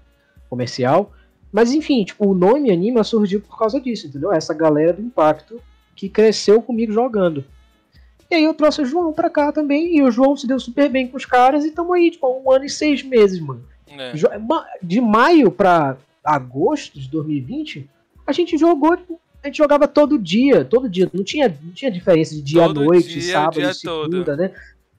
comercial. 0.52 1.10
Mas 1.50 1.72
enfim, 1.72 2.04
tipo, 2.04 2.28
o 2.28 2.34
nome 2.34 2.70
Anima 2.70 3.02
surgiu 3.02 3.40
por 3.40 3.58
causa 3.58 3.80
disso, 3.80 4.06
entendeu? 4.06 4.30
Essa 4.30 4.52
galera 4.52 4.92
do 4.92 5.00
impacto 5.00 5.58
que 5.96 6.08
cresceu 6.08 6.60
comigo 6.60 6.92
jogando. 6.92 7.42
E 8.30 8.34
aí 8.34 8.44
eu 8.44 8.52
trouxe 8.52 8.82
o 8.82 8.86
João 8.86 9.12
pra 9.12 9.30
cá 9.30 9.50
também, 9.50 9.96
e 9.96 10.02
o 10.02 10.10
João 10.10 10.36
se 10.36 10.46
deu 10.46 10.60
super 10.60 10.90
bem 10.90 11.08
com 11.08 11.16
os 11.16 11.24
caras, 11.24 11.64
e 11.64 11.70
tamo 11.70 11.92
aí, 11.94 12.10
tipo, 12.10 12.26
um 12.28 12.50
ano 12.50 12.64
e 12.66 12.70
seis 12.70 13.02
meses, 13.02 13.40
mano. 13.40 13.64
É. 13.88 14.12
De 14.82 15.00
maio 15.00 15.50
pra 15.50 15.96
agosto 16.24 16.98
de 16.98 17.08
2020, 17.08 17.88
a 18.26 18.32
gente 18.32 18.56
jogou, 18.56 18.96
tipo, 18.96 19.20
a 19.42 19.48
gente 19.48 19.58
jogava 19.58 19.88
todo 19.88 20.18
dia, 20.18 20.64
todo 20.64 20.88
dia. 20.88 21.10
Não 21.12 21.24
tinha, 21.24 21.48
não 21.62 21.72
tinha 21.72 21.90
diferença 21.90 22.34
de 22.34 22.42
dia 22.42 22.62
Todo 22.62 22.80
à 22.80 22.84
noite, 22.84 23.08
dia, 23.08 23.32
sábado, 23.32 23.54
dia 23.54 23.74
segunda, 23.74 24.24
todo. 24.24 24.36
né? 24.36 24.52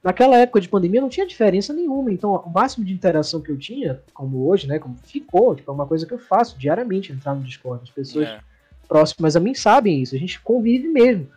Naquela 0.04 0.38
época 0.38 0.60
de 0.60 0.68
pandemia 0.68 1.00
não 1.00 1.08
tinha 1.08 1.26
diferença 1.26 1.72
nenhuma. 1.74 2.12
Então, 2.12 2.36
o 2.36 2.50
máximo 2.50 2.84
de 2.84 2.94
interação 2.94 3.40
que 3.40 3.50
eu 3.50 3.58
tinha, 3.58 4.02
como 4.14 4.50
hoje, 4.50 4.68
né? 4.68 4.78
Como 4.78 4.96
ficou, 4.98 5.56
tipo, 5.56 5.72
é 5.72 5.74
uma 5.74 5.88
coisa 5.88 6.06
que 6.06 6.14
eu 6.14 6.20
faço 6.20 6.58
diariamente, 6.60 7.14
entrar 7.14 7.34
no 7.34 7.42
Discord. 7.42 7.84
As 7.84 7.90
pessoas 7.90 8.28
É. 8.28 8.40
próximas 8.88 9.36
a 9.38 9.40
mim 9.40 9.54
sabem 9.54 10.02
isso, 10.02 10.14
a 10.14 10.20
gente 10.20 10.42
convive 10.42 10.90
mesmo. 10.90 11.28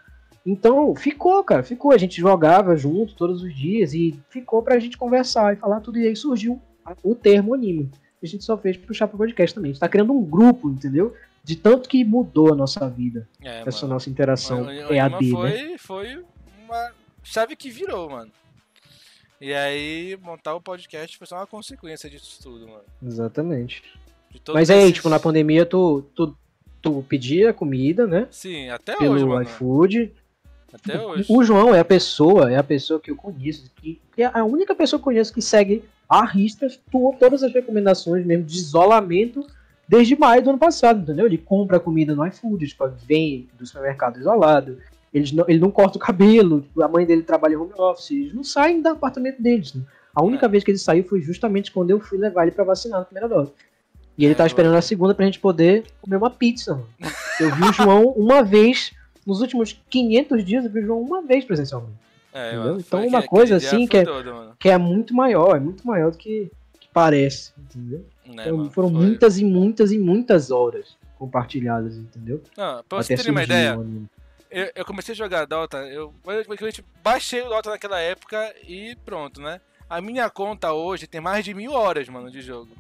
Então, 0.44 0.94
ficou, 0.96 1.42
cara, 1.44 1.62
ficou. 1.62 1.92
A 1.92 1.98
gente 1.98 2.20
jogava 2.20 2.76
junto 2.76 3.14
todos 3.14 3.42
os 3.42 3.54
dias 3.54 3.94
e 3.94 4.18
ficou 4.30 4.62
pra 4.62 4.78
gente 4.80 4.96
conversar 4.98 5.52
e 5.52 5.56
falar 5.56 5.80
tudo. 5.80 5.98
E 5.98 6.06
aí 6.08 6.16
surgiu 6.16 6.60
o 7.04 7.14
termo 7.14 7.54
anime. 7.54 7.90
A 8.22 8.26
gente 8.26 8.44
só 8.44 8.56
fez 8.58 8.76
puxar 8.76 9.06
pro 9.06 9.18
podcast 9.18 9.54
também. 9.54 9.70
A 9.70 9.74
gente 9.74 9.80
tá 9.80 9.88
criando 9.88 10.12
um 10.12 10.22
grupo, 10.24 10.70
entendeu? 10.70 11.14
De 11.44 11.54
tanto 11.54 11.88
que 11.88 12.04
mudou 12.04 12.52
a 12.52 12.56
nossa 12.56 12.88
vida, 12.88 13.28
É, 13.42 13.60
essa 13.66 13.82
mano. 13.82 13.94
nossa 13.94 14.10
interação 14.10 14.62
O- 14.62 14.64
o 14.64 14.68
Anima 14.70 14.94
EAD, 14.94 15.30
foi, 15.30 15.50
né? 15.50 15.74
foi 15.78 16.24
uma 16.64 16.90
chave 17.22 17.54
que 17.54 17.70
virou, 17.70 18.10
mano. 18.10 18.30
E 19.40 19.52
aí, 19.52 20.18
montar 20.22 20.54
o 20.54 20.60
podcast 20.60 21.16
foi 21.18 21.26
só 21.26 21.36
uma 21.36 21.46
consequência 21.46 22.08
disso 22.08 22.38
tudo, 22.42 22.66
mano. 22.66 22.82
Exatamente. 23.04 23.82
Mas 24.52 24.70
aí, 24.70 24.80
esses- 24.84 24.94
tipo, 24.94 25.08
na 25.08 25.18
pandemia 25.20 25.64
tu, 25.66 26.02
tu, 26.14 26.36
tu 26.80 27.02
pedia 27.08 27.52
comida, 27.52 28.06
né? 28.06 28.28
Sim, 28.30 28.68
até 28.70 28.96
Pelo 28.96 29.14
hoje, 29.14 29.24
mano. 29.24 29.42
iFood. 29.42 30.12
Até 30.72 31.00
hoje. 31.00 31.26
O 31.28 31.42
João 31.44 31.74
é 31.74 31.78
a 31.80 31.84
pessoa, 31.84 32.50
é 32.50 32.56
a 32.56 32.62
pessoa 32.62 33.00
que 33.00 33.10
eu 33.10 33.16
conheço, 33.16 33.70
que, 33.76 34.00
é 34.16 34.24
a 34.24 34.44
única 34.44 34.74
pessoa 34.74 34.98
que 34.98 35.02
eu 35.02 35.04
conheço 35.04 35.32
que 35.32 35.40
segue 35.40 35.84
a 36.08 36.24
risca 36.24 36.68
to- 36.90 37.14
todas 37.18 37.42
as 37.42 37.52
recomendações 37.52 38.24
mesmo 38.26 38.44
de 38.44 38.56
isolamento 38.56 39.46
desde 39.88 40.16
maio 40.16 40.42
do 40.42 40.50
ano 40.50 40.58
passado, 40.58 41.00
entendeu? 41.00 41.26
Ele 41.26 41.38
compra 41.38 41.78
comida 41.80 42.14
no 42.14 42.26
iFood, 42.26 42.66
tipo, 42.66 42.86
vem 43.06 43.48
do 43.58 43.64
supermercado 43.66 44.18
isolado, 44.18 44.78
eles 45.16 45.32
não, 45.32 45.44
ele 45.48 45.58
não 45.58 45.70
corta 45.70 45.96
o 45.96 46.00
cabelo, 46.00 46.60
tipo, 46.62 46.82
a 46.82 46.88
mãe 46.88 47.06
dele 47.06 47.22
trabalha 47.22 47.54
em 47.54 47.56
home 47.56 47.72
office, 47.78 48.10
eles 48.10 48.34
não 48.34 48.44
saem 48.44 48.80
do 48.82 48.88
apartamento 48.88 49.40
deles. 49.42 49.74
né? 49.74 49.82
A 50.14 50.22
única 50.22 50.46
É. 50.46 50.48
vez 50.48 50.64
que 50.64 50.70
ele 50.70 50.78
saiu 50.78 51.04
foi 51.04 51.20
justamente 51.20 51.70
quando 51.72 51.90
eu 51.90 52.00
fui 52.00 52.18
levar 52.18 52.42
ele 52.42 52.52
pra 52.52 52.64
vacinar 52.64 53.00
na 53.00 53.04
primeira 53.04 53.28
dose. 53.28 53.52
E 54.18 54.24
ele 54.24 54.32
É, 54.32 54.36
tá 54.36 54.46
esperando 54.46 54.74
a 54.76 54.80
segunda 54.82 55.14
pra 55.14 55.26
gente 55.26 55.38
poder 55.38 55.84
comer 56.00 56.16
uma 56.16 56.30
pizza, 56.30 56.72
mano. 56.74 56.86
Eu 57.38 57.54
vi 57.54 57.62
o 57.68 57.72
João 57.72 58.04
uma 58.16 58.42
vez, 58.42 58.92
nos 59.26 59.40
últimos 59.42 59.78
500 59.90 60.42
dias, 60.44 60.64
eu 60.64 60.70
vi 60.70 60.80
o 60.80 60.86
João 60.86 61.00
uma 61.02 61.20
vez 61.22 61.44
presencialmente. 61.44 61.98
É, 62.32 62.48
entendeu? 62.48 62.64
mano, 62.64 62.80
Então, 62.80 63.00
uma 63.00 63.18
aquele- 63.18 63.28
coisa 63.28 63.56
assim 63.56 63.86
que 63.86 63.96
é- 63.98 64.04
todo. 64.04 64.54
Que 64.58 64.68
é 64.70 64.78
muito 64.78 65.14
maior, 65.14 65.56
é 65.56 65.60
muito 65.60 65.86
maior 65.86 66.10
do 66.10 66.16
que, 66.18 66.50
que 66.80 66.88
parece, 66.94 67.52
entendeu? 67.58 68.04
É, 68.26 68.30
Então, 68.32 68.56
mano, 68.56 68.70
foram 68.70 68.90
foi- 68.90 68.98
muitas 69.00 69.38
e 69.38 69.44
muitas 69.44 69.92
e 69.92 69.98
muitas 69.98 70.50
horas 70.50 70.96
compartilhadas, 71.18 71.96
entendeu? 71.96 72.40
Não, 72.56 72.82
pra 72.88 73.02
você 73.02 73.14
Até 73.14 73.22
ter 73.22 73.30
uma 73.30 73.42
ideia, 73.44 73.72
anime. 73.74 74.06
Eu, 74.56 74.72
eu 74.74 74.84
comecei 74.86 75.12
a 75.12 75.16
jogar 75.16 75.44
Dota, 75.44 75.76
eu 75.86 76.14
basicamente 76.24 76.82
baixei 77.02 77.42
o 77.42 77.48
Dota 77.50 77.68
naquela 77.68 78.00
época 78.00 78.54
e 78.66 78.96
pronto, 79.04 79.38
né? 79.38 79.60
A 79.88 80.00
minha 80.00 80.30
conta 80.30 80.72
hoje 80.72 81.06
tem 81.06 81.20
mais 81.20 81.44
de 81.44 81.52
mil 81.52 81.72
horas, 81.72 82.08
mano, 82.08 82.30
de 82.30 82.40
jogo. 82.40 82.70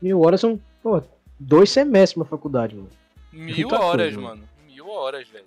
Mil 0.00 0.18
horas 0.22 0.40
são, 0.40 0.58
pô, 0.82 1.02
dois 1.38 1.68
semestres 1.68 2.16
na 2.16 2.24
faculdade, 2.24 2.74
mano. 2.74 2.88
Mil 3.30 3.68
muita 3.68 3.84
horas, 3.84 4.14
coisa, 4.14 4.20
mano. 4.20 4.48
Mil 4.66 4.88
horas, 4.88 5.28
velho. 5.28 5.44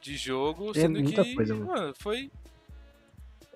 De 0.00 0.16
jogo, 0.16 0.70
É 0.70 0.74
sendo 0.74 1.00
muita 1.00 1.24
que, 1.24 1.34
coisa, 1.34 1.54
mano. 1.56 1.66
mano, 1.66 1.94
foi... 1.98 2.30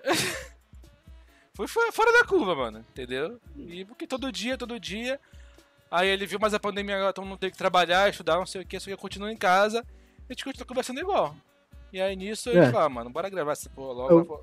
foi... 1.55 1.67
Fora 1.67 2.11
da 2.11 2.25
curva, 2.25 2.53
mano, 2.53 2.79
entendeu? 2.79 3.39
E 3.55 3.85
porque 3.85 4.05
todo 4.05 4.29
dia, 4.29 4.57
todo 4.57 4.77
dia... 4.77 5.17
Aí 5.89 6.09
ele 6.09 6.25
viu 6.25 6.37
mais 6.37 6.53
a 6.53 6.59
pandemia 6.59 6.97
agora, 6.97 7.13
todo 7.13 7.25
mundo 7.25 7.39
tem 7.39 7.49
que 7.49 7.57
trabalhar, 7.57 8.09
estudar, 8.09 8.35
não 8.35 8.45
sei 8.45 8.61
o 8.61 8.65
que, 8.65 8.77
só 8.77 8.87
que 8.87 8.91
eu 8.91 8.97
continuo 8.97 9.29
em 9.29 9.37
casa, 9.37 9.85
a 10.29 10.33
gente 10.33 10.43
continua 10.43 10.65
conversando 10.65 10.99
igual. 10.99 11.35
E 11.91 12.01
aí 12.01 12.15
nisso 12.15 12.49
É. 12.49 12.53
ele 12.53 12.71
fala, 12.71 12.89
mano, 12.89 13.09
bora 13.09 13.29
gravar 13.29 13.53
essa 13.53 13.69
porra 13.69 13.93
logo. 13.93 14.11
Eu-. 14.13 14.41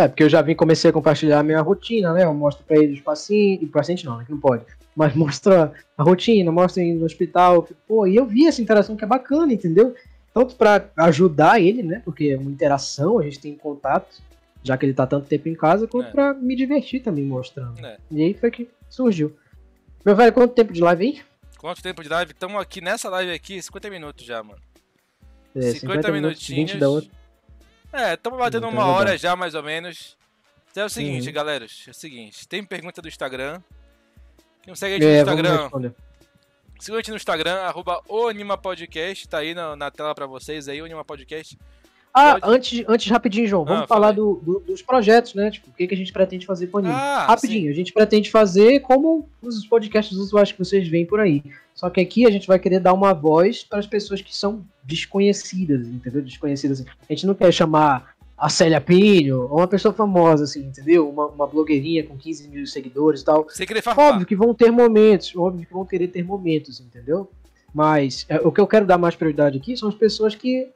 É, 0.00 0.06
porque 0.06 0.22
eu 0.22 0.28
já 0.28 0.42
vim, 0.42 0.54
comecei 0.54 0.90
a 0.90 0.92
compartilhar 0.92 1.38
a 1.40 1.42
minha 1.42 1.60
rotina, 1.62 2.12
né? 2.12 2.24
Eu 2.24 2.34
mostro 2.34 2.62
pra 2.64 2.76
eles 2.76 2.98
os 2.98 3.00
pacientes, 3.04 3.70
paciente 3.70 4.04
não, 4.04 4.18
né? 4.18 4.24
Que 4.24 4.32
não 4.32 4.40
pode. 4.40 4.64
Mas 4.94 5.14
mostra 5.16 5.72
a 5.96 6.02
rotina, 6.02 6.52
mostra 6.52 6.82
indo 6.82 7.00
no 7.00 7.06
hospital. 7.06 7.66
Pô, 7.86 8.06
e 8.06 8.16
eu 8.16 8.26
vi 8.26 8.46
essa 8.46 8.60
interação 8.60 8.96
que 8.96 9.04
é 9.04 9.06
bacana, 9.06 9.52
entendeu? 9.52 9.94
Tanto 10.34 10.54
pra 10.56 10.90
ajudar 10.98 11.60
ele, 11.60 11.82
né? 11.82 12.02
Porque 12.04 12.26
é 12.28 12.36
uma 12.36 12.50
interação, 12.50 13.18
a 13.18 13.22
gente 13.22 13.40
tem 13.40 13.54
contato, 13.56 14.20
já 14.62 14.76
que 14.76 14.84
ele 14.84 14.92
tá 14.92 15.06
tanto 15.06 15.26
tempo 15.26 15.48
em 15.48 15.54
casa, 15.54 15.86
quanto 15.88 16.08
É. 16.08 16.10
pra 16.10 16.34
me 16.34 16.54
divertir 16.54 17.02
também 17.02 17.24
mostrando. 17.24 17.84
É. 17.84 17.96
E 18.10 18.22
aí 18.22 18.34
foi 18.34 18.50
que 18.50 18.68
surgiu. 18.90 19.34
Meu 20.04 20.14
velho, 20.14 20.32
quanto 20.32 20.54
tempo 20.54 20.72
de 20.72 20.80
live 20.82 21.04
aí? 21.06 21.22
Quanto 21.58 21.82
tempo 21.82 22.02
de 22.02 22.08
live? 22.10 22.32
Estamos 22.32 22.60
aqui 22.60 22.80
nessa 22.82 23.08
live 23.08 23.32
aqui, 23.32 23.60
50 23.60 23.88
minutos 23.90 24.24
já, 24.24 24.42
mano. 24.42 24.60
É, 25.54 25.72
50 25.72 26.10
minutinhos. 26.12 26.72
20 26.72 26.78
da 26.80 26.88
outra. 26.88 27.10
É, 27.92 28.14
estamos 28.14 28.38
batendo 28.38 28.66
Então, 28.66 28.70
uma 28.78 28.86
hora 28.86 29.16
já, 29.16 29.34
mais 29.34 29.54
ou 29.54 29.62
menos. 29.62 30.16
Então 30.70 30.82
é 30.82 30.86
o 30.86 30.90
seguinte, 30.90 31.26
Uhum. 31.28 31.32
galera. 31.32 31.64
É 31.64 31.90
o 31.90 31.94
seguinte, 31.94 32.46
tem 32.46 32.62
pergunta 32.62 33.00
do 33.00 33.08
Instagram. 33.08 33.60
Quem 34.62 34.68
não 34.70 34.76
segue 34.76 34.94
a 34.94 34.98
gente 34.98 35.06
É, 35.06 35.24
no 35.24 35.30
Instagram, 35.30 35.92
siga 36.78 36.96
a 36.96 37.00
gente 37.00 37.10
no 37.10 37.16
Instagram, 37.16 37.54
arroba 37.62 38.02
Podcast, 38.62 39.26
tá 39.28 39.38
aí 39.38 39.54
na, 39.54 39.74
na 39.74 39.90
tela 39.90 40.14
pra 40.14 40.26
vocês 40.26 40.68
aí, 40.68 40.80
o 40.80 40.84
Anima 40.84 41.04
Podcast. 41.04 41.58
Ah, 42.12 42.38
Pode- 42.40 42.54
antes, 42.54 42.84
antes 42.88 43.10
rapidinho, 43.10 43.46
João, 43.46 43.64
vamos 43.64 43.84
Ah, 43.84 43.86
fala 43.86 44.00
falar 44.06 44.12
do, 44.12 44.40
do- 44.42 44.60
dos 44.60 44.82
projetos, 44.82 45.34
né? 45.34 45.50
Tipo, 45.50 45.70
o 45.70 45.72
que, 45.72 45.86
que 45.86 45.94
a 45.94 45.96
gente 45.96 46.12
pretende 46.12 46.46
fazer 46.46 46.66
com 46.68 46.78
o. 46.78 46.86
Ah, 46.92 47.26
rapidinho, 47.26 47.70
a 47.70 47.74
gente 47.74 47.92
pretende 47.92 48.30
fazer 48.30 48.80
como 48.80 49.28
os 49.42 49.66
podcasts 49.66 50.16
usuais 50.16 50.50
que 50.52 50.58
vocês 50.58 50.86
veem 50.88 51.06
por 51.06 51.20
aí. 51.20 51.42
Só 51.78 51.88
que 51.88 52.00
aqui 52.00 52.26
a 52.26 52.30
gente 52.30 52.48
vai 52.48 52.58
querer 52.58 52.80
dar 52.80 52.92
uma 52.92 53.14
voz 53.14 53.62
para 53.62 53.78
as 53.78 53.86
pessoas 53.86 54.20
que 54.20 54.34
são 54.34 54.64
desconhecidas, 54.82 55.86
entendeu? 55.86 56.20
Desconhecidas. 56.20 56.80
assim. 56.80 56.90
A 57.08 57.12
gente 57.12 57.24
não 57.24 57.36
quer 57.36 57.52
chamar 57.52 58.16
a 58.36 58.48
Célia 58.48 58.80
Pinho 58.80 59.42
ou 59.42 59.58
uma 59.58 59.68
pessoa 59.68 59.94
famosa, 59.94 60.42
assim, 60.42 60.64
entendeu? 60.64 61.08
Uma, 61.08 61.26
uma 61.26 61.46
blogueirinha 61.46 62.02
com 62.02 62.18
15 62.18 62.48
mil 62.48 62.66
seguidores 62.66 63.20
e 63.20 63.24
tal. 63.24 63.48
Sem 63.48 63.64
querer 63.64 63.80
farpar. 63.80 64.08
Óbvio 64.08 64.26
que 64.26 64.34
vão 64.34 64.52
ter 64.52 64.72
momentos, 64.72 65.32
óbvio 65.36 65.64
que 65.64 65.72
vão 65.72 65.86
querer 65.86 66.08
ter 66.08 66.24
momentos, 66.24 66.80
entendeu? 66.80 67.30
Mas 67.72 68.26
é, 68.28 68.40
o 68.40 68.50
que 68.50 68.60
eu 68.60 68.66
quero 68.66 68.84
dar 68.84 68.98
mais 68.98 69.14
prioridade 69.14 69.56
aqui 69.56 69.76
são 69.76 69.88
as 69.88 69.94
pessoas 69.94 70.34
que, 70.34 70.68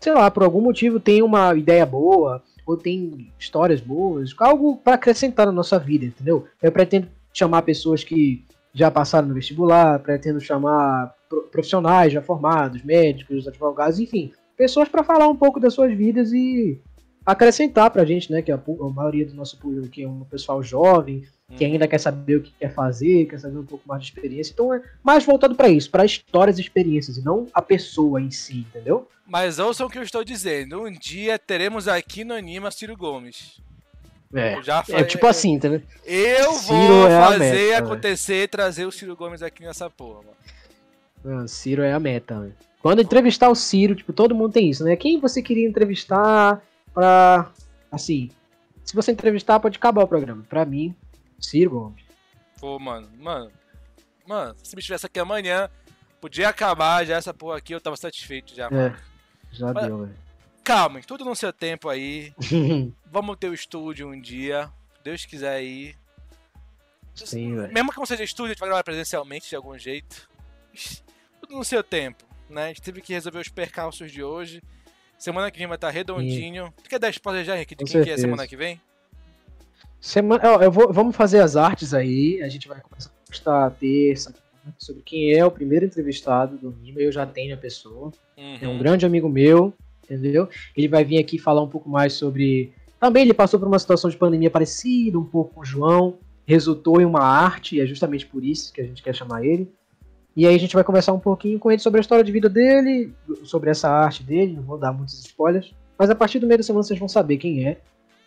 sei 0.00 0.14
lá, 0.14 0.30
por 0.30 0.44
algum 0.44 0.62
motivo 0.62 0.98
têm 0.98 1.20
uma 1.20 1.54
ideia 1.54 1.84
boa, 1.84 2.42
ou 2.64 2.74
têm 2.74 3.30
histórias 3.38 3.82
boas, 3.82 4.34
algo 4.38 4.78
para 4.78 4.94
acrescentar 4.94 5.44
na 5.44 5.52
nossa 5.52 5.78
vida, 5.78 6.06
entendeu? 6.06 6.46
Eu 6.62 6.72
pretendo 6.72 7.06
chamar 7.34 7.60
pessoas 7.60 8.02
que 8.02 8.42
já 8.74 8.90
passaram 8.90 9.28
no 9.28 9.34
vestibular, 9.34 9.98
pretendo 10.00 10.40
chamar 10.40 11.14
pro- 11.28 11.42
profissionais 11.50 12.12
já 12.12 12.22
formados, 12.22 12.82
médicos, 12.82 13.46
advogados, 13.48 13.98
enfim, 13.98 14.32
pessoas 14.56 14.88
para 14.88 15.02
falar 15.04 15.28
um 15.28 15.36
pouco 15.36 15.58
das 15.60 15.74
suas 15.74 15.96
vidas 15.96 16.32
e 16.32 16.80
acrescentar 17.24 17.90
pra 17.90 18.04
gente, 18.04 18.30
né, 18.32 18.40
que 18.42 18.50
a, 18.50 18.56
a 18.56 18.88
maioria 18.90 19.26
do 19.26 19.34
nosso 19.34 19.58
público 19.58 19.86
aqui 19.86 20.02
é 20.02 20.08
um 20.08 20.20
pessoal 20.20 20.62
jovem, 20.62 21.24
que 21.56 21.64
Uhum. 21.64 21.72
ainda 21.72 21.88
quer 21.88 21.98
saber 21.98 22.36
o 22.36 22.42
que 22.42 22.52
quer 22.58 22.70
fazer, 22.74 23.24
quer 23.24 23.38
saber 23.40 23.56
um 23.58 23.64
pouco 23.64 23.82
mais 23.88 24.02
de 24.02 24.08
experiência. 24.10 24.52
Então 24.52 24.72
é 24.74 24.82
mais 25.02 25.24
voltado 25.24 25.54
pra 25.54 25.68
isso, 25.70 25.90
pra 25.90 26.04
histórias 26.04 26.58
e 26.58 26.60
experiências, 26.60 27.16
e 27.16 27.24
não 27.24 27.46
a 27.54 27.62
pessoa 27.62 28.20
em 28.20 28.30
si, 28.30 28.58
entendeu? 28.68 29.08
Mas 29.26 29.58
ouçam 29.58 29.86
o 29.86 29.90
que 29.90 29.96
eu 29.98 30.02
estou 30.02 30.22
dizendo. 30.22 30.82
Um 30.84 30.90
dia 30.92 31.38
teremos 31.38 31.88
aqui 31.88 32.22
no 32.22 32.34
Anima 32.34 32.70
Ciro 32.70 32.94
Gomes. 32.96 33.62
É. 34.34 34.52
É 34.54 34.62
falei. 34.62 35.04
tipo 35.04 35.26
assim, 35.26 35.52
entendeu? 35.52 35.82
Eu 36.04 36.52
Ciro 36.54 36.76
vou 36.76 37.08
é 37.08 37.20
fazer 37.26 37.68
meta, 37.70 37.78
acontecer 37.78 38.42
e 38.42 38.48
trazer 38.48 38.84
o 38.84 38.92
Ciro 38.92 39.16
Gomes 39.16 39.42
aqui 39.42 39.62
nessa 39.62 39.88
porra, 39.88 40.20
mano. 40.22 41.42
Ah, 41.44 41.48
Ciro 41.48 41.82
é 41.82 41.92
a 41.92 42.00
meta, 42.00 42.38
né? 42.38 42.52
Quando 42.80 43.02
entrevistar 43.02 43.48
o 43.48 43.54
Ciro, 43.54 43.94
tipo, 43.94 44.12
todo 44.12 44.34
mundo 44.34 44.52
tem 44.52 44.68
isso, 44.70 44.84
né? 44.84 44.94
Quem 44.96 45.18
você 45.20 45.42
queria 45.42 45.66
entrevistar 45.68 46.62
pra. 46.92 47.50
Assim, 47.90 48.30
se 48.84 48.94
você 48.94 49.12
entrevistar, 49.12 49.58
pode 49.60 49.78
acabar 49.78 50.04
o 50.04 50.08
programa. 50.08 50.44
Pra 50.48 50.64
mim, 50.64 50.94
Ciro 51.40 51.70
Gomes. 51.70 52.02
Pô, 52.60 52.78
mano, 52.78 53.08
mano. 53.18 53.50
Mano, 54.26 54.54
se 54.62 54.76
me 54.76 54.80
estivesse 54.80 55.06
aqui 55.06 55.18
amanhã, 55.18 55.70
podia 56.20 56.48
acabar 56.50 57.04
já 57.06 57.16
essa 57.16 57.32
porra 57.32 57.56
aqui, 57.56 57.74
eu 57.74 57.80
tava 57.80 57.96
satisfeito 57.96 58.54
já, 58.54 58.70
mano. 58.70 58.94
É, 58.94 58.96
já 59.52 59.72
Mas- 59.72 59.86
deu, 59.86 60.08
Calma, 60.68 61.00
tudo 61.00 61.24
no 61.24 61.34
seu 61.34 61.50
tempo 61.50 61.88
aí. 61.88 62.30
Vamos 63.10 63.38
ter 63.38 63.48
o 63.48 63.54
estúdio 63.54 64.06
um 64.06 64.20
dia. 64.20 64.68
Deus 65.02 65.24
quiser 65.24 65.52
aí. 65.52 65.94
Sim, 67.14 67.56
velho. 67.56 67.72
Mesmo 67.72 67.90
que 67.90 67.96
não 67.96 68.04
seja 68.04 68.22
estúdio, 68.22 68.50
a 68.50 68.52
gente 68.52 68.60
vai 68.60 68.68
gravar 68.68 68.84
presencialmente 68.84 69.48
de 69.48 69.56
algum 69.56 69.78
jeito. 69.78 70.28
Tudo 71.40 71.56
no 71.56 71.64
seu 71.64 71.82
tempo, 71.82 72.22
né? 72.50 72.64
A 72.64 72.68
gente 72.68 72.82
teve 72.82 73.00
que 73.00 73.14
resolver 73.14 73.38
os 73.38 73.48
percalços 73.48 74.12
de 74.12 74.22
hoje. 74.22 74.62
Semana 75.16 75.50
que 75.50 75.56
vem 75.56 75.66
vai 75.66 75.78
estar 75.78 75.88
redondinho. 75.88 76.70
Tu 76.84 76.90
quer 76.90 76.98
dar 76.98 77.08
spoiler 77.08 77.46
já, 77.46 77.56
Henrique, 77.56 77.74
de 77.74 77.84
quem 77.86 78.04
que 78.04 78.10
é 78.10 78.18
semana 78.18 78.46
que 78.46 78.54
vem? 78.54 78.78
Semana, 79.98 80.52
ó, 80.52 80.62
eu 80.62 80.70
vou, 80.70 80.92
vamos 80.92 81.16
fazer 81.16 81.40
as 81.40 81.56
artes 81.56 81.94
aí. 81.94 82.42
A 82.42 82.48
gente 82.50 82.68
vai 82.68 82.78
começar 82.82 83.08
a 83.08 83.26
postar 83.26 83.70
terça 83.70 84.34
sobre 84.76 85.02
quem 85.02 85.32
é 85.32 85.42
o 85.42 85.50
primeiro 85.50 85.86
entrevistado 85.86 86.58
do 86.58 86.70
Nima. 86.72 87.00
Eu 87.00 87.10
já 87.10 87.24
tenho 87.24 87.54
a 87.54 87.58
pessoa. 87.58 88.12
Uhum. 88.36 88.58
É 88.60 88.68
um 88.68 88.76
grande 88.76 89.06
amigo 89.06 89.30
meu, 89.30 89.72
entendeu? 90.10 90.48
Ele 90.76 90.88
vai 90.88 91.04
vir 91.04 91.18
aqui 91.18 91.38
falar 91.38 91.62
um 91.62 91.68
pouco 91.68 91.88
mais 91.88 92.12
sobre. 92.14 92.72
Também 93.00 93.22
ele 93.22 93.34
passou 93.34 93.58
por 93.60 93.68
uma 93.68 93.78
situação 93.78 94.10
de 94.10 94.16
pandemia 94.16 94.50
parecida, 94.50 95.18
um 95.18 95.24
pouco 95.24 95.54
com 95.54 95.60
o 95.60 95.64
João. 95.64 96.18
Resultou 96.46 97.00
em 97.00 97.04
uma 97.04 97.20
arte, 97.20 97.76
e 97.76 97.80
é 97.80 97.86
justamente 97.86 98.26
por 98.26 98.44
isso 98.44 98.72
que 98.72 98.80
a 98.80 98.84
gente 98.84 99.02
quer 99.02 99.14
chamar 99.14 99.44
ele. 99.44 99.70
E 100.34 100.46
aí 100.46 100.54
a 100.54 100.58
gente 100.58 100.74
vai 100.74 100.84
conversar 100.84 101.12
um 101.12 101.18
pouquinho 101.18 101.58
com 101.58 101.70
ele 101.70 101.80
sobre 101.80 101.98
a 101.98 102.00
história 102.00 102.22
de 102.22 102.30
vida 102.30 102.48
dele, 102.48 103.12
sobre 103.42 103.70
essa 103.70 103.90
arte 103.90 104.22
dele, 104.22 104.54
não 104.54 104.62
vou 104.62 104.78
dar 104.78 104.92
muitos 104.92 105.18
spoilers. 105.18 105.74
Mas 105.98 106.10
a 106.10 106.14
partir 106.14 106.38
do 106.38 106.46
meio 106.46 106.58
da 106.58 106.62
semana 106.62 106.84
vocês 106.84 106.98
vão 106.98 107.08
saber 107.08 107.38
quem 107.38 107.66
é. 107.66 107.78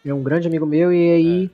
É 0.05 0.13
um 0.13 0.21
grande 0.21 0.47
amigo 0.47 0.65
meu 0.65 0.91
e 0.91 1.11
aí 1.11 1.51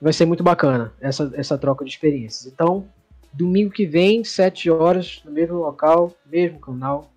vai 0.00 0.12
ser 0.12 0.24
muito 0.24 0.44
bacana 0.44 0.92
essa, 1.00 1.32
essa 1.34 1.58
troca 1.58 1.84
de 1.84 1.90
experiências. 1.90 2.46
Então, 2.46 2.86
domingo 3.32 3.70
que 3.70 3.86
vem, 3.86 4.22
7 4.22 4.70
horas, 4.70 5.20
no 5.24 5.32
mesmo 5.32 5.56
local, 5.56 6.12
mesmo 6.26 6.60
canal. 6.60 7.10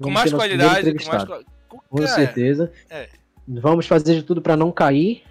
Com 0.00 0.10
mais 0.10 0.32
qualidade, 0.32 0.92
com 0.94 1.10
mais. 1.10 1.44
Com 1.88 2.06
certeza. 2.06 2.72
é. 2.90 3.08
Vamos 3.48 3.86
fazer 3.86 4.14
de 4.14 4.22
tudo 4.22 4.40
pra 4.40 4.56
não 4.56 4.70
cair. 4.70 5.24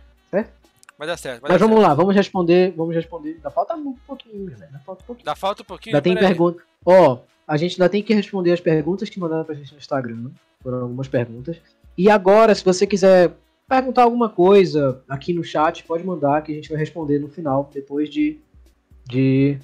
Vai 0.97 1.07
dar 1.07 1.17
certo. 1.17 1.41
Vai 1.41 1.49
Mas 1.49 1.59
dar 1.59 1.65
vamos 1.65 1.79
certo. 1.81 1.89
lá, 1.89 1.95
vamos 1.95 2.15
responder. 2.15 2.73
Vamos 2.77 2.93
responder. 2.95 3.31
Ainda 3.31 3.49
falta 3.49 3.73
um 3.75 3.93
pouquinho, 4.05 4.45
velho. 4.45 4.63
Ainda 4.63 4.79
falta 4.85 5.01
um 5.01 5.05
pouquinho. 5.07 5.25
Dá 5.25 5.35
falta 5.35 5.63
um 5.63 5.65
pouquinho. 5.65 5.95
Ainda 5.95 6.03
tem 6.03 6.15
pergunta. 6.15 6.61
Ó, 6.85 7.21
a 7.47 7.57
gente 7.57 7.73
ainda 7.73 7.89
tem 7.89 8.03
que 8.03 8.13
responder 8.13 8.51
as 8.51 8.59
perguntas 8.59 9.09
que 9.09 9.19
mandaram 9.19 9.43
pra 9.43 9.55
gente 9.55 9.71
no 9.71 9.79
Instagram. 9.79 10.29
Foram 10.61 10.81
algumas 10.81 11.07
perguntas. 11.07 11.57
E 11.97 12.07
agora, 12.07 12.53
se 12.53 12.63
você 12.63 12.85
quiser 12.85 13.31
perguntar 13.67 14.03
alguma 14.03 14.29
coisa 14.29 15.01
aqui 15.09 15.33
no 15.33 15.43
chat, 15.43 15.83
pode 15.85 16.03
mandar 16.05 16.43
que 16.43 16.51
a 16.51 16.55
gente 16.55 16.69
vai 16.69 16.77
responder 16.77 17.17
no 17.17 17.29
final, 17.29 17.67
depois 17.73 18.07
de, 18.07 18.37
de 19.07 19.57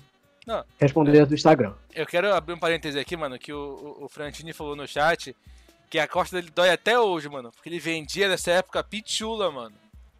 Não, 0.47 0.63
responder 0.79 1.19
as 1.21 1.27
do 1.27 1.35
Instagram. 1.35 1.73
Eu 1.93 2.07
quero 2.07 2.33
abrir 2.33 2.53
um 2.53 2.59
parêntese 2.59 2.97
aqui, 2.97 3.15
mano, 3.15 3.37
que 3.37 3.53
o, 3.53 3.97
o, 3.99 4.05
o 4.05 4.09
Frantini 4.09 4.53
falou 4.53 4.75
no 4.75 4.87
chat 4.87 5.35
que 5.89 5.99
a 5.99 6.07
costa 6.07 6.35
dele 6.37 6.51
dói 6.53 6.69
até 6.69 6.99
hoje, 6.99 7.29
mano. 7.29 7.51
Porque 7.51 7.69
ele 7.69 7.79
vendia 7.79 8.27
nessa 8.27 8.51
época 8.51 8.83
pitula, 8.83 9.51
mano. 9.51 9.75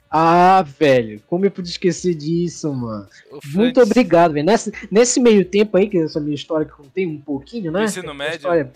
Ah, 0.10 0.62
velho, 0.62 1.22
como 1.28 1.46
eu 1.46 1.52
pude 1.52 1.70
esquecer 1.70 2.16
disso, 2.16 2.74
mano. 2.74 3.08
Muito 3.54 3.82
obrigado, 3.82 4.34
velho. 4.34 4.46
Nesse, 4.46 4.72
nesse 4.90 5.20
meio 5.20 5.44
tempo 5.44 5.76
aí, 5.76 5.90
que 5.90 5.98
essa 5.98 6.20
minha 6.20 6.36
história 6.36 6.66
que 6.66 6.72
eu 6.72 6.78
contei 6.78 7.06
um 7.06 7.20
pouquinho, 7.20 7.72
né? 7.72 7.84
Ensino 7.84 8.14
médio. 8.14 8.72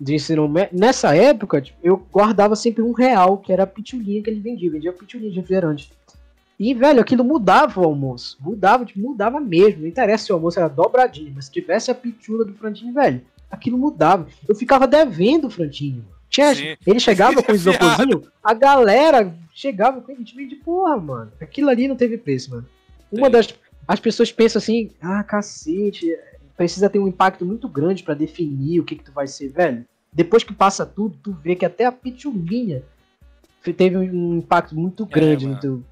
De 0.00 0.14
ensino 0.14 0.48
médio. 0.48 0.76
Nessa 0.76 1.14
época, 1.14 1.60
tipo, 1.60 1.78
eu 1.82 1.96
guardava 1.96 2.56
sempre 2.56 2.82
um 2.82 2.92
real, 2.92 3.38
que 3.38 3.52
era 3.52 3.62
a 3.62 3.66
pitulinha 3.66 4.22
que 4.22 4.30
ele 4.30 4.40
vendia. 4.40 4.70
Vendia 4.70 4.92
pitulinha 4.92 5.30
de 5.30 5.36
refrigerante. 5.36 5.92
E, 6.58 6.74
velho, 6.74 7.00
aquilo 7.00 7.22
mudava 7.22 7.80
o 7.80 7.84
almoço. 7.84 8.36
Mudava, 8.40 8.84
tipo, 8.84 8.98
mudava 8.98 9.38
mesmo. 9.38 9.82
Não 9.82 9.88
interessa 9.88 10.24
se 10.24 10.32
o 10.32 10.34
almoço 10.34 10.58
era 10.58 10.68
dobradinho, 10.68 11.32
mas 11.36 11.44
se 11.44 11.52
tivesse 11.52 11.88
a 11.88 11.94
pitula 11.94 12.44
do 12.44 12.54
Frantinho, 12.54 12.92
velho, 12.92 13.22
aquilo 13.50 13.78
mudava. 13.78 14.26
Eu 14.48 14.54
ficava 14.54 14.86
devendo 14.86 15.46
o 15.46 15.50
Frantinho. 15.50 16.04
Tinha, 16.28 16.54
Sim. 16.54 16.76
ele 16.86 17.00
chegava 17.00 17.42
com 17.42 17.52
o 17.52 17.54
isoporzinho, 17.56 18.22
a 18.42 18.52
galera 18.52 19.34
chegava 19.54 20.00
com 20.00 20.12
ele 20.12 20.24
tipo, 20.24 20.46
de 20.46 20.56
porra, 20.56 20.96
mano. 20.98 21.32
Aquilo 21.40 21.70
ali 21.70 21.88
não 21.88 21.96
teve 21.96 22.18
preço, 22.18 22.50
mano. 22.50 22.66
Uma 23.10 23.26
Sim. 23.26 23.32
das. 23.32 23.54
As 23.86 23.98
pessoas 23.98 24.30
pensam 24.30 24.58
assim, 24.58 24.90
ah, 25.00 25.24
cacete, 25.24 26.06
precisa 26.54 26.90
ter 26.90 26.98
um 26.98 27.08
impacto 27.08 27.46
muito 27.46 27.66
grande 27.68 28.02
pra 28.02 28.12
definir 28.12 28.80
o 28.80 28.84
que, 28.84 28.96
que 28.96 29.04
tu 29.04 29.12
vai 29.12 29.26
ser, 29.26 29.48
velho. 29.48 29.84
Depois 30.12 30.44
que 30.44 30.52
passa 30.52 30.84
tudo, 30.84 31.16
tu 31.22 31.32
vê 31.32 31.54
que 31.54 31.64
até 31.64 31.86
a 31.86 31.92
pitulinha 31.92 32.82
teve 33.76 33.96
um 33.96 34.36
impacto 34.38 34.74
muito 34.74 35.06
grande 35.06 35.44
no, 35.44 35.50
mano. 35.50 35.60
teu, 35.60 35.84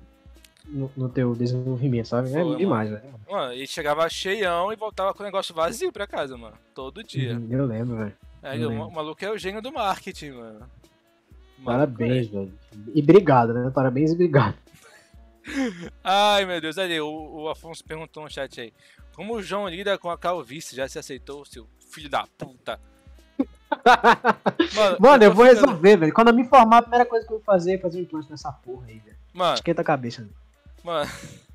no, 0.69 0.91
no 0.97 1.09
teu 1.09 1.35
desenvolvimento, 1.35 2.09
sabe? 2.09 2.31
Foi, 2.31 2.41
é 2.41 2.45
mano. 2.45 2.57
demais, 2.57 2.91
velho. 2.91 3.03
Mano, 3.31 3.53
ele 3.53 3.67
chegava 3.67 4.09
cheião 4.09 4.73
e 4.73 4.77
voltava 4.77 5.13
com 5.15 5.23
o 5.23 5.27
negócio 5.27 5.55
vazio 5.55 5.93
pra 5.93 6.07
casa, 6.07 6.37
mano. 6.37 6.57
Todo 6.75 7.03
dia. 7.03 7.35
Uhum, 7.35 7.49
Eu 7.51 7.67
lembro, 7.67 7.97
velho. 7.97 8.13
Eu 8.61 8.71
o, 8.71 8.91
maluco 8.93 9.25
é 9.25 9.31
o 9.31 9.37
gênio 9.39 9.61
do 9.63 9.73
marketing, 9.73 10.31
mano. 10.33 10.71
Parabéns, 11.65 12.29
velho. 12.29 12.53
E 12.95 13.01
obrigado, 13.01 13.53
né? 13.55 13.71
Parabéns 13.75 14.11
e 14.11 14.15
obrigado. 14.15 14.55
é. 15.47 15.91
Ai, 16.05 16.45
meu 16.45 16.61
Deus, 16.61 16.77
ali, 16.79 17.01
o, 17.01 17.09
o 17.09 17.49
Afonso 17.49 17.85
perguntou 17.85 18.23
no 18.23 18.31
chat 18.31 18.61
aí. 18.61 18.73
Como 19.15 19.35
o 19.35 19.43
João 19.43 19.69
lida 19.69 19.97
com 19.97 20.11
a 20.11 20.19
calvície? 20.19 20.77
Já 20.77 20.87
se 20.89 20.99
aceitou, 20.99 21.45
seu 21.45 21.67
filho 21.91 22.09
da 22.11 22.27
puta? 22.39 22.79
Mano, 24.75 24.97
Mano, 25.01 25.25
eu 25.25 25.31
tô 25.31 25.37
vou 25.37 25.47
ficando- 25.47 25.67
resolver, 25.67 25.97
velho. 25.97 26.13
Quando 26.13 26.29
eu 26.29 26.35
me 26.35 26.45
formar, 26.47 26.79
a 26.79 26.83
primeira 26.83 27.07
coisa 27.07 27.27
que 27.27 27.33
eu 27.33 27.39
vou 27.39 27.45
fazer 27.45 27.75
é 27.75 27.79
fazer 27.79 27.99
um 27.99 28.03
implante 28.03 28.31
nessa 28.31 28.53
porra 28.53 28.87
aí, 28.89 28.99
velho. 28.99 29.17
Mano, 29.33 29.55
Esquenta 29.55 29.83
a 29.83 29.85
cabeça. 29.85 30.23
velho. 30.23 30.35
Mano. 30.87 31.11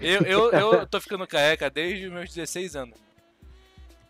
Eu, 0.00 0.22
eu, 0.22 0.50
eu 0.52 0.86
tô 0.88 1.00
ficando 1.00 1.24
careca 1.26 1.70
desde 1.70 2.06
os 2.06 2.12
meus 2.12 2.34
16 2.34 2.74
anos. 2.74 2.98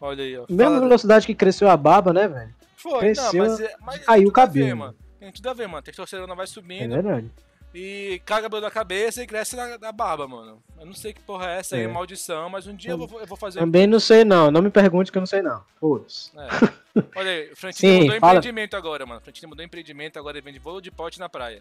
Olha 0.00 0.24
aí, 0.24 0.38
ó. 0.38 0.46
Mesma 0.48 0.64
Fala- 0.64 0.80
velocidade 0.80 1.26
que 1.26 1.34
cresceu 1.34 1.68
a 1.68 1.76
barba, 1.76 2.10
né, 2.12 2.26
velho? 2.26 2.54
Foi, 2.76 3.00
cresceu, 3.00 3.44
não, 3.44 3.50
mas, 3.50 3.60
é- 3.60 3.76
mas 3.80 3.98
caiu 4.04 4.18
tem 4.20 4.26
o 4.28 4.30
tudo 4.30 4.40
a 4.40 4.46
ver, 4.46 4.60
cabelo. 4.60 4.78
mano. 4.78 4.96
Tem 5.20 5.32
tudo 5.32 5.48
a 5.50 5.52
ver, 5.52 5.68
mano. 5.68 5.82
Testosterona 5.82 6.34
vai 6.34 6.44
É 6.44 6.46
subindo 6.46 6.94
verdade. 6.94 7.30
e 7.74 8.22
caga 8.24 8.42
cabelo 8.44 8.62
da 8.62 8.70
cabeça 8.70 9.22
e 9.22 9.26
cresce 9.26 9.56
na, 9.56 9.76
na 9.76 9.92
barba, 9.92 10.26
mano. 10.26 10.62
Eu 10.78 10.86
não 10.86 10.94
sei 10.94 11.12
que 11.12 11.20
porra 11.20 11.50
é 11.50 11.58
essa 11.58 11.76
aí, 11.76 11.82
É. 11.82 11.88
maldição, 11.88 12.48
mas 12.48 12.66
um 12.66 12.74
dia 12.74 12.92
eu 12.92 12.98
vou, 13.06 13.20
eu 13.20 13.26
vou 13.26 13.36
fazer. 13.36 13.58
Também 13.58 13.86
não 13.86 14.00
sei, 14.00 14.24
não. 14.24 14.50
Não 14.50 14.62
me 14.62 14.70
pergunte 14.70 15.12
que 15.12 15.18
eu 15.18 15.20
não 15.22 15.26
sei, 15.26 15.42
não. 15.42 15.62
Foda-se. 15.78 16.30
É. 16.38 17.02
Olha 17.14 17.30
aí, 17.30 17.52
o 17.52 17.56
Frantini 17.56 17.92
Sim, 17.92 18.00
mudou 18.04 18.20
fala. 18.20 18.32
empreendimento 18.38 18.74
agora, 18.74 19.04
mano. 19.04 19.20
O 19.20 19.22
Frantini 19.22 19.48
mudou 19.48 19.62
empreendimento, 19.64 20.18
agora 20.18 20.38
ele 20.38 20.44
vende 20.46 20.58
bolo 20.60 20.80
de 20.80 20.90
pote 20.90 21.18
na 21.18 21.28
praia. 21.28 21.60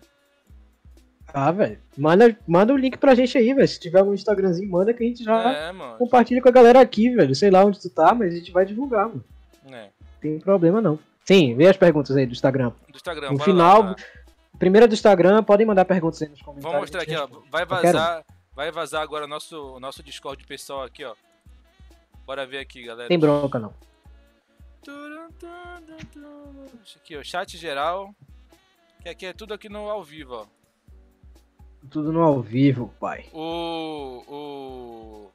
Ah, 1.34 1.52
velho. 1.52 1.80
Manda, 1.98 2.38
manda 2.48 2.74
o 2.74 2.78
link 2.78 2.98
pra 2.98 3.14
gente 3.14 3.38
aí, 3.38 3.54
velho. 3.54 3.68
Se 3.68 3.80
tiver 3.80 4.00
algum 4.00 4.14
Instagramzinho, 4.14 4.70
manda 4.70 4.94
que 4.94 5.04
a 5.04 5.08
gente 5.08 5.24
já 5.24 5.52
É, 5.52 5.74
compartilha 5.98 6.42
com 6.42 6.50
a 6.50 6.52
galera 6.52 6.80
aqui, 6.80 7.10
velho. 7.10 7.36
Sei 7.36 7.52
lá 7.52 7.64
onde 7.64 7.80
tu 7.80 7.90
tá, 7.90 8.14
mas 8.14 8.34
a 8.34 8.38
gente 8.38 8.52
vai 8.52 8.66
divulgar, 8.66 9.08
mano. 9.08 9.24
É. 9.70 9.84
Não 9.84 10.22
tem 10.22 10.40
problema, 10.40 10.82
não. 10.82 10.98
Sim, 11.26 11.56
vê 11.56 11.68
as 11.68 11.76
perguntas 11.78 12.16
aí 12.16 12.26
do 12.26 12.32
Instagram. 12.32 12.72
Do 12.90 12.96
Instagram, 12.96 13.32
No 13.32 13.40
final, 13.40 13.82
lá. 13.84 13.96
Primeira 14.58 14.88
do 14.88 14.94
Instagram, 14.94 15.44
podem 15.44 15.68
mandar 15.68 15.86
perguntas 15.86 16.22
aí 16.22 16.30
nos 16.30 16.42
comentários. 16.42 16.64
Vamos 16.64 16.80
mostrar 16.82 17.02
aqui, 17.02 17.12
gente 17.12 17.20
ó. 17.20 17.26
responde. 17.26 17.50
Vai 17.52 17.66
vazar, 17.66 18.26
vai 18.56 18.72
vazar 18.72 19.02
agora 19.04 19.26
o 19.26 19.28
nosso, 19.28 19.80
nosso 19.80 20.02
Discord 20.02 20.44
pessoal 20.46 20.84
aqui, 20.84 21.04
ó. 21.04 21.14
Bora 22.26 22.46
ver 22.46 22.60
aqui, 22.60 22.84
galera. 22.84 23.08
Tem 23.08 23.20
bronca, 23.20 23.60
não. 23.60 23.74
Isso 26.84 26.98
Aqui, 26.98 27.18
ó, 27.18 27.24
chat 27.24 27.58
geral. 27.58 28.16
Que 29.02 29.10
aqui 29.10 29.26
é 29.26 29.34
tudo 29.34 29.54
aqui 29.54 29.70
no 29.70 29.90
ao 29.90 30.04
vivo, 30.04 30.34
ó. 30.36 30.57
Tudo 31.90 32.12
no 32.12 32.22
ao 32.22 32.42
vivo, 32.42 32.94
pai. 33.00 33.26
O. 33.34 34.24
O. 34.28 35.32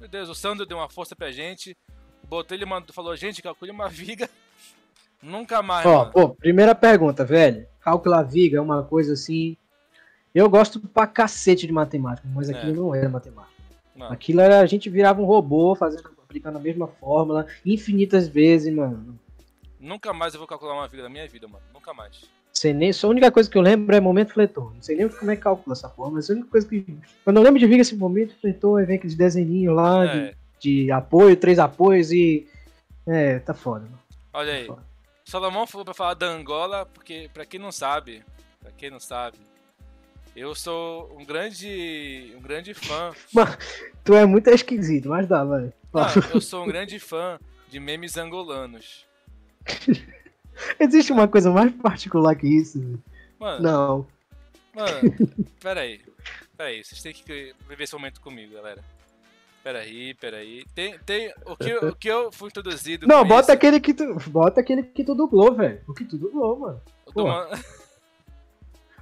Meu 0.00 0.08
Deus, 0.08 0.28
o 0.28 0.34
Sandro 0.34 0.64
deu 0.64 0.76
uma 0.78 0.88
força 0.88 1.14
pra 1.14 1.30
gente. 1.30 1.76
O 2.24 2.26
Botelho 2.26 2.66
mandou, 2.66 2.94
falou, 2.94 3.14
gente, 3.16 3.42
calcule 3.42 3.70
uma 3.70 3.88
viga. 3.88 4.28
Nunca 5.22 5.62
mais, 5.62 5.84
Ó, 5.84 5.98
mano. 6.00 6.12
pô, 6.12 6.28
primeira 6.30 6.74
pergunta, 6.74 7.24
velho. 7.24 7.66
Cálculo 7.80 8.14
à 8.14 8.22
viga 8.22 8.58
é 8.58 8.60
uma 8.60 8.82
coisa 8.84 9.14
assim. 9.14 9.56
Eu 10.34 10.48
gosto 10.48 10.78
pra 10.80 11.06
cacete 11.06 11.66
de 11.66 11.72
matemática, 11.72 12.28
mas 12.32 12.48
É. 12.48 12.54
aquilo 12.56 12.84
não 12.86 12.94
era 12.94 13.08
matemática. 13.08 13.52
Mano, 13.96 14.12
Aquilo 14.12 14.40
era 14.40 14.60
a 14.60 14.66
gente 14.66 14.88
virava 14.88 15.20
um 15.20 15.24
robô 15.24 15.74
fazendo, 15.74 16.08
aplicando 16.22 16.56
a 16.56 16.60
mesma 16.60 16.86
fórmula 16.86 17.46
infinitas 17.66 18.28
vezes, 18.28 18.72
mano. 18.72 19.18
nunca 19.80 20.12
mais 20.12 20.34
eu 20.34 20.38
vou 20.38 20.46
calcular 20.46 20.74
uma 20.74 20.86
viga 20.86 21.02
da 21.02 21.08
minha 21.08 21.26
vida, 21.28 21.48
mano. 21.48 21.64
Nunca 21.74 21.92
mais. 21.92 22.22
Sei 22.58 22.72
nem, 22.72 22.92
só 22.92 23.06
a 23.06 23.10
única 23.10 23.30
coisa 23.30 23.48
que 23.48 23.56
eu 23.56 23.62
lembro 23.62 23.94
é 23.94 24.00
momento 24.00 24.32
fletor. 24.32 24.74
Não 24.74 24.82
sei 24.82 24.96
nem 24.96 25.08
como 25.08 25.30
é 25.30 25.36
que 25.36 25.42
calcula 25.42 25.74
essa 25.74 25.88
forma, 25.88 26.14
mas 26.16 26.28
a 26.28 26.32
única 26.32 26.48
coisa 26.48 26.66
que. 26.66 26.84
Quando 27.22 27.36
eu 27.36 27.42
lembro 27.44 27.60
de 27.60 27.66
viga 27.68 27.82
esse 27.82 27.94
momento 27.94 28.34
fletor, 28.40 28.80
aí 28.80 28.84
vem 28.84 28.96
aqueles 28.96 29.14
desenhinhos 29.14 29.76
lá 29.76 30.04
de, 30.06 30.18
É, 30.18 30.34
de 30.58 30.90
apoio, 30.90 31.36
três 31.36 31.60
apoios 31.60 32.10
e. 32.10 32.48
É, 33.06 33.38
tá 33.38 33.54
foda, 33.54 33.84
mano. 33.84 33.98
olha 34.32 34.52
aí. 34.52 34.66
Foda. 34.66 34.82
Salomão 35.24 35.68
falou 35.68 35.84
pra 35.84 35.94
falar 35.94 36.14
da 36.14 36.26
Angola, 36.26 36.84
porque, 36.86 37.30
pra 37.32 37.46
quem 37.46 37.60
não 37.60 37.70
sabe, 37.70 38.24
pra 38.60 38.72
quem 38.72 38.90
não 38.90 38.98
sabe, 38.98 39.38
eu 40.34 40.52
sou 40.52 41.16
um 41.16 41.24
grande, 41.24 42.34
um 42.36 42.40
grande 42.40 42.74
fã. 42.74 43.12
Tu 44.02 44.14
é 44.14 44.26
muito 44.26 44.50
esquisito, 44.50 45.10
mas 45.10 45.28
dá, 45.28 45.44
vai. 45.44 45.72
Não, 45.94 46.06
eu 46.34 46.40
sou 46.40 46.64
um 46.64 46.66
grande 46.66 46.98
fã 46.98 47.38
de 47.68 47.78
memes 47.78 48.16
angolanos. 48.16 49.06
Existe 50.78 51.12
uma 51.12 51.28
coisa 51.28 51.50
mais 51.50 51.72
particular 51.72 52.34
que 52.34 52.46
isso? 52.46 53.00
Mano, 53.38 53.62
Não. 53.62 54.06
mano, 54.74 55.14
peraí. 55.60 56.00
Peraí, 56.56 56.84
vocês 56.84 57.00
têm 57.02 57.12
que 57.12 57.54
viver 57.68 57.84
esse 57.84 57.94
momento 57.94 58.20
comigo, 58.20 58.54
galera. 58.54 58.82
Peraí, 59.62 60.14
peraí. 60.14 60.64
Tem, 60.74 60.98
tem, 61.00 61.32
o, 61.44 61.56
que, 61.56 61.74
o 61.74 61.94
que 61.94 62.08
eu 62.08 62.32
fui 62.32 62.48
introduzido 62.48 63.06
Não, 63.06 63.24
bota 63.24 63.42
isso, 63.42 63.52
aquele 63.52 63.78
que 63.80 63.92
tu. 63.92 64.14
Bota 64.28 64.60
aquele 64.60 64.82
que 64.82 65.04
tu 65.04 65.14
dublou, 65.14 65.54
velho. 65.54 65.80
O 65.86 65.94
que 65.94 66.04
tu 66.04 66.16
dublou, 66.16 66.58
mano. 66.58 66.80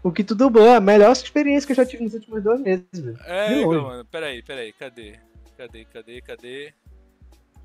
O 0.03 0.13
que 0.13 0.23
tu 0.23 0.37
dublou, 0.37 0.73
a 0.73 0.79
melhor 0.79 1.11
experiência 1.11 1.67
que 1.67 1.73
eu 1.73 1.77
já 1.77 1.85
tive 1.85 2.05
nos 2.05 2.15
últimos 2.15 2.41
dois 2.41 2.61
meses, 2.61 2.87
velho. 2.93 3.19
É, 3.25 3.59
Igor, 3.59 3.75
longe. 3.75 3.87
mano, 3.89 4.05
peraí, 4.05 4.41
peraí, 4.41 4.73
cadê? 4.73 5.19
Cadê, 5.57 5.85
cadê, 5.87 6.21
cadê? 6.21 6.75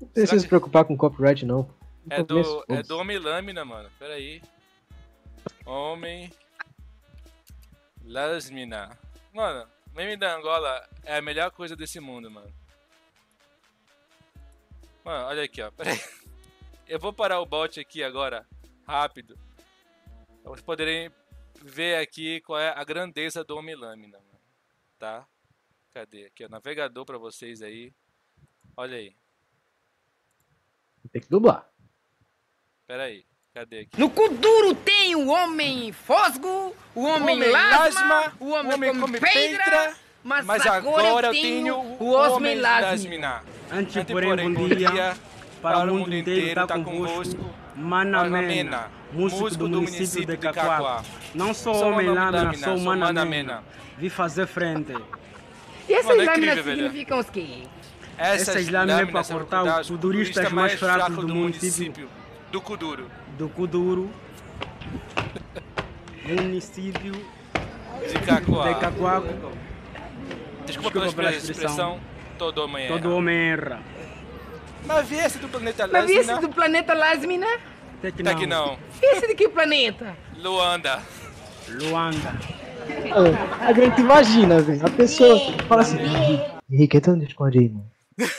Não 0.00 0.08
precisa 0.08 0.40
se 0.40 0.48
preocupar 0.48 0.84
com 0.84 0.96
copyright, 0.96 1.46
não. 1.46 1.68
É 2.10 2.22
do, 2.22 2.64
é 2.68 2.82
do 2.82 2.98
Homem 2.98 3.18
Lâmina, 3.18 3.64
mano. 3.64 3.90
Pera 3.98 4.14
aí. 4.14 4.42
Homem. 5.64 6.32
Lâmina. 8.04 8.98
Mano, 9.32 9.68
meme 9.94 10.16
da 10.16 10.36
Angola 10.36 10.88
é 11.04 11.16
a 11.16 11.22
melhor 11.22 11.50
coisa 11.50 11.76
desse 11.76 12.00
mundo, 12.00 12.30
mano. 12.30 12.52
Mano, 15.04 15.26
olha 15.26 15.44
aqui, 15.44 15.62
ó. 15.62 15.70
Pera 15.70 15.90
aí. 15.90 16.00
Eu 16.86 16.98
vou 16.98 17.12
parar 17.12 17.40
o 17.40 17.46
bot 17.46 17.78
aqui 17.80 18.02
agora, 18.02 18.46
rápido. 18.86 19.38
Pra 20.42 20.50
vocês 20.50 20.64
poderem 20.64 21.10
ver 21.62 21.96
aqui 21.96 22.40
qual 22.40 22.58
é 22.58 22.68
a 22.68 22.84
grandeza 22.84 23.44
do 23.44 23.56
Homem 23.56 23.74
Lâmina, 23.74 24.18
mano. 24.18 24.40
Tá? 24.98 25.26
Cadê? 25.92 26.26
Aqui, 26.26 26.44
ó. 26.44 26.48
Navegador 26.48 27.04
pra 27.04 27.18
vocês 27.18 27.62
aí. 27.62 27.94
Olha 28.76 28.96
aí. 28.96 29.16
Tem 31.10 31.22
que 31.22 31.28
dublar. 31.28 31.71
Pera 32.92 33.04
aí. 33.04 33.24
Cadê 33.54 33.80
aqui? 33.80 33.98
No 33.98 34.10
Kuduro 34.10 34.74
tem 34.74 35.16
o 35.16 35.28
homem 35.28 35.92
fosgo, 35.92 36.76
o 36.94 37.04
homem, 37.04 37.36
Homem 37.36 37.50
lasma, 37.50 37.78
lasma, 37.78 38.32
o 38.38 38.50
homem, 38.50 38.74
homem 38.74 38.90
come, 38.90 39.00
come 39.00 39.20
pedra, 39.20 39.64
pedra, 39.64 39.94
mas, 40.22 40.44
Mas 40.44 40.66
agora, 40.66 41.08
eu 41.08 41.30
tenho 41.32 41.74
o 41.74 42.10
homem 42.10 42.60
lasma. 42.60 42.90
lasmina. 42.90 43.42
Antes, 43.70 44.04
porém, 44.04 44.52
bom 44.52 44.68
dia 44.68 45.16
para 45.62 45.78
o 45.78 45.86
mundo 45.86 46.14
inteiro 46.14 46.60
está 46.60 46.78
convosco. 46.78 47.54
Mana 47.74 48.24
Mena, 48.24 48.90
músico 49.10 49.66
do 49.66 49.80
município 49.80 50.26
de 50.26 50.36
Cacoá. 50.36 51.02
Não 51.34 51.54
sou 51.54 51.74
Sou 51.74 51.92
homem 51.92 52.10
lâmina, 52.10 52.52
sou 52.52 52.76
sou 52.76 52.78
Mana 52.78 53.06
Mana 53.06 53.24
Mena. 53.24 53.54
Mena. 53.54 53.64
Vi 53.96 54.10
fazer 54.10 54.46
frente. 54.46 54.94
E 55.88 55.94
essas 55.94 56.14
Mano, 56.14 56.20
é 56.20 56.24
lâminas 56.26 56.62
significam 56.62 57.18
os 57.20 57.30
quê? 57.30 57.62
Essas 58.18 58.68
lâminas 58.68 59.00
é 59.00 59.06
para 59.06 59.24
cortar 59.24 59.80
os 59.80 59.88
por 59.88 59.94
kuduristas 59.96 60.34
turista 60.34 60.54
mais 60.54 60.72
fracos 60.74 61.16
do 61.16 61.34
município. 61.34 62.21
Do 62.52 62.60
Kuduro. 62.60 63.10
Do 63.38 63.48
Kuduro, 63.48 64.10
município 66.24 67.12
De 68.06 68.14
Cacoá. 68.26 68.68
de 68.72 68.80
Cacoá. 68.80 69.22
Desculpa 70.66 70.90
pela 70.90 71.06
Desculpa 71.06 71.12
pela 71.14 71.30
expressão. 71.32 71.50
expressão. 71.52 72.00
Todo 72.38 72.58
homem 72.64 72.88
Todo 72.88 73.06
erra. 73.08 73.14
homem 73.16 73.36
erra. 73.52 73.80
Mas 74.86 75.08
vi 75.08 75.16
esse 75.16 75.38
do 75.38 75.48
planeta 75.48 75.86
Mas 75.90 76.06
vi 76.06 76.12
esse 76.12 76.30
Lasmina. 76.30 76.48
do 76.48 76.54
planeta 76.54 76.94
Lasmina? 76.94 77.46
Até 77.98 78.10
que 78.12 78.22
Tá 78.22 78.30
aqui 78.32 78.46
não. 78.46 78.66
não. 78.66 78.78
E 79.00 79.16
esse 79.16 79.26
de 79.28 79.34
que 79.34 79.48
planeta? 79.48 80.16
Luanda. 80.36 81.02
Luanda. 81.68 82.34
A 83.60 83.72
gente 83.72 84.00
imagina, 84.00 84.60
velho. 84.60 84.84
A 84.84 84.90
pessoa 84.90 85.38
fala 85.68 85.82
assim: 85.82 85.98
Henrique, 86.70 86.96
entra 86.96 87.14
no 87.14 87.24
Discord 87.24 87.58
aí, 87.58 87.68
mano. 87.68 87.90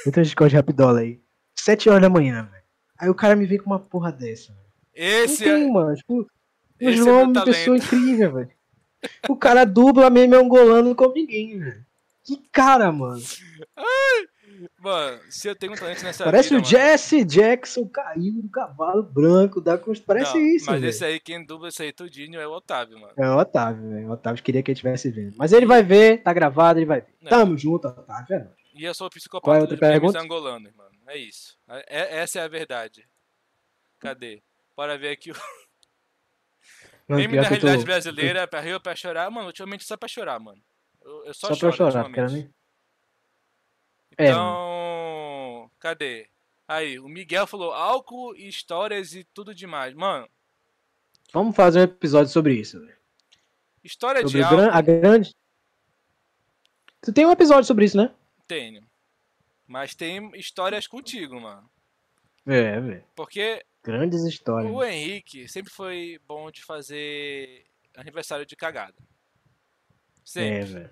Entra 0.05 0.19
no 0.21 0.25
Discord 0.25 0.55
rapidola 0.55 0.99
aí. 0.99 1.19
Sete 1.57 1.89
horas 1.89 2.01
da 2.01 2.09
manhã, 2.09 2.47
velho. 2.51 2.62
Aí 3.03 3.09
o 3.09 3.15
cara 3.15 3.35
me 3.35 3.45
vem 3.45 3.57
com 3.57 3.65
uma 3.65 3.79
porra 3.79 4.13
dessa. 4.13 4.55
Esse 4.95 5.45
Não 5.45 5.51
é... 5.51 5.55
tem, 5.59 5.71
mano. 5.73 5.95
Tipo, 5.95 6.21
o 6.21 6.27
esse 6.79 6.93
é 6.93 7.03
João 7.03 7.19
é 7.19 7.23
uma 7.23 7.43
pessoa 7.43 7.75
incrível, 7.77 8.33
velho. 8.33 8.51
O 9.27 9.35
cara 9.35 9.65
dubla 9.65 10.09
meme 10.09 10.37
angolano 10.37 10.95
como 10.95 11.13
ninguém, 11.13 11.59
velho. 11.59 11.85
Que 12.23 12.37
cara, 12.49 12.89
mano. 12.93 13.21
Mano, 14.79 15.19
se 15.29 15.49
eu 15.49 15.55
tenho 15.55 15.73
um 15.73 15.75
talento 15.75 16.01
nessa 16.03 16.23
Parece 16.23 16.49
vida, 16.49 16.59
o 16.59 16.61
mano. 16.61 16.69
Jesse 16.69 17.25
Jackson 17.25 17.85
caiu 17.87 18.41
do 18.41 18.49
cavalo 18.49 19.03
branco 19.03 19.59
da 19.59 19.77
construção. 19.77 20.05
Parece 20.05 20.37
Não, 20.37 20.45
isso, 20.45 20.65
Mas 20.67 20.79
velho. 20.79 20.89
esse 20.89 21.03
aí, 21.03 21.19
quem 21.19 21.45
dubla 21.45 21.67
esse 21.67 21.83
aí 21.83 21.91
tudinho 21.91 22.39
é 22.39 22.47
o 22.47 22.51
Otávio, 22.51 22.97
mano. 22.99 23.13
É 23.17 23.29
o 23.29 23.37
Otávio, 23.37 23.89
velho. 23.89 24.07
O 24.07 24.11
Otávio 24.11 24.41
queria 24.41 24.63
que 24.63 24.71
ele 24.71 24.75
estivesse 24.75 25.09
vendo. 25.09 25.33
Mas 25.37 25.51
ele 25.51 25.65
vai 25.65 25.83
ver, 25.83 26.21
tá 26.23 26.31
gravado, 26.31 26.79
ele 26.79 26.85
vai 26.85 27.01
ver. 27.01 27.07
Não. 27.21 27.29
Tamo 27.29 27.57
junto, 27.57 27.89
Otávio. 27.89 28.35
É. 28.35 28.47
E 28.75 28.85
eu 28.85 28.93
sou 28.93 29.07
o 29.07 29.09
psicopata 29.09 29.45
Qual 29.45 29.55
é 29.57 29.59
outra 29.61 29.75
memes 29.75 29.99
pergunta? 29.99 30.19
angolanos, 30.19 30.71
mano. 30.75 30.82
É 31.07 31.17
isso. 31.17 31.57
É- 31.67 32.17
essa 32.19 32.39
é 32.39 32.43
a 32.43 32.47
verdade. 32.47 33.07
Cadê? 33.99 34.41
Bora 34.75 34.97
ver 34.97 35.11
aqui 35.11 35.31
o 35.31 35.35
meme 37.07 37.35
da 37.35 37.43
eu 37.43 37.43
tô- 37.43 37.49
realidade 37.49 37.83
brasileira, 37.85 38.47
pra 38.47 38.59
rir 38.61 38.73
ou 38.73 38.79
pra 38.81 38.95
chorar. 38.95 39.29
Mano, 39.29 39.47
ultimamente 39.47 39.83
só 39.83 39.95
pra 39.97 40.07
chorar, 40.07 40.39
mano. 40.39 40.61
Eu, 41.01 41.25
eu 41.25 41.33
só, 41.33 41.47
Só, 41.47 41.55
choro 41.55 41.75
pra 41.75 41.77
chorar, 41.91 42.05
ultimamente. 42.05 42.33
nem. 42.33 42.53
É, 44.17 44.29
Então, 44.29 45.69
cadê? 45.79 46.29
Aí, 46.67 46.97
o 46.99 47.07
Miguel 47.07 47.45
falou 47.45 47.73
álcool, 47.73 48.35
histórias 48.35 49.13
e 49.13 49.23
tudo 49.25 49.53
demais. 49.53 49.93
Mano, 49.93 50.27
Vamos 51.33 51.55
fazer 51.55 51.79
um 51.79 51.83
episódio 51.83 52.31
sobre 52.31 52.53
isso, 52.53 52.79
velho. 52.79 52.95
história 53.83 54.21
Sobre 54.21 54.37
de 54.37 54.43
álcool 54.43 54.69
a 54.71 54.81
grande. 54.81 55.35
Tu 57.01 57.11
tem 57.11 57.25
um 57.25 57.31
episódio 57.31 57.65
sobre 57.65 57.85
isso, 57.85 57.97
né? 57.97 58.13
tenho. 58.47 58.85
Mas 59.67 59.95
tem 59.95 60.31
histórias 60.35 60.87
contigo, 60.87 61.39
mano. 61.39 61.69
É, 62.45 62.79
velho. 62.79 63.03
Porque 63.15 63.63
Grandes 63.83 64.23
histórias. 64.23 64.71
O 64.71 64.83
Henrique 64.83 65.47
sempre 65.47 65.71
foi 65.71 66.19
bom 66.27 66.49
de 66.51 66.63
fazer 66.63 67.65
aniversário 67.97 68.45
de 68.45 68.55
cagada. 68.55 68.95
É, 68.97 69.01
Sempre. 70.23 70.65
velho. 70.65 70.89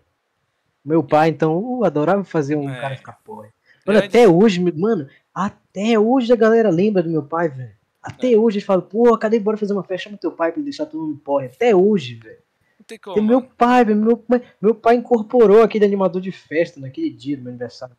Meu 0.84 1.04
pai, 1.04 1.30
então, 1.30 1.84
adorava 1.84 2.24
fazer 2.24 2.56
um 2.56 2.70
É. 2.70 2.80
cara 2.82 2.98
ficar 2.98 3.14
porra. 3.24 3.44
Mano, 3.86 4.00
Grande- 4.00 4.08
até 4.08 4.28
hoje, 4.28 4.60
mano, 4.60 5.08
até 5.34 5.98
hoje 6.00 6.32
a 6.34 6.36
galera 6.36 6.70
lembra 6.70 7.02
do 7.04 7.10
meu 7.10 7.24
pai, 7.24 7.50
velho. 7.50 7.76
Até 8.02 8.36
hoje 8.36 8.58
eles 8.58 8.66
falam, 8.66 8.82
pô, 8.86 9.16
cadê 9.18 9.40
bora 9.40 9.58
fazer 9.58 9.74
uma 9.74 9.84
festa? 9.84 10.06
Chama 10.10 10.18
teu 10.18 10.32
pai 10.32 10.52
pra 10.52 10.60
ele 10.60 10.66
deixar 10.66 10.86
todo 10.88 11.06
mundo 11.06 11.20
porra. 11.20 11.46
Até 11.46 11.76
hoje, 11.76 12.16
velho. 12.16 12.40
Não 12.80 12.86
tem 12.86 12.96
E 12.96 13.00
como. 13.00 13.22
meu 13.22 13.42
mano. 13.42 13.54
pai, 13.58 13.86
velho, 13.86 14.00
meu, 14.00 14.26
meu 14.60 14.76
pai 14.76 14.96
incorporou 14.96 15.62
aquele 15.62 15.86
animador 15.86 16.20
de 16.22 16.32
festa 16.32 16.80
naquele 16.80 17.10
dia 17.12 17.38
do 17.38 17.44
meu 17.44 17.52
aniversário. 17.52 17.96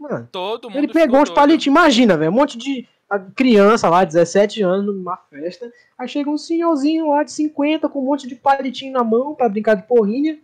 Mano, 0.00 0.26
Todo 0.32 0.70
mundo 0.70 0.78
ele 0.78 0.92
pegou 0.92 1.18
doido. 1.24 1.34
palitinhos, 1.34 1.66
imagina, 1.78 2.16
velho, 2.16 2.30
um 2.30 2.34
monte 2.34 2.56
de 2.56 2.88
a 3.08 3.18
criança 3.18 3.88
lá, 3.88 4.04
17 4.04 4.62
anos, 4.62 4.86
numa 4.86 5.16
festa. 5.16 5.70
Aí 5.98 6.08
chega 6.08 6.30
um 6.30 6.38
senhorzinho 6.38 7.10
lá 7.10 7.22
de 7.22 7.32
50 7.32 7.88
com 7.88 8.00
um 8.00 8.06
monte 8.06 8.26
de 8.26 8.36
palitinho 8.36 8.92
na 8.92 9.04
mão 9.04 9.34
pra 9.34 9.48
brincar 9.48 9.74
de 9.74 9.82
porrinha. 9.82 10.40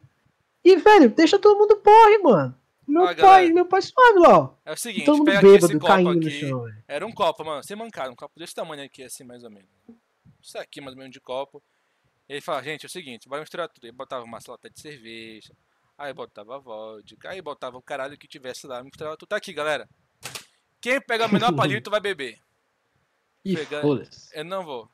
E, 0.65 0.77
velho, 0.77 1.09
deixa 1.09 1.39
todo 1.39 1.57
mundo 1.57 1.77
porre, 1.77 2.19
mano. 2.19 2.55
Meu 2.87 3.05
pai, 3.05 3.15
galera. 3.15 3.55
meu 3.55 3.67
pai 3.67 3.83
suave 3.83 4.19
lá, 4.19 4.39
ó. 4.39 4.51
É 4.65 4.73
o 4.73 4.77
seguinte, 4.77 5.05
todo 5.07 5.19
mundo 5.19 5.27
bêbado, 5.41 5.73
copo 5.73 5.87
caindo 5.87 6.21
no 6.21 6.31
chão, 6.31 6.63
velho. 6.65 6.85
Era 6.87 7.07
um 7.07 7.13
copo, 7.13 7.45
mano, 7.45 7.63
sem 7.63 7.77
mancada, 7.77 8.11
um 8.11 8.17
copo 8.17 8.39
desse 8.39 8.55
tamanho 8.55 8.85
aqui, 8.85 9.03
assim, 9.03 9.25
mais 9.25 9.43
ou 9.43 9.51
menos. 9.51 9.69
Isso 10.43 10.59
aqui, 10.59 10.81
mais 10.81 10.93
ou 10.93 10.99
menos, 10.99 11.13
de 11.13 11.21
copo. 11.21 11.63
Ele 12.29 12.41
fala, 12.41 12.63
gente, 12.63 12.85
é 12.85 12.89
o 12.89 12.91
seguinte, 12.91 13.29
vai 13.29 13.41
misturar 13.41 13.69
tudo. 13.69 13.85
Ele 13.85 13.93
botava 13.93 14.25
uma 14.25 14.39
lata 14.47 14.69
de 14.69 14.81
cerveja, 14.81 15.53
aí 15.99 16.13
botava 16.13 16.59
vodka, 16.59 17.31
aí 17.31 17.41
botava 17.43 17.77
o 17.79 17.83
caralho 17.83 18.17
que 18.19 18.29
tivesse 18.29 18.67
lá, 18.67 18.83
misturava 18.83 19.17
tudo. 19.17 19.29
Tá 19.29 19.37
aqui, 19.37 19.53
galera. 19.53 19.89
Quem 20.81 21.01
pega 21.01 21.27
o 21.27 21.33
menor 21.33 21.55
palito 21.55 21.91
vai 21.91 22.01
beber. 22.01 22.39
Ih, 23.45 23.57
Pega- 23.57 23.81
foda-se. 23.81 24.37
Eu 24.37 24.45
não 24.45 24.65
vou. 24.65 24.89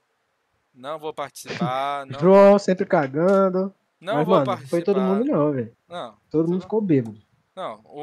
Não 0.74 0.98
vou 0.98 1.12
participar, 1.12 2.06
não, 2.06 2.18
João 2.18 2.58
sempre 2.58 2.86
cagando. 2.86 3.74
não 4.00 4.14
Mas, 4.16 4.24
vou 4.26 4.34
mano, 4.36 4.46
participar. 4.46 4.70
foi 4.70 4.82
todo 4.82 5.00
mundo 5.00 5.24
não, 5.24 5.52
velho. 5.52 5.76
Não, 5.86 6.16
Todo 6.30 6.48
mundo 6.50 6.62
ficou 6.62 6.80
bêbado. 6.80 7.20
não. 7.54 7.80
O, 7.84 8.00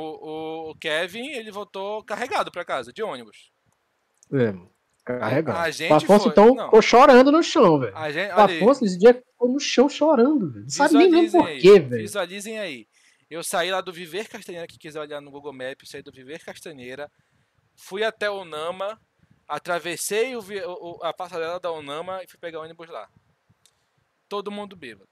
o, 0.67 0.69
o 0.71 0.75
Kevin, 0.75 1.29
ele 1.29 1.49
voltou 1.51 2.03
carregado 2.03 2.51
pra 2.51 2.63
casa, 2.63 2.93
de 2.93 3.01
ônibus. 3.01 3.51
É, 4.31 4.51
mano. 4.51 4.69
Carregado. 5.17 5.57
A 5.59 5.71
gente 5.71 5.91
o 5.91 5.95
Afonso, 5.95 6.23
foi- 6.23 6.31
então, 6.31 6.53
não. 6.55 6.65
ficou 6.65 6.81
chorando 6.81 7.31
no 7.31 7.41
chão, 7.41 7.79
velho. 7.79 7.95
A 7.97 8.11
gente, 8.11 8.31
O. 8.31 8.39
Afonso, 8.41 8.85
esse 8.85 8.97
dia, 8.97 9.13
ficou 9.13 9.49
no 9.49 9.59
chão 9.59 9.89
chorando, 9.89 10.51
velho. 10.51 10.63
Não 10.63 10.69
sabe 10.69 10.93
nem 10.97 11.09
mesmo 11.09 11.41
por 11.41 11.49
quê, 11.57 11.79
velho. 11.79 12.01
Visualizem 12.03 12.59
aí. 12.59 12.87
Eu 13.29 13.43
saí 13.43 13.71
lá 13.71 13.79
do 13.81 13.93
Viver 13.93 14.27
Castanheira, 14.27 14.67
que 14.67 14.77
quiser 14.77 14.99
olhar 14.99 15.21
no 15.21 15.31
Google 15.31 15.53
Maps, 15.53 15.89
saí 15.89 16.01
do 16.01 16.11
Viver 16.11 16.43
Castanheira, 16.43 17.09
fui 17.75 18.03
até 18.03 18.29
o 18.29 18.43
Nama, 18.43 18.99
atravessei 19.47 20.35
o 20.35 20.39
o- 20.41 20.99
a 21.03 21.13
passarela 21.13 21.59
da 21.59 21.71
Unama 21.71 22.23
e 22.23 22.27
fui 22.27 22.39
pegar 22.39 22.59
o 22.59 22.63
ônibus 22.63 22.89
lá. 22.89 23.07
Todo 24.27 24.51
mundo 24.51 24.75
bêbado. 24.75 25.09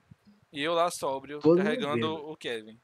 E 0.53 0.61
eu 0.63 0.73
lá 0.73 0.89
sóbrio, 0.91 1.39
Todo 1.39 1.57
carregando 1.61 2.13
o 2.15 2.35
Kevin. 2.37 2.79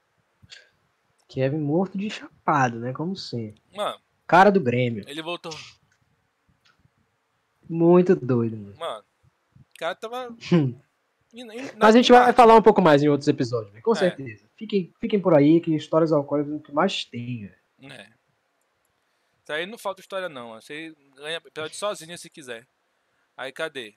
Kevin 1.28 1.60
morto 1.60 1.98
de 1.98 2.10
chapado, 2.10 2.80
né? 2.80 2.94
Como 2.94 3.16
sempre. 3.16 3.62
Mano, 3.76 4.00
Cara 4.28 4.52
do 4.52 4.60
Grêmio. 4.62 5.04
ele 5.08 5.22
voltou. 5.22 5.52
Muito 7.70 8.16
doido, 8.16 8.58
mano. 8.58 8.76
Mano, 8.78 9.04
o 9.58 9.80
cara 9.80 9.96
tava. 9.96 10.36
Mas 11.80 11.96
a 11.96 11.98
gente 11.98 12.12
vai 12.12 12.32
falar 12.32 12.56
um 12.56 12.62
pouco 12.62 12.80
mais 12.82 13.02
em 13.02 13.10
outros 13.10 13.28
episódios. 13.28 13.80
Com 13.82 13.94
É. 13.94 13.96
certeza. 13.96 14.46
Fiquem, 14.56 14.94
fiquem 15.00 15.20
por 15.20 15.34
aí 15.36 15.60
que 15.60 15.76
histórias 15.76 16.12
alcoólicas 16.12 16.54
é 16.54 16.56
o 16.58 16.60
que 16.60 16.72
mais 16.72 17.06
tem, 17.06 17.48
velho. 17.48 17.92
É. 17.94 18.08
Isso 19.42 19.52
aí 19.52 19.66
não 19.66 19.78
falta 19.78 20.00
história 20.00 20.30
não. 20.30 20.54
Você 20.54 20.96
ganha 21.16 21.38
episódio 21.38 21.76
sozinho 21.76 22.18
se 22.18 22.30
quiser. 22.30 22.68
Aí 23.36 23.52
cadê? 23.52 23.96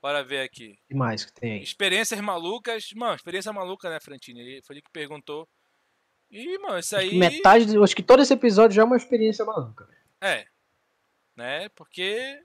Bora 0.00 0.22
ver 0.22 0.40
aqui. 0.42 0.78
O 0.84 0.88
que 0.88 0.94
mais 0.94 1.24
que 1.24 1.32
tem? 1.32 1.62
Experiências 1.62 2.20
malucas. 2.20 2.92
Mano, 2.94 3.14
experiência 3.14 3.52
maluca, 3.52 3.88
né, 3.88 3.98
Frantini? 3.98 4.40
Ele 4.40 4.62
foi 4.62 4.74
ele 4.76 4.82
que 4.82 4.90
perguntou. 4.90 5.48
E, 6.30 6.58
mano, 6.58 6.78
isso 6.78 6.94
Acho 6.96 7.06
aí. 7.06 7.18
metade, 7.18 7.66
do- 7.66 7.82
acho 7.82 7.96
que 7.96 8.02
todo 8.02 8.20
esse 8.22 8.32
episódio 8.34 8.74
já 8.76 8.82
é 8.82 8.84
uma 8.84 8.96
experiência 8.96 9.44
maluca. 9.44 9.84
velho. 9.86 9.98
É. 10.20 10.46
Né? 11.36 11.68
Porque 11.70 12.42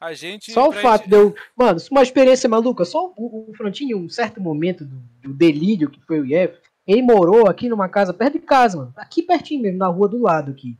a 0.00 0.12
gente. 0.14 0.50
Só 0.52 0.68
o 0.68 0.72
fato 0.72 1.02
gente- 1.02 1.10
de 1.10 1.16
eu. 1.16 1.34
Mano, 1.56 1.78
uma 1.90 2.02
experiência 2.02 2.48
maluca. 2.48 2.84
Só 2.84 3.12
o, 3.16 3.50
o 3.50 3.54
Frontinho, 3.54 3.98
um 3.98 4.08
certo 4.08 4.40
momento 4.40 4.84
do, 4.84 4.96
do 5.22 5.32
delírio 5.32 5.90
que 5.90 6.00
foi 6.06 6.20
o 6.20 6.26
IF, 6.26 6.54
ele 6.86 7.02
morou 7.02 7.46
aqui 7.46 7.68
numa 7.68 7.88
casa 7.88 8.12
perto 8.14 8.32
de 8.34 8.40
casa, 8.40 8.78
mano. 8.78 8.92
Aqui 8.96 9.22
pertinho 9.22 9.62
mesmo, 9.62 9.78
na 9.78 9.86
rua 9.88 10.08
do 10.08 10.20
lado 10.20 10.50
aqui. 10.50 10.76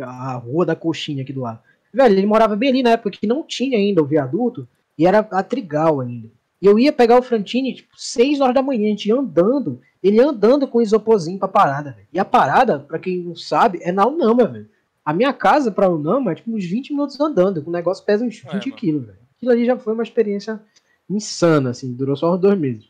A 0.00 0.34
rua 0.34 0.66
da 0.66 0.74
coxinha 0.74 1.22
aqui 1.22 1.32
do 1.32 1.42
lado. 1.42 1.60
Velho, 1.92 2.18
ele 2.18 2.26
morava 2.26 2.56
bem 2.56 2.70
ali 2.70 2.82
na 2.82 2.90
época 2.90 3.12
que 3.12 3.26
não 3.26 3.44
tinha 3.44 3.78
ainda 3.78 4.02
o 4.02 4.06
viaduto 4.06 4.66
e 4.98 5.06
era 5.06 5.20
a 5.30 5.42
Trigal 5.42 6.00
ainda. 6.00 6.28
E 6.60 6.66
eu 6.66 6.78
ia 6.78 6.92
pegar 6.92 7.18
o 7.18 7.22
Frantini, 7.22 7.74
tipo, 7.74 7.90
6 7.96 8.40
horas 8.40 8.54
da 8.54 8.62
manhã, 8.62 8.86
a 8.86 8.90
gente 8.90 9.08
ia 9.08 9.14
andando, 9.14 9.80
ele 10.02 10.20
andando 10.20 10.66
com 10.66 10.78
o 10.78 10.82
isoporzinho 10.82 11.38
pra 11.38 11.46
parada, 11.46 11.92
velho. 11.92 12.08
E 12.12 12.18
a 12.18 12.24
parada, 12.24 12.80
pra 12.80 12.98
quem 12.98 13.18
não 13.18 13.36
sabe, 13.36 13.78
é 13.82 13.92
na 13.92 14.06
Unama, 14.06 14.46
velho. 14.46 14.68
A 15.04 15.12
minha 15.12 15.32
casa 15.32 15.70
pra 15.70 15.88
Unama 15.88 16.32
é 16.32 16.34
tipo 16.34 16.50
uns 16.54 16.64
20 16.64 16.90
minutos 16.90 17.20
andando, 17.20 17.62
o 17.66 17.70
negócio 17.70 18.04
pesa 18.04 18.24
uns 18.24 18.42
É, 18.44 18.52
20 18.52 18.66
mano. 18.66 18.76
quilos, 18.76 19.06
velho. 19.06 19.18
Aquilo 19.36 19.50
ali 19.52 19.66
já 19.66 19.78
foi 19.78 19.92
uma 19.92 20.02
experiência 20.02 20.62
insana, 21.10 21.70
assim, 21.70 21.92
durou 21.94 22.16
só 22.16 22.34
uns 22.34 22.40
dois 22.40 22.58
meses. 22.58 22.88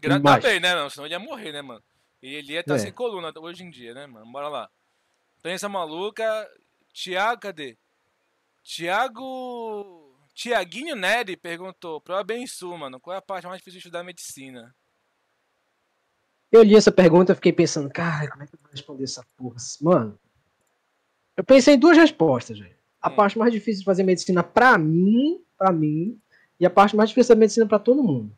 Gra- 0.00 0.16
Embaixo. 0.16 0.42
Tá 0.42 0.48
bem, 0.48 0.60
né, 0.60 0.74
não? 0.74 0.88
Senão 0.88 1.04
ele 1.06 1.14
ia 1.14 1.18
morrer, 1.18 1.52
né, 1.52 1.60
mano? 1.62 1.82
E 2.22 2.34
ele 2.34 2.52
ia 2.54 2.60
estar 2.60 2.76
É. 2.76 2.78
sem 2.78 2.92
coluna 2.92 3.32
hoje 3.38 3.62
em 3.62 3.70
dia, 3.70 3.92
né, 3.92 4.06
mano? 4.06 4.24
Bora 4.32 4.48
lá. 4.48 4.70
Experiência 5.36 5.68
maluca. 5.68 6.24
Tiago, 6.92 7.40
cadê? 7.42 7.76
Tiago. 8.62 10.16
Tiaguinho 10.34 10.96
Neri 10.96 11.36
perguntou: 11.36 12.00
Prova 12.00 12.24
bem 12.24 12.46
Sul, 12.46 12.76
mano. 12.78 12.98
Qual 12.98 13.14
é 13.14 13.18
a 13.18 13.22
parte 13.22 13.46
mais 13.46 13.58
difícil 13.58 13.78
de 13.78 13.86
estudar 13.86 14.02
medicina? 14.02 14.74
Eu 16.50 16.62
li 16.62 16.74
essa 16.76 16.90
pergunta 16.92 17.32
e 17.32 17.34
fiquei 17.34 17.52
pensando, 17.52 17.90
cara, 17.90 18.30
como 18.30 18.42
é 18.42 18.46
que 18.46 18.54
eu 18.54 18.60
vou 18.62 18.70
responder 18.70 19.04
essa 19.04 19.24
porra? 19.36 19.56
Mano, 19.80 20.18
eu 21.36 21.44
pensei 21.44 21.74
em 21.74 21.78
duas 21.78 21.96
respostas, 21.96 22.58
velho. 22.58 22.74
A 23.00 23.10
Hum. 23.10 23.16
parte 23.16 23.38
mais 23.38 23.52
difícil 23.52 23.80
de 23.80 23.84
fazer 23.84 24.02
medicina 24.02 24.42
pra 24.42 24.78
mim, 24.78 25.40
pra 25.58 25.72
mim, 25.72 26.18
e 26.58 26.64
a 26.64 26.70
parte 26.70 26.96
mais 26.96 27.10
difícil 27.10 27.34
da 27.34 27.38
medicina 27.38 27.66
pra 27.66 27.78
todo 27.78 28.02
mundo. 28.02 28.32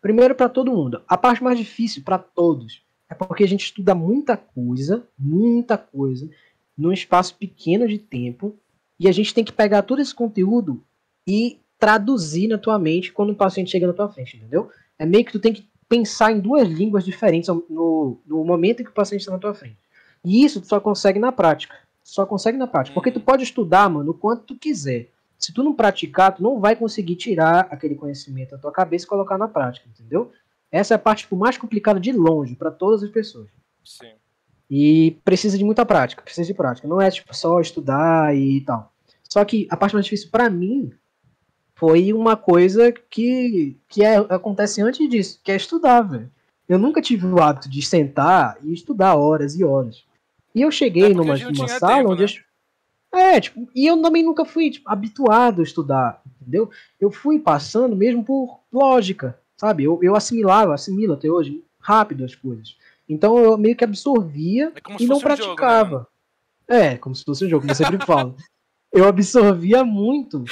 Primeiro 0.00 0.34
pra 0.34 0.48
todo 0.48 0.72
mundo. 0.72 1.02
A 1.08 1.16
parte 1.16 1.42
mais 1.42 1.58
difícil 1.58 2.02
pra 2.04 2.18
todos 2.18 2.82
é 3.08 3.14
porque 3.14 3.44
a 3.44 3.48
gente 3.48 3.64
estuda 3.64 3.94
muita 3.94 4.36
coisa, 4.36 5.06
muita 5.18 5.76
coisa, 5.78 6.28
num 6.76 6.92
espaço 6.92 7.34
pequeno 7.36 7.88
de 7.88 7.98
tempo, 7.98 8.54
e 8.98 9.08
a 9.08 9.12
gente 9.12 9.32
tem 9.34 9.44
que 9.44 9.52
pegar 9.52 9.82
todo 9.82 10.00
esse 10.00 10.14
conteúdo 10.14 10.82
e 11.26 11.58
traduzir 11.78 12.48
na 12.48 12.58
tua 12.58 12.78
mente 12.78 13.12
quando 13.12 13.30
o 13.30 13.34
paciente 13.36 13.70
chega 13.70 13.86
na 13.86 13.92
tua 13.92 14.08
frente, 14.08 14.36
entendeu? 14.36 14.70
É 14.98 15.04
meio 15.04 15.24
que 15.24 15.32
tu 15.32 15.38
tem 15.38 15.52
que 15.52 15.68
pensar 15.88 16.32
em 16.32 16.40
duas 16.40 16.66
línguas 16.68 17.04
diferentes 17.04 17.48
no, 17.48 18.18
no 18.26 18.44
momento 18.44 18.80
em 18.80 18.84
que 18.84 18.90
o 18.90 18.94
paciente 18.94 19.20
está 19.20 19.32
na 19.32 19.38
tua 19.38 19.54
frente. 19.54 19.76
E 20.24 20.44
isso 20.44 20.60
tu 20.60 20.66
só 20.66 20.80
consegue 20.80 21.18
na 21.18 21.30
prática. 21.30 21.74
Só 22.06 22.24
consegue 22.24 22.56
na 22.56 22.68
prática. 22.68 22.94
Porque 22.94 23.10
tu 23.10 23.18
pode 23.18 23.42
estudar, 23.42 23.90
mano, 23.90 24.12
o 24.12 24.14
quanto 24.14 24.44
tu 24.44 24.56
quiser. 24.56 25.10
Se 25.36 25.52
tu 25.52 25.64
não 25.64 25.74
praticar, 25.74 26.36
tu 26.36 26.40
não 26.40 26.60
vai 26.60 26.76
conseguir 26.76 27.16
tirar 27.16 27.66
aquele 27.68 27.96
conhecimento 27.96 28.52
da 28.52 28.58
tua 28.58 28.70
cabeça 28.70 29.04
e 29.04 29.08
colocar 29.08 29.36
na 29.36 29.48
prática, 29.48 29.88
entendeu? 29.88 30.30
Essa 30.70 30.94
é 30.94 30.96
a 30.96 31.00
parte 31.00 31.24
tipo, 31.24 31.34
mais 31.34 31.58
complicada 31.58 31.98
de 31.98 32.12
longe 32.12 32.54
para 32.54 32.70
todas 32.70 33.02
as 33.02 33.10
pessoas. 33.10 33.48
Sim. 33.84 34.12
E 34.70 35.18
precisa 35.24 35.58
de 35.58 35.64
muita 35.64 35.84
prática, 35.84 36.22
precisa 36.22 36.46
de 36.46 36.54
prática. 36.54 36.86
Não 36.86 37.00
é 37.00 37.10
tipo 37.10 37.34
só 37.34 37.60
estudar 37.60 38.34
e 38.36 38.60
tal. 38.60 38.92
Só 39.28 39.44
que 39.44 39.66
a 39.68 39.76
parte 39.76 39.94
mais 39.94 40.06
difícil 40.06 40.30
pra 40.30 40.48
mim 40.48 40.92
foi 41.74 42.12
uma 42.12 42.36
coisa 42.36 42.92
que, 42.92 43.76
que 43.88 44.04
é- 44.04 44.16
acontece 44.16 44.80
antes 44.80 45.08
disso, 45.10 45.40
que 45.42 45.50
é 45.50 45.56
estudar, 45.56 46.02
velho. 46.02 46.30
Eu 46.68 46.78
nunca 46.78 47.02
tive 47.02 47.26
o 47.26 47.42
hábito 47.42 47.68
de 47.68 47.82
sentar 47.82 48.56
e 48.62 48.72
estudar 48.72 49.16
horas 49.16 49.58
e 49.58 49.64
horas. 49.64 50.05
E 50.56 50.62
eu 50.62 50.68
É 50.68 50.72
cheguei 50.72 51.14
porque 51.14 51.30
numa, 51.30 51.50
numa 51.52 51.68
sala 51.68 51.96
tempo, 51.98 52.12
onde 52.12 52.22
né? 52.24 52.28
eu... 53.12 53.18
É, 53.18 53.40
tipo, 53.40 53.68
e 53.74 53.86
eu 53.86 54.00
também 54.02 54.22
nunca 54.24 54.44
fui 54.44 54.70
tipo, 54.70 54.90
habituado 54.90 55.60
a 55.60 55.64
estudar, 55.64 56.22
entendeu? 56.40 56.70
Eu 57.00 57.10
fui 57.10 57.38
passando 57.38 57.94
mesmo 57.94 58.24
por 58.24 58.60
lógica, 58.72 59.38
sabe? 59.56 59.84
Eu, 59.84 60.00
eu 60.02 60.16
assimilava, 60.16 60.74
assimilo 60.74 61.12
até 61.14 61.28
hoje, 61.30 61.62
rápido 61.78 62.24
as 62.24 62.34
coisas. 62.34 62.76
Então 63.08 63.38
eu 63.38 63.56
meio 63.56 63.76
que 63.76 63.84
absorvia 63.84 64.72
É 64.74 65.02
e 65.02 65.06
não 65.06 65.20
fosse 65.20 65.34
um 65.42 65.44
jogo, 65.44 65.50
né, 65.50 65.56
praticava. 65.56 66.08
é, 66.66 66.96
como 66.96 67.14
se 67.14 67.24
fosse 67.24 67.44
um 67.44 67.48
jogo, 67.48 67.60
como 67.62 67.70
eu 67.70 67.76
sempre 67.76 67.98
falo. 68.04 68.34
Eu 68.92 69.06
absorvia 69.06 69.84
muito. 69.84 70.44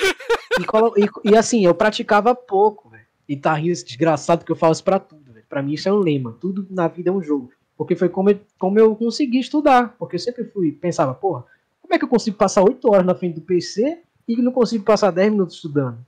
E, 0.58 1.02
e- 1.02 1.30
e, 1.32 1.36
assim, 1.36 1.64
eu 1.64 1.74
praticava 1.74 2.34
pouco, 2.34 2.88
velho. 2.90 3.04
E 3.28 3.36
tá 3.36 3.54
rindo 3.54 3.72
desgraçado 3.72 4.40
porque 4.40 4.52
eu 4.52 4.56
falo 4.56 4.72
isso 4.72 4.84
pra 4.84 4.98
tudo, 4.98 5.32
velho. 5.32 5.46
Pra 5.48 5.62
mim 5.62 5.72
isso 5.72 5.88
é 5.88 5.92
um 5.92 5.96
lema. 5.98 6.36
Tudo 6.40 6.66
na 6.70 6.86
vida 6.88 7.08
é 7.10 7.12
um 7.12 7.22
jogo. 7.22 7.50
Porque 7.76 7.96
foi 7.96 8.08
como 8.08 8.30
eu, 8.30 8.40
como 8.58 8.78
eu 8.78 8.94
consegui 8.94 9.38
estudar. 9.40 9.94
Porque 9.98 10.16
eu 10.16 10.20
sempre 10.20 10.44
fui, 10.44 10.72
pensava, 10.72 11.14
porra, 11.14 11.44
como 11.82 11.94
é 11.94 11.98
que 11.98 12.04
eu 12.04 12.08
consigo 12.08 12.36
passar 12.36 12.62
8 12.62 12.88
horas 12.90 13.04
na 13.06 13.14
frente 13.14 13.34
do 13.34 13.40
PC 13.40 14.00
e 14.28 14.36
não 14.36 14.52
consigo 14.52 14.84
passar 14.84 15.10
10 15.10 15.30
minutos 15.32 15.56
estudando? 15.56 15.98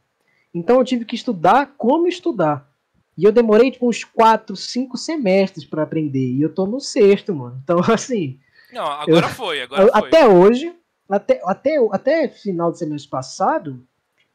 Então 0.55 0.79
eu 0.79 0.85
tive 0.85 1.05
que 1.05 1.15
estudar 1.17 1.75
como 1.77 2.07
estudar. 2.09 2.71
E 3.19 3.25
eu 3.25 3.33
demorei 3.33 3.71
tipo 3.71 3.89
uns 3.89 4.05
4, 4.05 4.55
5 4.55 4.97
semestres 4.97 5.65
pra 5.65 5.83
aprender. 5.83 6.33
E 6.33 6.41
eu 6.43 6.55
tô 6.55 6.67
no 6.67 6.81
sexto, 6.81 7.35
mano. 7.35 7.61
Então, 7.65 7.79
assim, 7.93 8.39
Não, 8.73 8.85
agora 8.87 9.29
foi, 9.29 9.61
agora 9.63 9.83
eu- 9.83 9.89
foi. 9.91 9.99
até 10.01 10.29
hoje, 10.29 10.75
até, 11.09 11.41
até, 11.45 11.77
até 11.93 12.29
final 12.29 12.71
do 12.71 12.77
semestre 12.79 13.11
passado, 13.11 13.83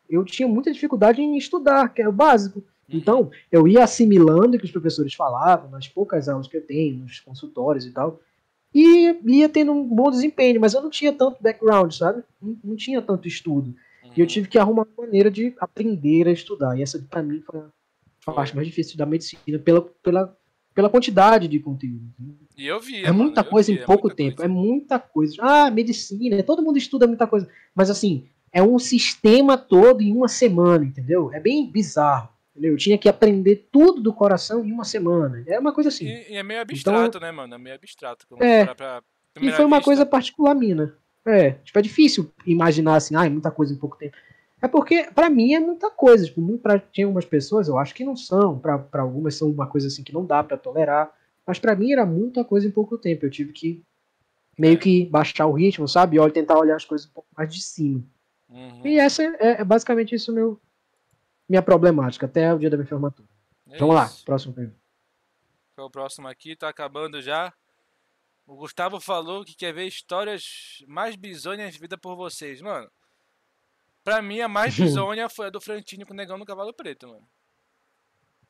eu 0.09 0.23
tinha 0.25 0.47
muita 0.47 0.71
dificuldade 0.71 1.21
em 1.21 1.37
estudar, 1.37 1.89
que 1.93 2.01
era 2.01 2.09
o 2.09 2.13
básico. 2.13 2.63
Então, 2.97 3.31
eu 3.51 3.67
ia 3.67 3.83
assimilando 3.83 4.55
o 4.55 4.59
que 4.59 4.65
os 4.65 4.71
professores 4.71 5.13
falavam, 5.13 5.69
nas 5.69 5.87
poucas 5.87 6.27
aulas 6.27 6.47
que 6.47 6.57
eu 6.57 6.65
tenho, 6.65 6.99
nos 6.99 7.19
consultórios 7.19 7.85
e 7.85 7.91
tal, 7.91 8.19
e 8.73 9.17
ia 9.25 9.49
tendo 9.49 9.71
um 9.71 9.83
bom 9.83 10.09
desempenho, 10.09 10.61
mas 10.61 10.73
eu 10.73 10.81
não 10.81 10.89
tinha 10.89 11.11
tanto 11.11 11.41
background, 11.41 11.91
sabe? 11.91 12.23
Não, 12.41 12.57
não 12.63 12.75
tinha 12.75 13.01
tanto 13.01 13.27
estudo. 13.27 13.75
E 14.15 14.19
eu 14.19 14.27
tive 14.27 14.47
que 14.47 14.57
arrumar 14.57 14.85
uma 14.97 15.05
maneira 15.05 15.29
de 15.29 15.53
aprender 15.59 16.27
a 16.27 16.31
estudar. 16.31 16.77
E 16.77 16.81
essa, 16.81 16.99
para 17.09 17.23
mim, 17.23 17.41
foi 17.45 17.61
a 18.25 18.31
parte 18.31 18.55
mais 18.55 18.67
difícil 18.67 18.97
da 18.97 19.05
medicina, 19.05 19.59
pela, 19.59 19.81
pela, 19.81 20.37
pela 20.73 20.89
quantidade 20.89 21.47
de 21.47 21.59
conteúdo. 21.59 22.11
E 22.57 22.67
eu 22.67 22.79
vi. 22.79 23.03
É 23.03 23.11
muita 23.11 23.43
coisa 23.43 23.71
em 23.71 23.83
pouco 23.83 24.13
tempo. 24.13 24.37
Coisa. 24.37 24.51
É 24.51 24.53
muita 24.53 24.99
coisa. 24.99 25.35
Ah, 25.39 25.71
medicina, 25.71 26.41
todo 26.43 26.61
mundo 26.61 26.77
estuda 26.77 27.07
muita 27.07 27.25
coisa. 27.25 27.47
Mas 27.73 27.89
assim, 27.89 28.25
é 28.51 28.61
um 28.61 28.77
sistema 28.77 29.57
todo 29.57 30.01
em 30.01 30.13
uma 30.13 30.27
semana, 30.27 30.83
entendeu? 30.83 31.31
É 31.33 31.39
bem 31.39 31.69
bizarro. 31.69 32.29
Entendeu? 32.51 32.73
Eu 32.73 32.77
tinha 32.77 32.97
que 32.97 33.07
aprender 33.07 33.67
tudo 33.71 34.01
do 34.01 34.13
coração 34.13 34.63
em 34.65 34.71
uma 34.71 34.83
semana. 34.83 35.43
É 35.47 35.57
uma 35.57 35.73
coisa 35.73 35.89
assim. 35.89 36.05
E, 36.05 36.33
e 36.33 36.35
é 36.35 36.43
meio 36.43 36.61
abstrato, 36.61 37.17
então, 37.17 37.21
né, 37.21 37.31
mano? 37.31 37.55
É 37.55 37.57
meio 37.57 37.75
abstrato. 37.75 38.25
É. 38.39 38.65
Pra, 38.73 39.01
e 39.39 39.51
foi 39.51 39.65
uma 39.65 39.77
vista. 39.77 39.85
coisa 39.85 40.05
particular 40.05 40.53
minha. 40.53 40.93
É, 41.25 41.51
tipo, 41.51 41.77
é 41.77 41.81
difícil 41.81 42.31
imaginar 42.45 42.95
assim, 42.95 43.15
ah, 43.15 43.25
é 43.25 43.29
muita 43.29 43.51
coisa 43.51 43.73
em 43.73 43.77
pouco 43.77 43.97
tempo. 43.97 44.15
É 44.61 44.67
porque, 44.67 45.09
para 45.15 45.29
mim, 45.29 45.53
é 45.53 45.59
muita 45.59 45.89
coisa. 45.89 46.25
Tipo, 46.25 46.57
pra, 46.57 46.77
tem 46.77 47.05
algumas 47.05 47.25
pessoas, 47.25 47.67
eu 47.67 47.77
acho 47.77 47.95
que 47.95 48.03
não 48.03 48.15
são. 48.15 48.59
para 48.59 49.01
algumas 49.01 49.35
são 49.35 49.49
uma 49.49 49.67
coisa 49.67 49.87
assim 49.87 50.03
que 50.03 50.13
não 50.13 50.25
dá 50.25 50.43
para 50.43 50.57
tolerar. 50.57 51.11
Mas 51.45 51.57
para 51.57 51.75
mim 51.75 51.91
era 51.91 52.05
muita 52.05 52.43
coisa 52.43 52.67
em 52.67 52.71
pouco 52.71 52.97
tempo. 52.97 53.25
Eu 53.25 53.31
tive 53.31 53.51
que 53.51 53.81
meio 54.57 54.77
que 54.77 55.05
baixar 55.05 55.47
o 55.47 55.53
ritmo, 55.53 55.87
sabe? 55.87 56.17
E 56.17 56.31
tentar 56.31 56.59
olhar 56.59 56.75
as 56.75 56.85
coisas 56.85 57.07
um 57.07 57.13
pouco 57.13 57.29
mais 57.35 57.51
de 57.51 57.61
cima. 57.61 58.03
Uhum. 58.49 58.81
E 58.85 58.99
essa 58.99 59.23
é, 59.23 59.61
é, 59.61 59.63
basicamente 59.63 60.13
isso 60.13 60.33
meu 60.33 60.59
minha 61.51 61.61
problemática 61.61 62.25
até 62.25 62.53
o 62.53 62.57
dia 62.57 62.69
da 62.69 62.77
minha 62.77 62.87
formatura. 62.87 63.27
É 63.69 63.77
Vamos 63.77 63.93
lá, 63.93 64.09
próximo. 64.25 64.55
O 65.77 65.89
próximo 65.89 66.27
aqui, 66.27 66.55
tá 66.55 66.69
acabando 66.69 67.21
já. 67.21 67.53
O 68.47 68.55
Gustavo 68.55 68.99
falou 68.99 69.43
que 69.43 69.55
quer 69.55 69.73
ver 69.73 69.85
histórias 69.85 70.83
mais 70.87 71.15
bizonhas 71.15 71.75
vida 71.75 71.97
por 71.97 72.15
vocês. 72.15 72.61
Mano, 72.61 72.89
pra 74.03 74.21
mim 74.21 74.39
a 74.39 74.47
mais 74.47 74.73
bizonha 74.79 75.27
foi 75.27 75.47
a 75.47 75.49
do 75.49 75.59
Frantini 75.59 76.05
com 76.05 76.13
o 76.13 76.15
Negão 76.15 76.37
no 76.37 76.45
Cavalo 76.45 76.73
Preto, 76.73 77.07
mano. 77.07 77.27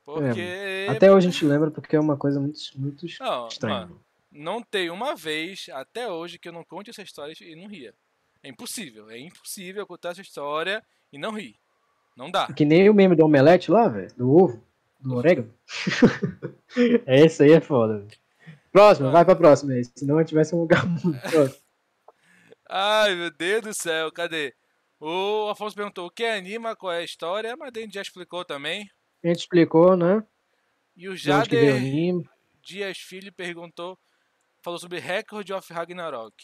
Porque. 0.06 0.42
É, 0.42 0.88
até 0.90 1.12
hoje 1.12 1.28
a 1.28 1.32
gente 1.32 1.46
lembra 1.46 1.72
porque 1.72 1.96
é 1.96 2.00
uma 2.00 2.18
coisa 2.18 2.40
muito, 2.40 2.60
muito 2.76 3.06
não, 3.20 3.48
estranha. 3.48 3.82
Mano, 3.82 4.04
não 4.32 4.62
tem 4.62 4.90
uma 4.90 5.16
vez 5.16 5.68
até 5.74 6.08
hoje 6.08 6.38
que 6.38 6.50
eu 6.50 6.54
não 6.54 6.64
conte 6.64 6.90
essa 6.90 7.02
história 7.02 7.34
e 7.40 7.56
não 7.56 7.68
ria. 7.68 7.94
É 8.44 8.50
impossível. 8.50 9.10
É 9.10 9.20
impossível 9.20 9.86
contar 9.88 10.10
essa 10.10 10.22
história 10.22 10.84
e 11.12 11.18
não 11.18 11.32
rir. 11.32 11.61
Não 12.22 12.30
dá. 12.30 12.46
Que 12.54 12.64
nem 12.64 12.88
o 12.88 12.94
meme 12.94 13.16
do 13.16 13.26
omelete 13.26 13.72
lá, 13.72 13.88
velho. 13.88 14.14
Do 14.16 14.32
ovo. 14.32 14.64
Do 15.00 15.16
orégano. 15.16 15.52
Esse 17.08 17.42
aí 17.42 17.54
é 17.54 17.60
foda, 17.60 17.98
velho. 17.98 18.12
Próximo, 18.72 19.08
ah. 19.08 19.12
vai 19.12 19.26
pra 19.26 19.36
próxima 19.36 19.74
aí. 19.74 19.84
Senão 19.96 20.20
a 20.20 20.22
gente 20.22 20.36
vai 20.36 20.46
ser 20.46 20.54
um 20.56 20.60
lugar 20.60 20.86
muito 20.86 21.20
próximo. 21.32 21.60
Ai, 22.70 23.16
meu 23.16 23.32
Deus 23.32 23.64
do 23.64 23.74
céu, 23.74 24.12
cadê? 24.12 24.54
O 25.00 25.50
Afonso 25.50 25.76
perguntou 25.76 26.06
o 26.06 26.12
que 26.12 26.24
anima, 26.24 26.76
qual 26.76 26.94
é 26.94 27.00
a 27.00 27.04
história, 27.04 27.58
mas 27.58 27.72
a 27.76 27.80
gente 27.80 27.96
já 27.96 28.04
explicou 28.04 28.46
também. 28.46 28.88
A 29.24 29.28
gente 29.28 29.40
explicou, 29.40 29.98
né? 29.98 30.24
E 30.96 31.10
o 31.10 31.18
Jader 31.18 31.82
Dias 32.62 33.00
Filho 33.00 33.34
perguntou, 33.34 33.98
falou 34.62 34.78
sobre 34.78 35.00
Record 35.00 35.50
of 35.50 35.74
Ragnarok. 35.74 36.36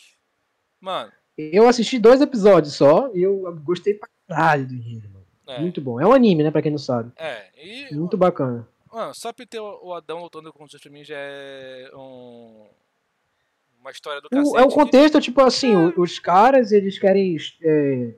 Mano. 0.82 1.12
Eu 1.38 1.68
assisti 1.68 2.00
dois 2.00 2.20
episódios 2.20 2.74
só 2.74 3.14
e 3.14 3.22
eu 3.22 3.56
gostei 3.64 3.94
pra 3.94 4.10
caralho 4.28 4.68
do 4.68 4.74
mano. 4.74 5.17
É. 5.48 5.60
Muito 5.60 5.80
bom. 5.82 6.00
É 6.00 6.06
um 6.06 6.14
anime, 6.14 6.44
né, 6.44 6.52
pra 6.52 6.62
quem 6.62 6.72
não 6.72 6.78
sabe. 6.78 7.12
É. 7.18 7.46
E, 7.58 7.94
Muito 7.96 8.18
bacana. 8.18 8.68
Mano, 8.92 9.14
só 9.14 9.32
pra 9.32 9.46
ter 9.46 9.60
o 9.60 9.94
Adão 9.94 10.22
lutando 10.22 10.54
os 10.58 10.82
pra 10.82 10.92
mim 10.92 11.04
já 11.04 11.16
é 11.18 11.90
um... 11.94 12.66
uma 13.80 13.92
história 13.92 14.22
do 14.22 14.30
cacete. 14.30 14.50
O, 14.50 14.58
é 14.58 14.64
o 14.64 14.70
contexto, 14.70 15.16
que... 15.16 15.26
tipo 15.26 15.42
assim, 15.42 15.74
é. 15.74 15.94
os 15.98 16.20
caras, 16.20 16.72
eles 16.72 17.00
querem 17.00 17.38
é, 17.62 18.14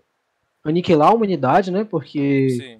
aniquilar 0.64 1.10
a 1.10 1.14
humanidade, 1.14 1.72
né, 1.72 1.84
porque... 1.84 2.49
Sim. 2.49 2.80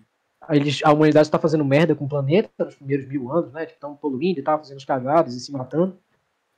Eles, 0.51 0.80
a 0.84 0.91
humanidade 0.91 1.27
está 1.27 1.38
fazendo 1.38 1.63
merda 1.63 1.93
com 1.93 2.05
o 2.05 2.09
planeta 2.09 2.65
nos 2.65 2.73
primeiros 2.73 3.05
mil 3.05 3.31
anos, 3.31 3.53
né? 3.53 3.65
Estão 3.65 3.95
poluindo 3.95 4.39
e 4.39 4.41
tal, 4.41 4.57
fazendo 4.57 4.80
os 4.80 4.85
cagados 4.85 5.35
e 5.35 5.39
se 5.39 5.51
matando. 5.51 5.95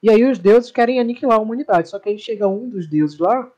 E 0.01 0.09
aí 0.09 0.23
os 0.23 0.39
deuses 0.39 0.71
querem 0.71 0.97
aniquilar 0.97 1.37
a 1.37 1.41
humanidade. 1.41 1.89
Só 1.89 1.99
que 1.99 2.07
aí 2.07 2.17
chega 2.17 2.47
um 2.47 2.69
dos 2.69 2.87
deuses 2.87 3.19
lá 3.19 3.51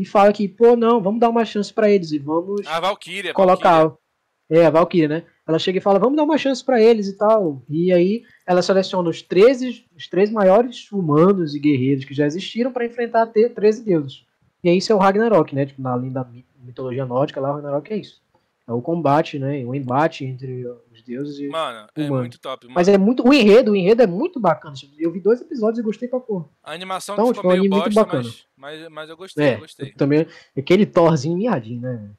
e 0.00 0.04
fala 0.06 0.32
que, 0.32 0.48
pô, 0.48 0.74
não, 0.74 1.02
vamos 1.02 1.20
dar 1.20 1.28
uma 1.28 1.44
chance 1.44 1.72
para 1.72 1.90
eles 1.90 2.10
e 2.10 2.18
vamos 2.18 2.66
a 2.66 2.80
Valkyria, 2.80 3.34
colocar. 3.34 3.80
Valkyria. 3.80 4.00
É, 4.48 4.66
a 4.66 4.70
Valkyria, 4.70 5.08
né? 5.08 5.24
Ela 5.46 5.58
chega 5.58 5.78
e 5.78 5.80
fala, 5.80 5.98
vamos 5.98 6.16
dar 6.16 6.24
uma 6.24 6.38
chance 6.38 6.64
para 6.64 6.80
eles 6.80 7.06
e 7.06 7.16
tal. 7.16 7.62
E 7.68 7.92
aí 7.92 8.22
ela 8.46 8.62
seleciona 8.62 9.10
os 9.10 9.20
13, 9.20 9.84
os 9.94 10.08
três 10.08 10.30
maiores 10.30 10.90
humanos 10.90 11.54
e 11.54 11.60
guerreiros 11.60 12.04
que 12.04 12.14
já 12.14 12.24
existiram 12.26 12.72
para 12.72 12.86
enfrentar 12.86 13.26
13 13.26 13.84
deuses. 13.84 14.24
E 14.64 14.70
aí 14.70 14.78
isso 14.78 14.90
é 14.90 14.94
o 14.94 14.98
Ragnarok, 14.98 15.54
né? 15.54 15.66
Tipo, 15.66 15.82
na 15.82 15.96
linda 15.96 16.28
mitologia 16.62 17.04
nórdica, 17.04 17.40
lá 17.40 17.50
o 17.50 17.54
Ragnarok 17.54 17.92
é 17.92 17.98
isso. 17.98 18.20
É 18.66 18.72
o 18.72 18.80
combate, 18.80 19.38
né? 19.38 19.64
O 19.64 19.74
embate 19.74 20.24
entre 20.24 20.64
os 20.92 21.02
deuses 21.02 21.38
e 21.40 21.48
Mano, 21.48 21.88
é 21.94 22.00
humanos. 22.02 22.20
muito 22.20 22.38
top. 22.38 22.66
Mano. 22.66 22.74
Mas 22.74 22.88
é 22.88 22.96
muito. 22.96 23.26
O 23.26 23.32
enredo, 23.32 23.72
o 23.72 23.76
enredo 23.76 24.02
é 24.02 24.06
muito 24.06 24.38
bacana. 24.38 24.74
Eu 24.98 25.10
vi 25.10 25.20
dois 25.20 25.40
episódios 25.40 25.80
e 25.80 25.82
gostei 25.82 26.08
pra 26.08 26.20
porra. 26.20 26.48
A 26.62 26.72
animação 26.72 27.14
então, 27.14 27.34
ficou 27.34 27.50
tipo, 27.50 27.60
meio 27.60 27.68
bosta, 27.70 27.84
muito 27.84 27.94
bacana. 27.94 28.22
Mas, 28.22 28.80
mas, 28.80 28.88
mas, 28.88 29.10
eu 29.10 29.16
gostei, 29.16 29.44
é, 29.44 29.54
eu 29.54 29.60
gostei. 29.60 29.88
Eu 29.88 29.96
também, 29.96 30.26
aquele 30.56 30.86
Thorzinho 30.86 31.36
miadinho, 31.36 31.80
né? 31.80 32.10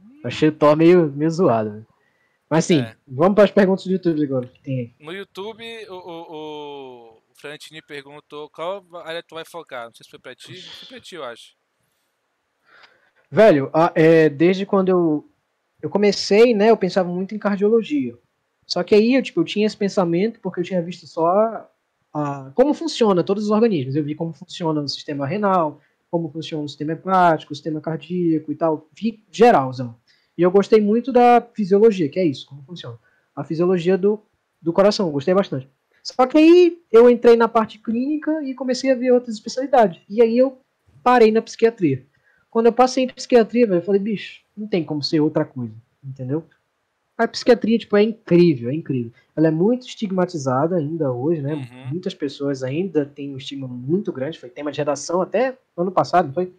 Hum. 0.00 0.20
Achei 0.24 0.50
o 0.50 0.52
Thor 0.52 0.76
meio, 0.76 1.10
meio 1.10 1.30
zoado. 1.30 1.70
Né? 1.70 1.86
Mas 2.50 2.64
sim, 2.64 2.80
é. 2.80 2.96
vamos 3.06 3.34
para 3.34 3.44
as 3.44 3.50
perguntas 3.50 3.84
do 3.84 3.92
YouTube 3.92 4.24
agora. 4.24 4.50
No 5.00 5.12
YouTube, 5.12 5.64
o, 5.88 5.94
o, 5.94 7.18
o 7.28 7.34
Frantini 7.34 7.82
perguntou 7.82 8.48
qual 8.50 8.84
área 9.04 9.22
tu 9.22 9.34
vai 9.34 9.44
focar. 9.44 9.86
Não 9.86 9.94
sei 9.94 10.04
se 10.04 10.10
foi 10.10 10.18
pra 10.18 10.34
ti. 10.34 10.60
Foi 10.60 10.88
pra 10.88 11.00
ti, 11.00 11.14
eu 11.14 11.24
acho. 11.24 11.56
Velho, 13.30 13.70
a, 13.74 13.92
é, 13.94 14.30
desde 14.30 14.64
quando 14.64 14.88
eu 14.88 15.30
eu 15.80 15.88
comecei, 15.90 16.54
né, 16.54 16.70
eu 16.70 16.76
pensava 16.76 17.08
muito 17.08 17.34
em 17.34 17.38
cardiologia. 17.38 18.16
Só 18.66 18.82
que 18.82 18.94
aí 18.94 19.14
eu, 19.14 19.22
tipo, 19.22 19.40
eu 19.40 19.44
tinha 19.44 19.66
esse 19.66 19.76
pensamento 19.76 20.40
porque 20.40 20.60
eu 20.60 20.64
tinha 20.64 20.82
visto 20.82 21.06
só 21.06 21.68
a, 22.12 22.50
como 22.54 22.74
funciona 22.74 23.24
todos 23.24 23.44
os 23.44 23.50
organismos. 23.50 23.96
Eu 23.96 24.04
vi 24.04 24.14
como 24.14 24.32
funciona 24.32 24.80
o 24.80 24.88
sistema 24.88 25.26
renal, 25.26 25.80
como 26.10 26.28
funciona 26.30 26.64
o 26.64 26.68
sistema 26.68 26.92
hepático, 26.92 27.52
o 27.52 27.56
sistema 27.56 27.80
cardíaco 27.80 28.52
e 28.52 28.54
tal. 28.54 28.88
Vi 28.92 29.24
geralzão. 29.30 29.96
E 30.36 30.42
eu 30.42 30.50
gostei 30.50 30.80
muito 30.80 31.12
da 31.12 31.40
fisiologia, 31.54 32.08
que 32.08 32.18
é 32.18 32.24
isso, 32.24 32.46
como 32.46 32.62
funciona. 32.62 32.98
A 33.34 33.42
fisiologia 33.42 33.96
do, 33.96 34.20
do 34.60 34.72
coração, 34.72 35.10
gostei 35.10 35.34
bastante. 35.34 35.68
Só 36.02 36.26
que 36.26 36.38
aí 36.38 36.78
eu 36.92 37.10
entrei 37.10 37.36
na 37.36 37.48
parte 37.48 37.78
clínica 37.78 38.42
e 38.42 38.54
comecei 38.54 38.90
a 38.90 38.94
ver 38.94 39.12
outras 39.12 39.34
especialidades. 39.34 40.00
E 40.08 40.22
aí 40.22 40.38
eu 40.38 40.60
parei 41.02 41.32
na 41.32 41.42
psiquiatria. 41.42 42.06
Quando 42.58 42.66
eu 42.66 42.72
passei 42.72 43.04
em 43.04 43.06
psiquiatria, 43.06 43.66
eu 43.66 43.82
falei, 43.82 44.00
bicho, 44.00 44.40
não 44.56 44.66
tem 44.66 44.82
como 44.82 45.00
ser 45.00 45.20
outra 45.20 45.44
coisa, 45.44 45.72
entendeu? 46.02 46.42
A 47.16 47.28
psiquiatria, 47.28 47.78
tipo, 47.78 47.96
é 47.96 48.02
incrível, 48.02 48.68
é 48.68 48.74
incrível. 48.74 49.12
Ela 49.36 49.46
é 49.46 49.50
muito 49.52 49.86
estigmatizada 49.86 50.74
ainda 50.74 51.12
hoje, 51.12 51.40
né? 51.40 51.54
Uhum. 51.54 51.90
Muitas 51.90 52.14
pessoas 52.14 52.64
ainda 52.64 53.06
têm 53.06 53.32
um 53.32 53.36
estigma 53.36 53.68
muito 53.68 54.12
grande. 54.12 54.40
Foi 54.40 54.48
tema 54.48 54.72
de 54.72 54.78
redação 54.78 55.22
até 55.22 55.56
ano 55.76 55.92
passado, 55.92 56.26
não 56.26 56.34
foi? 56.34 56.52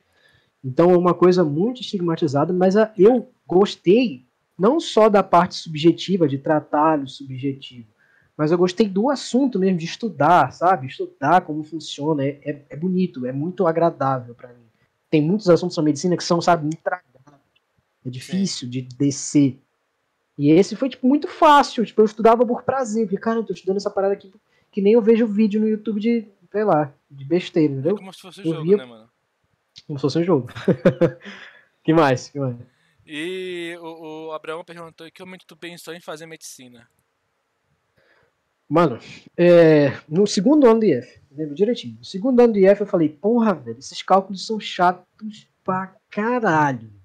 Então 0.63 0.89
é 0.89 0.97
uma 0.97 1.13
coisa 1.13 1.43
muito 1.43 1.81
estigmatizada, 1.81 2.53
mas 2.53 2.77
a, 2.77 2.93
eu 2.97 3.29
gostei 3.45 4.25
não 4.57 4.79
só 4.79 5.09
da 5.09 5.21
parte 5.21 5.55
subjetiva, 5.55 6.29
de 6.29 6.37
tratar 6.37 6.97
o 7.03 7.09
subjetivo, 7.09 7.89
mas 8.37 8.53
eu 8.53 8.57
gostei 8.57 8.87
do 8.87 9.09
assunto 9.09 9.59
mesmo, 9.59 9.77
de 9.77 9.83
estudar, 9.83 10.53
sabe? 10.53 10.87
Estudar 10.87 11.41
como 11.41 11.61
funciona. 11.61 12.23
É, 12.23 12.39
é, 12.45 12.65
é 12.69 12.77
bonito, 12.77 13.25
é 13.25 13.33
muito 13.33 13.67
agradável 13.67 14.33
para 14.33 14.47
mim. 14.47 14.68
Tem 15.09 15.21
muitos 15.21 15.49
assuntos 15.49 15.75
na 15.75 15.83
medicina 15.83 16.15
que 16.15 16.23
são, 16.23 16.41
sabe, 16.41 16.69
é 18.05 18.09
difícil 18.09 18.67
Sim. 18.67 18.69
de 18.69 18.81
descer. 18.81 19.59
E 20.37 20.51
esse 20.51 20.75
foi, 20.75 20.89
tipo, 20.89 21.07
muito 21.07 21.27
fácil. 21.27 21.85
Tipo, 21.85 22.01
eu 22.01 22.05
estudava 22.05 22.45
por 22.45 22.63
prazer. 22.63 23.05
Porque, 23.05 23.17
cara, 23.17 23.39
eu 23.39 23.43
tô 23.43 23.53
estudando 23.53 23.77
essa 23.77 23.89
parada 23.89 24.13
aqui 24.13 24.31
que 24.71 24.81
nem 24.81 24.93
eu 24.93 25.01
vejo 25.01 25.27
vídeo 25.27 25.59
no 25.59 25.67
YouTube 25.67 25.99
de, 25.99 26.27
sei 26.51 26.63
lá, 26.63 26.93
de 27.09 27.25
besteira, 27.25 27.73
entendeu? 27.73 27.95
É 27.95 27.97
como 27.97 28.13
se 28.13 28.21
fosse 28.21 28.41
um 28.41 28.43
jogo, 28.45 28.63
via... 28.63 28.77
né, 28.77 28.85
mano? 28.85 29.09
Como 29.85 29.99
se 29.99 30.01
fosse 30.01 30.19
um 30.19 30.23
jogo. 30.23 30.47
que 31.83 31.93
mais? 31.93 32.29
Que 32.29 32.39
mais? 32.39 32.55
E 33.05 33.75
o, 33.81 34.27
o 34.27 34.31
Abraão 34.31 34.63
perguntou 34.63 35.09
que 35.11 35.23
momento 35.23 35.45
tu 35.47 35.57
pensou 35.57 35.93
em 35.93 35.99
fazer 35.99 36.25
medicina? 36.27 36.87
Mano, 38.69 38.99
é, 39.35 39.93
no 40.07 40.27
segundo 40.27 40.67
ano 40.67 40.79
de 40.79 40.97
IF, 40.97 41.19
lembro 41.35 41.55
direitinho. 41.55 41.95
No 41.97 42.05
segundo 42.05 42.39
ano 42.39 42.53
de 42.53 42.65
IF 42.65 42.81
eu 42.81 42.87
falei, 42.87 43.09
porra, 43.09 43.53
velho, 43.53 43.79
esses 43.79 44.01
cálculos 44.03 44.45
são 44.45 44.59
chatos 44.59 45.47
pra 45.63 45.95
caralho 46.09 46.99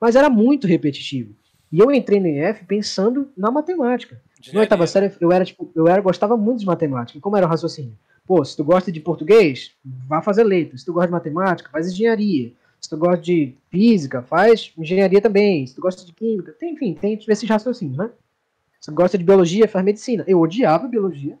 mas 0.00 0.16
era 0.16 0.30
muito 0.30 0.66
repetitivo. 0.66 1.34
E 1.70 1.78
eu 1.80 1.90
entrei 1.90 2.20
no 2.20 2.28
IF 2.28 2.64
pensando 2.64 3.28
na 3.36 3.50
matemática. 3.50 4.20
Na 4.52 4.60
oitava 4.60 4.86
série, 4.86 5.12
eu 5.20 5.32
era, 5.32 5.44
tipo, 5.44 5.70
eu 5.74 5.88
era, 5.88 6.00
gostava 6.00 6.36
muito 6.36 6.60
de 6.60 6.66
matemática. 6.66 7.18
E 7.18 7.20
como 7.20 7.36
era 7.36 7.46
o 7.46 7.48
raciocínio? 7.48 7.98
Pô, 8.24 8.44
se 8.44 8.56
tu 8.56 8.62
gosta 8.62 8.92
de 8.92 9.00
português, 9.00 9.72
vá 9.84 10.22
fazer 10.22 10.44
letras. 10.44 10.80
Se 10.80 10.86
tu 10.86 10.92
gosta 10.92 11.08
de 11.08 11.12
matemática, 11.12 11.70
faz 11.70 11.90
engenharia. 11.90 12.52
Se 12.80 12.88
tu 12.88 12.96
gosta 12.96 13.20
de 13.20 13.54
física, 13.70 14.22
faz 14.22 14.72
engenharia 14.78 15.20
também. 15.20 15.66
Se 15.66 15.74
tu 15.74 15.80
gosta 15.80 16.04
de 16.04 16.12
química, 16.12 16.52
tem, 16.52 16.74
enfim, 16.74 16.94
tem 16.94 17.18
esses 17.26 17.48
raciocínios, 17.48 17.96
né? 17.96 18.10
Tu 18.86 18.92
gosta 18.92 19.18
de 19.18 19.24
biologia, 19.24 19.66
faz 19.66 19.84
medicina. 19.84 20.24
Eu 20.28 20.40
odiava 20.40 20.86
biologia, 20.86 21.36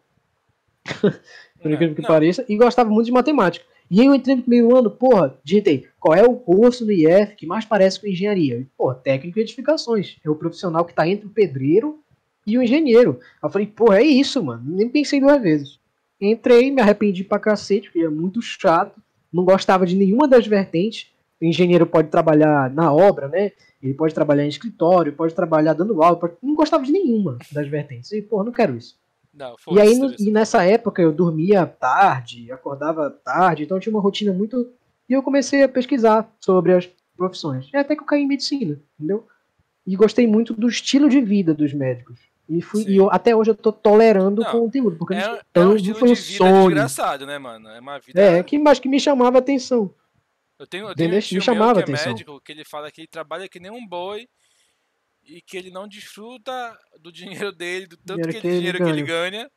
por 1.62 1.70
incrível 1.70 1.94
que 1.94 2.02
não. 2.02 2.08
pareça, 2.08 2.44
e 2.48 2.56
gostava 2.56 2.90
muito 2.90 3.06
de 3.06 3.12
matemática. 3.12 3.64
E 3.88 4.00
aí 4.00 4.06
eu 4.08 4.14
entrei 4.16 4.34
no 4.34 4.42
primeiro 4.42 4.76
ano, 4.76 4.90
porra, 4.90 5.38
digitei, 5.44 5.86
qual 6.00 6.12
é 6.12 6.24
o 6.24 6.34
curso 6.34 6.84
no 6.84 6.90
IF 6.90 7.36
que 7.36 7.46
mais 7.46 7.64
parece 7.64 8.00
com 8.00 8.08
engenharia? 8.08 8.66
Porra, 8.76 8.96
técnico 8.96 9.36
de 9.36 9.42
edificações. 9.42 10.16
É 10.24 10.28
o 10.28 10.34
profissional 10.34 10.84
que 10.84 10.92
tá 10.92 11.06
entre 11.06 11.26
o 11.26 11.30
pedreiro 11.30 12.00
e 12.44 12.58
o 12.58 12.62
engenheiro. 12.62 13.20
Aí 13.40 13.46
eu 13.46 13.50
falei, 13.50 13.68
porra, 13.68 14.00
é 14.00 14.04
isso, 14.04 14.42
mano. 14.42 14.64
Nem 14.66 14.88
pensei 14.88 15.20
duas 15.20 15.40
vezes. 15.40 15.78
Entrei, 16.20 16.72
me 16.72 16.82
arrependi 16.82 17.22
pra 17.22 17.38
cacete, 17.38 17.88
porque 17.88 18.00
é 18.00 18.08
muito 18.08 18.42
chato. 18.42 19.00
Não 19.32 19.44
gostava 19.44 19.86
de 19.86 19.94
nenhuma 19.94 20.26
das 20.26 20.48
vertentes. 20.48 21.12
O 21.40 21.44
engenheiro 21.44 21.86
pode 21.86 22.08
trabalhar 22.08 22.70
na 22.70 22.92
obra, 22.92 23.28
né? 23.28 23.52
Ele 23.82 23.92
pode 23.94 24.14
trabalhar 24.14 24.44
em 24.44 24.48
escritório, 24.48 25.12
pode 25.12 25.34
trabalhar 25.34 25.74
dando 25.74 26.02
aula. 26.02 26.16
pode- 26.16 26.34
Não 26.42 26.54
gostava 26.54 26.82
de 26.84 26.92
nenhuma 26.92 27.38
das 27.52 27.68
vertentes. 27.68 28.10
E, 28.12 28.22
porra, 28.22 28.44
não 28.44 28.52
quero 28.52 28.76
isso. 28.76 28.96
Não, 29.34 29.54
E 29.70 29.78
aí, 29.80 29.98
no- 29.98 30.14
e 30.18 30.30
nessa 30.30 30.64
época, 30.64 31.02
eu 31.02 31.12
dormia 31.12 31.66
tarde, 31.66 32.50
acordava 32.50 33.10
tarde, 33.10 33.64
então 33.64 33.76
eu 33.76 33.80
tinha 33.82 33.94
uma 33.94 34.00
rotina 34.00 34.32
muito. 34.32 34.70
E 35.08 35.12
eu 35.12 35.22
comecei 35.22 35.62
a 35.62 35.68
pesquisar 35.68 36.26
sobre 36.40 36.72
as 36.72 36.88
profissões. 37.16 37.68
E 37.72 37.76
até 37.76 37.94
que 37.94 38.00
eu 38.02 38.06
caí 38.06 38.22
em 38.22 38.26
medicina, 38.26 38.80
entendeu? 38.98 39.26
E 39.86 39.94
gostei 39.94 40.26
muito 40.26 40.54
do 40.54 40.66
estilo 40.68 41.08
de 41.08 41.20
vida 41.20 41.52
dos 41.52 41.72
médicos. 41.74 42.18
E, 42.48 42.62
fui, 42.62 42.82
Sim. 42.84 42.90
e 42.90 42.96
eu, 42.96 43.10
até 43.10 43.36
hoje 43.36 43.50
eu 43.50 43.54
tô 43.54 43.70
tolerando 43.72 44.40
Não, 44.42 44.48
o 44.48 44.52
conteúdo, 44.62 44.96
porque 44.96 45.14
É, 45.14 45.28
não, 45.28 45.38
é 45.54 45.60
um 45.60 45.64
não 45.66 45.76
estilo 45.76 45.98
foi 45.98 46.08
de 46.08 46.12
um 46.12 46.16
vida 46.16 46.36
sonho. 46.38 46.64
desgraçado, 46.68 47.26
né, 47.26 47.38
mano? 47.38 47.68
É 47.68 47.78
uma 47.80 47.98
vida. 47.98 48.20
É, 48.20 48.42
que 48.42 48.58
mais 48.58 48.78
que 48.78 48.88
me 48.88 48.98
chamava 48.98 49.36
a 49.36 49.40
atenção. 49.40 49.90
Eu 50.58 50.66
tenho, 50.66 50.88
eu 50.88 50.94
tenho 50.94 51.10
um 51.10 51.14
Me 51.14 51.40
chamava 51.40 51.82
que 51.82 51.90
é 51.90 51.94
atenção. 51.94 52.12
médico, 52.12 52.40
que 52.40 52.52
ele 52.52 52.64
fala 52.64 52.90
que 52.90 53.02
ele 53.02 53.08
trabalha 53.08 53.48
que 53.48 53.60
nem 53.60 53.70
um 53.70 53.86
boi 53.86 54.26
e 55.22 55.40
que 55.42 55.56
ele 55.56 55.70
não 55.70 55.86
desfruta 55.86 56.78
do 57.00 57.12
dinheiro 57.12 57.52
dele, 57.52 57.86
do 57.86 57.96
tanto 57.98 58.22
Dinheiro 58.22 58.32
que 58.32 58.40
que 58.40 58.46
ele, 58.46 58.56
dinheiro 58.56 58.78
que 58.78 58.90
ele 58.90 59.02
ganha. 59.02 59.50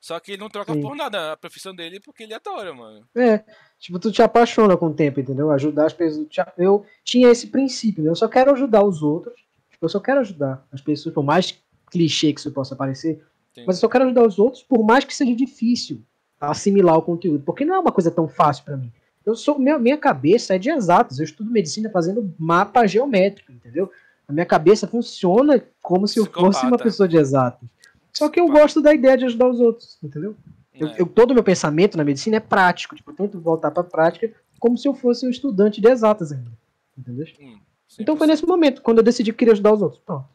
Só 0.00 0.18
que 0.18 0.32
ele 0.32 0.40
não 0.40 0.50
troca 0.50 0.72
Sim. 0.72 0.80
por 0.80 0.96
nada 0.96 1.32
a 1.32 1.36
profissão 1.36 1.72
dele 1.72 2.00
porque 2.00 2.24
ele 2.24 2.34
adora, 2.34 2.74
mano. 2.74 3.06
É, 3.14 3.44
tipo, 3.78 4.00
tu 4.00 4.10
te 4.10 4.20
apaixona 4.20 4.76
com 4.76 4.86
o 4.86 4.94
tempo, 4.94 5.20
entendeu? 5.20 5.52
Ajudar 5.52 5.86
as 5.86 5.92
pessoas. 5.92 6.26
Eu 6.58 6.84
tinha 7.04 7.30
esse 7.30 7.46
princípio, 7.46 8.02
né? 8.02 8.10
Eu 8.10 8.16
só 8.16 8.26
quero 8.26 8.50
ajudar 8.52 8.82
os 8.82 9.00
outros. 9.00 9.38
Tipo, 9.70 9.84
eu 9.84 9.88
só 9.88 10.00
quero 10.00 10.18
ajudar 10.18 10.66
as 10.72 10.80
pessoas, 10.80 11.14
por 11.14 11.22
mais 11.22 11.56
clichê 11.88 12.32
que 12.32 12.40
isso 12.40 12.50
possa 12.50 12.74
parecer. 12.74 13.24
Entendi. 13.52 13.66
Mas 13.66 13.76
eu 13.76 13.80
só 13.82 13.88
quero 13.88 14.04
ajudar 14.06 14.26
os 14.26 14.40
outros, 14.40 14.64
por 14.64 14.82
mais 14.82 15.04
que 15.04 15.14
seja 15.14 15.36
difícil 15.36 16.02
assimilar 16.40 16.96
o 16.96 17.02
conteúdo. 17.02 17.44
Porque 17.44 17.64
não 17.64 17.76
é 17.76 17.78
uma 17.78 17.92
coisa 17.92 18.10
tão 18.10 18.26
fácil 18.26 18.64
pra 18.64 18.76
mim. 18.76 18.92
Eu 19.24 19.34
sou, 19.36 19.58
minha, 19.58 19.78
minha 19.78 19.96
cabeça 19.98 20.54
é 20.54 20.58
de 20.58 20.70
exatos. 20.70 21.18
Eu 21.18 21.24
estudo 21.24 21.50
medicina 21.50 21.88
fazendo 21.90 22.34
mapa 22.38 22.86
geométrico, 22.86 23.52
entendeu? 23.52 23.90
A 24.26 24.32
minha 24.32 24.46
cabeça 24.46 24.86
funciona 24.88 25.62
como 25.82 26.06
se 26.08 26.18
eu 26.18 26.26
fosse 26.26 26.64
uma 26.66 26.78
pessoa 26.78 27.08
de 27.08 27.16
exatos. 27.16 27.68
Só 28.12 28.28
que 28.28 28.40
eu 28.40 28.48
gosto 28.48 28.80
da 28.80 28.92
ideia 28.94 29.16
de 29.16 29.24
ajudar 29.26 29.48
os 29.48 29.60
outros, 29.60 29.98
entendeu? 30.02 30.36
Eu, 30.74 30.88
É. 30.88 30.94
eu- 31.02 31.06
todo 31.06 31.30
o 31.30 31.34
meu 31.34 31.42
pensamento 31.44 31.96
na 31.96 32.04
medicina 32.04 32.36
é 32.36 32.40
prático. 32.40 32.94
Tipo, 32.96 33.10
eu 33.10 33.14
tento 33.16 33.40
voltar 33.40 33.70
pra 33.70 33.84
prática 33.84 34.32
como 34.58 34.76
se 34.76 34.86
eu 34.88 34.94
fosse 34.94 35.26
um 35.26 35.30
estudante 35.30 35.80
de 35.80 35.88
exatas 35.88 36.32
ainda. 36.32 36.50
Entendeu? 36.96 37.26
Hum, 37.40 37.58
Então 37.98 38.16
foi 38.16 38.26
100%. 38.26 38.30
nesse 38.30 38.46
momento, 38.46 38.82
quando 38.82 38.98
eu 38.98 39.04
decidi 39.04 39.32
que 39.32 39.38
queria 39.38 39.52
ajudar 39.52 39.72
os 39.72 39.82
outros. 39.82 40.00
Pronto. 40.04 40.26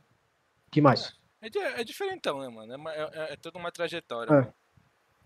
que 0.69 0.81
mais? 0.81 1.13
É, 1.41 1.49
di- 1.49 1.59
é 1.59 1.83
diferentão, 1.83 2.39
né, 2.39 2.49
mano? 2.49 2.73
É, 2.89 2.89
é- 2.97 3.09
é- 3.13 3.33
é 3.33 3.35
toda 3.37 3.57
uma 3.57 3.71
trajetória, 3.71 4.29
É. 4.31 4.33
mano. 4.35 4.53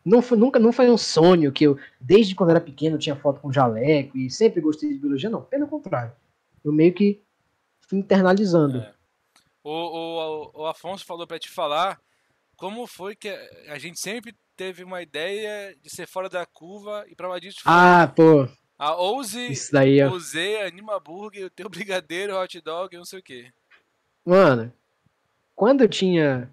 Não 0.03 0.21
foi, 0.21 0.37
nunca 0.37 0.59
não 0.59 0.71
foi 0.71 0.89
um 0.89 0.97
sonho 0.97 1.51
que 1.51 1.65
eu, 1.65 1.77
desde 1.99 2.33
quando 2.33 2.49
era 2.49 2.61
pequeno, 2.61 2.97
tinha 2.97 3.15
foto 3.15 3.39
com 3.39 3.51
jaleco 3.51 4.17
e 4.17 4.29
sempre 4.29 4.61
gostei 4.61 4.89
de 4.89 4.99
biologia, 4.99 5.29
não. 5.29 5.41
Pelo 5.41 5.67
contrário. 5.67 6.11
Eu 6.63 6.71
meio 6.71 6.93
que 6.93 7.21
fui 7.87 7.99
internalizando. 7.99 8.79
É. 8.79 8.93
O, 9.63 9.71
o, 9.71 10.61
o 10.61 10.65
Afonso 10.65 11.05
falou 11.05 11.27
pra 11.27 11.37
te 11.37 11.49
falar 11.49 11.99
como 12.55 12.87
foi 12.87 13.15
que 13.15 13.29
a 13.67 13.77
gente 13.77 13.99
sempre 13.99 14.33
teve 14.55 14.83
uma 14.83 15.01
ideia 15.01 15.75
de 15.81 15.89
ser 15.89 16.07
fora 16.07 16.29
da 16.29 16.45
curva 16.45 17.05
e 17.07 17.15
prova 17.15 17.39
disso 17.39 17.59
Ah, 17.65 18.11
pô, 18.15 18.47
a 18.83 18.95
Ouse, 18.95 19.51
isso 19.51 19.71
daí, 19.71 20.01
ó. 20.01 20.09
Ouse, 20.09 20.57
Anima 20.57 20.99
Burger, 20.99 21.45
o 21.45 21.49
teu 21.51 21.69
brigadeiro, 21.69 22.35
hot 22.35 22.59
dog, 22.61 22.97
não 22.97 23.05
sei 23.05 23.19
o 23.19 23.23
que. 23.23 23.53
Mano, 24.25 24.73
quando 25.53 25.81
eu 25.81 25.87
tinha. 25.87 26.51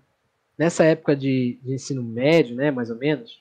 Nessa 0.58 0.84
época 0.84 1.14
de, 1.14 1.58
de 1.62 1.74
ensino 1.74 2.02
médio, 2.02 2.56
né, 2.56 2.70
mais 2.70 2.90
ou 2.90 2.96
menos, 2.96 3.40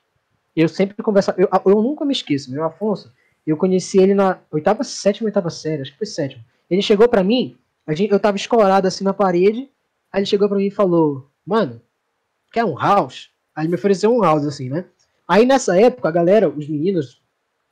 eu 0.54 0.68
sempre 0.68 1.02
conversava. 1.02 1.40
Eu, 1.40 1.48
eu 1.66 1.82
nunca 1.82 2.04
me 2.04 2.12
esqueço, 2.12 2.50
meu 2.50 2.64
Afonso. 2.64 3.12
Eu 3.46 3.56
conheci 3.56 3.98
ele 3.98 4.14
na 4.14 4.38
oitava, 4.50 4.84
sétima, 4.84 5.26
oitava 5.26 5.50
série, 5.50 5.82
acho 5.82 5.92
que 5.92 5.98
foi 5.98 6.06
sétima. 6.06 6.44
Ele 6.70 6.82
chegou 6.82 7.08
pra 7.08 7.24
mim, 7.24 7.56
a 7.86 7.94
gente, 7.94 8.12
eu 8.12 8.20
tava 8.20 8.36
escorado 8.36 8.86
assim 8.86 9.02
na 9.04 9.14
parede, 9.14 9.70
aí 10.12 10.20
ele 10.20 10.26
chegou 10.26 10.48
pra 10.48 10.58
mim 10.58 10.66
e 10.66 10.70
falou: 10.70 11.30
Mano, 11.46 11.80
quer 12.52 12.64
um 12.64 12.76
house? 12.76 13.30
Aí 13.54 13.64
ele 13.64 13.70
me 13.70 13.74
ofereceu 13.74 14.14
um 14.14 14.20
house, 14.20 14.44
assim, 14.44 14.68
né? 14.68 14.84
Aí 15.26 15.44
nessa 15.44 15.78
época, 15.80 16.08
a 16.08 16.12
galera, 16.12 16.48
os 16.48 16.68
meninos 16.68 17.20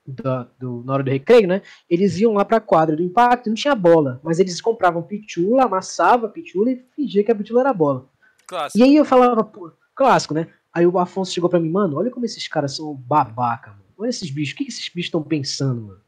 da- 0.07 0.49
do, 0.59 0.83
na 0.85 0.95
hora 0.95 1.03
do 1.03 1.11
recreio, 1.11 1.47
né? 1.47 1.63
Eles 1.89 2.19
iam 2.19 2.33
lá 2.35 2.45
pra 2.45 2.61
quadra 2.61 2.97
do 2.97 3.03
impacto, 3.03 3.49
não 3.49 3.55
tinha 3.55 3.75
bola, 3.75 4.21
mas 4.23 4.39
eles 4.39 4.61
compravam 4.61 5.03
pitula, 5.03 5.65
amassava 5.65 6.27
a 6.27 6.31
pitula 6.31 6.71
e 6.71 6.85
fingia 6.95 7.23
que 7.25 7.31
a 7.33 7.35
pitula 7.35 7.61
era 7.61 7.73
bola. 7.75 8.09
Clássico. 8.47 8.79
E 8.79 8.83
aí 8.83 8.97
eu 8.97 9.05
falava, 9.05 9.43
pô, 9.43 9.73
clássico, 9.95 10.35
né? 10.35 10.49
Aí 10.73 10.87
o 10.87 10.99
Afonso 10.99 11.33
chegou 11.33 11.49
pra 11.49 11.59
mim, 11.59 11.71
mano, 11.71 11.97
olha 11.97 12.11
como 12.11 12.27
esses 12.27 12.47
caras 12.47 12.77
são 12.77 12.95
babaca, 12.95 13.71
mano. 13.71 13.83
Olha 13.99 14.11
esses 14.11 14.31
bichos, 14.31 14.55
o 14.55 14.57
que, 14.57 14.65
esses 14.65 14.89
bichos 14.89 15.07
estão 15.07 15.23
pensando, 15.23 15.83
mano? 15.83 16.01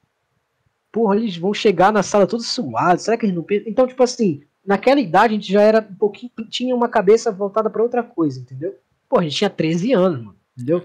Porra, 0.93 1.17
eles 1.17 1.37
vão 1.37 1.53
chegar 1.55 1.93
na 1.93 2.03
sala 2.03 2.27
todos 2.27 2.47
suados, 2.47 3.05
será 3.05 3.17
que 3.17 3.25
eles 3.25 3.35
não 3.35 3.43
pensam? 3.43 3.69
Então, 3.69 3.87
tipo 3.87 4.03
assim, 4.03 4.43
naquela 4.65 5.01
idade 5.01 5.35
a 5.35 5.37
gente 5.37 5.51
já 5.53 5.63
era 5.63 5.87
um 5.91 5.95
pouquinho, 5.95 6.31
tinha 6.51 6.75
uma 6.75 6.89
cabeça 6.89 7.33
voltada 7.33 7.71
pra 7.71 7.83
outra 7.83 8.03
coisa, 8.03 8.41
entendeu? 8.41 8.77
Pô, 9.09 9.19
a 9.19 9.23
gente 9.23 9.37
tinha 9.37 9.51
13 9.51 9.93
anos, 9.93 10.19
mano, 10.19 10.37
entendeu? 10.57 10.79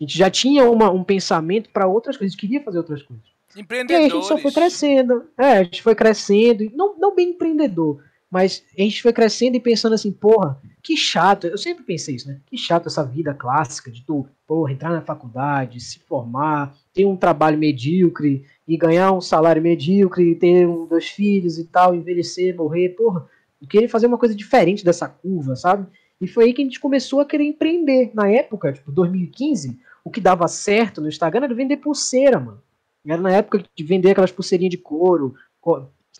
A 0.00 0.04
gente 0.04 0.16
já 0.16 0.30
tinha 0.30 0.70
uma, 0.70 0.90
um 0.90 1.02
pensamento 1.02 1.70
pra 1.70 1.88
outras 1.88 2.16
coisas, 2.16 2.32
a 2.32 2.36
gente 2.36 2.40
queria 2.40 2.62
fazer 2.62 2.78
outras 2.78 3.02
coisas. 3.02 3.26
E 3.26 3.58
aí 3.58 3.60
a 3.60 3.62
Empreendedores. 3.62 4.12
gente 4.12 4.26
só 4.26 4.38
foi 4.38 4.52
crescendo. 4.52 5.28
É, 5.36 5.58
a 5.58 5.62
gente 5.64 5.82
foi 5.82 5.94
crescendo. 5.94 6.70
Não, 6.74 6.96
não 6.98 7.14
bem 7.14 7.30
empreendedor, 7.30 8.04
mas 8.30 8.62
a 8.76 8.82
gente 8.82 9.02
foi 9.02 9.12
crescendo 9.12 9.56
e 9.56 9.60
pensando 9.60 9.94
assim, 9.94 10.12
porra, 10.12 10.60
que 10.82 10.96
chato. 10.96 11.46
Eu 11.46 11.56
sempre 11.56 11.82
pensei 11.82 12.14
isso, 12.14 12.28
né? 12.28 12.40
Que 12.46 12.58
chato 12.58 12.86
essa 12.86 13.02
vida 13.02 13.32
clássica 13.32 13.90
de 13.90 14.04
tu, 14.04 14.26
porra, 14.46 14.72
entrar 14.72 14.90
na 14.90 15.00
faculdade, 15.00 15.80
se 15.80 15.98
formar, 16.00 16.74
ter 16.92 17.06
um 17.06 17.16
trabalho 17.16 17.56
medíocre 17.56 18.44
e 18.66 18.76
ganhar 18.76 19.12
um 19.12 19.20
salário 19.20 19.62
medíocre, 19.62 20.34
ter 20.34 20.66
um, 20.66 20.86
dois 20.86 21.08
filhos 21.08 21.58
e 21.58 21.64
tal, 21.64 21.94
envelhecer, 21.94 22.54
morrer, 22.54 22.90
porra. 22.90 23.26
Eu 23.60 23.66
queria 23.66 23.88
fazer 23.88 24.06
uma 24.06 24.18
coisa 24.18 24.34
diferente 24.34 24.84
dessa 24.84 25.08
curva, 25.08 25.56
sabe? 25.56 25.86
E 26.20 26.26
foi 26.26 26.44
aí 26.44 26.52
que 26.52 26.60
a 26.60 26.64
gente 26.64 26.80
começou 26.80 27.20
a 27.20 27.26
querer 27.26 27.44
empreender. 27.44 28.10
Na 28.12 28.28
época, 28.28 28.72
tipo, 28.72 28.92
2015, 28.92 29.78
o 30.04 30.10
que 30.10 30.20
dava 30.20 30.46
certo 30.48 31.00
no 31.00 31.08
Instagram 31.08 31.44
era 31.44 31.54
vender 31.54 31.78
pulseira, 31.78 32.38
mano. 32.38 32.62
Era 33.06 33.22
na 33.22 33.32
época 33.32 33.64
de 33.74 33.84
vender 33.84 34.10
aquelas 34.10 34.32
pulseirinhas 34.32 34.70
de 34.70 34.78
couro. 34.78 35.34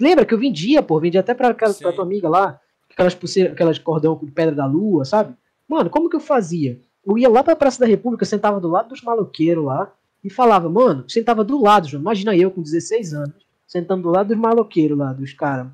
Lembra 0.00 0.24
que 0.24 0.32
eu 0.34 0.38
vendia, 0.38 0.82
pô? 0.82 0.98
Vendia 1.00 1.20
até 1.20 1.34
pra, 1.34 1.48
aquela- 1.48 1.74
pra 1.74 1.92
tua 1.92 2.04
amiga 2.04 2.28
lá. 2.28 2.60
Aquelas 2.90 3.14
pulseiras, 3.14 3.52
aquelas 3.52 3.78
cordão 3.78 4.18
de 4.22 4.30
pedra 4.32 4.54
da 4.54 4.66
lua, 4.66 5.04
sabe? 5.04 5.34
Mano, 5.68 5.88
como 5.90 6.08
que 6.10 6.16
eu 6.16 6.20
fazia? 6.20 6.80
Eu 7.06 7.16
ia 7.18 7.28
lá 7.28 7.42
pra 7.44 7.54
Praça 7.56 7.80
da 7.80 7.86
República, 7.86 8.24
sentava 8.24 8.60
do 8.60 8.68
lado 8.68 8.88
dos 8.88 9.02
maloqueiros 9.02 9.64
lá 9.64 9.92
e 10.22 10.28
falava, 10.30 10.68
mano, 10.68 11.08
sentava 11.08 11.44
do 11.44 11.60
lado, 11.62 11.86
João. 11.88 12.00
Imagina 12.00 12.36
eu 12.36 12.50
com 12.50 12.60
16 12.62 13.14
anos, 13.14 13.34
sentando 13.66 14.02
do 14.02 14.10
lado 14.10 14.28
dos 14.28 14.36
maloqueiros 14.36 14.98
lá, 14.98 15.12
dos 15.12 15.32
caras. 15.32 15.68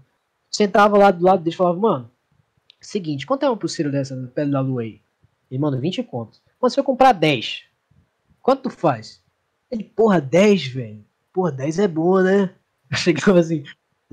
Sentava 0.51 0.97
lá 0.99 1.11
do 1.11 1.25
lado 1.25 1.43
deles 1.43 1.55
e 1.55 1.57
falava, 1.57 1.79
mano, 1.79 2.11
seguinte, 2.81 3.27
quanto 3.27 3.45
é 3.45 3.49
uma 3.49 3.57
pulseira 3.57 3.91
dessa 3.91 4.15
pedra 4.35 4.53
da 4.53 4.61
lua 4.61 4.83
aí? 4.83 5.01
E, 5.51 5.59
mano, 5.59 5.81
20 5.81 6.03
contos. 6.03 6.41
Mas 6.61 6.73
se 6.73 6.81
eu 6.81 6.85
comprar 6.85 7.13
10, 7.13 7.63
quanto 8.43 8.65
tu 8.65 8.71
faz? 8.71 9.23
Ele, 9.71 9.83
porra, 9.85 10.21
10, 10.21 10.67
velho. 10.67 11.05
Porra, 11.33 11.51
10 11.53 11.79
é 11.79 11.89
bom, 11.89 12.21
né? 12.21 12.51
Eu 12.91 12.97
chegava 12.99 13.41
assim, 13.41 13.65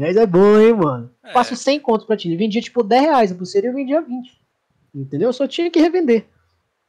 10 0.01 0.17
é 0.17 0.25
bom, 0.25 0.59
hein, 0.59 0.73
mano. 0.73 1.11
É. 1.23 1.31
Passo 1.31 1.55
100 1.55 1.79
contos 1.79 2.05
pra 2.05 2.17
ti. 2.17 2.27
Ele 2.27 2.37
vendia 2.37 2.61
tipo 2.61 2.83
10 2.83 3.01
reais 3.03 3.31
a 3.31 3.35
pulseira 3.35 3.67
e 3.67 3.69
eu 3.69 3.73
vendia 3.75 4.01
20. 4.01 4.31
Entendeu? 4.93 5.29
Eu 5.29 5.33
só 5.33 5.47
tinha 5.47 5.69
que 5.69 5.79
revender. 5.79 6.25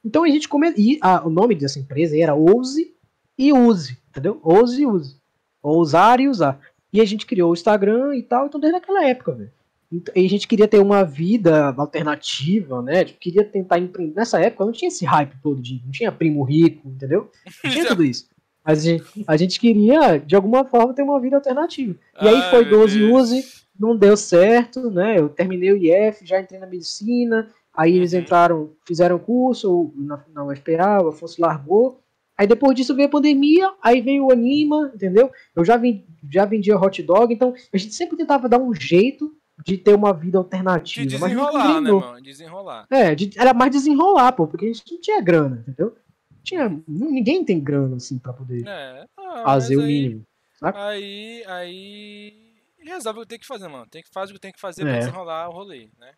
Então 0.05 0.25
a 0.25 0.29
gente 0.29 0.49
começou. 0.49 0.79
E 0.83 0.99
a- 1.01 1.25
o 1.27 1.31
nome 1.31 1.55
dessa 1.55 1.79
empresa 1.79 2.19
era 2.19 2.35
Ouse 2.35 2.93
e 3.39 3.53
Use. 3.53 3.97
Entendeu? 4.11 4.41
Ouse 4.43 4.81
e 4.83 4.87
Use. 4.87 5.17
Ousar 5.63 6.21
e 6.21 6.29
usar. 6.29 6.59
E 6.93 7.01
a 7.01 7.05
gente 7.05 7.25
criou 7.27 7.51
o 7.51 7.55
Instagram 7.55 8.17
e 8.17 8.23
tal. 8.23 8.47
Então 8.47 8.61
desde 8.61 8.79
aquela 8.79 9.05
época, 9.07 9.33
velho. 9.33 9.53
Então, 9.95 10.15
e 10.17 10.25
a 10.25 10.29
gente 10.29 10.49
queria 10.49 10.67
ter 10.67 10.79
uma 10.79 11.05
vida 11.05 11.75
alternativa, 11.77 12.81
né? 12.81 13.05
Tipo, 13.05 13.19
queria 13.21 13.45
tentar 13.45 13.79
empreender. 13.79 14.15
Nessa 14.17 14.41
época 14.41 14.65
não 14.65 14.73
tinha 14.73 14.89
esse 14.89 15.05
hype 15.05 15.35
todo 15.43 15.61
de. 15.61 15.83
Não 15.85 15.93
tinha 15.93 16.11
primo 16.11 16.43
rico, 16.45 16.89
entendeu? 16.89 17.31
Não 17.63 17.71
tinha 17.71 17.85
tudo 17.95 18.03
isso. 18.03 18.27
Mas 18.65 18.79
a 18.79 18.83
gente, 18.83 19.25
a 19.27 19.37
gente 19.37 19.59
queria, 19.61 20.19
de 20.19 20.37
alguma 20.37 20.65
forma, 20.65 20.95
ter 20.95 21.03
uma 21.03 21.21
vida 21.21 21.37
alternativa. 21.37 21.95
E 22.21 22.29
aí 22.29 22.37
Ai, 22.37 22.51
foi 22.51 22.65
meu 22.65 22.79
12 22.79 22.99
Deus. 22.99 23.33
use, 23.33 23.45
não 23.79 23.97
deu 23.97 24.17
certo, 24.17 24.91
né? 24.91 25.19
Eu 25.19 25.29
terminei 25.29 25.73
o 25.73 25.77
IF, 25.77 26.25
já 26.25 26.41
entrei 26.41 26.61
na 26.61 26.67
medicina, 26.67 27.49
aí 27.75 27.97
eles 27.97 28.13
Uhum. 28.13 28.21
entraram, 28.21 28.71
fizeram 28.87 29.19
curso 29.19 29.93
na, 29.97 30.25
na 30.33 30.45
UFPA, 30.45 31.03
o 31.03 31.09
Afonso 31.09 31.41
largou. 31.41 31.99
Aí 32.39 32.47
depois 32.47 32.75
disso 32.75 32.95
veio 32.95 33.09
a 33.09 33.11
pandemia, 33.11 33.71
aí 33.83 34.01
veio 34.01 34.27
o 34.27 34.33
Anima, 34.33 34.91
entendeu? 34.95 35.31
Eu 35.55 35.65
já, 35.65 35.77
vim, 35.77 36.05
já 36.31 36.45
vendia 36.45 36.79
hot 36.79 37.03
dog, 37.03 37.33
então 37.33 37.53
a 37.73 37.77
gente 37.77 37.95
sempre 37.95 38.17
tentava 38.17 38.49
dar 38.49 38.61
um 38.61 38.73
jeito 38.75 39.33
de 39.65 39.77
ter 39.77 39.95
uma 39.95 40.13
vida 40.13 40.39
alternativa. 40.39 41.07
De 41.07 41.19
mas 41.19 41.31
desenrolar, 41.31 41.65
né, 41.75 41.79
engrenou. 41.81 42.01
mano? 42.01 42.23
Desenrolar. 42.23 42.87
É, 42.91 43.15
de- 43.15 43.39
era 43.39 43.53
mais 43.53 43.71
desenrolar, 43.71 44.33
pô, 44.33 44.47
porque 44.47 44.65
a 44.65 44.69
gente 44.73 44.83
não 44.91 45.01
tinha 45.01 45.21
grana, 45.21 45.63
entendeu? 45.67 45.95
Tinha, 46.43 46.83
ninguém 46.89 47.45
tem 47.45 47.61
grana, 47.63 47.97
assim, 47.97 48.19
pra 48.19 48.33
poder 48.33 48.67
É, 48.67 49.07
ah, 49.17 49.43
fazer 49.45 49.77
mas 49.77 49.85
o 49.85 49.87
aí- 49.87 49.87
mínimo. 50.03 50.27
Aí, 50.63 51.45
aí. 51.47 52.53
Resolve 52.79 53.21
o 53.21 53.23
que 53.23 53.29
tem 53.29 53.39
que 53.39 53.47
fazer, 53.47 53.69
mano. 53.69 53.87
Tem 53.87 54.03
que 54.03 54.11
fazer 54.11 54.33
o 54.33 54.35
que 54.35 54.41
tem 54.41 54.53
que 54.53 54.61
fazer 54.61 54.83
pra 54.83 54.93
É. 54.97 54.99
desenrolar 54.99 55.49
o 55.49 55.53
rolê, 55.53 55.89
né? 55.99 56.15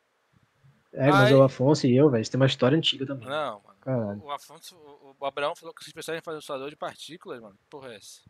É, 0.93 1.11
mas 1.11 1.27
Aí- 1.29 1.35
o 1.35 1.43
Afonso 1.43 1.87
e 1.87 1.97
eu, 1.97 2.09
velho, 2.09 2.23
isso 2.23 2.31
tem 2.31 2.41
uma 2.41 2.47
história 2.47 2.77
antiga 2.79 3.05
também. 3.07 3.29
Não, 3.29 3.61
mano. 3.61 3.79
Caralho. 3.81 4.23
O 4.23 4.31
Afonso, 4.31 4.77
o 4.77 5.15
o 5.21 5.27
Abraão 5.27 5.55
falou 5.57 5.75
que 5.75 5.83
vocês 5.83 5.93
precisam 5.93 6.21
fazer 6.23 6.37
um 6.37 6.39
acelerador 6.39 6.71
de 6.71 6.77
partículas, 6.77 7.41
mano. 7.41 7.55
Que 7.55 7.67
Porra, 7.69 7.93
é 7.93 7.97
essa? 7.97 8.21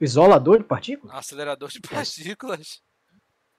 Isolador 0.00 0.58
de 0.58 0.64
partículas? 0.64 1.14
Acelerador 1.14 1.68
de 1.68 1.80
partículas. 2.38 2.82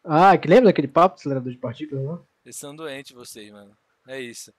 Ah, 0.04 0.36
que 0.38 0.48
lembra 0.48 0.66
daquele 0.66 0.88
papo, 0.88 1.16
acelerador 1.16 1.52
de 1.52 1.58
partículas, 1.60 2.04
não? 2.04 2.26
Vocês 2.42 2.56
são 2.56 2.76
doentes, 2.76 3.12
vocês, 3.14 3.52
mano. 3.52 3.76
É 4.08 4.20
isso. 4.20 4.52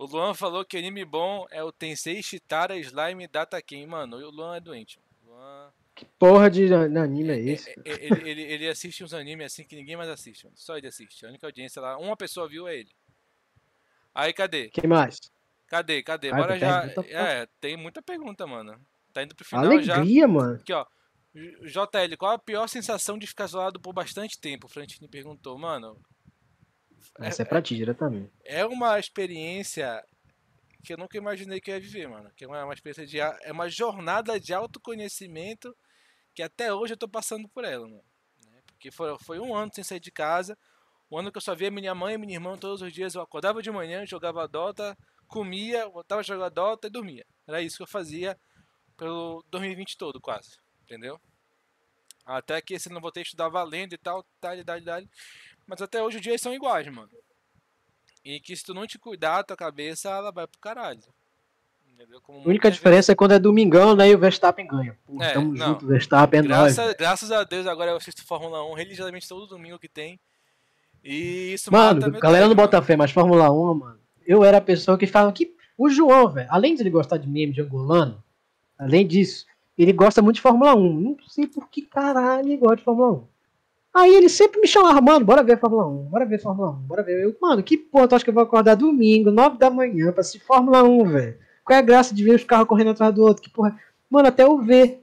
O 0.00 0.06
Luan 0.06 0.32
falou 0.32 0.64
que 0.64 0.78
anime 0.78 1.04
bom 1.04 1.46
é 1.50 1.62
o 1.62 1.70
Tensei 1.70 2.22
Shitara 2.22 2.74
Slime 2.78 3.28
Data 3.28 3.60
Ken. 3.60 3.86
Mano, 3.86 4.16
o 4.16 4.30
Luan 4.30 4.56
é 4.56 4.60
doente. 4.60 4.98
Luan. 5.22 5.70
Que 5.94 6.06
porra 6.18 6.48
de 6.50 6.72
an- 6.72 7.02
anime 7.02 7.32
é 7.32 7.38
esse? 7.38 7.68
É- 7.68 7.74
é- 7.84 8.06
Ele, 8.06 8.30
ele, 8.30 8.42
ele 8.42 8.68
assiste 8.68 9.04
uns 9.04 9.12
animes 9.12 9.44
assim 9.52 9.62
que 9.62 9.76
ninguém 9.76 9.98
mais 9.98 10.08
assiste, 10.08 10.44
mano. 10.46 10.56
Só 10.56 10.78
ele 10.78 10.86
assiste. 10.86 11.26
A 11.26 11.28
única 11.28 11.46
audiência 11.46 11.82
lá, 11.82 11.98
uma 11.98 12.16
pessoa 12.16 12.48
viu 12.48 12.66
é 12.66 12.78
ele. 12.78 12.90
Aí, 14.14 14.32
cadê? 14.32 14.70
Quem 14.70 14.88
mais? 14.88 15.18
Cadê? 15.66 16.02
Cadê? 16.02 16.30
Bora 16.30 16.58
já. 16.58 16.80
pergunta 16.80 17.06
É, 17.10 17.46
tem 17.60 17.76
muita 17.76 18.00
pergunta, 18.00 18.46
mano. 18.46 18.80
Tá 19.12 19.22
indo 19.22 19.34
pro 19.34 19.44
final 19.44 19.82
já. 19.82 19.96
Alegria, 19.96 20.26
mano. 20.26 20.54
Aqui, 20.54 20.72
ó. 20.72 20.86
JL, 21.34 22.16
qual 22.16 22.32
a 22.32 22.38
pior 22.38 22.66
sensação 22.68 23.18
de 23.18 23.26
ficar 23.26 23.44
isolado 23.44 23.78
por 23.78 23.92
bastante 23.92 24.40
tempo? 24.40 24.66
O 24.66 24.70
Frantini 24.70 25.06
perguntou, 25.08 25.58
mano. 25.58 26.00
Essa 27.20 27.42
é 27.42 27.44
pra 27.44 27.60
ti, 27.60 27.76
diretamente. 27.76 28.32
É 28.44 28.64
uma 28.64 28.98
experiência 28.98 30.02
que 30.82 30.92
eu 30.92 30.96
nunca 30.96 31.16
imaginei 31.18 31.60
que 31.60 31.70
eu 31.70 31.74
ia 31.74 31.80
viver, 31.80 32.08
mano. 32.08 32.30
Que 32.34 32.44
é 32.44 32.48
uma, 32.48 32.64
uma 32.64 32.74
experiência 32.74 33.06
de. 33.06 33.20
É 33.20 33.52
uma 33.52 33.68
jornada 33.68 34.40
de 34.40 34.54
autoconhecimento 34.54 35.76
que 36.34 36.42
até 36.42 36.72
hoje 36.72 36.94
eu 36.94 36.98
tô 36.98 37.08
passando 37.08 37.48
por 37.48 37.64
ela, 37.64 37.86
mano. 37.86 38.04
né? 38.46 38.62
Porque 38.66 38.90
foi, 38.90 39.16
foi 39.18 39.38
um 39.38 39.54
ano 39.54 39.70
sem 39.74 39.84
sair 39.84 40.00
de 40.00 40.10
casa. 40.10 40.56
Um 41.10 41.18
ano 41.18 41.30
que 41.30 41.38
eu 41.38 41.42
só 41.42 41.54
via 41.54 41.70
minha 41.70 41.94
mãe 41.94 42.14
e 42.14 42.18
minha 42.18 42.34
irmã 42.34 42.56
todos 42.56 42.82
os 42.82 42.92
dias. 42.92 43.14
Eu 43.14 43.22
acordava 43.22 43.60
de 43.60 43.70
manhã, 43.70 44.06
jogava 44.06 44.46
Dota, 44.46 44.96
comia, 45.26 45.88
voltava 45.88 46.20
a 46.20 46.24
jogar 46.24 46.48
Dota 46.48 46.86
e 46.86 46.90
dormia. 46.90 47.26
Era 47.46 47.60
isso 47.60 47.76
que 47.76 47.82
eu 47.82 47.88
fazia 47.88 48.38
pelo 48.96 49.44
2020 49.50 49.96
todo, 49.96 50.20
quase. 50.20 50.56
Entendeu? 50.82 51.20
Até 52.24 52.60
que 52.60 52.74
esse 52.74 52.88
ano 52.88 52.98
eu 52.98 53.02
voltei 53.02 53.22
a 53.22 53.24
estudar 53.24 53.48
valendo 53.48 53.94
e 53.94 53.98
tal, 53.98 54.24
tal, 54.40 54.64
tal, 54.64 54.82
tal. 54.82 55.02
Mas 55.70 55.80
até 55.80 56.02
hoje 56.02 56.16
os 56.16 56.22
dias 56.22 56.40
são 56.40 56.52
iguais, 56.52 56.88
mano. 56.88 57.08
E 58.24 58.40
que 58.40 58.56
se 58.56 58.64
tu 58.64 58.74
não 58.74 58.88
te 58.88 58.98
cuidar, 58.98 59.44
tua 59.44 59.56
cabeça 59.56 60.10
ela 60.10 60.32
vai 60.32 60.44
pro 60.44 60.58
caralho. 60.58 61.00
A 62.28 62.48
única 62.48 62.70
diferença 62.70 63.12
é 63.12 63.14
quando 63.14 63.32
é 63.34 63.38
domingão, 63.38 63.94
né? 63.94 64.08
E 64.08 64.14
o 64.14 64.18
Verstappen 64.18 64.66
ganha. 64.66 64.98
Pô, 65.06 65.22
É, 65.22 65.32
tamo 65.32 65.54
não. 65.54 65.68
junto, 65.68 65.86
Verstappen 65.86 66.40
é 66.40 66.42
nóis. 66.42 66.74
graças, 66.74 66.94
graças 66.96 67.30
a 67.30 67.44
Deus 67.44 67.68
agora 67.68 67.92
eu 67.92 67.98
assisto 67.98 68.24
Fórmula 68.24 68.64
1 68.72 68.74
religiosamente 68.74 69.28
todo 69.28 69.46
domingo 69.46 69.78
que 69.78 69.88
tem. 69.88 70.18
E 71.04 71.52
isso 71.54 71.70
Mano, 71.70 72.00
mata 72.00 72.18
galera 72.18 72.48
não 72.48 72.54
bota 72.56 72.82
fé, 72.82 72.96
mas 72.96 73.12
Fórmula 73.12 73.48
1, 73.52 73.74
mano. 73.74 74.00
Eu 74.26 74.42
era 74.42 74.58
a 74.58 74.62
pessoa 74.62 74.98
que 74.98 75.06
falava 75.06 75.32
que. 75.32 75.54
O 75.78 75.88
João, 75.88 76.28
velho, 76.30 76.48
além 76.50 76.74
de 76.74 76.82
ele 76.82 76.90
gostar 76.90 77.16
de 77.16 77.28
meme 77.28 77.52
de 77.52 77.60
angolano, 77.60 78.22
além 78.76 79.06
disso, 79.06 79.46
ele 79.78 79.92
gosta 79.92 80.20
muito 80.20 80.36
de 80.36 80.42
Fórmula 80.42 80.74
1. 80.74 81.00
Não 81.00 81.16
sei 81.28 81.46
por 81.46 81.68
que 81.68 81.82
caralho 81.82 82.48
ele 82.48 82.56
gosta 82.56 82.76
de 82.76 82.82
Fórmula 82.84 83.12
1. 83.12 83.30
Aí 83.94 84.14
ele 84.14 84.28
sempre 84.28 84.60
me 84.60 84.66
chamava, 84.68 85.00
mano, 85.00 85.24
bora 85.24 85.42
ver 85.42 85.58
Fórmula 85.58 85.86
1, 85.86 85.96
bora 86.04 86.24
ver 86.24 86.40
Fórmula 86.40 86.70
1, 86.70 86.74
bora 86.74 87.02
ver. 87.02 87.24
Eu, 87.24 87.34
mano, 87.40 87.62
que 87.62 87.76
porra, 87.76 88.06
tu 88.06 88.14
acha 88.14 88.24
que 88.24 88.30
eu 88.30 88.34
vou 88.34 88.42
acordar 88.42 88.76
domingo, 88.76 89.30
9 89.32 89.58
da 89.58 89.68
manhã, 89.68 90.12
pra 90.12 90.20
assistir 90.20 90.46
Fórmula 90.46 90.82
1, 90.84 91.04
velho? 91.08 91.38
Qual 91.64 91.76
é 91.76 91.80
a 91.80 91.84
graça 91.84 92.14
de 92.14 92.22
ver 92.22 92.36
os 92.36 92.44
carros 92.44 92.68
correndo 92.68 92.90
atrás 92.90 93.12
do 93.14 93.22
outro? 93.22 93.42
Que 93.42 93.50
porra. 93.50 93.76
Mano, 94.08 94.28
até 94.28 94.44
eu 94.44 94.58
ver. 94.58 95.02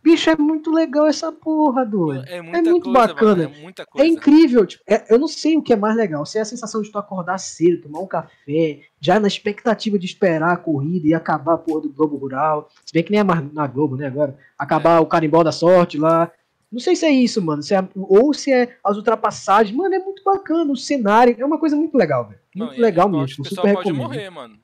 Bicho, 0.00 0.30
é 0.30 0.36
muito 0.36 0.70
legal 0.70 1.06
essa 1.06 1.30
porra, 1.32 1.84
doido. 1.84 2.24
É, 2.28 2.40
muita 2.40 2.70
muito 2.70 2.84
coisa, 2.84 2.98
bacana. 3.14 3.48
Mano, 3.48 3.74
é 3.96 4.02
É 4.02 4.06
incrível, 4.06 4.64
tipo, 4.64 4.82
é- 4.88 5.12
eu 5.12 5.18
não 5.18 5.26
sei 5.26 5.56
o 5.56 5.62
que 5.62 5.72
é 5.72 5.76
mais 5.76 5.96
legal. 5.96 6.24
Se 6.24 6.38
é 6.38 6.40
a 6.40 6.44
sensação 6.44 6.80
de 6.80 6.90
tu 6.90 6.96
acordar 6.98 7.36
cedo, 7.38 7.82
tomar 7.82 7.98
um 7.98 8.06
café, 8.06 8.80
já 9.00 9.18
na 9.18 9.26
expectativa 9.26 9.98
de 9.98 10.06
esperar 10.06 10.52
a 10.52 10.56
corrida 10.56 11.08
e 11.08 11.14
acabar 11.14 11.54
a 11.54 11.58
porra 11.58 11.80
do 11.82 11.90
Globo 11.92 12.16
Rural. 12.16 12.68
Se 12.86 12.92
bem 12.92 13.02
que 13.02 13.10
nem 13.10 13.20
é 13.20 13.24
mais 13.24 13.52
na 13.52 13.66
Globo, 13.66 13.96
né, 13.96 14.06
agora. 14.06 14.38
Acabar 14.56 15.00
o 15.00 15.06
carimbó 15.06 15.42
da 15.42 15.52
sorte 15.52 15.98
lá. 15.98 16.30
Não 16.70 16.78
sei 16.80 16.94
se 16.94 17.06
é 17.06 17.10
isso, 17.10 17.40
mano. 17.40 17.62
se 17.62 17.74
é- 17.74 17.88
ou 17.94 18.32
se 18.34 18.52
é 18.52 18.76
as 18.84 18.96
ultrapassagens. 18.96 19.74
Mano, 19.74 19.94
é 19.94 19.98
muito 19.98 20.22
bacana. 20.22 20.70
O 20.70 20.76
cenário 20.76 21.34
é 21.38 21.44
uma 21.44 21.58
coisa 21.58 21.74
muito 21.74 21.96
legal, 21.96 22.28
velho. 22.28 22.40
Não, 22.54 22.66
Muito 22.66 22.78
e- 22.78 22.82
legal 22.82 23.06
eu 23.06 23.10
mesmo. 23.12 23.24
acho 23.24 23.34
que 23.36 23.40
O 23.42 23.44
super 23.44 23.62
pessoal 23.62 23.74
pode 23.82 23.92
morrer, 23.92 24.30
mano. 24.30 24.58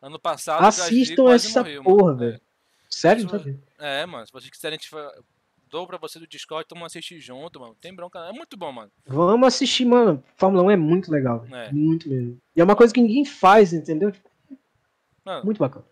Ano 0.00 0.18
passado 0.20 0.64
Assistam 0.64 1.32
essa 1.32 1.60
morreu, 1.60 1.82
porra, 1.82 2.04
mano. 2.04 2.18
velho. 2.18 2.40
Sério? 2.88 3.22
Não 3.24 3.30
sabia. 3.30 3.58
É, 3.78 4.02
é, 4.02 4.06
mano. 4.06 4.24
Se 4.26 4.32
vocês 4.32 4.50
quiserem, 4.50 4.76
a 4.76 4.78
gente 4.78 4.88
fa- 4.88 5.12
dou 5.68 5.86
pra 5.86 5.98
você 5.98 6.18
do 6.20 6.26
Discord, 6.28 6.66
tamo 6.68 6.84
assistir 6.84 7.18
junto, 7.20 7.58
mano. 7.60 7.74
Tem 7.80 7.92
bronca. 7.94 8.20
É 8.20 8.32
muito 8.32 8.56
bom, 8.56 8.70
mano. 8.70 8.90
Vamos 9.06 9.48
assistir, 9.48 9.84
mano. 9.84 10.22
Fórmula 10.36 10.62
1 10.62 10.70
é 10.70 10.76
muito 10.76 11.10
legal, 11.10 11.40
velho. 11.40 11.54
É. 11.56 11.72
Muito 11.72 12.08
mesmo. 12.08 12.40
E 12.54 12.60
é 12.60 12.64
uma 12.64 12.76
coisa 12.76 12.94
que 12.94 13.00
ninguém 13.02 13.24
faz, 13.24 13.72
entendeu? 13.72 14.12
Mano, 15.24 15.44
Muito 15.44 15.58
bacana. 15.58 15.84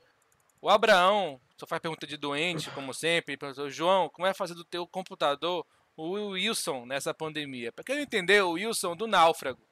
O 0.63 0.69
Abraão 0.71 1.39
só 1.59 1.67
faz 1.67 1.81
pergunta 1.81 2.07
de 2.07 2.17
doente, 2.17 2.71
como 2.71 2.93
sempre. 2.95 3.37
perguntou, 3.37 3.71
João, 3.71 4.09
como 4.11 4.27
é 4.27 4.35
fazer 4.35 4.55
do 4.55 4.65
teu 4.65 4.87
computador 4.87 5.67
o 5.97 6.31
Wilson 6.31 6.85
nessa 6.87 7.15
pandemia? 7.15 7.73
Pra 7.73 7.85
quem 7.85 7.97
não 7.97 8.03
entendeu, 8.03 8.49
o 8.49 8.53
Wilson 8.53 8.95
do 8.97 9.07
Náufrago. 9.07 9.63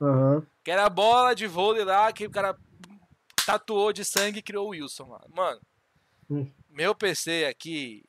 Aham. 0.00 0.46
Que 0.64 0.70
era 0.70 0.86
a 0.86 0.90
bola 0.90 1.34
de 1.34 1.46
vôlei 1.46 1.84
lá 1.84 2.10
que 2.12 2.26
o 2.26 2.30
cara 2.30 2.56
tatuou 3.44 3.92
de 3.92 4.04
sangue 4.04 4.38
e 4.38 4.42
criou 4.42 4.66
o 4.66 4.70
Wilson 4.70 5.08
lá. 5.08 5.22
Mano, 5.28 5.60
Hum. 6.30 6.50
meu 6.68 6.94
PC 6.94 7.46
aqui, 7.46 8.04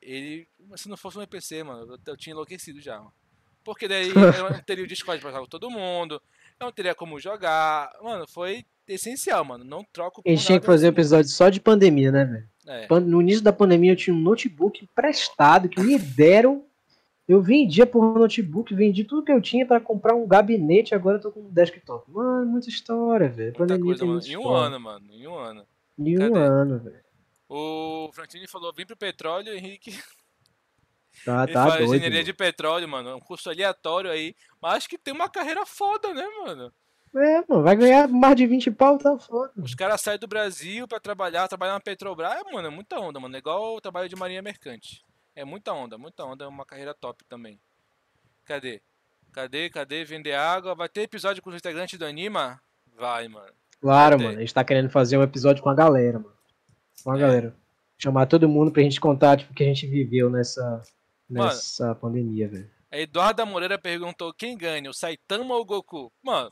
ele. 0.00 0.46
Se 0.76 0.88
não 0.88 0.96
fosse 0.96 1.18
um 1.18 1.26
PC, 1.26 1.62
mano, 1.64 1.94
eu, 1.94 1.98
eu 2.06 2.16
tinha 2.16 2.32
enlouquecido 2.32 2.80
já. 2.80 2.98
Mano. 2.98 3.12
Porque 3.64 3.88
daí 3.88 4.08
eu 4.58 4.64
teria 4.64 4.84
o 4.84 4.86
Discord 4.86 5.20
pra 5.20 5.30
jogar 5.30 5.42
com 5.42 5.48
todo 5.48 5.70
mundo, 5.70 6.20
não 6.62 6.72
teria 6.72 6.94
como 6.94 7.18
jogar. 7.18 7.90
Mano, 8.02 8.26
foi 8.26 8.64
essencial, 8.88 9.44
mano. 9.44 9.64
Não 9.64 9.84
troco 9.92 10.22
A 10.24 10.28
gente 10.28 10.46
tinha 10.46 10.60
que 10.60 10.66
fazer 10.66 10.86
um 10.86 10.90
episódio 10.90 11.30
só 11.30 11.48
de 11.48 11.60
pandemia, 11.60 12.12
né, 12.12 12.24
velho? 12.24 12.48
É. 12.66 13.00
No 13.00 13.20
início 13.20 13.42
da 13.42 13.52
pandemia 13.52 13.92
eu 13.92 13.96
tinha 13.96 14.14
um 14.14 14.20
notebook 14.20 14.84
emprestado 14.84 15.68
que 15.68 15.80
me 15.80 15.98
deram. 15.98 16.64
Eu 17.26 17.40
vendia 17.40 17.86
por 17.86 18.18
notebook, 18.18 18.74
vendi 18.74 19.04
tudo 19.04 19.24
que 19.24 19.32
eu 19.32 19.40
tinha 19.40 19.64
pra 19.64 19.80
comprar 19.80 20.14
um 20.14 20.26
gabinete, 20.26 20.94
agora 20.94 21.16
eu 21.16 21.20
tô 21.20 21.30
com 21.30 21.40
um 21.40 21.50
desktop. 21.50 22.10
Mano, 22.10 22.50
muita 22.50 22.68
história, 22.68 23.28
velho. 23.28 23.54
Pandemia 23.54 23.84
coisa, 23.84 24.04
muita 24.04 24.28
Em 24.28 24.36
um 24.36 24.48
ano, 24.48 24.80
mano. 24.80 25.06
Em 25.12 25.26
um 25.26 25.36
ano. 25.36 25.64
Em 25.98 26.18
um 26.18 26.36
ano, 26.36 26.78
velho. 26.78 27.02
O 27.48 28.10
Frantini 28.12 28.48
falou: 28.48 28.72
vem 28.72 28.86
pro 28.86 28.96
petróleo, 28.96 29.54
Henrique. 29.54 29.92
Tá, 31.24 31.44
Ele 31.44 31.52
tá 31.52 31.62
faz 31.66 31.74
doido. 31.78 31.90
engenharia 31.94 32.10
mano. 32.18 32.24
de 32.24 32.32
petróleo, 32.32 32.88
mano. 32.88 33.08
É 33.10 33.14
um 33.14 33.20
curso 33.20 33.48
aleatório 33.50 34.10
aí. 34.10 34.34
Mas 34.60 34.74
acho 34.76 34.88
que 34.88 34.98
tem 34.98 35.12
uma 35.14 35.28
carreira 35.28 35.64
foda, 35.66 36.12
né, 36.14 36.26
mano? 36.44 36.72
É, 37.14 37.44
mano, 37.46 37.62
vai 37.62 37.76
ganhar 37.76 38.08
mais 38.08 38.34
de 38.36 38.46
20 38.46 38.70
pau, 38.70 38.96
tá 38.96 39.18
foda. 39.18 39.52
Os 39.56 39.74
caras 39.74 40.00
saem 40.00 40.18
do 40.18 40.26
Brasil 40.26 40.88
pra 40.88 40.98
trabalhar, 40.98 41.46
trabalhar 41.46 41.74
na 41.74 41.80
Petrobras, 41.80 42.32
é, 42.32 42.52
mano, 42.52 42.68
é 42.68 42.70
muita 42.70 42.98
onda, 42.98 43.20
mano. 43.20 43.34
É 43.36 43.38
igual 43.38 43.76
o 43.76 43.80
trabalho 43.80 44.08
de 44.08 44.16
marinha 44.16 44.40
mercante. 44.40 45.04
É 45.36 45.44
muita 45.44 45.72
onda, 45.72 45.98
muita 45.98 46.24
onda, 46.24 46.44
é 46.44 46.48
uma 46.48 46.64
carreira 46.64 46.94
top 46.94 47.22
também. 47.26 47.60
Cadê? 48.44 48.80
Cadê, 49.32 49.70
cadê? 49.70 50.04
Vender 50.04 50.34
água. 50.34 50.74
Vai 50.74 50.88
ter 50.88 51.02
episódio 51.02 51.42
com 51.42 51.50
os 51.50 51.56
integrantes 51.56 51.98
do 51.98 52.04
Anima? 52.04 52.60
Vai, 52.98 53.28
mano. 53.28 53.52
Claro, 53.80 54.18
mano, 54.20 54.36
a 54.38 54.40
gente 54.40 54.54
tá 54.54 54.62
querendo 54.64 54.90
fazer 54.90 55.16
um 55.18 55.22
episódio 55.22 55.62
com 55.62 55.68
a 55.70 55.74
galera, 55.74 56.18
mano. 56.18 56.34
Com 57.04 57.10
a 57.12 57.16
É. 57.16 57.20
galera. 57.20 57.54
Chamar 57.98 58.26
todo 58.26 58.48
mundo 58.48 58.70
pra 58.72 58.82
gente 58.82 59.00
contar, 59.00 59.36
tipo, 59.36 59.52
o 59.52 59.54
que 59.54 59.62
a 59.62 59.66
gente 59.66 59.86
viveu 59.86 60.28
nessa, 60.30 60.82
nessa 61.28 61.94
pandemia, 61.94 62.48
velho. 62.48 62.70
A 62.90 62.98
Eduarda 62.98 63.46
Moreira 63.46 63.78
perguntou 63.78 64.32
quem 64.34 64.56
ganha, 64.56 64.90
o 64.90 64.94
Saitama 64.94 65.54
ou 65.54 65.62
o 65.62 65.64
Goku? 65.64 66.12
Mano, 66.22 66.50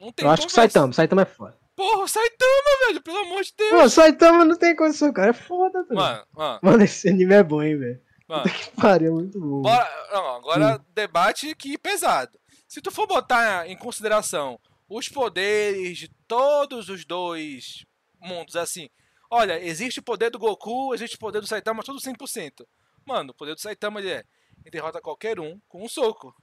não 0.00 0.12
tem 0.12 0.24
Eu 0.24 0.30
acho 0.30 0.42
que 0.46 0.52
conversa. 0.52 0.72
Saitama, 0.72 0.92
Saitama 0.92 1.22
é 1.22 1.26
foda. 1.26 1.56
Porra, 1.74 2.04
o 2.04 2.08
Saitama, 2.08 2.86
velho, 2.86 3.02
pelo 3.02 3.18
amor 3.18 3.42
de 3.42 3.52
Deus. 3.56 3.70
Pô, 3.82 3.88
Saitama 3.88 4.44
não 4.44 4.56
tem 4.56 4.74
condição, 4.76 5.12
cara. 5.12 5.30
É 5.30 5.32
foda, 5.32 5.82
velho. 5.84 5.96
Mano, 5.96 6.24
mano, 6.32 6.58
Mano, 6.62 6.82
esse 6.84 7.08
anime 7.08 7.34
é 7.34 7.42
bom, 7.42 7.62
hein, 7.62 7.76
velho. 7.76 8.00
mano. 8.28 8.44
Que 8.44 8.70
pariu, 8.80 9.08
é 9.12 9.14
muito 9.14 9.40
bom. 9.40 9.62
Bora, 9.62 10.08
não, 10.12 10.36
agora 10.36 10.80
debate 10.94 11.54
que 11.54 11.76
pesado. 11.76 12.38
Se 12.68 12.80
tu 12.80 12.90
for 12.90 13.06
botar 13.06 13.68
em 13.68 13.76
consideração 13.76 14.58
os 14.88 15.08
poderes 15.08 15.98
de 15.98 16.08
todos 16.28 16.88
os 16.88 17.04
dois 17.04 17.84
mundos, 18.20 18.54
assim, 18.56 18.88
olha, 19.30 19.60
existe 19.62 19.98
o 20.00 20.02
poder 20.02 20.30
do 20.30 20.38
Goku, 20.38 20.94
existe 20.94 21.16
o 21.16 21.18
poder 21.18 21.40
do 21.40 21.46
Saitama, 21.46 21.82
tudo 21.82 21.98
100%. 22.00 22.64
Mano, 23.06 23.30
o 23.30 23.34
poder 23.34 23.54
do 23.54 23.60
Saitama 23.60 24.00
ele 24.00 24.10
é, 24.10 24.24
ele 24.64 24.70
derrota 24.70 25.00
qualquer 25.00 25.38
um 25.38 25.58
com 25.68 25.84
um 25.84 25.88
soco. 25.88 26.34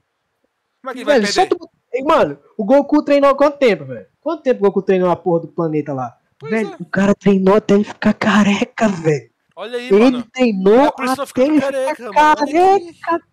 Como 0.80 0.90
é 0.90 0.92
que 0.94 1.00
ele 1.00 1.04
velho, 1.04 1.26
só 1.26 1.42
perder? 1.42 1.56
tu... 1.58 1.70
Ei, 1.92 2.02
Mano, 2.02 2.38
o 2.58 2.64
Goku 2.64 3.04
treinou 3.04 3.30
há 3.30 3.36
quanto 3.36 3.58
tempo, 3.58 3.84
velho? 3.84 4.06
Quanto 4.20 4.42
tempo 4.42 4.60
o 4.60 4.62
Goku 4.64 4.82
treinou 4.82 5.10
a 5.10 5.16
porra 5.16 5.40
do 5.42 5.48
planeta 5.48 5.92
lá? 5.92 6.18
Pois 6.38 6.50
velho, 6.50 6.72
é. 6.72 6.76
o 6.80 6.86
cara 6.86 7.14
treinou 7.14 7.54
até 7.56 7.74
ele 7.74 7.84
ficar 7.84 8.14
careca, 8.14 8.88
velho. 8.88 9.30
Olha 9.56 9.78
aí, 9.78 9.86
Ele 9.86 9.98
mano. 9.98 10.24
treinou 10.32 10.74
É 10.80 10.86
até 10.88 11.42
ele 11.42 11.60
careca, 11.60 11.94
ficar 11.94 12.12
mano. 12.12 12.36
Careca. 12.36 13.26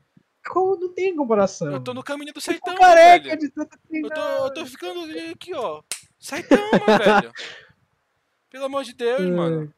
Como 0.48 0.76
não 0.80 0.94
tem 0.94 1.16
comparação? 1.16 1.72
Eu 1.72 1.80
tô 1.84 1.94
no 1.94 2.04
caminho 2.04 2.34
do 2.34 2.42
Saitama, 2.42 2.78
careca 2.78 3.30
velho. 3.30 3.40
de 3.40 3.50
tanto 3.50 3.78
Eu 3.92 4.10
tô, 4.10 4.22
eu 4.22 4.54
tô 4.54 4.66
ficando 4.66 5.02
aqui, 5.32 5.54
ó. 5.54 5.82
Saitama, 6.20 6.62
velho. 7.22 7.32
Pelo 8.50 8.66
amor 8.66 8.84
de 8.84 8.94
Deus, 8.94 9.22
Ai. 9.22 9.32
mano. 9.32 9.74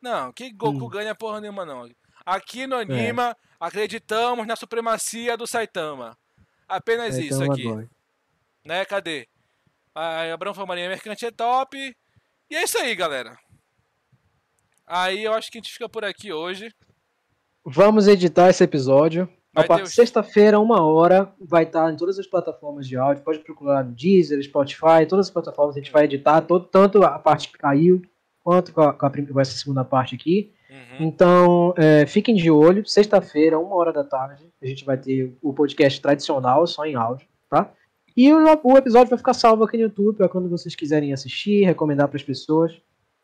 Não, 0.00 0.32
que 0.32 0.50
Goku 0.52 0.86
Hum. 0.86 0.88
ganha 0.88 1.14
porra 1.14 1.40
nenhuma, 1.40 1.64
não. 1.64 1.88
Aqui 2.24 2.66
no 2.66 2.76
Anima, 2.76 3.36
acreditamos 3.60 4.46
na 4.46 4.56
supremacia 4.56 5.36
do 5.36 5.46
Saitama. 5.46 6.16
Apenas 6.66 7.18
isso 7.18 7.38
Saitama 7.38 7.54
aqui. 7.54 7.64
boy. 7.64 7.88
Né, 8.64 8.84
cadê? 8.84 9.28
A 9.94 10.32
Abrão 10.32 10.54
Marinha 10.66 10.88
Mercante 10.88 11.26
é 11.26 11.30
top. 11.30 11.76
E 12.50 12.56
é 12.56 12.64
isso 12.64 12.78
aí, 12.78 12.94
galera. 12.94 13.36
Aí 14.86 15.24
eu 15.24 15.32
acho 15.32 15.50
que 15.50 15.58
a 15.58 15.60
gente 15.60 15.72
fica 15.72 15.88
por 15.88 16.04
aqui 16.04 16.32
hoje. 16.32 16.72
Vamos 17.64 18.06
editar 18.06 18.50
esse 18.50 18.62
episódio. 18.64 19.28
Vai 19.54 19.64
a 19.64 19.68
partir 19.68 19.84
de 19.84 19.90
sexta-feira, 19.90 20.58
uma 20.58 20.82
hora, 20.82 21.32
vai 21.38 21.62
estar 21.62 21.92
em 21.92 21.96
todas 21.96 22.18
as 22.18 22.26
plataformas 22.26 22.88
de 22.88 22.96
áudio. 22.96 23.22
Pode 23.22 23.38
procurar 23.38 23.84
no 23.84 23.92
Deezer, 23.92 24.42
Spotify, 24.42 25.06
todas 25.08 25.26
as 25.26 25.30
plataformas. 25.30 25.76
A 25.76 25.78
gente 25.78 25.92
vai 25.92 26.04
editar 26.04 26.40
todo, 26.40 26.66
tanto 26.66 27.02
a 27.04 27.18
parte 27.20 27.48
que 27.48 27.58
caiu, 27.58 28.02
quanto 28.42 28.72
com, 28.72 28.80
a, 28.80 28.92
com, 28.92 29.06
a, 29.06 29.10
com 29.10 29.40
essa 29.40 29.56
segunda 29.56 29.84
parte 29.84 30.16
aqui. 30.16 30.52
Uhum. 30.70 31.06
Então, 31.06 31.74
é, 31.76 32.06
fiquem 32.06 32.34
de 32.34 32.50
olho. 32.50 32.86
Sexta-feira, 32.86 33.58
uma 33.58 33.74
hora 33.76 33.92
da 33.92 34.02
tarde, 34.04 34.44
a 34.62 34.66
gente 34.66 34.84
vai 34.84 34.96
ter 34.96 35.36
o 35.42 35.52
podcast 35.52 36.00
tradicional, 36.00 36.66
só 36.66 36.84
em 36.86 36.94
áudio, 36.94 37.26
tá? 37.50 37.70
E 38.16 38.32
o, 38.32 38.38
o 38.64 38.76
episódio 38.76 39.08
vai 39.10 39.18
ficar 39.18 39.34
salvo 39.34 39.64
aqui 39.64 39.76
no 39.76 39.84
YouTube 39.84 40.16
para 40.16 40.28
quando 40.28 40.48
vocês 40.48 40.74
quiserem 40.74 41.12
assistir, 41.12 41.64
recomendar 41.64 42.08
para 42.08 42.16
as 42.16 42.22
pessoas. 42.22 42.72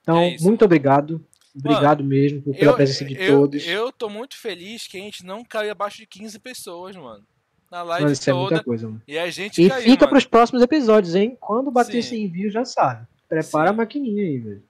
Então, 0.02 0.18
É 0.18 0.36
muito 0.40 0.64
obrigado. 0.64 1.24
Obrigado 1.56 2.04
mesmo 2.04 2.42
por- 2.42 2.54
pela 2.56 2.72
presença 2.74 3.04
de 3.04 3.14
eu, 3.20 3.40
todos. 3.40 3.66
Eu 3.66 3.90
tô 3.92 4.08
muito 4.08 4.36
feliz 4.36 4.86
que 4.86 4.96
a 4.96 5.00
gente 5.00 5.24
não 5.26 5.42
caiu 5.44 5.72
abaixo 5.72 5.98
de 5.98 6.06
15 6.06 6.38
pessoas, 6.38 6.94
mano. 6.96 7.24
Na 7.70 7.82
live 7.82 8.02
Mano, 8.04 8.12
isso 8.12 8.28
é 8.28 8.32
toda. 8.32 8.50
muita 8.50 8.64
coisa, 8.64 8.86
mano. 8.88 9.02
e 9.06 9.16
a 9.18 9.30
gente 9.30 9.62
E 9.62 9.68
caiu, 9.68 9.82
fica 9.82 10.00
mano. 10.04 10.10
pros 10.10 10.24
próximos 10.26 10.60
episódios, 10.62 11.14
hein? 11.14 11.36
Quando 11.40 11.70
bater 11.70 11.92
Sim. 11.92 11.98
esse 11.98 12.20
envio, 12.20 12.50
já 12.50 12.64
sabe. 12.64 13.06
Prepara 13.28 13.68
Sim. 13.68 13.74
a 13.74 13.76
maquininha 13.76 14.22
aí, 14.24 14.38
velho. 14.38 14.62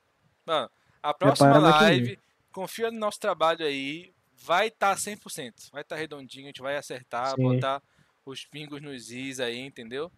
Mano, 0.46 0.70
a 1.02 1.14
próxima 1.14 1.50
Prepara 1.50 1.66
a 1.76 1.80
live, 1.82 2.18
confia 2.52 2.90
no 2.90 2.98
nosso 2.98 3.18
trabalho 3.18 3.64
aí, 3.64 4.12
vai 4.44 4.68
estar 4.68 4.94
tá 4.94 5.00
100%. 5.00 5.70
Vai 5.72 5.82
estar 5.82 5.96
tá 5.96 6.00
redondinho, 6.00 6.46
a 6.46 6.48
gente 6.48 6.62
vai 6.62 6.76
acertar, 6.76 7.34
Sim. 7.34 7.42
botar 7.42 7.82
os 8.24 8.44
pingos 8.44 8.80
nos 8.80 9.10
is 9.10 9.40
aí, 9.40 9.58
entendeu? 9.58 10.10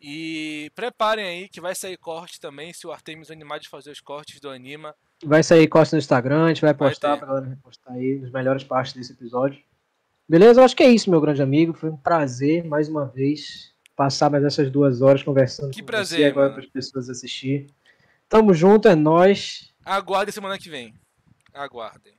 E 0.00 0.70
preparem 0.74 1.24
aí 1.24 1.48
que 1.48 1.60
vai 1.60 1.74
sair 1.74 1.96
corte 1.96 2.40
também, 2.40 2.72
se 2.72 2.86
o 2.86 2.92
Artemis 2.92 3.30
animar 3.30 3.58
de 3.58 3.68
fazer 3.68 3.90
os 3.90 4.00
cortes 4.00 4.40
do 4.40 4.48
Anima. 4.48 4.94
Vai 5.24 5.42
sair 5.42 5.66
corte 5.66 5.92
no 5.92 5.98
Instagram, 5.98 6.44
a 6.44 6.48
gente 6.48 6.60
vai 6.60 6.72
Vai 6.72 6.88
postar 6.88 7.14
ter. 7.14 7.18
pra 7.18 7.28
galera 7.28 7.48
repostar 7.48 7.94
aí 7.94 8.20
as 8.24 8.30
melhores 8.30 8.62
partes 8.62 8.92
desse 8.92 9.12
episódio. 9.12 9.60
Beleza? 10.28 10.60
Eu 10.60 10.64
acho 10.64 10.76
que 10.76 10.82
é 10.82 10.90
isso, 10.90 11.10
meu 11.10 11.20
grande 11.20 11.42
amigo. 11.42 11.72
Foi 11.72 11.90
um 11.90 11.96
prazer, 11.96 12.62
mais 12.64 12.88
uma 12.88 13.06
vez, 13.06 13.72
passar 13.96 14.30
mais 14.30 14.44
essas 14.44 14.70
duas 14.70 15.02
horas 15.02 15.22
conversando 15.22 15.72
Que 15.72 15.80
com 15.80 15.86
prazer, 15.86 16.18
você 16.18 16.24
agora 16.26 16.50
para 16.50 16.60
as 16.60 16.66
pessoas 16.66 17.08
assistir. 17.08 17.66
Tamo 18.28 18.54
junto, 18.54 18.86
é 18.86 18.94
nóis. 18.94 19.72
Aguardem 19.84 20.32
semana 20.32 20.58
que 20.58 20.68
vem. 20.68 20.94
Aguardem. 21.62 22.16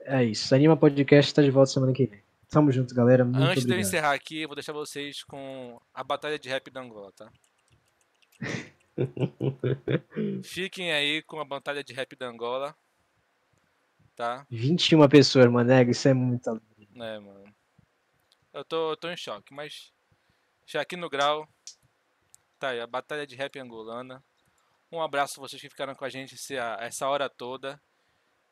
É 0.00 0.24
isso. 0.24 0.54
Anima 0.54 0.76
Podcast 0.76 1.34
tá 1.34 1.42
de 1.42 1.50
volta 1.50 1.72
semana 1.72 1.92
que 1.92 2.06
vem. 2.06 2.22
Tamo 2.48 2.70
junto, 2.70 2.94
galera. 2.94 3.24
Muito 3.24 3.38
Antes 3.38 3.64
de 3.64 3.70
eu 3.70 3.74
obrigado. 3.74 3.86
encerrar 3.86 4.12
aqui, 4.12 4.42
eu 4.42 4.48
vou 4.48 4.54
deixar 4.54 4.72
vocês 4.72 5.24
com 5.24 5.80
a 5.92 6.04
batalha 6.04 6.38
de 6.38 6.48
rap 6.48 6.70
da 6.70 6.80
Angola, 6.80 7.12
tá? 7.12 7.30
Fiquem 10.44 10.92
aí 10.92 11.22
com 11.22 11.40
a 11.40 11.44
batalha 11.44 11.82
de 11.82 11.92
rap 11.92 12.14
da 12.16 12.28
Angola. 12.28 12.74
Tá? 14.14 14.46
21 14.50 15.06
pessoas, 15.08 15.50
Manego. 15.50 15.90
Isso 15.90 16.08
é 16.08 16.14
muito 16.14 16.48
alegria. 16.48 16.88
É, 16.94 17.18
mano. 17.18 17.44
Eu 18.52 18.64
tô, 18.64 18.92
eu 18.92 18.96
tô 18.96 19.10
em 19.10 19.16
choque, 19.16 19.52
mas. 19.52 19.92
Já 20.64 20.80
aqui 20.80 20.96
no 20.96 21.10
grau. 21.10 21.46
Tá 22.58 22.70
aí, 22.70 22.80
a 22.80 22.86
batalha 22.86 23.26
de 23.26 23.36
rap 23.36 23.58
angolana. 23.58 24.24
Um 24.90 25.02
abraço 25.02 25.38
a 25.38 25.42
vocês 25.42 25.60
que 25.60 25.68
ficaram 25.68 25.94
com 25.94 26.04
a 26.04 26.08
gente 26.08 26.36
essa 26.80 27.08
hora 27.08 27.28
toda. 27.28 27.80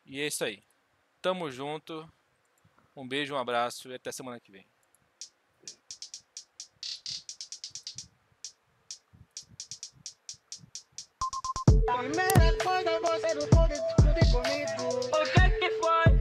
E 0.04 0.20
é 0.20 0.26
isso 0.26 0.44
aí. 0.44 0.62
Tamo 1.22 1.50
junto. 1.50 2.08
Um 2.94 3.06
beijo, 3.06 3.34
um 3.34 3.38
abraço 3.38 3.90
e 3.90 3.94
até 3.94 4.12
semana 4.12 4.38
que 4.38 4.52
vem. 4.52 4.66
Primeira 11.86 12.58
coisa 12.62 12.90
é 12.90 13.00
você 13.00 13.34
não 13.34 13.48
pode 13.48 13.74
discutir 13.74 14.32
comigo. 14.32 14.84
O 15.10 15.58
que 15.58 15.70
foi? 15.80 16.14